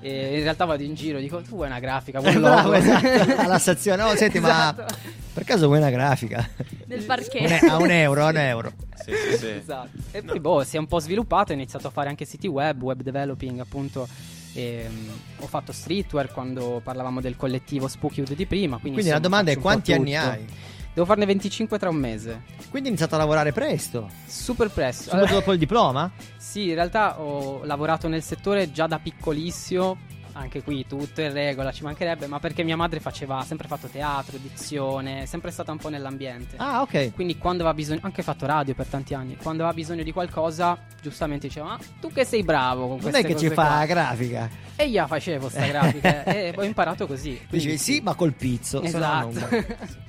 E 0.00 0.36
in 0.36 0.42
realtà 0.44 0.66
vado 0.66 0.84
in 0.84 0.94
giro, 0.94 1.18
dico, 1.18 1.40
tu 1.42 1.56
vuoi 1.56 1.66
una 1.66 1.80
grafica, 1.80 2.20
vuoi 2.20 2.36
un 2.36 2.42
Bravo, 2.42 2.70
logo?" 2.70 2.74
esatto, 2.74 3.40
alla 3.40 3.58
stazione. 3.58 4.02
Oh, 4.04 4.14
senti, 4.14 4.38
Esatto. 4.38 4.82
ma 4.82 4.86
per 5.32 5.42
caso 5.42 5.66
vuoi 5.66 5.78
una 5.78 5.90
grafica? 5.90 6.48
Del 6.86 7.04
e- 7.32 7.66
a 7.68 7.78
un 7.78 7.90
euro, 7.90 8.24
a 8.24 8.28
un 8.28 8.36
euro. 8.36 8.72
Sì, 9.04 9.10
sì, 9.32 9.36
sì. 9.36 9.48
Esatto. 9.48 9.88
E 10.12 10.22
poi 10.22 10.38
boh, 10.38 10.62
si 10.62 10.76
è 10.76 10.78
un 10.78 10.86
po' 10.86 11.00
sviluppato, 11.00 11.50
ho 11.50 11.54
iniziato 11.56 11.88
a 11.88 11.90
fare 11.90 12.08
anche 12.08 12.24
siti 12.24 12.46
web, 12.46 12.80
web 12.80 13.02
developing 13.02 13.58
appunto. 13.58 14.06
E, 14.54 14.86
mm, 14.88 15.08
ho 15.40 15.46
fatto 15.46 15.72
streetwear 15.72 16.32
quando 16.32 16.80
parlavamo 16.82 17.20
del 17.20 17.36
collettivo 17.36 17.88
Spooky 17.88 18.20
Hood 18.20 18.34
di 18.34 18.46
prima. 18.46 18.78
Quindi, 18.78 19.00
Quindi 19.00 19.10
la 19.10 19.16
insomma, 19.16 19.42
domanda 19.42 19.50
è 19.50 19.58
quanti 19.60 19.92
anni 19.92 20.16
hai? 20.16 20.46
Devo 20.94 21.06
farne 21.06 21.26
25 21.26 21.76
tra 21.76 21.88
un 21.88 21.96
mese. 21.96 22.42
Quindi 22.70 22.88
hai 22.88 22.94
iniziato 22.94 23.16
a 23.16 23.18
lavorare 23.18 23.52
presto. 23.52 24.08
Super 24.26 24.70
presto. 24.70 25.10
Subito 25.10 25.34
dopo 25.34 25.52
il 25.52 25.58
diploma? 25.58 26.10
Sì, 26.36 26.68
in 26.68 26.74
realtà 26.74 27.20
ho 27.20 27.64
lavorato 27.64 28.06
nel 28.06 28.22
settore 28.22 28.70
già 28.70 28.86
da 28.86 29.00
piccolissimo. 29.00 29.98
Anche 30.36 30.62
qui 30.64 30.84
tutto 30.86 31.20
in 31.20 31.32
regola, 31.32 31.70
ci 31.70 31.84
mancherebbe, 31.84 32.26
ma 32.26 32.40
perché 32.40 32.64
mia 32.64 32.76
madre 32.76 32.98
faceva, 32.98 33.38
ha 33.38 33.44
sempre 33.44 33.68
fatto 33.68 33.86
teatro, 33.86 34.36
dizione, 34.36 35.22
è 35.22 35.26
sempre 35.26 35.52
stata 35.52 35.70
un 35.70 35.78
po' 35.78 35.88
nell'ambiente. 35.88 36.56
Ah, 36.58 36.80
ok. 36.82 37.12
Quindi 37.14 37.38
quando 37.38 37.62
aveva 37.62 37.74
bisogno, 37.76 38.00
anche 38.02 38.22
fatto 38.22 38.44
radio 38.44 38.74
per 38.74 38.86
tanti 38.86 39.14
anni, 39.14 39.36
quando 39.36 39.62
aveva 39.62 39.76
bisogno 39.76 40.02
di 40.02 40.10
qualcosa, 40.12 40.76
giustamente 41.00 41.46
diceva, 41.46 41.66
ma 41.66 41.78
tu 42.00 42.10
che 42.12 42.24
sei 42.24 42.42
bravo 42.42 42.80
con 42.88 42.98
Non 42.98 43.00
queste 43.00 43.20
è 43.20 43.24
che 43.24 43.36
ci 43.36 43.46
fa 43.48 43.54
qua." 43.54 43.78
la 43.78 43.86
grafica. 43.86 44.50
E 44.76 44.88
io 44.88 45.06
facevo 45.06 45.48
sta 45.48 45.66
grafica 45.66 46.24
e 46.26 46.52
ho 46.56 46.64
imparato 46.64 47.06
così. 47.06 47.40
Dici 47.48 47.78
sì, 47.78 48.00
ma 48.02 48.14
col 48.14 48.32
pizzo. 48.34 48.82
Esatto. 48.82 49.30
non- 49.38 49.66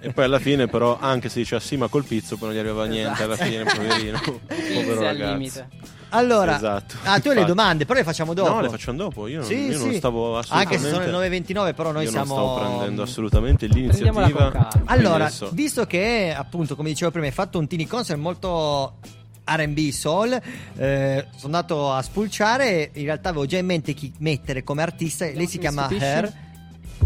E 0.00 0.12
poi 0.12 0.24
alla 0.24 0.40
fine, 0.40 0.66
però, 0.66 0.98
anche 0.98 1.28
se 1.28 1.38
diceva 1.38 1.60
sì, 1.60 1.76
ma 1.76 1.86
col 1.86 2.04
pizzo, 2.04 2.36
poi 2.36 2.48
non 2.48 2.56
gli 2.56 2.60
arrivava 2.60 2.84
niente 2.86 3.22
alla 3.22 3.34
Esatto. 3.34 3.48
fine, 3.48 3.62
poverino. 3.72 4.18
Povero 4.74 5.00
ragazzo. 5.02 5.32
limite. 5.32 5.68
Allora, 6.10 6.56
Esatto. 6.56 6.96
ah, 7.04 7.20
tu 7.20 7.28
hai 7.28 7.34
le 7.34 7.44
domande, 7.44 7.84
però 7.84 7.98
le 7.98 8.04
facciamo 8.04 8.32
dopo. 8.34 8.48
No, 8.50 8.60
le 8.60 8.68
facciamo 8.70 8.96
dopo. 8.96 9.26
Io, 9.26 9.38
non- 9.40 9.46
Sì, 9.46 9.54
io 9.66 9.78
non 9.78 9.90
sì. 9.90 9.96
stavo 9.96 10.38
assolutamente. 10.38 10.74
Anche 10.76 10.86
se 10.88 10.90
sono 10.94 11.04
le 11.20 11.28
9.29, 11.28 11.74
però 11.74 11.92
noi 11.92 12.04
io 12.04 12.10
siamo. 12.10 12.34
non 12.34 12.44
stavo 12.56 12.58
prendendo 12.66 13.02
assolutamente 13.02 13.66
l'iniziativa. 13.66 14.70
Allora, 14.86 15.24
adesso- 15.26 15.50
visto 15.52 15.84
che 15.86 16.34
appunto, 16.36 16.76
come 16.76 16.88
dicevo 16.88 17.10
prima, 17.10 17.26
hai 17.26 17.32
fatto 17.32 17.58
un 17.58 17.66
teeny 17.66 17.86
concert 17.86 18.18
molto 18.18 18.94
RB 19.44 19.78
soul, 19.90 20.32
eh, 20.76 21.26
sono 21.36 21.44
andato 21.56 21.92
a 21.92 22.00
spulciare. 22.02 22.90
In 22.94 23.04
realtà 23.04 23.28
avevo 23.30 23.46
già 23.46 23.58
in 23.58 23.66
mente 23.66 23.92
chi 23.94 24.12
mettere 24.18 24.62
come 24.64 24.82
artista. 24.82 25.26
Lei 25.26 25.46
si 25.46 25.58
chiama? 25.58 25.88
Her. 25.90 26.32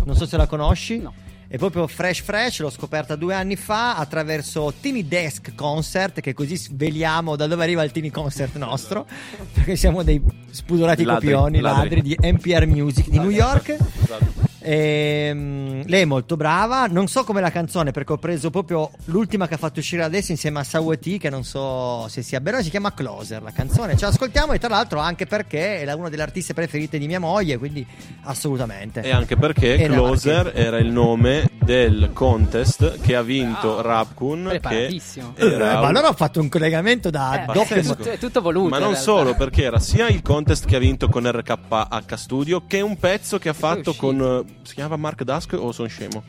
Non 0.04 0.16
so 0.16 0.26
se 0.26 0.36
la 0.36 0.46
conosci. 0.46 0.98
No. 0.98 1.12
È 1.52 1.58
proprio 1.58 1.86
fresh 1.86 2.22
fresh, 2.22 2.60
l'ho 2.60 2.70
scoperta 2.70 3.14
due 3.14 3.34
anni 3.34 3.56
fa 3.56 3.98
attraverso 3.98 4.72
Teeny 4.80 5.06
Desk 5.06 5.54
Concert, 5.54 6.22
che 6.22 6.32
così 6.32 6.56
sveliamo 6.56 7.36
da 7.36 7.46
dove 7.46 7.62
arriva 7.62 7.82
il 7.82 7.90
Teeny 7.90 8.08
Concert 8.08 8.56
nostro, 8.56 9.06
perché 9.52 9.76
siamo 9.76 10.02
dei 10.02 10.18
spudorati 10.48 11.04
Ladri, 11.04 11.30
copioni, 11.30 11.60
ladri. 11.60 11.96
ladri 11.96 12.00
di 12.00 12.16
NPR 12.18 12.64
Music 12.66 13.06
di 13.10 13.18
New 13.18 13.28
York. 13.28 13.68
Esatto. 13.68 14.51
Ehm, 14.62 15.82
lei 15.86 16.02
è 16.02 16.04
molto 16.04 16.36
brava. 16.36 16.86
Non 16.86 17.08
so 17.08 17.24
come 17.24 17.40
la 17.40 17.50
canzone, 17.50 17.90
perché 17.90 18.12
ho 18.12 18.18
preso 18.18 18.50
proprio 18.50 18.90
l'ultima 19.06 19.46
che 19.48 19.54
ha 19.54 19.58
fatto 19.58 19.80
uscire 19.80 20.02
adesso 20.02 20.30
insieme 20.32 20.60
a 20.60 20.64
Sawati, 20.64 21.18
che 21.18 21.30
non 21.30 21.44
so 21.44 22.06
se 22.08 22.22
sia 22.22 22.40
bella. 22.40 22.62
Si 22.62 22.70
chiama 22.70 22.92
Closer. 22.94 23.42
La 23.42 23.50
canzone 23.52 23.96
ce 23.96 24.04
l'ascoltiamo. 24.06 24.52
E 24.52 24.58
tra 24.58 24.68
l'altro, 24.68 24.98
anche 25.00 25.26
perché 25.26 25.80
è 25.80 25.84
la- 25.84 25.96
una 25.96 26.08
delle 26.08 26.22
artiste 26.22 26.54
preferite 26.54 26.98
di 26.98 27.06
mia 27.06 27.20
moglie. 27.20 27.58
Quindi, 27.58 27.86
assolutamente. 28.22 29.00
E 29.02 29.10
anche 29.10 29.36
perché 29.36 29.74
E 29.76 29.88
Nava 29.88 30.02
Closer 30.06 30.52
era 30.54 30.78
il 30.78 30.90
nome 30.90 31.50
del 31.62 32.10
contest 32.12 33.00
che 33.00 33.14
ha 33.16 33.22
vinto 33.22 33.80
Rapkun. 33.82 34.42
Che 34.42 34.48
Preparatissimo. 34.60 35.34
Eh, 35.36 35.46
era 35.46 35.80
ma 35.80 35.86
allora 35.88 36.08
ho 36.08 36.12
fatto 36.14 36.40
un 36.40 36.48
collegamento 36.48 37.10
da 37.10 37.42
Eh, 37.42 37.52
doppio. 37.52 37.76
è, 37.76 37.82
tutto, 37.82 38.10
è 38.10 38.18
tutto 38.18 38.40
voluto. 38.40 38.68
Ma 38.68 38.78
non 38.78 38.94
solo, 38.96 39.34
perché 39.34 39.62
era 39.64 39.78
sia 39.78 40.08
il 40.08 40.22
contest 40.22 40.66
che 40.66 40.76
ha 40.76 40.78
vinto 40.78 41.08
con 41.08 41.28
RKH 41.30 42.14
Studio, 42.14 42.62
che 42.66 42.80
un 42.80 42.96
pezzo 42.96 43.38
che 43.38 43.48
ha 43.48 43.52
fatto 43.54 43.94
con. 43.94 44.44
Eh, 44.60 44.66
Si 44.66 44.74
chiama 44.74 44.96
Mark 44.96 45.22
Dusk 45.22 45.52
o 45.58 45.72
sono 45.72 45.88
scemo? 45.88 46.22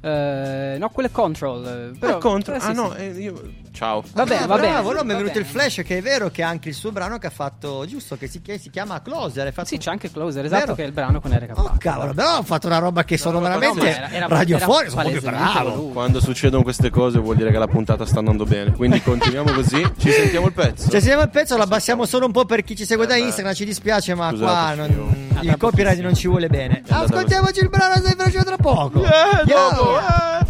Eh, 0.00 0.76
no, 0.78 0.88
quello 0.90 1.08
è 1.08 1.12
Control. 1.12 1.66
eh, 1.94 1.98
Però, 1.98 2.16
Ah, 2.16 2.18
contro. 2.20 2.52
però 2.52 2.64
sì, 2.64 2.70
ah, 2.70 2.74
no, 2.74 2.92
sì. 2.94 2.98
eh, 3.00 3.08
io. 3.20 3.42
Ciao. 3.72 4.02
Vabbè, 4.12 4.36
Ah, 4.36 4.46
vabbè. 4.46 4.60
bravo, 4.60 4.88
allora 4.90 5.04
mi 5.04 5.12
è 5.12 5.16
venuto 5.16 5.38
il 5.38 5.44
bene. 5.44 5.58
flash 5.58 5.82
che 5.84 5.98
è 5.98 6.02
vero 6.02 6.30
che 6.30 6.42
anche 6.42 6.68
il 6.68 6.74
suo 6.74 6.90
brano 6.92 7.18
che 7.18 7.26
ha 7.28 7.30
fatto 7.30 7.84
giusto 7.86 8.16
che 8.16 8.26
si, 8.26 8.40
che 8.42 8.58
si 8.58 8.70
chiama 8.70 9.00
Closer 9.02 9.52
fatto 9.52 9.68
Sì, 9.68 9.78
c'è 9.78 9.90
anche 9.90 10.10
Closer, 10.10 10.44
esatto, 10.44 10.60
Vero? 10.60 10.74
che 10.74 10.82
è 10.82 10.86
il 10.86 10.92
brano 10.92 11.20
con 11.20 11.32
RK. 11.32 11.58
Oh 11.58 11.74
cavolo, 11.78 12.12
però 12.14 12.38
ho 12.38 12.42
fatto 12.42 12.66
una 12.66 12.78
roba 12.78 13.04
che 13.04 13.16
sono 13.16 13.38
no, 13.38 13.44
veramente 13.44 13.80
ma 13.80 14.10
era- 14.10 14.28
sono 14.58 14.90
proprio 14.94 15.20
bravo. 15.20 15.88
Quando 15.88 16.20
succedono 16.20 16.62
queste 16.62 16.90
cose 16.90 17.18
vuol 17.18 17.36
dire 17.36 17.50
che 17.50 17.58
la 17.58 17.66
puntata 17.68 18.04
sta 18.06 18.18
andando 18.18 18.44
bene. 18.44 18.72
Quindi 18.72 19.02
continuiamo 19.02 19.52
così. 19.52 19.84
Ci 19.98 20.10
sentiamo 20.10 20.46
il 20.46 20.52
pezzo. 20.52 20.88
Cioè, 20.90 21.00
se 21.00 21.12
il 21.12 21.28
pezzo 21.30 21.56
lo 21.56 21.62
abbassiamo 21.62 22.04
solo 22.06 22.26
un 22.26 22.32
po' 22.32 22.44
per 22.44 22.62
chi 22.64 22.74
ci 22.76 22.84
segue 22.84 23.06
da 23.06 23.14
Eh, 23.14 23.20
beh. 23.20 23.26
Instagram, 23.26 23.54
ci 23.54 23.64
dispiace, 23.64 24.14
ma 24.14 24.30
Scusate, 24.30 24.50
qua 24.50 24.74
non- 24.74 25.26
il 25.42 25.56
copyright 25.56 26.00
non 26.00 26.14
ci 26.14 26.26
vuole 26.28 26.48
bene. 26.48 26.82
Ascoltiamoci 26.88 27.60
il 27.60 27.68
brano 27.68 27.94
se 28.04 28.14
facciamo 28.16 28.44
tra 28.44 28.56
poco. 28.56 29.04
Eh, 29.04 29.08
Yo! 29.46 29.56
dopo, 29.70 29.98
eh. 29.98 30.47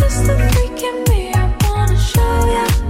It's 0.00 0.20
the 0.26 0.34
freak 0.50 0.82
in 0.82 1.04
me 1.12 1.30
I 1.34 1.54
wanna 1.60 1.98
show 1.98 2.46
ya. 2.48 2.87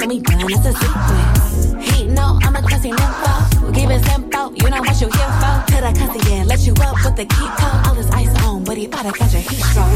And 0.00 0.10
we 0.10 0.20
done. 0.20 0.40
It's 0.50 0.66
a 0.66 0.72
secret. 0.72 1.82
He 1.82 2.06
know 2.06 2.38
I'm 2.42 2.56
a 2.56 2.62
classy 2.62 2.90
nympho. 2.90 3.72
Give 3.74 3.90
it 3.90 4.04
simple, 4.04 4.52
you 4.54 4.70
know 4.70 4.80
what 4.80 5.00
you 5.00 5.08
here 5.08 5.32
for. 5.40 5.54
To 5.70 5.76
the 5.80 5.92
cussy, 5.98 6.30
yeah, 6.30 6.44
let 6.44 6.60
you 6.66 6.72
up 6.82 6.96
with 7.04 7.16
the 7.16 7.26
key 7.26 7.48
code. 7.58 7.86
All 7.86 7.94
this 7.94 8.10
ice 8.10 8.34
on, 8.44 8.64
but 8.64 8.76
he 8.76 8.86
bout 8.86 9.02
to 9.02 9.12
catch 9.12 9.34
a 9.34 9.38
heat 9.38 9.62
stroke. 9.62 9.86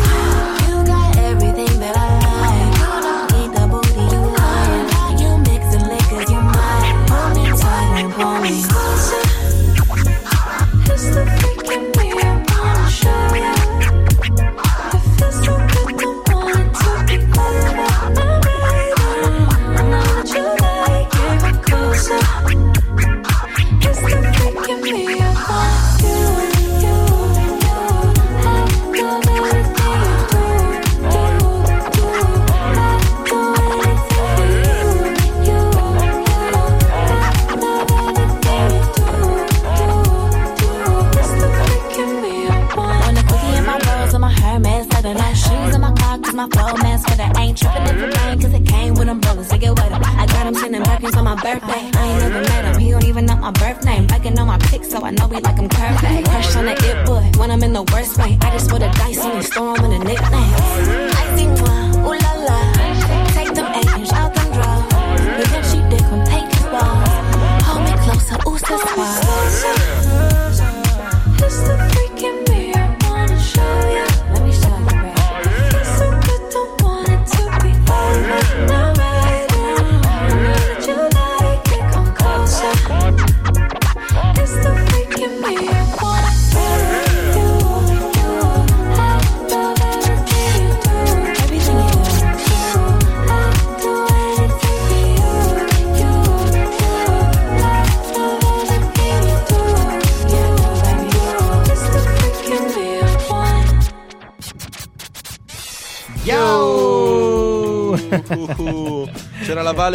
You 0.68 0.84
got 0.86 1.16
everything 1.18 1.80
that 1.80 1.96
I 1.96 2.08
like. 2.44 2.72
You 2.80 3.52
don't 3.52 3.54
need 3.54 3.70
booty, 3.70 4.04
you 4.12 4.22
lying. 4.36 5.18
You 5.20 5.30
mixing 5.38 5.86
liquors, 5.88 6.30
you 6.30 6.40
might. 6.40 7.04
Pull 7.08 7.28
me 7.36 7.44
tight 7.58 8.00
and 8.00 8.12
pull 8.12 8.40
me 8.40 8.89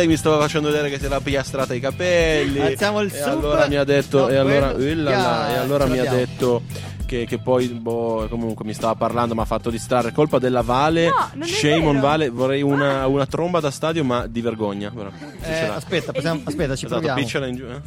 Che 0.06 0.12
mi 0.12 0.18
stava 0.18 0.40
facendo 0.40 0.70
vedere 0.70 0.90
che 0.92 1.00
si 1.00 1.06
era 1.06 1.20
piastrata 1.20 1.74
i 1.74 1.80
capelli. 1.80 2.60
Alziamo 2.60 3.02
il 3.02 3.12
e 3.14 3.18
sub. 3.18 3.28
allora 3.28 3.68
mi 3.68 3.76
ha 3.76 3.84
detto, 3.84 4.20
No, 4.20 4.28
e 4.30 4.36
allora, 4.36 4.72
Ya, 4.78 5.50
e 5.50 5.58
allora 5.58 5.86
mi 5.88 5.98
ha 5.98 6.08
detto 6.10 6.62
che, 7.08 7.26
che 7.26 7.40
poi 7.40 7.68
boh, 7.70 8.28
comunque 8.30 8.64
mi 8.66 8.74
stava 8.74 8.94
parlando, 8.96 9.34
mi 9.34 9.42
ha 9.42 9.46
fatto 9.46 9.70
distrarre. 9.72 10.12
Colpa 10.12 10.38
della 10.38 10.62
Vale. 10.62 11.06
No, 11.08 11.30
non 11.34 11.48
è 11.48 11.52
Shame 11.52 11.86
on. 11.88 12.00
Vale. 12.00 12.30
Vorrei 12.30 12.62
una, 12.62 13.08
una 13.08 13.26
tromba 13.26 13.60
da 13.60 13.72
stadio, 13.72 14.04
ma 14.04 14.28
di 14.28 14.42
vergogna. 14.42 14.92
però. 14.92 15.10
Eh, 15.42 15.66
aspetta, 15.66 16.12
possiamo- 16.12 16.42
aspetta, 16.44 16.76
ci 16.76 16.86
Esatto, 16.86 17.02
proviamo. 17.02 17.20
picciola 17.20 17.48
in 17.48 17.56
giù. 17.56 17.64
eh. 17.66 17.82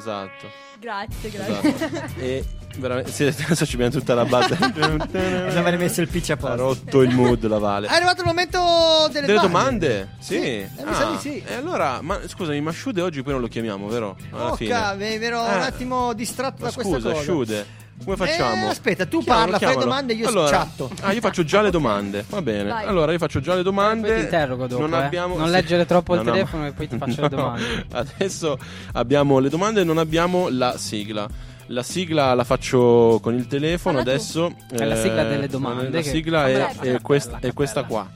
Esatto. 0.00 0.46
Grazie, 0.80 1.30
grazie. 1.30 1.74
Esatto. 1.74 2.12
e 2.20 2.44
veramente 2.78 3.10
sì, 3.12 3.24
adesso 3.24 3.66
ci 3.66 3.74
abbiamo 3.74 3.92
tutta 3.92 4.14
la 4.14 4.24
base. 4.24 4.54
Abbiamo 4.58 5.68
rimesso 5.68 6.00
il 6.00 6.08
pitch 6.08 6.30
a 6.30 6.32
Ha 6.32 6.36
posto. 6.38 6.56
rotto 6.56 7.02
il 7.02 7.10
mood 7.14 7.46
la 7.46 7.58
Vale. 7.58 7.86
È 7.86 7.92
arrivato 7.92 8.20
il 8.22 8.26
momento 8.26 9.08
delle, 9.12 9.26
Delle 9.26 9.40
domande. 9.40 9.88
domande? 9.88 10.08
Sì. 10.20 10.36
eh, 10.36 10.70
mi 10.84 10.94
sa 10.94 11.10
Ah, 11.10 11.18
sì. 11.18 11.42
E 11.46 11.54
allora, 11.54 12.00
ma 12.00 12.20
scusami, 12.26 12.58
ma 12.62 12.72
Shude 12.72 13.02
oggi 13.02 13.22
poi 13.22 13.32
non 13.32 13.42
lo 13.42 13.48
chiamiamo, 13.48 13.88
vero? 13.88 14.16
Alla 14.30 14.52
Occa, 14.52 14.56
fine. 14.56 14.94
mi 15.18 15.22
ero 15.24 15.46
Eh, 15.46 15.54
un 15.54 15.60
attimo 15.60 16.14
distratto 16.14 16.62
ma 16.62 16.68
da 16.68 16.72
questa 16.74 16.92
scusa, 16.94 17.10
cosa. 17.10 17.22
Shude, 17.22 17.66
come 18.04 18.16
facciamo? 18.16 18.66
Eh, 18.66 18.70
aspetta, 18.70 19.06
tu 19.06 19.22
Chiamalo, 19.22 19.44
parla, 19.52 19.58
fai 19.58 19.68
chiamalo. 19.68 19.88
domande 19.88 20.12
e 20.12 20.16
io 20.16 20.28
allora, 20.28 20.50
chatto. 20.50 20.90
Ah, 21.00 21.12
io 21.12 21.20
faccio 21.20 21.44
già 21.44 21.60
le 21.62 21.70
domande. 21.70 22.24
Va 22.28 22.42
bene. 22.42 22.70
Vai. 22.70 22.84
Allora, 22.86 23.12
io 23.12 23.18
faccio 23.18 23.40
già 23.40 23.54
le 23.54 23.62
domande. 23.62 24.08
Poi 24.08 24.16
ti 24.16 24.22
interrogo 24.24 24.66
dopo, 24.66 24.82
Non 24.86 24.94
eh. 24.94 25.04
abbiamo 25.04 25.36
Non 25.36 25.50
leggere 25.50 25.86
troppo 25.86 26.14
il 26.14 26.20
No, 26.20 26.24
no, 26.26 26.32
telefono 26.32 26.62
ma- 26.62 26.68
e 26.68 26.72
poi 26.72 26.88
ti 26.88 26.96
faccio 26.96 27.20
le 27.22 27.28
domande. 27.28 27.86
Adesso 27.92 28.58
abbiamo 28.92 29.38
le 29.38 29.48
domande 29.48 29.80
e 29.82 29.84
non 29.84 29.98
abbiamo 29.98 30.48
la 30.50 30.76
sigla. 30.78 31.28
La 31.66 31.82
sigla 31.84 32.34
la 32.34 32.42
faccio 32.44 33.18
con 33.22 33.34
il 33.34 33.46
telefono 33.46 33.98
Falla 33.98 34.10
tu. 34.10 34.16
adesso. 34.16 34.52
È 34.70 34.84
la 34.84 34.96
sigla 34.96 35.22
delle 35.24 35.46
domande 35.46 35.90
La 35.90 36.00
che- 36.00 36.10
sigla 36.10 36.48
è, 36.48 36.68
Fammela, 36.72 36.96
è 36.96 37.00
questa, 37.00 37.38
è 37.40 37.52
questa 37.52 37.84
qua. 37.84 38.08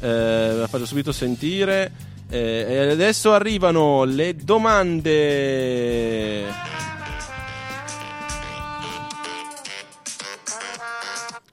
Eh, 0.00 0.52
la 0.54 0.66
faccio 0.68 0.86
subito 0.86 1.10
sentire. 1.12 1.90
Eh, 2.32 2.64
e 2.68 2.90
adesso 2.90 3.32
arrivano 3.32 4.04
le 4.04 4.36
domande. 4.36 5.18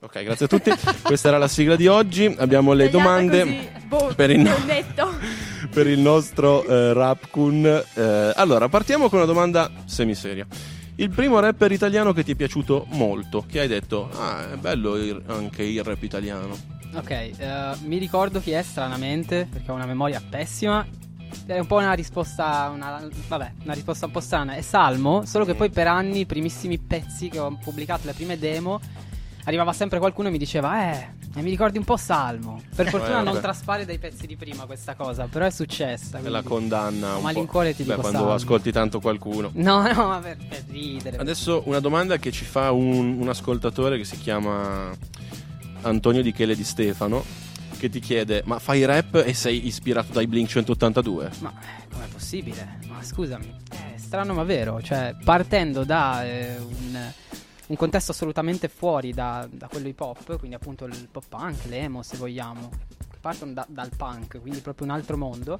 Ok, 0.08 0.24
grazie 0.24 0.46
a 0.46 0.48
tutti. 0.48 0.72
Questa 1.04 1.28
era 1.28 1.38
la 1.38 1.50
sigla 1.50 1.76
di 1.76 1.88
oggi. 1.88 2.34
Abbiamo 2.38 2.72
le 2.72 2.90
domande 2.90 3.44
Così, 3.44 3.70
boh, 3.88 4.14
per 4.16 4.30
il, 4.30 4.40
no- 4.40 4.56
per 5.70 5.86
il 5.88 6.00
nostro 6.00 6.64
eh, 6.64 6.94
Rapkun. 6.94 7.84
Eh, 7.94 8.32
allora, 8.36 8.70
partiamo 8.70 9.10
con 9.10 9.18
una 9.18 9.28
domanda 9.28 9.70
semiseria. 9.84 10.48
Il 10.96 11.10
primo 11.10 11.42
rapper 11.42 11.74
italiano 11.74 12.14
che 12.14 12.24
ti 12.24 12.32
è 12.32 12.36
piaciuto 12.36 12.86
molto, 12.92 13.44
che 13.46 13.60
hai 13.60 13.68
detto, 13.68 14.10
ah, 14.18 14.54
è 14.54 14.56
bello 14.56 14.96
il- 14.96 15.22
anche 15.28 15.64
il 15.64 15.84
rap 15.84 16.02
italiano. 16.02 16.58
Ok, 16.96 17.10
eh, 17.12 17.34
mi 17.84 17.98
ricordo 17.98 18.40
chi 18.40 18.52
è 18.52 18.62
stranamente, 18.64 19.46
perché 19.52 19.70
ho 19.72 19.76
una 19.76 19.86
memoria 19.86 20.22
pessima. 20.28 20.88
È 21.46 21.60
un 21.60 21.68
po' 21.68 21.76
una 21.76 21.92
risposta, 21.92 22.72
una, 22.74 23.06
vabbè, 23.28 23.52
una 23.66 23.74
risposta 23.74 24.06
un 24.06 24.14
po' 24.14 24.22
strana. 24.22 24.54
È 24.54 24.62
Salmo, 24.62 25.26
solo 25.26 25.44
che 25.44 25.54
poi 25.54 25.70
per 25.70 25.88
anni 25.88 26.22
i 26.22 26.26
primissimi 26.26 26.78
pezzi 26.80 27.28
che 27.28 27.40
ho 27.40 27.58
pubblicato, 27.62 28.08
le 28.08 28.14
prime 28.14 28.40
demo, 28.40 28.80
arrivava 29.48 29.72
sempre 29.72 29.98
qualcuno 29.99 30.28
e 30.28 30.32
mi 30.32 30.38
diceva, 30.38 30.91
eh, 30.91 31.07
mi 31.36 31.49
ricordi 31.49 31.78
un 31.78 31.86
po' 31.86 31.95
Salmo. 31.95 32.61
Per 32.76 32.90
fortuna 32.90 33.14
Eh, 33.22 33.24
non 33.24 33.34
vabbè. 33.36 33.40
traspare 33.40 33.86
dai 33.86 33.98
pezzi 33.98 34.28
di 34.28 34.36
prima 34.36 34.65
questa 34.65 34.94
cosa, 34.95 35.28
però 35.32 35.45
è 35.45 35.49
successa. 35.49 36.19
La 36.22 36.41
condanna. 36.41 37.15
Un 37.15 37.24
malincuore 37.24 37.74
ti 37.74 37.84
Beh, 37.84 37.90
dico 37.91 38.02
quando 38.02 38.19
Salmo. 38.19 38.34
ascolti 38.34 38.72
tanto 38.74 38.99
qualcuno. 38.99 39.52
No, 39.53 39.82
no, 39.90 40.07
ma 40.07 40.19
per, 40.19 40.36
per 40.49 40.64
ridere. 40.69 41.18
Adesso 41.18 41.64
una 41.65 41.80
domanda 41.80 42.18
che 42.18 42.32
ci 42.32 42.44
fa 42.44 42.72
un, 42.72 43.19
un 43.19 43.30
ascoltatore 43.30 43.98
che 43.98 44.03
si 44.03 44.18
chiama 44.19 44.91
Antonio 45.84 46.22
Di 46.22 46.34
Chele 46.34 46.53
di 46.53 46.65
Stefano, 46.65 47.24
che 47.78 47.88
ti 47.90 47.99
chiede, 48.02 48.41
ma 48.45 48.60
fai 48.60 48.84
rap 48.84 49.24
e 49.26 49.34
sei 49.34 49.65
ispirato 49.65 50.11
dai 50.11 50.28
Blink 50.28 50.49
182? 50.49 51.30
Ma 51.40 51.53
eh, 51.61 51.88
com'è 51.94 52.07
possibile? 52.07 52.80
Ma 52.90 53.02
scusami, 53.02 53.56
è 53.72 53.98
strano 53.98 54.34
ma 54.34 54.44
vero. 54.44 54.82
Cioè, 54.82 55.15
partendo 55.24 55.86
da 55.86 56.26
eh, 56.26 56.57
un, 56.57 57.11
un 57.68 57.76
contesto 57.76 58.11
assolutamente 58.11 58.69
fuori 58.69 59.14
da, 59.14 59.48
da 59.49 59.68
quello 59.68 59.88
hip 59.88 59.99
hop, 59.99 60.38
quindi 60.38 60.56
appunto 60.56 60.85
il 60.85 61.07
pop 61.11 61.26
punk, 61.27 61.65
l'emo 61.65 62.02
se 62.02 62.18
vogliamo, 62.18 62.69
che 63.10 63.18
partono 63.19 63.53
da- 63.53 63.68
dal 63.69 63.89
punk, 63.95 64.39
quindi 64.39 64.60
proprio 64.60 64.88
un 64.88 64.94
altro 64.94 65.18
mondo. 65.18 65.60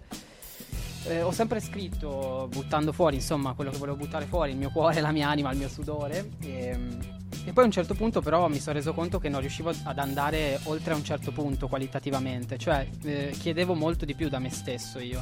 Eh, 1.06 1.22
ho 1.22 1.32
sempre 1.32 1.60
scritto 1.60 2.48
buttando 2.52 2.92
fuori, 2.92 3.16
insomma, 3.16 3.54
quello 3.54 3.72
che 3.72 3.78
volevo 3.78 3.98
buttare 3.98 4.26
fuori, 4.26 4.52
il 4.52 4.58
mio 4.58 4.72
cuore, 4.72 5.00
la 5.00 5.12
mia 5.12 5.30
anima, 5.30 5.52
il 5.52 5.58
mio 5.58 5.70
sudore. 5.70 6.32
E, 6.42 6.78
e 7.46 7.54
poi 7.54 7.64
a 7.64 7.68
un 7.68 7.72
certo 7.72 7.94
punto 7.94 8.22
però 8.22 8.48
mi 8.48 8.60
sono 8.60 8.76
reso 8.76 8.94
conto 8.94 9.20
che 9.20 9.30
non 9.30 9.40
riuscivo 9.40 9.72
ad 9.84 10.00
andare 10.00 10.60
oltre 10.64 10.94
a 10.94 10.96
un 10.96 11.04
certo 11.04 11.32
punto 11.32 11.68
qualitativamente, 11.68 12.58
cioè 12.58 12.88
eh, 13.04 13.36
chiedevo 13.38 13.74
molto 13.74 14.06
di 14.06 14.16
più 14.16 14.28
da 14.28 14.40
me 14.40 14.50
stesso 14.50 15.00
io 15.00 15.22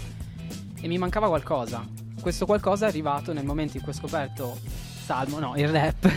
e 0.82 0.88
mi 0.88 0.98
mancava 0.98 1.28
qualcosa. 1.28 1.86
Questo 2.20 2.46
qualcosa 2.46 2.86
è 2.86 2.90
arrivato 2.90 3.34
nel 3.34 3.46
momento 3.46 3.78
in 3.78 3.84
cui 3.84 3.92
ho 3.92 3.96
scoperto 3.96 4.58
Salmo, 5.06 5.38
no, 5.38 5.54
il 5.56 5.68
rap 5.70 6.12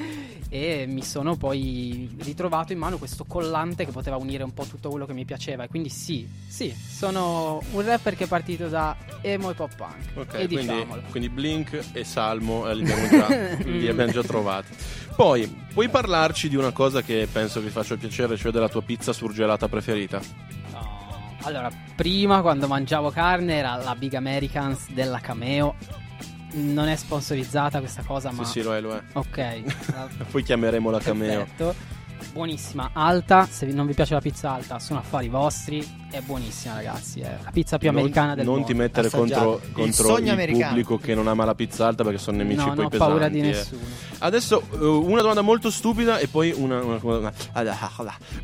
e 0.48 0.84
mi 0.88 1.02
sono 1.02 1.36
poi 1.36 2.16
ritrovato 2.20 2.72
in 2.72 2.78
mano 2.78 2.96
questo 2.96 3.24
collante 3.24 3.84
che 3.84 3.92
poteva 3.92 4.16
unire 4.16 4.42
un 4.42 4.54
po' 4.54 4.64
tutto 4.64 4.88
quello 4.88 5.04
che 5.04 5.12
mi 5.12 5.26
piaceva 5.26 5.64
e 5.64 5.68
quindi 5.68 5.90
sì, 5.90 6.26
sì, 6.48 6.74
sono 6.74 7.62
un 7.72 7.82
rapper 7.84 8.16
che 8.16 8.24
è 8.24 8.26
partito 8.26 8.68
da 8.68 8.96
emo 9.20 9.50
e 9.50 9.54
pop 9.54 9.74
punk 9.76 9.96
Ok, 10.14 10.34
e 10.34 10.46
quindi, 10.46 10.56
diciamolo. 10.56 11.02
quindi 11.10 11.28
Blink 11.28 11.84
e 11.92 12.02
Salmo 12.02 12.66
eh, 12.66 12.74
li, 12.74 12.90
abbiamo 12.90 13.08
già, 13.08 13.58
li 13.68 13.88
abbiamo 13.88 14.10
già 14.10 14.22
trovati. 14.22 14.74
Poi, 15.14 15.46
puoi 15.74 15.90
parlarci 15.90 16.48
di 16.48 16.56
una 16.56 16.72
cosa 16.72 17.02
che 17.02 17.28
penso 17.30 17.60
vi 17.60 17.68
faccia 17.68 17.96
piacere, 17.96 18.38
cioè 18.38 18.50
della 18.50 18.70
tua 18.70 18.80
pizza 18.80 19.12
surgelata 19.12 19.68
preferita? 19.68 20.20
Allora, 21.42 21.70
prima 21.94 22.40
quando 22.42 22.66
mangiavo 22.66 23.10
carne 23.10 23.54
era 23.54 23.76
la 23.76 23.94
Big 23.94 24.14
Americans 24.14 24.90
della 24.90 25.20
Cameo. 25.20 25.74
Non 26.52 26.88
è 26.88 26.96
sponsorizzata 26.96 27.78
questa 27.78 28.02
cosa, 28.02 28.30
ma 28.32 28.44
Sì, 28.44 28.60
sì, 28.60 28.62
lo 28.62 28.74
è, 28.74 28.80
lo 28.80 28.94
è. 28.94 29.00
Ok. 29.12 29.62
Poi 30.30 30.42
chiameremo 30.42 30.90
la 30.90 30.98
cameo. 30.98 31.44
Perfetto. 31.44 31.98
Buonissima, 32.32 32.90
alta. 32.92 33.46
Se 33.50 33.64
non 33.66 33.86
vi 33.86 33.94
piace 33.94 34.12
la 34.14 34.20
pizza 34.20 34.52
alta, 34.52 34.78
sono 34.78 34.98
affari 35.00 35.28
vostri. 35.28 35.84
È 36.10 36.20
buonissima, 36.20 36.74
ragazzi. 36.74 37.20
È 37.20 37.36
la 37.42 37.50
pizza 37.50 37.78
più 37.78 37.88
Non- 37.90 37.98
americana 37.98 38.34
del 38.34 38.44
non 38.44 38.54
mondo. 38.56 38.68
ti 38.68 38.74
mettere 38.74 39.08
contro, 39.08 39.60
Il 39.64 39.72
contro 39.72 40.04
sogno 40.04 40.24
il, 40.26 40.30
americano. 40.30 40.66
pubblico 40.68 40.98
che 40.98 41.14
non 41.14 41.28
ama 41.28 41.44
la 41.44 41.54
pizza 41.54 41.86
alta 41.86 42.04
perché 42.04 42.18
sono 42.18 42.36
nemici 42.36 42.58
No, 42.58 42.66
poi 42.66 42.76
no, 42.76 42.84
ho 42.84 42.88
pesanti. 42.88 43.10
paura 43.12 43.28
di 43.28 43.38
eh. 43.38 43.42
nessuno. 43.42 43.80
Adesso 44.18 44.62
eh, 44.72 44.76
una 44.84 45.20
domanda 45.22 45.40
molto 45.40 45.70
stupida 45.70 46.18
e 46.18 46.28
poi 46.28 46.52
una. 46.54 46.80
una- 46.82 46.98
una- 47.00 47.32
allora. 47.52 47.78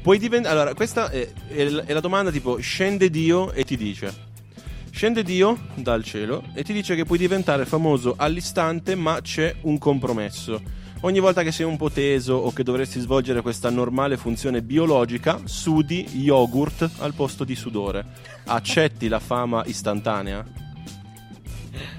Puoi 0.01 0.19
diventare. 0.19 0.55
Allora, 0.55 0.75
questa 0.75 1.11
è, 1.11 1.29
è 1.49 1.93
la 1.93 2.01
domanda 2.01 2.31
tipo: 2.31 2.57
scende 2.59 3.11
Dio 3.11 3.53
e 3.53 3.65
ti 3.65 3.77
dice. 3.77 4.26
Scende 4.97 5.23
Dio 5.23 5.59
dal 5.75 6.03
cielo 6.03 6.43
e 6.55 6.65
ti 6.65 6.73
dice 6.73 6.95
che 6.95 7.05
puoi 7.05 7.19
diventare 7.19 7.67
famoso 7.67 8.15
all'istante, 8.17 8.95
ma 8.95 9.21
c'è 9.21 9.55
un 9.65 9.77
compromesso. 9.77 10.59
Ogni 11.03 11.21
volta 11.21 11.43
che 11.43 11.53
sei 11.53 11.67
un 11.67 11.77
po' 11.77 11.91
teso 11.91 12.33
o 12.33 12.51
che 12.51 12.63
dovresti 12.63 12.99
svolgere 13.01 13.43
questa 13.43 13.69
normale 13.69 14.17
funzione 14.17 14.63
biologica, 14.63 15.43
sudi 15.45 16.23
yogurt 16.23 16.93
al 17.01 17.13
posto 17.13 17.45
di 17.45 17.55
sudore. 17.55 18.07
Accetti 18.47 19.09
la 19.09 19.19
fama 19.19 19.63
istantanea? 19.67 20.66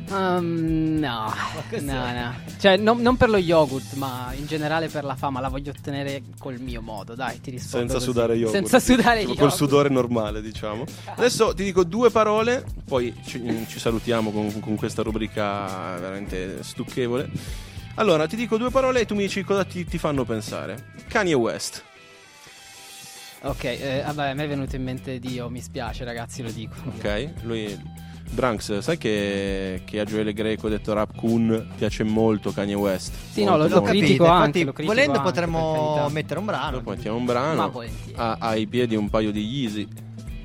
Um, 0.09 0.97
no, 0.99 1.33
no, 1.79 2.11
no. 2.13 2.35
Cioè, 2.59 2.77
non, 2.77 3.01
non 3.01 3.17
per 3.17 3.29
lo 3.29 3.37
yogurt, 3.37 3.93
ma 3.93 4.31
in 4.37 4.45
generale 4.45 4.87
per 4.87 5.03
la 5.03 5.15
fama 5.15 5.39
la 5.39 5.49
voglio 5.49 5.71
ottenere 5.71 6.21
col 6.39 6.59
mio 6.59 6.81
modo. 6.81 7.15
Dai, 7.15 7.39
ti 7.41 7.51
rispondo. 7.51 7.77
Senza 7.77 7.93
così. 7.95 8.05
sudare 8.05 8.33
yogurt. 8.35 8.55
Senza 8.55 8.79
sudare 8.79 9.23
Col 9.25 9.35
yogurt. 9.35 9.53
sudore 9.55 9.89
normale, 9.89 10.41
diciamo. 10.41 10.85
Adesso 11.15 11.53
ti 11.53 11.63
dico 11.63 11.83
due 11.83 12.09
parole, 12.09 12.63
poi 12.85 13.13
ci, 13.25 13.65
ci 13.67 13.79
salutiamo 13.79 14.31
con, 14.31 14.59
con 14.59 14.75
questa 14.75 15.01
rubrica 15.01 15.97
veramente 15.99 16.63
stucchevole. 16.63 17.29
Allora, 17.95 18.27
ti 18.27 18.35
dico 18.35 18.57
due 18.57 18.69
parole 18.69 19.01
e 19.01 19.05
tu 19.05 19.15
mi 19.15 19.23
dici 19.23 19.43
cosa 19.43 19.63
ti, 19.63 19.83
ti 19.85 19.97
fanno 19.97 20.23
pensare. 20.23 20.93
Kanye 21.07 21.33
West. 21.33 21.83
Ok, 23.41 23.63
eh, 23.63 24.03
vabbè, 24.05 24.29
a 24.29 24.33
me 24.33 24.43
è 24.45 24.47
venuto 24.47 24.75
in 24.75 24.83
mente 24.83 25.19
Dio, 25.19 25.49
mi 25.49 25.61
spiace 25.61 26.03
ragazzi, 26.03 26.41
lo 26.41 26.51
dico. 26.51 26.75
Ok, 26.97 27.29
lui. 27.43 28.05
Branks, 28.31 28.79
sai 28.79 28.97
che, 28.97 29.81
che 29.85 29.99
a 29.99 30.03
Gioele 30.03 30.33
Greco 30.33 30.69
detto 30.69 30.93
Rap 30.93 31.15
Kun 31.15 31.67
piace 31.75 32.03
molto 32.03 32.51
Kanye 32.51 32.75
West? 32.75 33.13
Sì, 33.31 33.43
no, 33.43 33.51
Molto, 33.51 33.63
lo- 33.67 33.69
lo 33.69 33.79
molto. 33.81 33.89
critico 33.97 34.23
Capite? 34.25 34.43
anche, 34.43 34.45
Infatti, 34.59 34.63
lo 34.65 34.71
critico 34.73 34.93
volendo 34.93 35.17
anche, 35.17 35.29
potremmo 35.31 36.07
mettere 36.11 36.39
un 36.39 36.45
brano. 36.45 36.71
Dopo 36.77 36.89
mettiamo 36.91 37.17
un 37.17 37.23
Ma 37.25 37.31
brano. 37.31 37.69
volentieri. 37.71 38.13
Ha 38.15 38.37
ai 38.39 38.67
piedi 38.67 38.95
un 38.95 39.09
paio 39.09 39.31
di 39.31 39.43
Yeezy. 39.45 39.87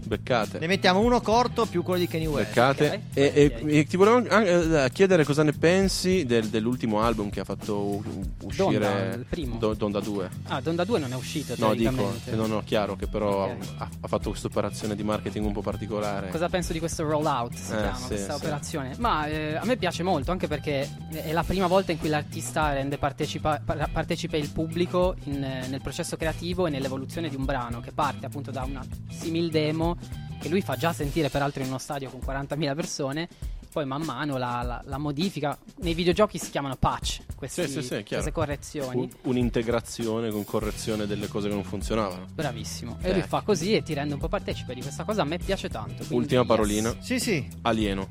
Beccate. 0.04 0.58
Ne 0.58 0.66
mettiamo 0.66 1.00
uno 1.00 1.20
corto 1.20 1.66
più 1.66 1.82
quello 1.82 2.00
di 2.00 2.08
Kanye 2.08 2.26
West. 2.26 2.48
Beccate. 2.48 3.02
E, 3.14 3.32
e- 3.34 3.78
e 3.78 3.84
ti 3.84 3.96
volevo 3.96 4.16
anche 4.28 4.84
eh, 4.84 4.90
chiedere 4.92 5.24
cosa 5.24 5.42
ne 5.42 5.52
pensi 5.52 6.24
del- 6.24 6.48
dell'ultimo 6.48 7.00
album 7.02 7.30
che 7.30 7.40
ha 7.40 7.44
fatto 7.44 8.02
uscire 8.44 8.78
Donda, 8.78 9.14
il 9.14 9.26
primo. 9.28 9.56
Do- 9.58 9.74
Donda 9.74 10.00
2. 10.00 10.30
Ah, 10.48 10.60
Donda 10.60 10.84
2 10.84 10.98
non 10.98 11.12
è 11.12 11.16
uscito 11.16 11.54
No, 11.58 11.74
dico, 11.74 12.12
non 12.34 12.52
ho 12.52 12.62
chiaro 12.64 12.96
che 12.96 13.06
però 13.06 13.44
Ok. 13.46 13.56
ha, 13.78 13.88
ha 14.00 14.08
fatto 14.08 14.30
questa 14.30 14.48
operazione 14.48 14.94
di 14.96 15.02
marketing 15.02 15.44
un 15.46 15.52
po' 15.52 15.62
particolare. 15.62 16.30
Cosa 16.30 16.48
penso 16.48 16.72
di 16.72 16.78
questo 16.78 17.04
rollout? 17.04 17.54
Si 17.54 17.72
Eh, 17.72 17.76
chiama 17.76 17.96
sì, 17.96 18.06
questa 18.08 18.34
sì. 18.34 18.44
operazione. 18.44 18.94
Ma 18.98 19.26
eh, 19.26 19.54
a 19.56 19.64
me 19.64 19.76
piace 19.76 20.02
molto 20.02 20.30
anche 20.32 20.48
perché 20.48 20.88
è 21.10 21.32
la 21.32 21.42
prima 21.44 21.66
volta 21.66 21.92
in 21.92 21.98
cui 21.98 22.08
l'artista 22.08 22.72
rende 22.72 22.98
partecipa- 22.98 23.60
par- 23.64 23.90
partecipe 23.90 24.36
il 24.36 24.50
pubblico 24.50 25.14
in, 25.24 25.38
nel 25.40 25.80
processo 25.82 26.16
creativo 26.16 26.66
e 26.66 26.70
nell'evoluzione 26.70 27.28
di 27.28 27.36
un 27.36 27.44
brano 27.44 27.80
che 27.80 27.92
parte 27.92 28.26
appunto 28.26 28.50
da 28.50 28.62
una 28.64 28.84
simil 29.10 29.50
demo 29.50 29.91
che 30.40 30.48
lui 30.48 30.60
fa 30.60 30.76
già 30.76 30.92
sentire 30.92 31.28
peraltro 31.28 31.62
in 31.62 31.68
uno 31.68 31.78
stadio 31.78 32.10
con 32.10 32.20
40.000 32.24 32.74
persone. 32.74 33.28
Poi 33.72 33.86
man 33.86 34.02
mano 34.02 34.36
la, 34.36 34.60
la- 34.62 34.82
la 34.84 34.98
modifica. 34.98 35.56
Nei 35.76 35.94
videogiochi 35.94 36.36
si 36.36 36.50
chiamano 36.50 36.76
patch, 36.76 37.20
questi- 37.36 37.62
Sì, 37.66 37.80
sì, 37.80 37.82
sì, 37.82 38.04
queste 38.06 38.30
correzioni. 38.30 39.00
Un- 39.00 39.08
un'integrazione 39.22 40.30
con 40.30 40.44
correzione 40.44 41.06
delle 41.06 41.26
cose 41.26 41.48
che 41.48 41.54
non 41.54 41.64
funzionavano. 41.64 42.26
Bravissimo. 42.34 42.98
E 43.00 43.08
Eh. 43.08 43.12
lui 43.14 43.22
fa 43.22 43.40
così 43.40 43.74
e 43.74 43.82
ti 43.82 43.94
rende 43.94 44.12
un 44.12 44.20
po' 44.20 44.28
partecipe 44.28 44.74
di 44.74 44.82
questa 44.82 45.04
cosa. 45.04 45.22
A 45.22 45.24
me 45.24 45.38
piace 45.38 45.70
tanto. 45.70 46.04
Ultima 46.10 46.40
yes. 46.40 46.48
parolina. 46.48 46.94
Sì, 47.00 47.18
sì. 47.18 47.48
Alieno. 47.62 48.06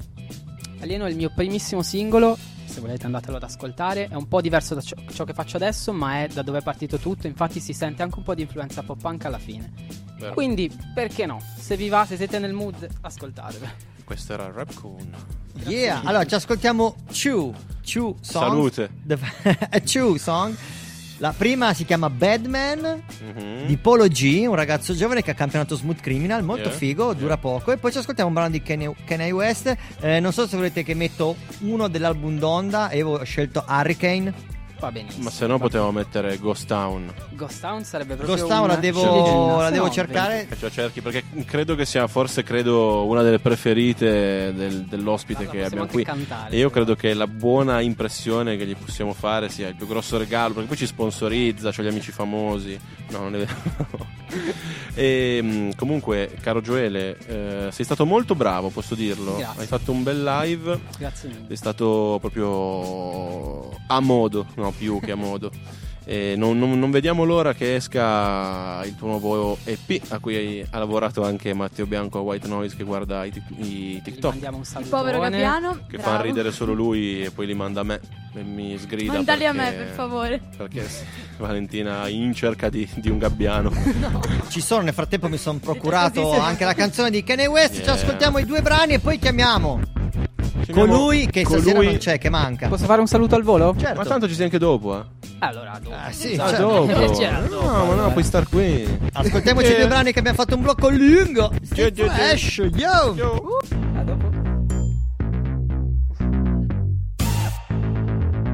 Alieno 0.79 1.05
è 1.05 1.09
il 1.11 1.15
mio 1.15 1.31
primissimo 1.35 1.83
singolo. 1.83 2.35
Se 2.65 2.79
volete 2.79 3.05
andatelo 3.05 3.37
ad 3.37 3.43
ascoltare. 3.43 4.07
È 4.07 4.15
un 4.15 4.27
po' 4.27 4.41
diverso 4.41 4.73
da 4.73 4.81
ciò, 4.81 4.95
ciò 5.13 5.25
che 5.25 5.33
faccio 5.33 5.57
adesso, 5.57 5.93
ma 5.93 6.23
è 6.23 6.27
da 6.27 6.41
dove 6.41 6.57
è 6.59 6.61
partito 6.63 6.97
tutto. 6.97 7.27
Infatti 7.27 7.59
si 7.59 7.73
sente 7.73 8.01
anche 8.01 8.17
un 8.17 8.23
po' 8.23 8.33
di 8.33 8.41
influenza 8.41 8.81
pop 8.81 8.99
punk 8.99 9.25
alla 9.25 9.37
fine. 9.37 9.71
Vero. 10.21 10.33
Quindi, 10.33 10.71
perché 10.93 11.25
no? 11.25 11.41
Se 11.57 11.75
vi 11.75 11.89
va, 11.89 12.05
se 12.05 12.15
siete 12.15 12.39
nel 12.39 12.53
mood, 12.53 12.87
ascoltatelo. 13.01 13.65
Questo 14.03 14.33
era 14.33 14.51
Rap 14.51 14.73
Kun. 14.73 15.09
Yeah, 15.65 16.01
allora 16.03 16.25
ci 16.25 16.35
ascoltiamo 16.35 16.95
Chew, 17.11 17.53
Chew 17.83 18.15
Song. 18.21 18.45
Salute. 18.47 18.89
The- 19.05 19.81
Chew 19.83 20.15
Song. 20.17 20.55
La 21.17 21.33
prima 21.37 21.73
si 21.75 21.85
chiama 21.85 22.09
Badman 22.09 23.03
Mhm. 23.35 23.65
di 23.67 23.77
Polo 23.77 24.07
G, 24.07 24.43
un 24.47 24.55
ragazzo 24.55 24.95
giovane 24.95 25.21
che 25.21 25.29
ha 25.31 25.33
campionato 25.35 25.75
Smooth 25.75 25.99
Criminal, 25.99 26.43
molto 26.43 26.69
Yeah, 26.69 26.77
figo, 26.77 27.13
dura 27.13 27.37
poco. 27.37 27.71
E 27.71 27.77
poi 27.77 27.91
ci 27.91 27.99
ascoltiamo 27.99 28.29
un 28.29 28.33
brano 28.35 28.49
di 28.49 28.61
Kanye, 28.63 28.91
Kanye 29.05 29.29
West. 29.31 29.75
Eh, 29.99 30.19
non 30.19 30.33
so 30.33 30.47
se 30.47 30.55
volete 30.55 30.81
che 30.83 30.95
metto 30.95 31.35
uno 31.59 31.87
dell'album 31.87 32.39
Donda 32.39 32.89
e 32.89 33.03
ho 33.03 33.23
scelto 33.23 33.63
Hurricane. 33.67 34.33
Va 34.81 34.91
benissimo. 34.91 35.25
Ma 35.25 35.29
se 35.29 35.45
no 35.45 35.59
potevamo 35.59 35.91
mettere 35.91 36.39
Ghost 36.39 36.65
Town. 36.65 37.13
Ghost 37.33 37.61
Town 37.61 37.83
sarebbe 37.83 38.15
proprio 38.15 38.35
Ghost 38.35 38.47
Town 38.49 38.63
una 38.63 38.73
la 38.73 38.79
devo, 38.79 39.59
la 39.61 39.69
devo 39.69 39.85
No, 39.85 39.91
cercare. 39.91 40.47
Che 40.49 40.57
ce 40.57 40.65
la 40.65 40.71
cerchi 40.71 41.01
perché 41.01 41.23
credo 41.45 41.75
che 41.75 41.85
sia 41.85 42.07
forse 42.07 42.41
credo 42.41 43.05
una 43.05 43.21
delle 43.21 43.37
preferite 43.37 44.51
del- 44.55 44.85
dell'ospite 44.85 45.41
Allora, 45.43 45.57
che 45.57 45.65
abbiamo 45.65 45.85
qui 45.85 46.03
cantare, 46.03 46.55
e 46.55 46.57
io 46.57 46.71
credo 46.71 46.95
che 46.95 47.13
la 47.13 47.27
buona 47.27 47.79
impressione 47.81 48.57
che 48.57 48.65
gli 48.65 48.75
possiamo 48.75 49.13
fare 49.13 49.49
sia 49.49 49.67
il 49.67 49.75
più 49.75 49.85
grosso 49.85 50.17
regalo 50.17 50.53
perché 50.55 50.67
poi 50.69 50.77
ci 50.77 50.87
sponsorizza 50.87 51.71
c'ha 51.71 51.83
gli 51.83 51.87
amici 51.87 52.11
famosi 52.11 52.79
no 53.09 53.19
non 53.19 53.35
è 53.35 53.37
vero 53.37 54.09
e 54.95 55.41
mh, 55.41 55.75
comunque 55.75 56.31
caro 56.41 56.61
Gioele 56.61 57.17
eh, 57.27 57.67
sei 57.71 57.85
stato 57.85 58.05
molto 58.05 58.33
bravo 58.35 58.69
posso 58.69 58.95
dirlo 58.95 59.35
Grazie. 59.37 59.61
hai 59.61 59.67
fatto 59.67 59.91
un 59.91 60.03
bel 60.03 60.23
live 60.23 60.79
Grazie 60.97 61.29
mille. 61.29 61.45
sei 61.47 61.55
stato 61.57 62.17
proprio 62.19 63.69
a 63.87 63.99
modo, 63.99 64.45
no 64.55 64.70
più 64.71 64.99
che 64.99 65.11
a 65.11 65.15
modo. 65.15 65.51
E 66.03 66.33
non, 66.35 66.57
non- 66.57 66.79
non 66.79 66.89
vediamo 66.89 67.23
l'ora 67.23 67.53
che 67.53 67.75
esca 67.75 68.81
il 68.85 68.95
tuo 68.95 69.07
nuovo 69.07 69.55
EP 69.65 70.01
a 70.09 70.17
cui 70.17 70.65
ha 70.67 70.77
lavorato 70.79 71.23
anche 71.23 71.53
Matteo 71.53 71.85
Bianco 71.85 72.17
a 72.17 72.21
White 72.21 72.47
Noise 72.47 72.75
che 72.75 72.83
guarda 72.83 73.23
i, 73.23 73.31
i 73.57 74.01
TikTok 74.03 74.33
Il 74.35 74.87
povero 74.89 75.19
Gabbiano. 75.19 75.81
che 75.87 75.97
bravo. 75.97 76.15
fa 76.17 76.21
ridere 76.21 76.51
solo 76.51 76.73
lui 76.73 77.23
e 77.23 77.29
poi 77.29 77.45
li 77.45 77.53
manda 77.53 77.81
a 77.81 77.83
me 77.83 77.99
e 78.33 78.41
mi 78.41 78.77
sgrida 78.79 79.13
Mandali 79.13 79.45
a 79.45 79.51
me, 79.53 79.63
perché- 79.65 79.77
per 79.83 79.93
favore. 79.93 80.41
perché 80.57 80.89
sì, 80.89 81.03
Valentina 81.37 82.07
in 82.07 82.33
cerca 82.33 82.69
di, 82.69 82.89
di 82.95 83.09
un 83.11 83.19
gabbiano 83.19 83.71
Ci 84.49 84.59
sono, 84.59 84.81
nel 84.81 84.93
frattempo 84.93 85.29
mi 85.29 85.37
sono 85.37 85.59
procurato 85.59 86.31
anche 86.39 86.65
la 86.65 86.73
canzone 86.73 87.11
di 87.11 87.23
Kanye 87.23 87.45
West. 87.45 87.75
Ci 87.75 87.81
Yeah. 87.81 87.93
ascoltiamo 87.93 88.39
i 88.39 88.45
due 88.45 88.61
brani 88.63 88.93
e 88.93 88.99
poi 88.99 89.19
chiamiamo 89.19 89.79
Chiamiamo 90.63 90.97
colui 90.97 91.27
che 91.27 91.45
stasera 91.45 91.71
colui- 91.73 91.85
non 91.87 91.97
c'è, 91.97 92.17
che 92.17 92.29
manca. 92.29 92.67
Posso 92.67 92.85
fare 92.85 92.99
un 93.01 93.07
saluto 93.07 93.35
al 93.35 93.43
volo? 93.43 93.73
Certo. 93.77 93.97
ma 93.99 94.05
tanto 94.05 94.27
ci 94.27 94.33
sei 94.35 94.45
anche 94.45 94.57
dopo 94.57 94.99
eh 94.99 95.03
Allora, 95.39 95.79
dopo. 95.81 95.95
Ah, 95.95 96.11
sì, 96.11 96.35
Ah, 96.39 96.47
certo. 96.49 96.85
dopo 96.85 97.15
Certo. 97.15 97.61
no 97.63 97.85
ma 97.85 97.95
no 97.95 98.11
puoi 98.11 98.23
star 98.23 98.47
qui 98.47 98.85
Ascoltiamoci 99.13 99.71
i 99.71 99.75
due 99.75 99.87
brani 99.87 100.11
che 100.11 100.19
abbiamo 100.19 100.37
fatto 100.37 100.55
un 100.55 100.61
blocco 100.61 100.89
lungo. 100.89 101.51
Gio, 101.61 101.91
gio, 101.91 102.05
gio. 102.05 102.09
fresh, 102.09 102.57
yo. 102.75 103.15
A 103.95 104.03
dopo. 104.03 104.29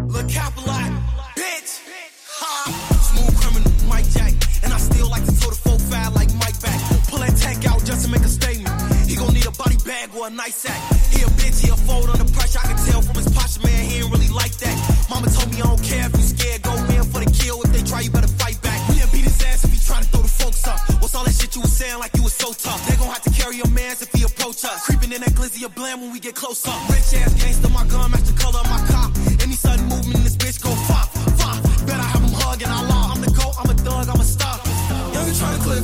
Look 0.09 0.25
Capital 0.31 0.91
bitch. 1.35 1.71
Ha. 2.39 2.71
Smooth 3.01 3.35
criminal, 3.39 3.71
Mike 3.87 4.09
Jack. 4.09 4.33
And 4.63 4.73
I 4.73 4.77
still 4.79 5.09
like 5.09 5.25
to 5.25 5.31
throw 5.31 5.51
the 5.51 5.57
4-5 5.85 6.15
like 6.15 6.33
Mike 6.35 6.59
back. 6.61 6.79
Pull 7.09 7.19
that 7.19 7.35
tank 7.37 7.65
out 7.67 7.83
just 7.83 8.05
to 8.05 8.09
make 8.11 8.23
a 8.23 8.27
statement. 8.29 8.73
He 9.07 9.15
gon' 9.15 9.33
need 9.33 9.45
a 9.45 9.51
body 9.51 9.77
bag 9.85 10.09
or 10.17 10.27
a 10.27 10.29
nice 10.29 10.55
sack. 10.55 10.79
He 11.27 11.33
a 11.33 11.51
bitch, 11.51 11.59
he 11.65 11.69
a 11.69 11.75
fold 11.75 12.09
under 12.09 12.25
pressure. 12.31 12.59
I 12.63 12.67
can 12.67 12.77
tell 12.85 13.01
from 13.01 13.15
his 13.15 13.29
posture, 13.29 13.61
man, 13.67 13.83
he 13.83 13.99
ain't 13.99 14.11
really 14.11 14.29
like 14.29 14.55
that. 14.63 14.75
Mama 15.09 15.27
told 15.27 15.49
me 15.51 15.61
I 15.61 15.67
don't 15.67 15.83
care 15.83 16.05
if 16.05 16.15
you 16.15 16.23
scared. 16.23 16.61
Go 16.61 16.73
in 16.75 17.03
for 17.03 17.19
the 17.19 17.31
kill. 17.31 17.61
If 17.63 17.71
they 17.73 17.83
try, 17.83 18.01
you 18.01 18.11
better 18.11 18.27
fight 18.27 18.61
back. 18.61 18.79
We 18.89 18.99
done 18.99 19.09
beat 19.11 19.25
his 19.25 19.41
ass 19.43 19.63
if 19.63 19.71
he 19.73 19.79
try 19.79 19.99
to 19.99 20.07
throw 20.07 20.21
the 20.21 20.27
folks 20.27 20.67
up. 20.67 20.79
What's 21.01 21.15
all 21.15 21.23
that 21.25 21.35
shit 21.35 21.55
you 21.55 21.61
was 21.61 21.75
saying 21.75 21.99
like 21.99 22.15
you 22.15 22.23
was 22.23 22.33
so 22.33 22.53
tough? 22.53 22.79
They 22.87 22.95
gon' 22.95 23.07
have 23.07 23.23
to 23.23 23.31
carry 23.31 23.57
your 23.57 23.69
mans 23.69 24.01
if 24.01 24.11
he 24.13 24.23
approach 24.23 24.63
us. 24.63 24.85
Creeping 24.85 25.11
in 25.11 25.21
that 25.21 25.33
glizzy 25.35 25.65
of 25.65 25.75
blam 25.75 26.01
when 26.01 26.11
we 26.11 26.19
get 26.19 26.35
close 26.35 26.65
up. 26.67 26.79
Rich 26.89 27.13
ass 27.19 27.33
gangster, 27.35 27.69
my 27.69 27.85
gun 27.87 28.11
match 28.11 28.23
the 28.23 28.37
color 28.39 28.59
of 28.59 28.69
my 28.69 28.81
cop. 28.87 29.26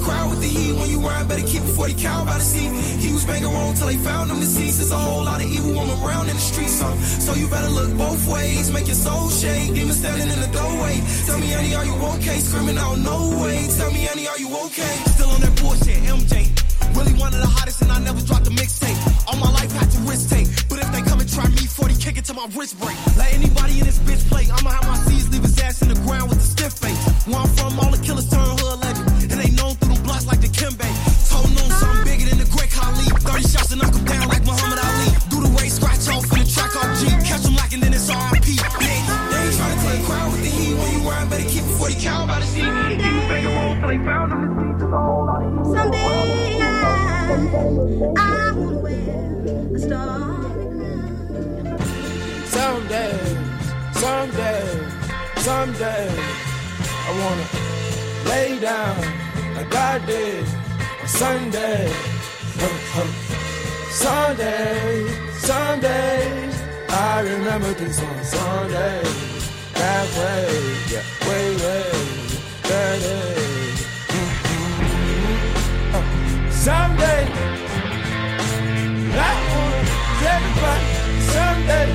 Crowd 0.04 0.30
with 0.30 0.42
the 0.42 0.48
heat. 0.48 0.74
When 0.76 0.90
you 0.90 1.00
ride, 1.00 1.28
better 1.28 1.48
keep 1.48 1.64
it 1.64 1.74
40 1.74 1.94
cal 1.96 2.26
by 2.26 2.38
the 2.38 2.44
seat. 2.44 2.72
He 3.00 3.12
was 3.14 3.26
banging 3.26 3.52
wrong 3.52 3.74
till 3.74 3.88
they 3.88 3.98
found 3.98 4.30
him 4.30 4.40
deceased. 4.40 4.78
There's 4.80 4.92
a 4.92 4.98
whole 4.98 5.24
lot 5.24 5.42
of 5.42 5.48
evil 5.48 5.74
woman 5.74 5.98
around 6.04 6.30
in 6.30 6.36
the 6.36 6.46
streets. 6.52 6.76
So, 6.80 6.88
so 7.26 7.34
you 7.34 7.48
better 7.48 7.70
look 7.70 7.92
both 7.98 8.22
ways. 8.28 8.72
Make 8.72 8.88
your 8.88 9.00
soul 9.00 9.30
shake. 9.30 9.74
Demon 9.74 9.96
standing 9.96 10.30
in 10.30 10.40
the 10.40 10.52
doorway. 10.52 11.02
Tell 11.26 11.40
me, 11.40 11.54
Annie, 11.54 11.76
are 11.76 11.86
you 11.86 11.96
okay? 12.20 12.38
Screaming 12.40 12.78
out, 12.78 13.00
no 13.00 13.18
way. 13.42 13.68
Tell 13.78 13.92
me, 13.92 14.08
Annie, 14.08 14.28
are 14.28 14.40
you 14.40 14.50
okay? 14.68 14.96
Still 15.16 15.32
on 15.32 15.42
that 15.42 15.56
bullshit, 15.62 16.04
MJ. 16.04 16.52
Really 16.94 17.14
one 17.18 17.34
of 17.34 17.42
the 17.42 17.48
hottest, 17.48 17.82
and 17.82 17.92
I 17.92 18.00
never 18.00 18.22
dropped 18.22 18.48
a 18.48 18.52
mixtape. 18.52 19.00
All 19.28 19.38
my 19.38 19.50
life 19.52 19.72
had 19.72 19.90
to 19.92 20.00
risk 20.06 20.30
take. 20.30 20.48
But 20.70 20.80
if 20.84 20.92
they 20.92 21.02
come 21.02 21.20
and 21.20 21.30
try 21.32 21.48
me, 21.48 21.66
40 21.66 21.96
kick 21.96 22.18
it 22.18 22.26
to 22.26 22.34
my 22.34 22.46
wrist 22.56 22.78
break. 22.80 22.98
Let 23.18 23.34
anybody 23.34 23.80
in 23.80 23.86
this 23.86 24.00
bitch 24.00 24.28
play. 24.30 24.46
I'ma 24.52 24.70
have 24.70 24.86
my 24.86 24.98
C's 25.08 25.30
leave 25.32 25.42
his 25.42 25.58
ass 25.60 25.82
in 25.82 25.90
the 25.90 26.00
ground 26.06 26.30
with 26.30 26.40
a 26.40 26.48
stiff 26.54 26.74
face. 26.74 27.02
Where 27.26 27.40
I'm 27.40 27.50
from, 27.58 27.80
all 27.80 27.90
the 27.90 28.04
killers 28.04 28.30
turn 28.30 28.63
Kimbe. 30.64 30.88
Told 31.28 31.52
bigger 32.08 32.24
than 32.24 32.40
the 32.40 32.48
Great 32.56 32.72
Khali. 32.72 33.04
30 33.04 33.44
shots 33.52 33.72
and 33.74 33.82
knock 33.82 33.94
him 33.94 34.06
down 34.06 34.30
like 34.30 34.46
Muhammad 34.46 34.80
Ali. 34.80 35.12
Do 35.28 35.44
the 35.44 35.52
way, 35.60 35.68
scratch 35.68 36.08
off 36.08 36.24
in 36.32 36.40
the 36.40 36.48
track 36.48 36.72
G. 37.00 37.12
Catch 37.28 37.44
him 37.44 37.56
lacking, 37.56 37.82
then 37.82 37.92
it's 37.92 38.08
RIP. 38.08 38.48
They 38.48 38.56
to 39.84 39.88
a 39.92 40.00
crowd 40.08 40.32
with 40.32 40.40
the 40.40 40.48
heat. 40.48 40.76
When 40.80 40.90
you 40.96 41.10
ride, 41.10 41.30
better 41.30 41.44
keep 41.44 41.64
it 41.68 41.76
40 41.76 41.96
cal 41.96 42.28
by 42.28 42.40
the 42.40 42.46
seat. 42.48 42.64
Someday 42.64 43.44
I, 48.16 48.56
wear 48.56 49.04
a 49.76 49.80
star. 49.80 50.16
Someday, 52.56 53.12
someday, 54.00 54.64
someday, 55.44 56.08
I 56.88 57.12
wanna 57.20 57.46
lay 58.30 58.60
down 58.62 59.23
like 59.56 59.76
I 59.76 60.00
did 60.06 60.46
on 61.02 61.08
Sunday. 61.08 61.94
Sunday, 63.94 65.08
Sunday, 65.38 66.50
I 66.90 67.22
remember 67.22 67.74
things 67.74 68.00
on 68.02 68.24
Sunday. 68.24 69.04
Halfway, 69.76 70.48
yeah, 70.92 71.04
way, 71.28 71.48
way, 71.64 71.92
that 72.64 73.00
day. 73.02 73.36
Mm-hmm. 74.18 75.96
Uh, 75.96 76.04
Someday, 76.52 77.24
I 79.14 79.34
wanna 79.50 79.82
take 80.22 80.46
it 80.50 80.56
back. 80.64 80.82
Someday, 81.34 81.90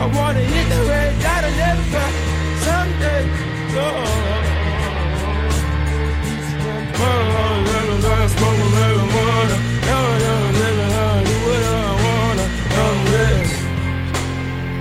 I 0.00 0.06
wanna 0.16 0.40
hit 0.40 0.66
the 0.72 0.80
red 0.88 1.12
dot 1.22 1.44
and 1.44 1.56
never 1.56 1.86
back. 1.92 2.14
Someday, 2.66 3.22
oh. 3.76 4.41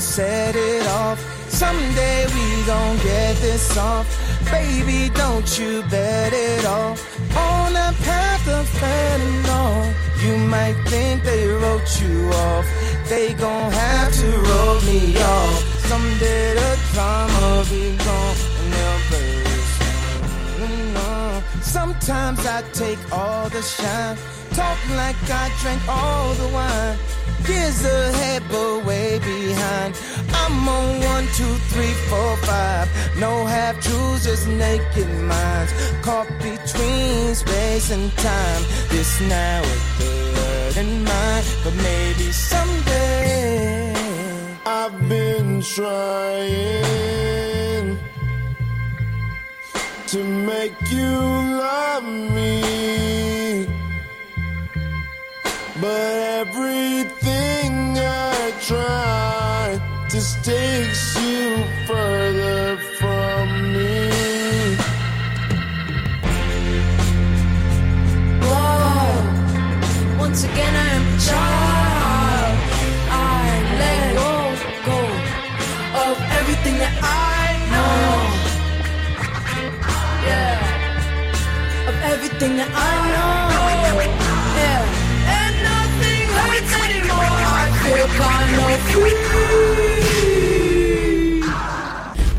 gon' 0.00 0.08
set 0.08 0.56
it 0.56 0.86
off. 0.86 1.18
Someday 1.50 2.24
we 2.34 2.66
gon' 2.66 2.96
get 2.98 3.36
this 3.42 3.76
off. 3.76 4.06
Baby, 4.50 5.10
don't 5.14 5.58
you 5.58 5.82
bet 5.90 6.32
it 6.32 6.64
all 6.64 6.96
on 7.36 7.72
the 7.74 7.94
path 8.04 8.48
of 8.48 8.66
fentanyl. 8.80 9.92
You 10.24 10.36
might 10.48 10.76
think 10.88 11.22
they 11.22 11.46
wrote 11.48 12.00
you 12.00 12.30
off. 12.32 12.66
They 13.10 13.34
gon' 13.34 13.72
have 13.72 14.12
to 14.22 14.30
roll 14.48 14.80
me 14.90 15.18
off. 15.18 15.54
Someday 15.90 16.54
the 16.54 16.78
drama 16.92 17.64
be 17.68 17.96
gone 18.06 18.36
and 18.60 18.72
they'll 18.72 19.00
play 19.08 19.40
Sometimes 21.62 22.46
I 22.46 22.62
take 22.72 22.98
all 23.12 23.48
the 23.50 23.62
shine. 23.62 24.16
Talk 24.60 24.82
like 24.90 25.16
I 25.42 25.50
drank 25.62 25.82
all 25.88 26.34
the 26.34 26.48
wine. 26.56 26.98
Years 27.48 27.82
ahead, 27.82 28.42
but 28.50 28.84
way 28.84 29.18
behind. 29.18 29.92
I'm 30.34 30.68
on 30.68 30.86
one, 31.12 31.26
two, 31.38 31.54
three, 31.72 31.94
four, 32.10 32.36
five. 32.48 32.86
No 33.18 33.46
half 33.46 33.80
truths, 33.80 34.24
just 34.26 34.46
naked 34.48 35.08
minds. 35.32 35.72
Caught 36.02 36.28
between 36.48 37.34
space 37.34 37.90
and 37.90 38.12
time. 38.18 38.62
This 38.90 39.10
now 39.22 39.62
is 39.62 39.82
third 39.98 40.76
in 40.82 41.04
mind, 41.04 41.44
but 41.64 41.74
maybe 41.76 42.30
someday. 42.30 43.94
I've 44.66 44.96
been 45.08 45.62
trying 45.62 46.86
to 50.12 50.18
make 50.50 50.76
you 50.92 51.12
love 51.64 52.04
me. 52.04 53.29
But 55.80 56.12
everything 56.44 57.96
I 57.96 58.52
try 58.60 59.80
just 60.10 60.44
takes 60.44 61.16
you 61.18 61.64
further 61.86 62.76
from 62.98 63.72
me. 63.72 64.76
Whoa. 68.44 70.18
Once 70.18 70.44
again, 70.44 70.74
I 70.76 70.88
am 70.98 71.06
a 71.14 71.18
child. 71.28 72.56
I 73.08 73.48
let 73.80 74.04
go, 74.20 74.32
go 74.84 74.98
of 76.04 76.16
everything 76.40 76.76
that 76.76 76.94
I 77.02 77.44
know. 77.72 78.04
Yeah, 80.28 81.88
of 81.88 81.96
everything 82.12 82.52
that 82.58 82.70
I 82.74 82.76
know. 83.14 83.59
Free. 88.90 89.14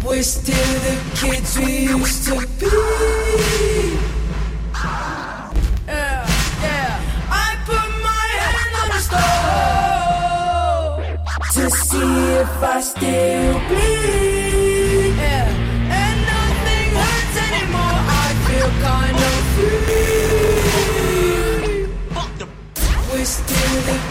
We're 0.05 0.23
still 0.23 0.73
the 0.87 0.95
kids 1.15 1.57
we 1.57 1.71
used 1.87 2.25
to 2.27 2.35
be. 2.59 2.67
Yeah, 5.87 6.27
yeah. 6.65 7.01
I 7.29 7.55
put 7.65 7.89
my 8.09 8.27
hand 8.43 8.73
on 8.81 8.87
the 8.93 9.01
to 11.53 11.63
see 11.69 12.13
if 12.41 12.63
I 12.63 12.81
still 12.81 13.53
bleed. 13.67 15.15
Yeah, 15.17 15.47
and 15.99 16.17
nothing 16.33 16.89
hurts 17.01 17.37
anymore. 17.47 17.99
I 18.07 18.27
feel 18.45 18.69
free. 19.55 20.01
We're 23.11 23.25
still 23.25 23.81
the 23.87 24.10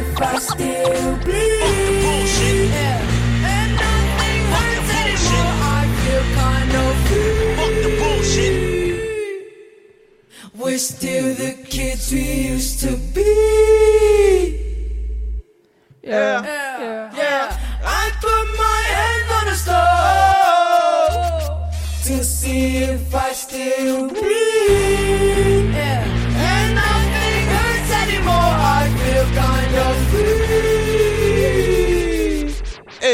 if 0.00 0.20
I 0.20 0.38
still 0.38 1.16
bleed. 1.24 1.60
Yeah. 2.72 2.98
And 3.52 3.70
nothing 3.84 4.42
hurts 4.54 4.90
anymore. 5.00 5.54
I 5.76 5.82
feel 6.00 6.24
kind 6.40 6.72
of 6.84 6.92
free. 7.06 7.40
We're 10.60 10.78
still 10.78 11.28
the 11.34 11.52
kids 11.68 12.12
we 12.12 12.24
used 12.54 12.80
to 12.80 12.90
be. 13.14 13.30
Yeah, 16.02 16.42
yeah, 16.44 17.16
yeah. 17.16 17.46
I 17.84 18.10
put 18.24 18.46
my 18.64 18.80
hand 18.94 19.26
on 19.38 19.44
the 19.50 19.56
stove 19.64 21.04
to 22.06 22.24
see 22.24 22.66
if 22.78 23.14
I 23.14 23.32
still 23.32 24.08
bleed. 24.08 24.49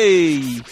Ehi! 0.06 0.62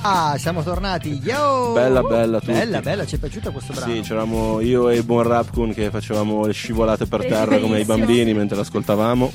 Ah, 0.00 0.36
siamo 0.38 0.62
tornati. 0.62 1.20
Yo! 1.22 1.72
Bella, 1.74 2.00
bella, 2.02 2.38
tutti. 2.38 2.52
Bella, 2.52 2.80
bella, 2.80 3.04
ci 3.04 3.16
è 3.16 3.18
piaciuto 3.18 3.50
questo 3.52 3.74
brano. 3.74 3.92
Sì, 3.92 4.00
c'eravamo 4.00 4.60
io 4.60 4.88
e 4.88 4.96
il 4.96 5.02
buon 5.04 5.24
Rapkun 5.24 5.74
che 5.74 5.90
facevamo 5.90 6.46
le 6.46 6.52
scivolate 6.54 7.04
per 7.06 7.26
terra 7.26 7.58
come 7.58 7.80
i 7.80 7.84
bambini 7.84 8.32
mentre 8.32 8.56
l'ascoltavamo. 8.56 9.30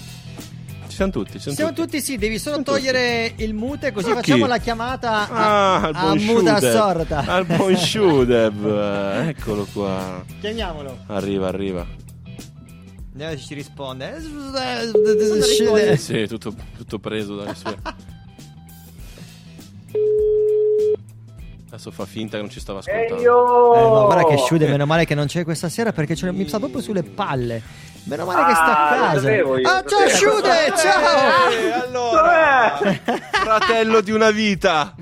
Ci 0.88 0.96
siamo 0.96 1.12
tutti, 1.12 1.34
ci 1.34 1.40
siamo, 1.40 1.56
Siamo 1.58 1.74
tutti. 1.74 1.82
tutti, 1.98 2.02
sì, 2.02 2.18
devi 2.18 2.40
solo 2.40 2.64
togliere 2.64 3.34
il 3.38 3.54
mute 3.54 3.92
così 3.92 4.10
Ma 4.10 4.16
facciamo 4.16 4.44
chi? 4.44 4.50
la 4.50 4.58
chiamata 4.58 5.30
Ah, 5.30 5.76
a, 5.76 5.82
al 5.84 5.94
a 5.96 6.00
buon 6.02 6.18
muta 6.24 6.56
assorta. 6.56 7.24
Al 7.28 7.46
buon 7.46 7.76
Shudev, 7.78 8.66
eccolo 9.28 9.68
qua. 9.72 10.24
Chiamiamolo. 10.40 10.98
Arriva, 11.08 11.48
arriva. 11.50 11.86
Vediamo 13.14 13.38
se 13.38 13.46
ci 13.46 13.54
risponde. 13.54 14.20
Sì, 15.98 16.26
tutto, 16.28 16.54
tutto 16.78 16.98
preso 17.00 17.36
dalle 17.36 17.54
sue. 17.56 17.78
Adesso 21.68 21.92
fa 21.92 22.06
finta 22.06 22.36
che 22.36 22.42
non 22.44 22.52
ci 22.52 22.60
stava 22.60 22.80
ascoltando. 22.80 23.74
Eh, 23.76 23.90
ma 23.90 24.04
guarda 24.06 24.26
che 24.26 24.38
Shude, 24.38 24.68
meno 24.68 24.86
male 24.86 25.06
che 25.06 25.16
non 25.16 25.28
c'è 25.28 25.44
questa 25.46 25.70
sera 25.70 25.94
perché 25.94 26.16
ce- 26.16 26.32
mi 26.32 26.46
sta 26.48 26.60
proprio 26.60 26.82
sulle 26.82 27.04
palle. 27.04 27.62
Meno 28.04 28.26
male 28.26 28.46
che 28.48 28.54
sta 28.56 28.66
a 28.66 28.90
Ah, 28.90 29.12
casa. 29.14 29.32
io, 29.32 29.54
ah, 29.54 29.84
ciao. 29.88 30.08
Shude, 30.10 30.74
ciao! 30.76 31.50
Eh, 31.50 31.72
allora, 31.72 32.78
fratello 33.32 34.02
di 34.02 34.12
una 34.12 34.32
vita. 34.32 34.94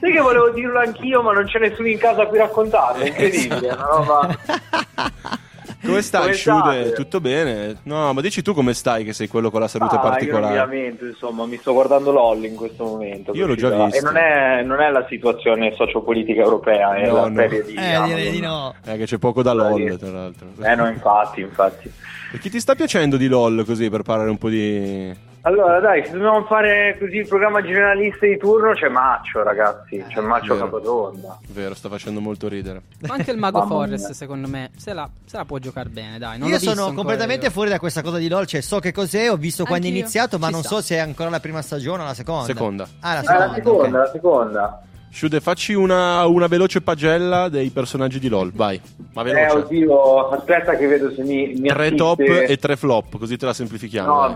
Sai 0.00 0.12
che 0.12 0.20
volevo 0.20 0.50
dirlo 0.50 0.80
anch'io, 0.80 1.22
ma 1.22 1.32
non 1.32 1.44
c'è 1.46 1.58
nessuno 1.58 1.88
in 1.88 1.96
casa 1.98 2.22
a 2.22 2.26
cui 2.26 2.38
raccontarlo. 2.38 3.04
Incredibile, 3.04 3.68
Esatto. 3.68 3.76
una 3.76 3.86
roba. 3.88 4.38
Come 5.82 6.02
stai, 6.02 6.20
Come 6.22 6.34
Shude? 6.34 6.92
Tutto 6.92 7.20
bene? 7.20 7.78
No, 7.84 8.12
ma 8.12 8.20
dici 8.20 8.42
tu 8.42 8.52
come 8.52 8.74
stai, 8.74 9.02
che 9.02 9.12
sei 9.14 9.28
quello 9.28 9.50
con 9.50 9.60
la 9.60 9.68
salute 9.68 9.96
Ah, 9.96 10.00
particolare. 10.00 10.56
lamento, 10.56 11.06
insomma, 11.06 11.46
mi 11.46 11.56
sto 11.56 11.72
guardando 11.72 12.12
LOL 12.12 12.44
in 12.44 12.54
questo 12.54 12.84
momento. 12.84 13.32
Io 13.34 13.46
l'ho 13.46 13.54
già 13.54 13.70
visto. 13.70 13.98
E 13.98 14.02
non 14.02 14.16
è, 14.18 14.62
non 14.62 14.80
è 14.80 14.90
la 14.90 15.06
situazione 15.08 15.74
sociopolitica 15.76 16.42
europea, 16.42 16.94
è 16.96 17.06
No, 17.06 17.14
la 17.14 17.28
no. 17.28 17.34
serie 17.34 17.64
di 17.64 17.74
Eh, 17.74 18.02
direi 18.06 18.30
di 18.30 18.40
no. 18.40 18.74
Eh, 18.84 18.96
che 18.98 19.04
c'è 19.06 19.16
poco 19.18 19.42
da 19.42 19.52
LOL, 19.54 19.96
tra 19.98 20.10
l'altro. 20.10 20.48
Eh 20.60 20.74
no, 20.74 20.86
infatti, 20.88 21.40
infatti. 21.40 21.90
E 22.32 22.38
chi 22.38 22.50
ti 22.50 22.60
sta 22.60 22.74
piacendo 22.74 23.16
di 23.16 23.26
LOL 23.26 23.64
così 23.64 23.88
per 23.88 24.02
parlare 24.02 24.28
un 24.30 24.38
po' 24.38 24.48
di. 24.50 25.28
Allora, 25.42 25.80
dai, 25.80 26.04
se 26.04 26.12
dobbiamo 26.12 26.44
fare 26.44 26.96
così 26.98 27.16
il 27.16 27.26
programma 27.26 27.62
generalista 27.62 28.26
di 28.26 28.36
turno, 28.36 28.72
c'è 28.74 28.88
Maccio, 28.88 29.42
ragazzi. 29.42 30.04
C'è 30.08 30.20
Maccio 30.20 30.52
vero. 30.54 30.66
Capatonda. 30.66 31.38
Vero, 31.48 31.74
sta 31.74 31.88
facendo 31.88 32.20
molto 32.20 32.46
ridere. 32.46 32.82
Ma 33.06 33.14
anche 33.14 33.30
il 33.30 33.38
Mago 33.38 33.64
Forest, 33.64 34.10
secondo 34.10 34.48
me, 34.48 34.70
se 34.76 34.92
la, 34.92 35.08
se 35.24 35.38
la 35.38 35.46
può 35.46 35.56
giocare 35.56 35.88
bene, 35.88 36.18
dai. 36.18 36.38
Non 36.38 36.48
Io 36.48 36.58
sono 36.58 36.92
completamente 36.92 37.46
io. 37.46 37.52
fuori 37.52 37.70
da 37.70 37.78
questa 37.78 38.02
cosa 38.02 38.18
di 38.18 38.28
LOL, 38.28 38.44
cioè 38.46 38.60
so 38.60 38.80
che 38.80 38.92
cos'è, 38.92 39.30
ho 39.30 39.36
visto 39.36 39.64
quando 39.64 39.86
è 39.86 39.88
iniziato, 39.90 40.38
ma 40.38 40.48
Ci 40.48 40.52
non 40.52 40.62
sta. 40.62 40.74
so 40.74 40.82
se 40.82 40.96
è 40.96 40.98
ancora 40.98 41.30
la 41.30 41.40
prima 41.40 41.62
stagione 41.62 42.02
o 42.02 42.04
la 42.06 42.14
seconda. 42.14 42.44
Seconda. 42.44 42.86
Ah, 43.00 43.14
la 43.14 43.20
Eh, 43.20 43.24
seconda. 43.24 43.46
la 43.46 43.54
seconda, 43.54 43.98
ok. 43.98 44.04
la 44.04 44.10
seconda. 44.12 44.82
Shude, 45.12 45.40
facci 45.40 45.74
una, 45.74 46.24
una 46.26 46.46
veloce 46.46 46.80
pagella 46.82 47.48
dei 47.48 47.70
personaggi 47.70 48.20
di 48.20 48.28
LOL, 48.28 48.52
vai. 48.52 48.80
Ma 49.12 49.22
Eh, 49.22 49.24
veloce. 49.24 49.56
oddio, 49.56 50.28
aspetta 50.28 50.76
che 50.76 50.86
vedo 50.86 51.10
se 51.12 51.22
mi, 51.22 51.48
mi 51.58 51.66
tre 51.68 51.86
assiste. 51.86 51.96
top 51.96 52.20
e 52.20 52.56
tre 52.58 52.76
flop, 52.76 53.18
così 53.18 53.36
te 53.36 53.44
la 53.44 53.52
semplifichiamo. 53.52 54.06
No, 54.28 54.34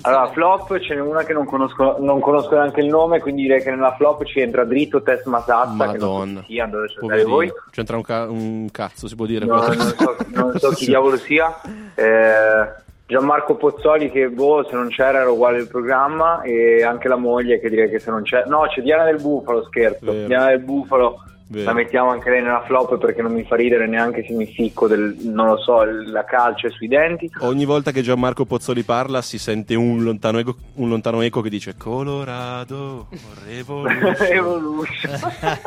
allora, 0.00 0.30
flop 0.32 0.78
ce 0.80 0.94
n'è 0.94 1.00
una 1.02 1.24
che 1.24 1.34
non 1.34 1.44
conosco, 1.44 1.96
non 2.00 2.20
conosco 2.20 2.54
neanche 2.54 2.80
il 2.80 2.86
nome, 2.86 3.20
quindi 3.20 3.42
direi 3.42 3.62
che 3.62 3.70
nella 3.70 3.94
flop 3.96 4.24
ci 4.24 4.40
entra 4.40 4.64
dritto 4.64 5.02
Test 5.02 5.26
Matassa, 5.26 5.90
che 5.90 5.98
non 5.98 5.98
so 5.98 6.06
Madonna. 6.08 6.40
chi 6.40 6.52
sia, 6.54 7.24
voi. 7.26 7.52
C'entra 7.70 7.96
un, 7.96 8.02
ca- 8.02 8.26
un 8.28 8.68
cazzo, 8.72 9.06
si 9.06 9.14
può 9.16 9.26
dire. 9.26 9.44
No, 9.44 9.56
non, 9.56 9.72
so, 9.76 10.16
non 10.32 10.58
so 10.58 10.70
chi 10.70 10.86
diavolo 10.86 11.18
sia. 11.18 11.54
Eh, 11.94 12.82
Gianmarco 13.06 13.56
Pozzoli 13.56 14.10
che 14.10 14.28
boh, 14.28 14.66
se 14.68 14.74
non 14.74 14.88
c'era 14.88 15.20
era 15.20 15.30
uguale 15.30 15.58
il 15.58 15.68
programma 15.68 16.40
e 16.42 16.82
anche 16.82 17.08
la 17.08 17.16
moglie 17.16 17.60
che 17.60 17.68
direi 17.68 17.90
che 17.90 17.98
se 17.98 18.10
non 18.10 18.22
c'è... 18.22 18.44
No, 18.46 18.66
c'è 18.66 18.80
Diana 18.80 19.04
del 19.04 19.20
Bufalo, 19.20 19.64
scherzo. 19.64 20.10
Vero. 20.10 20.26
Diana 20.26 20.46
del 20.48 20.60
Bufalo 20.60 21.22
Vero. 21.46 21.66
la 21.66 21.72
mettiamo 21.74 22.08
anche 22.08 22.30
lei 22.30 22.40
nella 22.40 22.62
flop 22.64 22.96
perché 22.96 23.20
non 23.20 23.32
mi 23.32 23.44
fa 23.44 23.56
ridere 23.56 23.86
neanche 23.86 24.24
se 24.26 24.32
mi 24.32 24.46
ficco 24.46 24.88
del, 24.88 25.16
non 25.20 25.48
lo 25.48 25.58
so, 25.58 25.84
la 25.84 26.24
calce 26.24 26.70
sui 26.70 26.88
denti. 26.88 27.30
Ogni 27.40 27.66
volta 27.66 27.90
che 27.90 28.00
Gianmarco 28.00 28.46
Pozzoli 28.46 28.82
parla 28.82 29.20
si 29.20 29.38
sente 29.38 29.74
un 29.74 30.02
lontano 30.02 30.38
eco, 30.38 30.56
un 30.76 30.88
lontano 30.88 31.20
eco 31.20 31.42
che 31.42 31.50
dice 31.50 31.76
Colorado, 31.76 33.08
Revolution. 33.46 34.16
Evolution. 34.18 35.20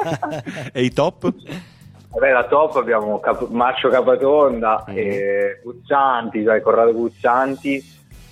e 0.74 0.84
i 0.84 0.92
top? 0.92 1.32
Vabbè, 2.10 2.32
la 2.32 2.46
top 2.46 2.76
abbiamo 2.78 3.20
Cap- 3.20 3.48
Maccio 3.50 3.90
Capatonda, 3.90 4.86
Mm. 4.90 4.94
e 4.98 5.62
Guzzanti, 5.64 6.44
dai, 6.44 6.62
Corrado 6.62 6.94
Guzzanti 6.94 7.84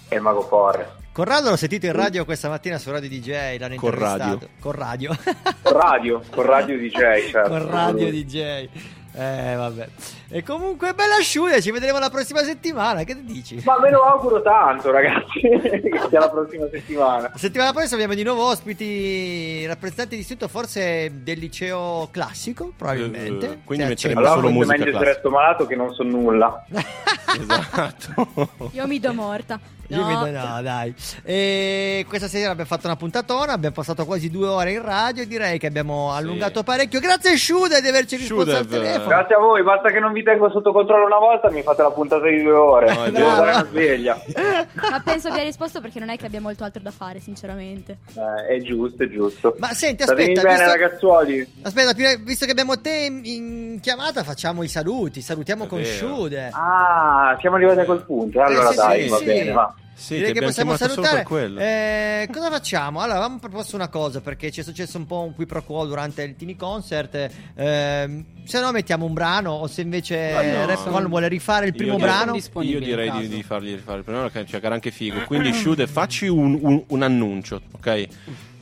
e 0.09 0.19
Mago 0.19 0.41
Forre. 0.41 1.03
Corrado 1.11 1.49
l'ho 1.49 1.55
sentito 1.55 1.85
in 1.85 1.93
radio 1.93 2.25
questa 2.25 2.49
mattina 2.49 2.77
su 2.77 2.91
Radio 2.91 3.07
DJ, 3.07 3.57
l'hanno 3.57 3.75
Con 3.75 3.89
intervistato. 3.93 4.23
radio. 4.23 4.47
Con 4.59 4.71
radio. 4.73 5.15
Con 5.61 5.73
radio, 5.73 6.21
con 6.29 6.45
radio 6.45 6.77
DJ, 6.77 7.29
certo. 7.29 7.49
Con 7.49 7.69
radio 7.69 8.09
DJ. 8.11 8.69
Eh, 9.17 9.55
vabbè. 9.55 9.87
E 10.29 10.43
comunque, 10.43 10.93
bella 10.93 11.15
Shude, 11.21 11.61
ci 11.61 11.71
vedremo 11.71 11.99
la 11.99 12.09
prossima 12.09 12.41
settimana. 12.43 13.03
Che 13.03 13.23
dici? 13.23 13.61
Ma 13.63 13.79
me 13.79 13.89
lo 13.89 14.01
auguro 14.03 14.41
tanto, 14.41 14.91
ragazzi, 14.91 15.39
che 15.39 16.01
sia 16.09 16.19
la 16.19 16.29
prossima 16.29 16.67
settimana. 16.69 17.29
La 17.31 17.37
settimana 17.37 17.71
prossima 17.71 17.95
abbiamo 17.95 18.13
di 18.13 18.23
nuovo 18.23 18.45
ospiti 18.49 19.65
rappresentanti 19.65 20.15
di 20.15 20.21
istituto, 20.21 20.49
forse 20.49 21.11
del 21.23 21.39
liceo 21.39 22.09
classico, 22.11 22.73
probabilmente. 22.75 23.45
Eh, 23.45 23.57
quindi 23.63 23.83
Cioè, 23.85 23.93
metteremo 24.11 24.19
Allora 24.19 24.35
solo 24.35 24.49
musica 24.51 24.75
classica. 24.75 24.99
resto 24.99 25.29
malato 25.29 25.65
che 25.65 25.75
non 25.75 25.93
so 25.93 26.03
nulla. 26.03 26.65
Esatto. 27.37 28.49
Io 28.71 28.87
mi 28.87 28.99
do 28.99 29.13
morta. 29.13 29.59
Io 29.87 29.97
No. 30.01 30.07
mi 30.07 30.31
do- 30.31 30.39
no, 30.39 30.61
dai. 30.61 30.93
E 31.23 32.05
questa 32.07 32.27
sera 32.27 32.51
abbiamo 32.51 32.69
fatto 32.69 32.87
una 32.87 32.95
puntatona, 32.95 33.53
abbiamo 33.53 33.75
passato 33.75 34.05
quasi 34.05 34.29
due 34.29 34.47
ore 34.47 34.71
in 34.71 34.81
radio 34.81 35.23
e 35.23 35.27
direi 35.27 35.59
che 35.59 35.67
abbiamo 35.67 36.13
allungato 36.13 36.63
parecchio. 36.63 36.99
Grazie 36.99 37.37
Shude 37.37 37.81
di 37.81 37.87
averci 37.87 38.15
risposto 38.15 38.51
al 38.55 38.63
Shudev. 38.63 38.81
telefono. 38.81 39.07
Grazie 39.07 39.35
a 39.35 39.39
voi, 39.39 39.63
basta 39.63 39.89
che 39.91 39.99
non 39.99 40.11
vi 40.13 40.23
tengo 40.23 40.49
sotto 40.49 40.71
controllo 40.71 41.05
una 41.05 41.17
volta, 41.19 41.49
mi 41.51 41.61
fate 41.61 41.81
la 41.81 41.91
puntata 41.91 42.27
di 42.27 42.41
due 42.41 42.51
ore. 42.53 42.93
No, 42.93 43.09
Devo 43.09 43.29
dare 43.35 43.51
una 43.51 43.65
sveglia. 43.65 44.19
Ma 44.91 45.01
penso 45.03 45.27
abbia 45.29 45.43
risposto 45.43 45.81
perché 45.81 45.99
non 45.99 46.09
è 46.09 46.17
che 46.17 46.25
abbia 46.25 46.41
molto 46.41 46.63
altro 46.63 46.81
da 46.81 46.91
fare, 46.91 47.19
sinceramente. 47.19 47.97
Eh, 48.15 48.55
è 48.55 48.61
giusto, 48.61 49.03
è 49.03 49.07
giusto. 49.09 49.55
Ma 49.59 49.73
senti, 49.73 50.03
aspetta, 50.03 50.41
bene, 50.41 50.53
visto- 50.55 50.71
ragazzuoli. 50.71 51.53
Aspetta, 51.61 51.93
visto 52.23 52.45
che 52.45 52.51
abbiamo 52.51 52.79
te 52.81 53.07
in, 53.09 53.21
in 53.25 53.79
chiamata, 53.81 54.23
facciamo 54.23 54.63
i 54.63 54.67
saluti. 54.67 55.21
Salutiamo 55.21 55.65
È 55.65 55.67
con 55.67 55.81
vero. 55.81 55.93
Shude. 56.07 56.49
Ah, 56.53 57.37
siamo 57.39 57.55
arrivati 57.57 57.79
a 57.81 57.85
quel 57.85 58.03
punto. 58.03 58.41
Allora 58.41 58.69
Eh, 58.69 58.71
sì, 58.71 58.77
dai, 58.77 59.01
sì, 59.03 59.09
va 59.09 59.17
sì. 59.17 59.25
bene, 59.25 59.51
va. 59.51 59.73
Sì, 59.97 60.15
Direi 60.15 60.33
che 60.33 60.41
possiamo 60.41 60.75
salutare. 60.75 61.23
Eh, 61.61 62.29
cosa 62.31 62.49
facciamo? 62.51 62.99
Allora, 62.99 63.19
avevamo 63.19 63.39
proposto 63.39 63.75
una 63.77 63.87
cosa 63.87 64.19
perché 64.19 64.51
ci 64.51 64.59
è 64.59 64.63
successo 64.63 64.97
un 64.97 65.05
po' 65.05 65.21
un 65.21 65.33
qui 65.33 65.45
pro 65.45 65.63
quo 65.63 65.85
durante 65.85 66.21
il 66.23 66.35
Tini 66.35 66.57
Concert. 66.57 67.29
Ehm, 67.55 68.25
se 68.43 68.59
no, 68.59 68.71
mettiamo 68.71 69.05
un 69.05 69.13
brano, 69.13 69.51
o 69.51 69.67
se 69.67 69.81
invece 69.81 70.33
no. 70.33 70.65
Rap 70.65 70.85
One 70.87 71.07
vuole 71.07 71.29
rifare 71.29 71.67
il 71.67 71.73
primo 71.73 71.93
Io 71.93 71.97
direi- 71.99 72.13
brano. 72.13 72.35
Io 72.61 72.79
direi 72.79 73.11
di, 73.11 73.27
di 73.29 73.43
fargli 73.43 73.73
rifare 73.73 73.99
il 73.99 74.03
primo, 74.03 74.21
perché 74.29 74.43
c'è 74.43 74.59
anche 74.67 74.91
figo. 74.91 75.21
Quindi, 75.23 75.53
Shude, 75.53 75.87
facci 75.87 76.27
un, 76.27 76.59
un- 76.61 76.83
un 76.87 77.01
annuncio, 77.01 77.61
ok? 77.71 78.07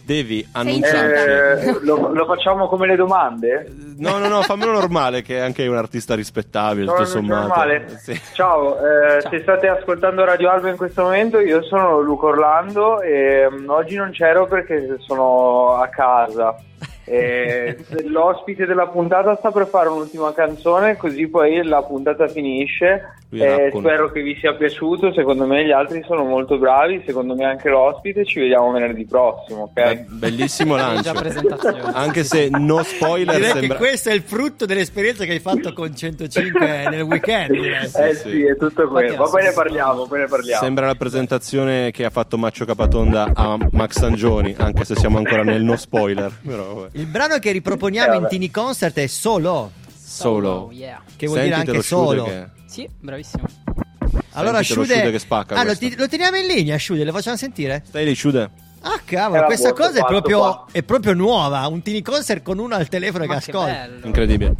Devi 0.05 0.45
annunciarci. 0.51 1.69
Eh, 1.69 1.79
lo, 1.83 2.11
lo 2.13 2.25
facciamo 2.25 2.67
come 2.67 2.87
le 2.87 2.95
domande? 2.97 3.71
No, 3.97 4.17
no, 4.17 4.27
no, 4.27 4.41
fammelo 4.41 4.71
normale, 4.73 5.21
che 5.21 5.37
è 5.37 5.39
anche 5.39 5.65
un 5.65 5.77
artista 5.77 6.13
rispettabile, 6.13 6.87
tutto 6.87 6.99
No, 6.99 7.05
sommato. 7.05 7.47
normale. 7.47 7.85
Sì. 8.01 8.19
Ciao, 8.33 8.77
eh, 8.77 9.21
se 9.29 9.39
state 9.41 9.67
ascoltando 9.67 10.25
Radio 10.25 10.49
Alba 10.49 10.69
in 10.69 10.75
questo 10.77 11.03
momento, 11.03 11.39
io 11.39 11.63
sono 11.63 12.01
Luca 12.01 12.25
Orlando 12.25 13.01
e 13.01 13.47
mm, 13.49 13.69
oggi 13.69 13.95
non 13.95 14.11
c'ero 14.11 14.45
perché 14.45 14.97
sono 14.99 15.75
a 15.75 15.87
casa. 15.87 16.53
E 17.93 18.03
l'ospite 18.05 18.65
della 18.65 18.87
puntata 18.87 19.35
sta 19.37 19.51
per 19.51 19.67
fare 19.67 19.89
un'ultima 19.89 20.33
canzone, 20.33 20.97
così 20.97 21.27
poi 21.27 21.63
la 21.63 21.83
puntata 21.83 22.27
finisce. 22.27 23.21
E 23.39 23.47
rappano. 23.47 23.79
spero 23.79 24.11
che 24.11 24.21
vi 24.21 24.37
sia 24.39 24.53
piaciuto. 24.53 25.11
Secondo 25.13 25.45
me 25.45 25.65
gli 25.65 25.71
altri 25.71 26.03
sono 26.05 26.23
molto 26.23 26.57
bravi. 26.57 27.01
Secondo 27.05 27.35
me 27.35 27.45
anche 27.45 27.69
l'ospite. 27.69 28.25
Ci 28.25 28.39
vediamo 28.39 28.71
venerdì 28.71 29.05
prossimo, 29.05 29.71
ok? 29.73 30.05
Bellissimo 30.07 30.75
lancio. 30.77 31.13
Anche 31.93 32.23
se 32.23 32.49
no 32.51 32.83
spoiler 32.83 33.35
Direi 33.35 33.51
sembra... 33.51 33.77
che 33.77 33.83
questo 33.83 34.09
è 34.09 34.13
il 34.13 34.21
frutto 34.21 34.65
dell'esperienza 34.65 35.25
che 35.25 35.31
hai 35.31 35.39
fatto 35.39 35.73
con 35.73 35.95
105 35.95 36.89
nel 36.89 37.01
weekend. 37.01 37.51
direi. 37.51 37.85
eh 37.85 38.13
sì, 38.13 38.43
è 38.43 38.55
tutto 38.55 38.87
quello. 38.87 39.15
Ma 39.15 39.29
poi 39.29 39.43
ne 39.43 39.51
parliamo, 39.51 40.05
poi 40.05 40.19
ne 40.19 40.27
parliamo. 40.27 40.61
Sembra 40.63 40.85
la 40.85 40.95
presentazione 40.95 41.91
che 41.91 42.05
ha 42.05 42.11
fatto 42.11 42.37
Maccio 42.37 42.65
Capatonda 42.65 43.31
a 43.33 43.57
Max 43.71 43.97
Sangioni, 43.97 44.53
anche 44.57 44.85
se 44.85 44.95
siamo 44.95 45.17
ancora 45.17 45.43
nel 45.43 45.63
no 45.63 45.75
spoiler. 45.75 46.31
Però, 46.45 46.73
vabbè. 46.73 46.99
Il 47.03 47.09
brano 47.09 47.37
che 47.37 47.51
riproponiamo 47.51 48.13
Eh, 48.13 48.17
in. 48.17 48.27
Tini 48.29 48.49
Concert 48.49 48.95
è 48.97 49.07
Solo, 49.07 49.71
Solo. 49.93 50.69
yeah. 50.71 51.01
che 51.17 51.27
vuol 51.27 51.41
dire 51.41 51.55
Sentitelo, 51.55 51.77
anche 51.77 51.87
Shude, 51.87 52.05
solo. 52.05 52.23
che- 52.23 52.47
Sì, 52.65 52.89
bravissimo. 52.97 53.43
Allora, 54.35 54.63
Shude, 54.63 54.95
Shude 54.95 55.11
che 55.11 55.19
spacca 55.19 55.55
Ah, 55.55 55.63
lo, 55.65 55.75
ti- 55.75 55.93
lo 55.97 56.07
teniamo 56.07 56.37
in 56.37 56.45
linea, 56.47 56.77
Shude, 56.77 57.03
lo 57.03 57.11
facciamo 57.11 57.35
sentire? 57.35 57.83
Stai 57.85 58.05
lì, 58.05 58.15
Shude? 58.15 58.49
Ah, 58.83 59.01
cavolo, 59.03 59.35
Era 59.39 59.45
questa 59.47 59.73
cosa 59.73 59.99
è 59.99 60.05
proprio, 60.05 60.65
è 60.71 60.81
proprio 60.81 61.13
nuova. 61.13 61.67
Un 61.67 61.81
Tini 61.81 62.01
Concert 62.01 62.41
con 62.41 62.57
uno 62.57 62.73
al 62.75 62.87
telefono 62.87 63.25
Ma 63.25 63.33
che 63.37 63.39
che 63.41 63.51
ascolta. 63.51 63.73
bello. 63.73 64.05
Incredibile. 64.07 64.55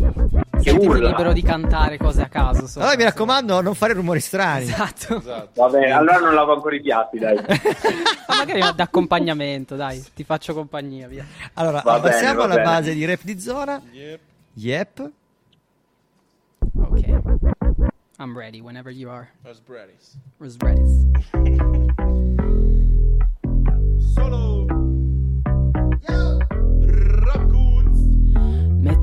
Sentiti 0.62 0.86
urla. 0.88 1.10
libero 1.10 1.34
di 1.34 1.42
cantare 1.42 1.98
cose 1.98 2.22
a 2.22 2.28
caso. 2.30 2.68
sopra. 2.68 2.84
Allora 2.84 2.98
mi 2.98 3.04
raccomando, 3.04 3.62
non 3.62 3.76
fare 3.76 3.94
rumori 3.94 4.20
strani. 4.20 4.64
Esatto. 4.64 5.22
Va 5.56 5.68
bene, 5.70 5.92
allora 5.92 6.20
non 6.20 6.34
lavo 6.34 6.54
ancora 6.54 6.76
i 6.76 6.82
piatti, 6.82 7.20
dai. 7.20 7.36
Ma 8.28 8.36
magari 8.38 8.62
d'accompagnamento, 8.76 9.76
dai, 9.76 10.04
ti 10.14 10.24
faccio 10.24 10.54
compagnia, 10.54 11.08
via. 11.08 11.26
Allora, 11.54 11.82
Va 11.84 12.00
passiamo 12.00 12.44
alla 12.44 12.56
bene. 12.56 12.66
base 12.66 12.94
di 12.94 13.06
rap 13.06 13.20
di 13.24 13.40
zona. 13.40 13.82
Yep. 14.54 15.12
Ok. 16.78 17.22
I'm 18.20 18.38
ready 18.38 18.62
whenever 18.62 18.92
you 18.94 19.10
are. 19.10 19.28
Was 19.44 19.62
ready. 19.68 19.98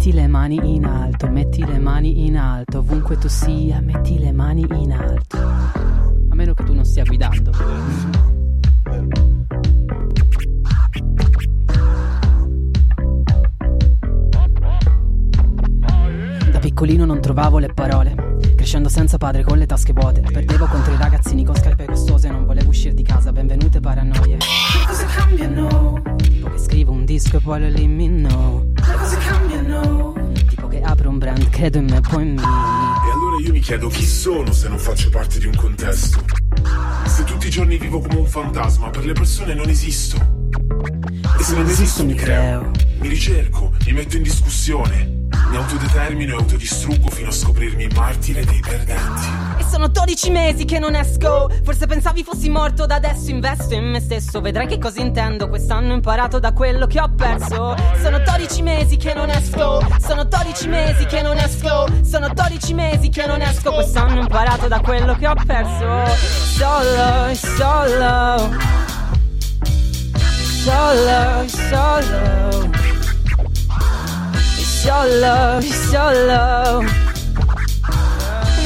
Metti 0.00 0.14
le 0.14 0.28
mani 0.28 0.76
in 0.76 0.86
alto, 0.86 1.28
metti 1.28 1.62
le 1.62 1.78
mani 1.78 2.24
in 2.24 2.38
alto, 2.38 2.78
ovunque 2.78 3.18
tu 3.18 3.28
sia, 3.28 3.82
metti 3.82 4.18
le 4.18 4.32
mani 4.32 4.64
in 4.76 4.92
alto. 4.92 5.36
A 5.36 6.34
meno 6.34 6.54
che 6.54 6.64
tu 6.64 6.72
non 6.72 6.86
stia 6.86 7.04
guidando. 7.04 7.50
Da 16.50 16.58
piccolino 16.60 17.04
non 17.04 17.20
trovavo 17.20 17.58
le 17.58 17.70
parole. 17.74 18.38
Crescendo 18.56 18.88
senza 18.88 19.18
padre 19.18 19.42
con 19.42 19.58
le 19.58 19.66
tasche 19.66 19.92
vuote. 19.92 20.22
Perdevo 20.22 20.64
contro 20.64 20.94
i 20.94 20.96
ragazzini 20.96 21.44
con 21.44 21.54
scarpe 21.54 21.84
costose. 21.84 22.30
Non 22.30 22.46
volevo 22.46 22.70
uscire 22.70 22.94
di 22.94 23.02
casa, 23.02 23.32
benvenute 23.32 23.80
paranoie. 23.80 24.38
Le 24.38 24.86
cose 24.86 25.04
cambiano. 25.14 26.00
Che 26.16 26.58
scrivo 26.58 26.90
un 26.90 27.04
disco 27.04 27.36
e 27.36 27.40
poi 27.40 27.60
lo 27.60 27.66
elimino. 27.66 28.64
Le 28.74 28.96
cose 28.96 29.18
cambiano. 29.18 29.49
Tipo 30.48 30.68
che 30.68 30.80
apro 30.80 31.08
un 31.08 31.18
brand, 31.18 31.48
credo 31.50 31.78
in 31.78 31.86
me. 31.86 31.96
E 31.96 33.10
allora 33.12 33.36
io 33.40 33.50
Io 33.50 33.56
mi 33.56 33.62
chiedo 33.62 33.88
chi 33.88 34.04
sono 34.06 34.52
se 34.52 34.68
non 34.68 34.78
faccio 34.78 35.10
parte 35.10 35.40
di 35.40 35.46
un 35.46 35.56
contesto. 35.56 36.22
Se 37.06 37.24
tutti 37.24 37.48
i 37.48 37.50
giorni 37.50 37.78
vivo 37.78 37.98
come 37.98 38.16
un 38.16 38.26
fantasma, 38.26 38.90
per 38.90 39.04
le 39.04 39.12
persone 39.12 39.54
non 39.54 39.68
esisto. 39.68 40.16
E 41.36 41.42
se 41.42 41.56
non 41.56 41.66
esisto 41.66 42.04
mi 42.04 42.14
creo. 42.14 42.70
Mi 43.00 43.08
ricerco, 43.08 43.72
mi 43.86 43.92
metto 43.92 44.16
in 44.16 44.22
discussione. 44.22 45.28
Mi 45.50 45.56
autodetermino 45.56 46.32
e 46.32 46.36
autodistruggo 46.36 47.08
fino 47.08 47.28
a 47.28 47.32
scoprirmi 47.32 47.88
martire 47.88 48.44
dei 48.44 48.60
perdenti. 48.60 49.49
Sono 49.70 49.86
12 49.86 50.30
mesi 50.30 50.64
che 50.64 50.80
non 50.80 50.96
esco. 50.96 51.48
Forse 51.62 51.86
pensavi 51.86 52.24
fossi 52.24 52.50
morto 52.50 52.86
da 52.86 52.96
adesso 52.96 53.30
investo 53.30 53.74
in 53.74 53.84
me 53.84 54.00
stesso. 54.00 54.40
Vedrai 54.40 54.66
che 54.66 54.78
cosa 54.78 55.00
intendo 55.00 55.48
Quest'anno 55.48 55.92
ho 55.92 55.94
imparato 55.94 56.40
da 56.40 56.52
quello 56.52 56.88
che 56.88 57.00
ho 57.00 57.08
perso. 57.14 57.76
Sono 58.02 58.18
12 58.18 58.62
mesi 58.62 58.96
che 58.96 59.14
non 59.14 59.30
esco. 59.30 59.80
Sono 60.00 60.24
12 60.24 60.66
mesi 60.66 61.06
che 61.06 61.22
non 61.22 61.38
esco. 61.38 61.86
Sono 62.02 62.28
12 62.34 62.74
mesi 62.74 63.08
che 63.10 63.26
non 63.26 63.40
esco. 63.40 63.72
Quest'anno 63.72 64.18
ho 64.18 64.22
imparato 64.22 64.66
da 64.66 64.80
quello 64.80 65.14
che 65.14 65.28
ho 65.28 65.34
perso. 65.46 66.16
Solo, 66.16 67.32
solo. 67.36 68.50
Solo, 70.64 71.46
solo. 71.46 72.78
Solo, 74.82 75.60
solo 75.60 76.99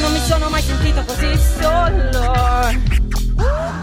non 0.04 0.12
mi 0.12 0.18
sono 0.18 0.50
mai 0.50 0.60
sentito 0.60 1.02
così 1.06 1.34
solo. 1.58 2.92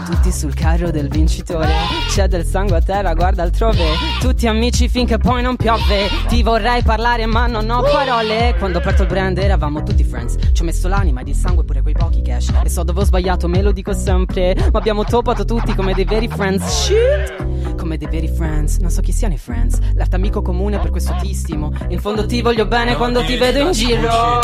Tutti 0.06 0.30
sul 0.30 0.54
carro 0.54 0.90
del 0.90 1.08
vincitore, 1.08 1.72
c'è 2.08 2.28
del 2.28 2.44
sangue 2.44 2.76
a 2.76 2.80
terra, 2.80 3.12
guarda 3.14 3.42
altrove. 3.42 3.84
Tutti 4.20 4.46
amici 4.46 4.88
finché 4.88 5.18
poi 5.18 5.42
non 5.42 5.56
piove. 5.56 6.08
Ti 6.28 6.42
vorrei 6.44 6.82
parlare, 6.82 7.26
ma 7.26 7.46
non 7.46 7.68
ho 7.68 7.82
parole. 7.82 8.54
Quando 8.56 8.78
ho 8.78 8.80
aperto 8.80 9.02
il 9.02 9.08
brand 9.08 9.36
eravamo 9.36 9.82
tutti 9.82 10.04
friends. 10.04 10.36
Ci 10.52 10.62
ho 10.62 10.64
messo 10.64 10.86
l'anima 10.86 11.22
ed 11.22 11.28
il 11.28 11.34
sangue, 11.34 11.64
pure 11.64 11.82
quei 11.82 11.94
pochi 11.94 12.22
cash. 12.22 12.50
E 12.62 12.68
so 12.68 12.84
dove 12.84 13.00
ho 13.00 13.04
sbagliato, 13.04 13.48
me 13.48 13.60
lo 13.60 13.72
dico 13.72 13.92
sempre. 13.92 14.54
Ma 14.70 14.78
abbiamo 14.78 15.04
topato 15.04 15.44
tutti 15.44 15.74
come 15.74 15.92
dei 15.92 16.04
veri 16.04 16.28
friends. 16.28 16.64
Shit! 16.64 17.74
Come 17.76 17.96
dei 17.96 18.08
veri 18.08 18.28
friends, 18.28 18.76
non 18.76 18.90
so 18.90 19.00
chi 19.00 19.12
siano 19.12 19.34
i 19.34 19.38
friends. 19.38 19.78
L'arte 19.94 20.14
amico 20.14 20.40
comune 20.40 20.78
per 20.78 20.90
questo 20.90 21.16
ti 21.20 21.34
stimo. 21.34 21.72
In 21.88 21.98
fondo 21.98 22.26
ti 22.26 22.42
voglio 22.42 22.66
bene 22.66 22.94
quando 22.96 23.24
ti 23.24 23.36
vedo 23.36 23.58
in 23.58 23.72
giro. 23.72 24.40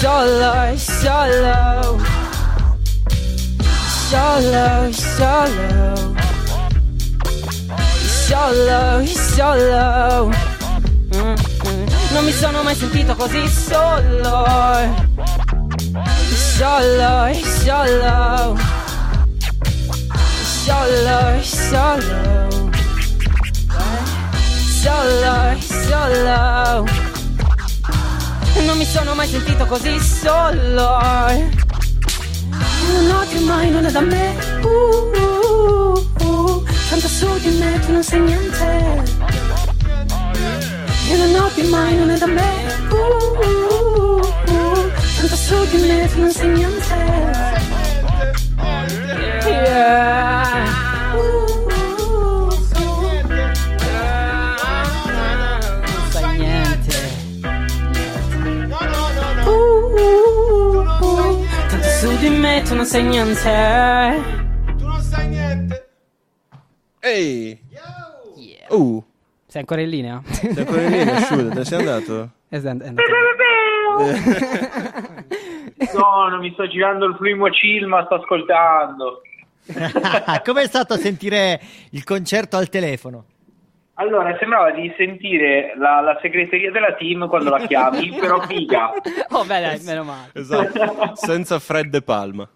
Solo, 0.00 0.76
solo. 0.76 1.98
Solo, 4.08 4.92
solo. 4.92 6.14
Solo, 8.06 9.04
solo. 9.06 10.30
Non 12.12 12.24
mi 12.24 12.30
sono 12.30 12.62
mai 12.62 12.76
sentito 12.76 13.16
così 13.16 13.48
solo. 13.48 14.46
Solo, 16.56 17.32
solo. 17.64 18.56
Solo, 20.64 21.42
solo. 21.42 22.70
Solo, 24.80 25.56
solo. 25.58 27.07
Non 28.66 28.76
mi 28.76 28.84
sono 28.84 29.14
mai 29.14 29.28
sentito 29.28 29.64
così 29.66 29.98
solo. 30.00 30.98
Non 32.92 33.10
odio 33.20 33.40
mai, 33.42 33.70
non 33.70 33.84
è 33.86 33.90
da 33.90 34.00
me. 34.00 34.36
Uh, 34.62 34.68
uh, 35.18 36.24
uh. 36.24 36.64
Tanto 36.88 37.08
su 37.08 37.38
di 37.38 37.56
me 37.58 37.80
tu 37.84 37.92
non 37.92 38.02
sai 38.02 38.20
niente. 38.20 39.02
Io 41.08 41.16
non 41.16 41.34
odio 41.42 41.68
mai, 41.68 41.96
non 41.96 42.10
è 42.10 42.18
da 42.18 42.26
me. 42.26 42.50
Uh, 42.90 42.96
uh, 43.44 44.20
uh. 44.52 44.90
Tanto 45.18 45.36
su 45.36 45.66
di 45.70 45.82
me 45.86 46.08
tu 46.12 46.20
non 46.20 46.30
sai 46.30 46.48
niente. 46.48 46.96
Yeah. 49.48 50.77
Di 62.20 62.28
me 62.28 62.62
tu 62.62 62.74
non 62.74 62.84
sai 62.84 63.02
niente. 63.04 63.48
Ehi! 67.00 67.60
Uh, 68.70 69.02
Sei 69.46 69.60
ancora 69.60 69.80
in 69.80 69.88
linea? 69.88 70.20
sei 70.24 70.54
ancora 70.56 70.82
in 70.82 70.90
linea, 70.90 71.20
Shuda, 71.20 71.54
te 71.54 71.64
sei 71.64 71.78
andato? 71.78 72.30
È 72.48 72.56
andato. 72.56 73.02
No, 75.94 76.28
non 76.28 76.40
mi 76.40 76.52
sto 76.52 76.66
girando 76.68 77.06
il 77.06 77.16
primo 77.16 77.48
chill, 77.50 77.86
ma 77.86 78.04
sto 78.04 78.16
ascoltando. 78.16 79.22
Com'è 80.44 80.66
stato 80.66 80.96
sentire 80.96 81.60
il 81.90 82.02
concerto 82.04 82.56
al 82.56 82.68
telefono? 82.68 83.24
Allora, 84.00 84.36
sembrava 84.38 84.70
di 84.70 84.94
sentire 84.96 85.74
la, 85.76 86.00
la 86.00 86.16
segreteria 86.22 86.70
della 86.70 86.94
team 86.94 87.26
quando 87.26 87.50
la 87.50 87.66
chiami, 87.66 88.10
però 88.10 88.40
figa. 88.42 88.92
Oh, 89.30 89.44
beh, 89.44 89.60
dai, 89.60 89.80
meno 89.84 90.04
male. 90.04 90.30
Esatto, 90.34 91.14
senza 91.14 91.58
Fred 91.58 91.88
De 91.88 92.00
Palma. 92.00 92.48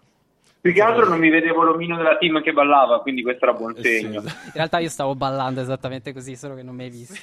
Più 0.63 0.71
che 0.71 0.81
altro 0.81 1.09
non 1.09 1.19
mi 1.19 1.29
vedevo 1.29 1.61
l'omino 1.63 1.97
della 1.97 2.15
team 2.17 2.41
che 2.41 2.53
ballava, 2.53 3.01
quindi 3.01 3.21
questo 3.21 3.43
era 3.43 3.53
Eh 3.53 3.57
buon 3.57 3.75
segno. 3.81 4.21
In 4.21 4.51
realtà 4.53 4.79
io 4.79 4.87
stavo 4.87 5.13
ballando 5.13 5.59
esattamente 5.59 6.13
così, 6.13 6.37
solo 6.37 6.55
che 6.55 6.63
non 6.63 6.73
mi 6.73 6.83
hai 6.85 6.89
visto. 6.89 7.15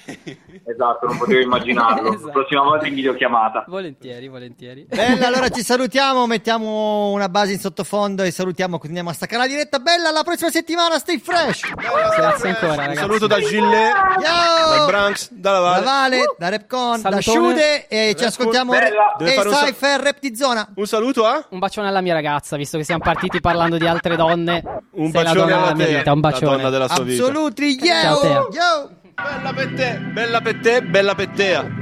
Esatto, 0.67 1.07
non 1.07 1.17
potevo 1.17 1.41
immaginarlo. 1.41 2.09
Esatto. 2.21 2.27
La 2.27 2.33
prossima 2.33 2.63
volta 2.65 2.87
in 2.87 2.93
videochiamata. 2.95 3.65
Volentieri, 3.67 4.29
volentieri. 4.29 4.85
Bella, 4.87 5.29
allora 5.29 5.49
ci 5.49 5.63
salutiamo, 5.63 6.27
mettiamo 6.27 7.13
una 7.13 7.31
base 7.31 7.53
in 7.53 7.61
sottofondo 7.61 8.23
e 8.25 8.31
salutiamo, 8.31 8.77
continuiamo 8.77 9.09
a 9.09 9.13
staccare 9.15 9.41
la 9.45 9.49
diretta. 9.49 9.79
Bella, 9.79 10.11
alla 10.11 10.23
prossima 10.23 10.51
settimana, 10.51 10.99
stay 10.99 11.19
fresh! 11.19 11.63
Grazie 11.75 12.49
ancora, 12.51 12.73
Un 12.73 12.77
ragazzi. 12.77 12.97
saluto 12.99 13.27
da 13.27 13.39
Gillet, 13.41 13.93
dal 14.21 14.87
Branx, 14.87 15.31
dalla 15.33 15.59
Da 15.61 15.63
Valle. 15.65 15.85
Vale, 15.85 16.35
da 16.37 16.49
Repcon, 16.51 17.01
da. 17.01 17.19
Sciude 17.21 17.89
e 17.89 18.15
ci 18.19 18.25
ascoltiamo 18.25 18.73
Bella. 18.73 19.17
E 19.19 19.39
un 19.39 19.51
Cypher 19.55 20.01
Rap 20.01 20.19
di 20.21 20.37
zona. 20.37 20.69
Un 20.75 20.87
saluto 20.87 21.25
a? 21.25 21.47
Un 21.49 21.59
bacione 21.59 21.89
alla 21.89 22.03
mia 22.03 22.13
ragazza, 22.13 22.57
visto 22.59 22.77
che 22.77 22.85
siamo 22.85 23.03
partiti 23.03 23.30
parlando 23.39 23.77
di 23.77 23.87
altre 23.87 24.17
donne. 24.17 24.63
Un 24.93 25.13
Sei 25.13 25.23
la 25.23 25.31
bacione 25.31 25.51
donna 25.53 25.55
alla 25.55 25.73
della 25.73 25.75
mia 25.77 25.87
te, 25.87 25.97
vita, 25.99 26.13
un 26.13 26.21
la 26.21 26.29
bacione. 26.31 26.57
donna 26.57 26.71
della 26.71 26.89
sua 26.89 27.05
vita. 27.05 27.23
Absolutely, 27.25 27.77
Ciao, 27.79 28.23
yo! 28.25 28.49
Yo! 28.51 28.91
Bella 29.15 29.53
per 29.53 29.73
te, 29.75 29.99
bella 30.13 30.41
per 30.41 30.61
te, 30.61 30.83
bella 30.83 31.15
per 31.15 31.29
te. 31.29 31.79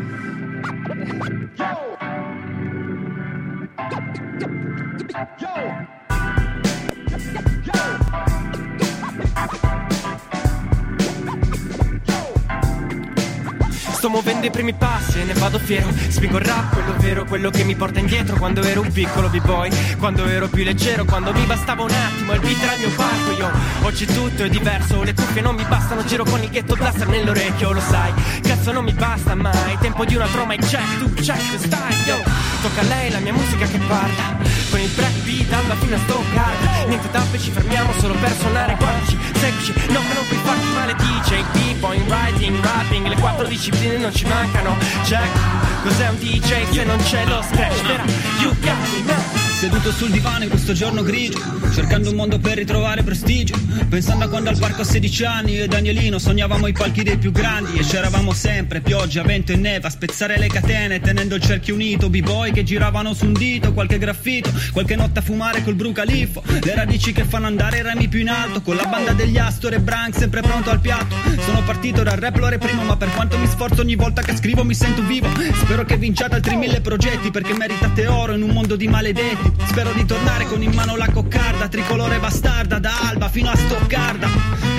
Sto 13.98 14.10
muovendo 14.10 14.46
i 14.46 14.50
primi 14.52 14.74
passi 14.74 15.18
e 15.20 15.24
ne 15.24 15.32
vado 15.32 15.58
fiero. 15.58 15.88
Spingo 15.90 16.36
il 16.36 16.44
rap, 16.44 16.72
quello 16.72 16.94
vero, 16.98 17.24
quello 17.24 17.50
che 17.50 17.64
mi 17.64 17.74
porta 17.74 17.98
indietro. 17.98 18.36
Quando 18.36 18.62
ero 18.62 18.80
un 18.80 18.92
piccolo 18.92 19.28
b-boy, 19.28 19.96
quando 19.98 20.24
ero 20.24 20.46
più 20.46 20.62
leggero 20.62 21.04
Quando 21.04 21.32
mi 21.32 21.42
bastava 21.42 21.82
un 21.82 21.90
attimo, 21.90 22.32
il 22.32 22.38
beat 22.38 22.62
era 22.62 22.74
il 22.74 22.78
mio 22.78 22.90
parco 22.90 23.30
Io. 23.32 23.50
Oggi 23.82 24.06
tutto 24.06 24.44
è 24.44 24.48
diverso, 24.48 25.02
le 25.02 25.14
cuffie 25.14 25.42
non 25.42 25.56
mi 25.56 25.64
bastano 25.64 26.04
Giro 26.04 26.22
con 26.22 26.40
il 26.40 26.48
ghetto 26.48 26.76
blaster 26.76 27.08
nell'orecchio, 27.08 27.72
lo 27.72 27.80
sai. 27.80 28.12
Cazzo 28.40 28.70
non 28.70 28.84
mi 28.84 28.92
basta 28.92 29.34
mai, 29.34 29.76
tempo 29.80 30.04
di 30.04 30.14
una 30.14 30.28
troma 30.28 30.52
e 30.52 30.58
check, 30.58 30.98
tu 30.98 31.12
check, 31.14 31.58
stai, 31.58 31.96
yo 32.06 32.47
Tocca 32.60 32.80
a 32.80 32.84
lei 32.84 33.10
la 33.10 33.20
mia 33.20 33.32
musica 33.32 33.66
che 33.66 33.78
parla. 33.78 34.36
Con 34.70 34.80
il 34.80 34.90
break 34.90 35.14
beat 35.22 35.52
alla 35.52 35.74
fine 35.76 35.94
a 35.94 35.98
stoccare 35.98 36.86
Niente 36.88 37.10
tappe, 37.10 37.38
ci 37.38 37.50
fermiamo 37.50 37.90
solo 37.98 38.12
per 38.14 38.30
suonare 38.38 38.74
Guardaci, 38.76 39.18
seguici, 39.34 39.72
no 39.88 40.00
che 40.00 40.14
non 40.14 40.26
puoi 40.26 40.38
farti 40.42 40.66
male 40.74 40.94
DJ, 40.94 41.42
b-boy, 41.52 42.00
writing, 42.08 42.60
rapping. 42.60 43.06
Le 43.06 43.16
quattro 43.16 43.46
discipline 43.46 43.98
non 43.98 44.14
ci 44.14 44.26
mancano. 44.26 44.76
Check, 45.04 45.82
cos'è 45.82 46.08
un 46.08 46.18
DJ 46.18 46.70
se 46.70 46.84
non 46.84 46.98
c'è 46.98 47.24
lo 47.26 47.42
scratch 47.42 47.82
Vera, 47.82 48.04
you 48.40 48.54
got 48.60 48.76
me 48.92 49.37
Seduto 49.58 49.90
sul 49.90 50.10
divano 50.10 50.44
in 50.44 50.50
questo 50.50 50.72
giorno 50.72 51.02
grigio 51.02 51.40
Cercando 51.74 52.10
un 52.10 52.14
mondo 52.14 52.38
per 52.38 52.56
ritrovare 52.56 53.02
prestigio. 53.02 53.56
Pensando 53.88 54.26
a 54.26 54.28
quando 54.28 54.50
al 54.50 54.56
parco 54.56 54.82
a 54.82 54.84
16 54.84 55.24
anni 55.24 55.54
Io 55.54 55.64
e 55.64 55.66
Danielino 55.66 56.20
sognavamo 56.20 56.68
i 56.68 56.72
palchi 56.72 57.02
dei 57.02 57.18
più 57.18 57.32
grandi 57.32 57.76
E 57.76 57.82
c'eravamo 57.82 58.32
sempre, 58.32 58.80
pioggia, 58.80 59.24
vento 59.24 59.50
e 59.50 59.56
neve 59.56 59.88
A 59.88 59.90
spezzare 59.90 60.38
le 60.38 60.46
catene 60.46 61.00
tenendo 61.00 61.34
il 61.34 61.42
cerchio 61.42 61.74
unito. 61.74 62.08
B-boy 62.08 62.52
che 62.52 62.62
giravano 62.62 63.12
su 63.14 63.26
un 63.26 63.32
dito 63.32 63.72
Qualche 63.72 63.98
graffito, 63.98 64.48
qualche 64.72 64.94
notte 64.94 65.18
a 65.18 65.22
fumare 65.22 65.64
col 65.64 65.74
brucalifo. 65.74 66.40
Le 66.46 66.74
radici 66.76 67.10
che 67.10 67.24
fanno 67.24 67.46
andare 67.46 67.78
i 67.78 67.82
remi 67.82 68.06
più 68.06 68.20
in 68.20 68.28
alto 68.28 68.62
Con 68.62 68.76
la 68.76 68.84
banda 68.84 69.12
degli 69.12 69.38
Astor 69.38 69.74
e 69.74 69.80
Brank 69.80 70.16
sempre 70.16 70.40
pronto 70.40 70.70
al 70.70 70.78
piatto. 70.78 71.16
Sono 71.44 71.64
partito 71.64 72.04
dal 72.04 72.16
rap 72.16 72.36
lo 72.36 72.46
reprimo 72.46 72.84
Ma 72.84 72.96
per 72.96 73.10
quanto 73.10 73.36
mi 73.36 73.48
sforzo 73.48 73.80
ogni 73.80 73.96
volta 73.96 74.22
che 74.22 74.36
scrivo 74.36 74.62
mi 74.62 74.74
sento 74.74 75.02
vivo. 75.02 75.28
Spero 75.54 75.84
che 75.84 75.96
vinciate 75.96 76.36
altri 76.36 76.54
mille 76.54 76.80
progetti 76.80 77.32
Perché 77.32 77.56
meritate 77.56 78.06
oro 78.06 78.34
in 78.34 78.42
un 78.42 78.50
mondo 78.50 78.76
di 78.76 78.86
maledetti 78.86 79.47
Spero 79.66 79.92
di 79.92 80.04
tornare 80.04 80.44
con 80.46 80.62
in 80.62 80.72
mano 80.72 80.96
la 80.96 81.08
coccarda 81.10 81.68
Tricolore 81.68 82.18
bastarda 82.18 82.78
da 82.78 82.92
Alba 83.08 83.28
fino 83.28 83.50
a 83.50 83.56
Stoccarda. 83.56 84.26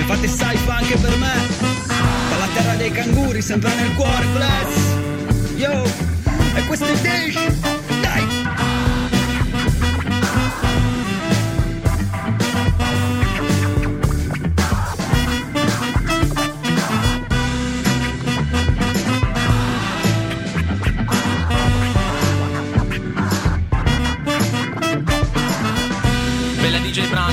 E 0.00 0.04
fate 0.04 0.28
saifa 0.28 0.76
anche 0.76 0.96
per 0.96 1.16
me. 1.16 1.32
Dalla 2.30 2.46
terra 2.54 2.74
dei 2.74 2.90
canguri 2.90 3.42
sempre 3.42 3.74
nel 3.74 3.94
cuore 3.94 4.26
bless. 4.32 4.98
Yo 5.56 5.82
E 6.54 6.64
questo 6.66 6.86
è 6.86 6.94
Dash 7.00 7.60
Dai 8.00 8.39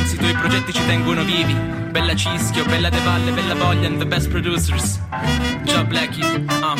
ragazzi, 0.07 0.15
i 0.15 0.17
tuoi 0.17 0.33
progetti 0.33 0.73
ci 0.73 0.85
tengono 0.85 1.23
vivi. 1.23 1.86
Bella 1.97 2.15
Cischio, 2.15 2.63
Bella 2.65 2.89
De 2.89 2.99
Valle, 2.99 3.31
Bella 3.31 3.55
Voglia 3.55 3.87
and 3.87 3.97
the 3.97 4.05
best 4.05 4.29
producers. 4.29 4.99
Ciao 5.65 5.83
Blackie, 5.83 6.45
ah. 6.45 6.75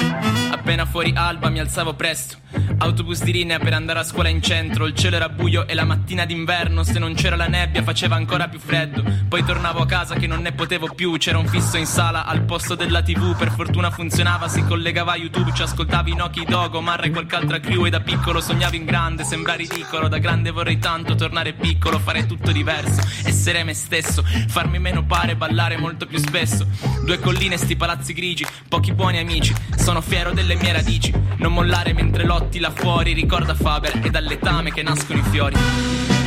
Appena 0.52 0.86
fuori 0.86 1.12
alba 1.16 1.50
mi 1.50 1.60
alzavo 1.60 1.96
presto. 1.96 2.38
Autobus 2.80 3.24
di 3.24 3.32
linea 3.32 3.58
per 3.58 3.74
andare 3.74 4.00
a 4.00 4.04
scuola 4.04 4.30
in 4.30 4.42
centro. 4.42 4.86
Il 4.86 4.94
cielo 4.94 5.16
era 5.16 5.30
buio 5.30 5.68
e 5.68 5.74
la 5.74 5.86
mattina 5.86 6.26
d'inverno, 6.26 6.84
se 6.84 7.00
non 7.00 7.16
c'era 7.16 7.36
la 7.36 7.48
nebbia, 7.48 7.82
faceva 7.82 8.16
ancora 8.16 8.48
più 8.48 8.60
freddo. 8.60 9.04
Poi 9.28 9.44
tornavo 9.44 9.80
a 9.80 9.86
casa 9.88 10.14
che 10.14 10.28
non 10.28 10.42
ne 10.42 10.52
potevo 10.52 10.94
più. 10.94 11.18
C'era 11.18 11.40
un 11.40 11.48
fisso 11.48 11.78
in 11.78 11.88
sala 11.88 12.26
al 12.26 12.44
posto 12.44 12.76
della 12.76 13.02
TV. 13.02 13.36
Per 13.36 13.50
fortuna 13.52 13.90
funzionava, 13.90 14.48
si 14.48 14.64
collegava 14.64 15.14
a 15.14 15.16
YouTube. 15.18 15.52
Ci 15.54 15.64
ascoltavi 15.64 16.14
Noki 16.14 16.46
Dogo, 16.46 16.80
Marra 16.80 17.06
e 17.06 17.10
qualche 17.10 17.36
altra 17.36 17.60
crew. 17.60 17.86
E 17.86 17.90
da 17.90 18.02
piccolo 18.02 18.40
sognavo 18.40 18.76
in 18.76 18.86
grande, 18.86 19.24
sembra 19.24 19.56
ridicolo. 19.56 20.08
Da 20.08 20.20
grande 20.20 20.52
vorrei 20.52 20.78
tanto 20.78 21.16
tornare 21.16 21.54
piccolo, 21.54 21.98
fare 21.98 22.28
tutto 22.28 22.52
diverso. 22.52 23.02
Essere 23.24 23.64
me 23.64 23.74
stesso, 23.74 24.24
farmi 24.48 24.78
meno 24.78 25.04
pare, 25.08 25.36
ballare 25.36 25.78
molto 25.78 26.06
più 26.06 26.20
spesso. 26.20 26.68
Due 27.04 27.20
colline, 27.20 27.58
sti 27.58 27.76
palazzi 27.76 28.14
grigi, 28.14 28.46
pochi 28.68 28.94
buoni 28.94 29.18
amici. 29.18 29.56
Sono 29.76 30.02
fiero 30.02 30.32
delle 30.32 30.56
mie 30.56 30.74
radici. 30.74 31.12
Non 31.38 31.54
mollare 31.54 31.94
mentre 31.94 32.26
lotti 32.26 32.60
là 32.60 32.72
fuori. 32.72 33.14
Ricorda 33.14 33.56
Faber, 33.56 34.00
è 34.02 34.10
dal 34.10 34.26
letame 34.26 34.72
che 34.72 34.84
nascono 34.84 35.20
i 35.20 35.24
fiori. 35.24 36.27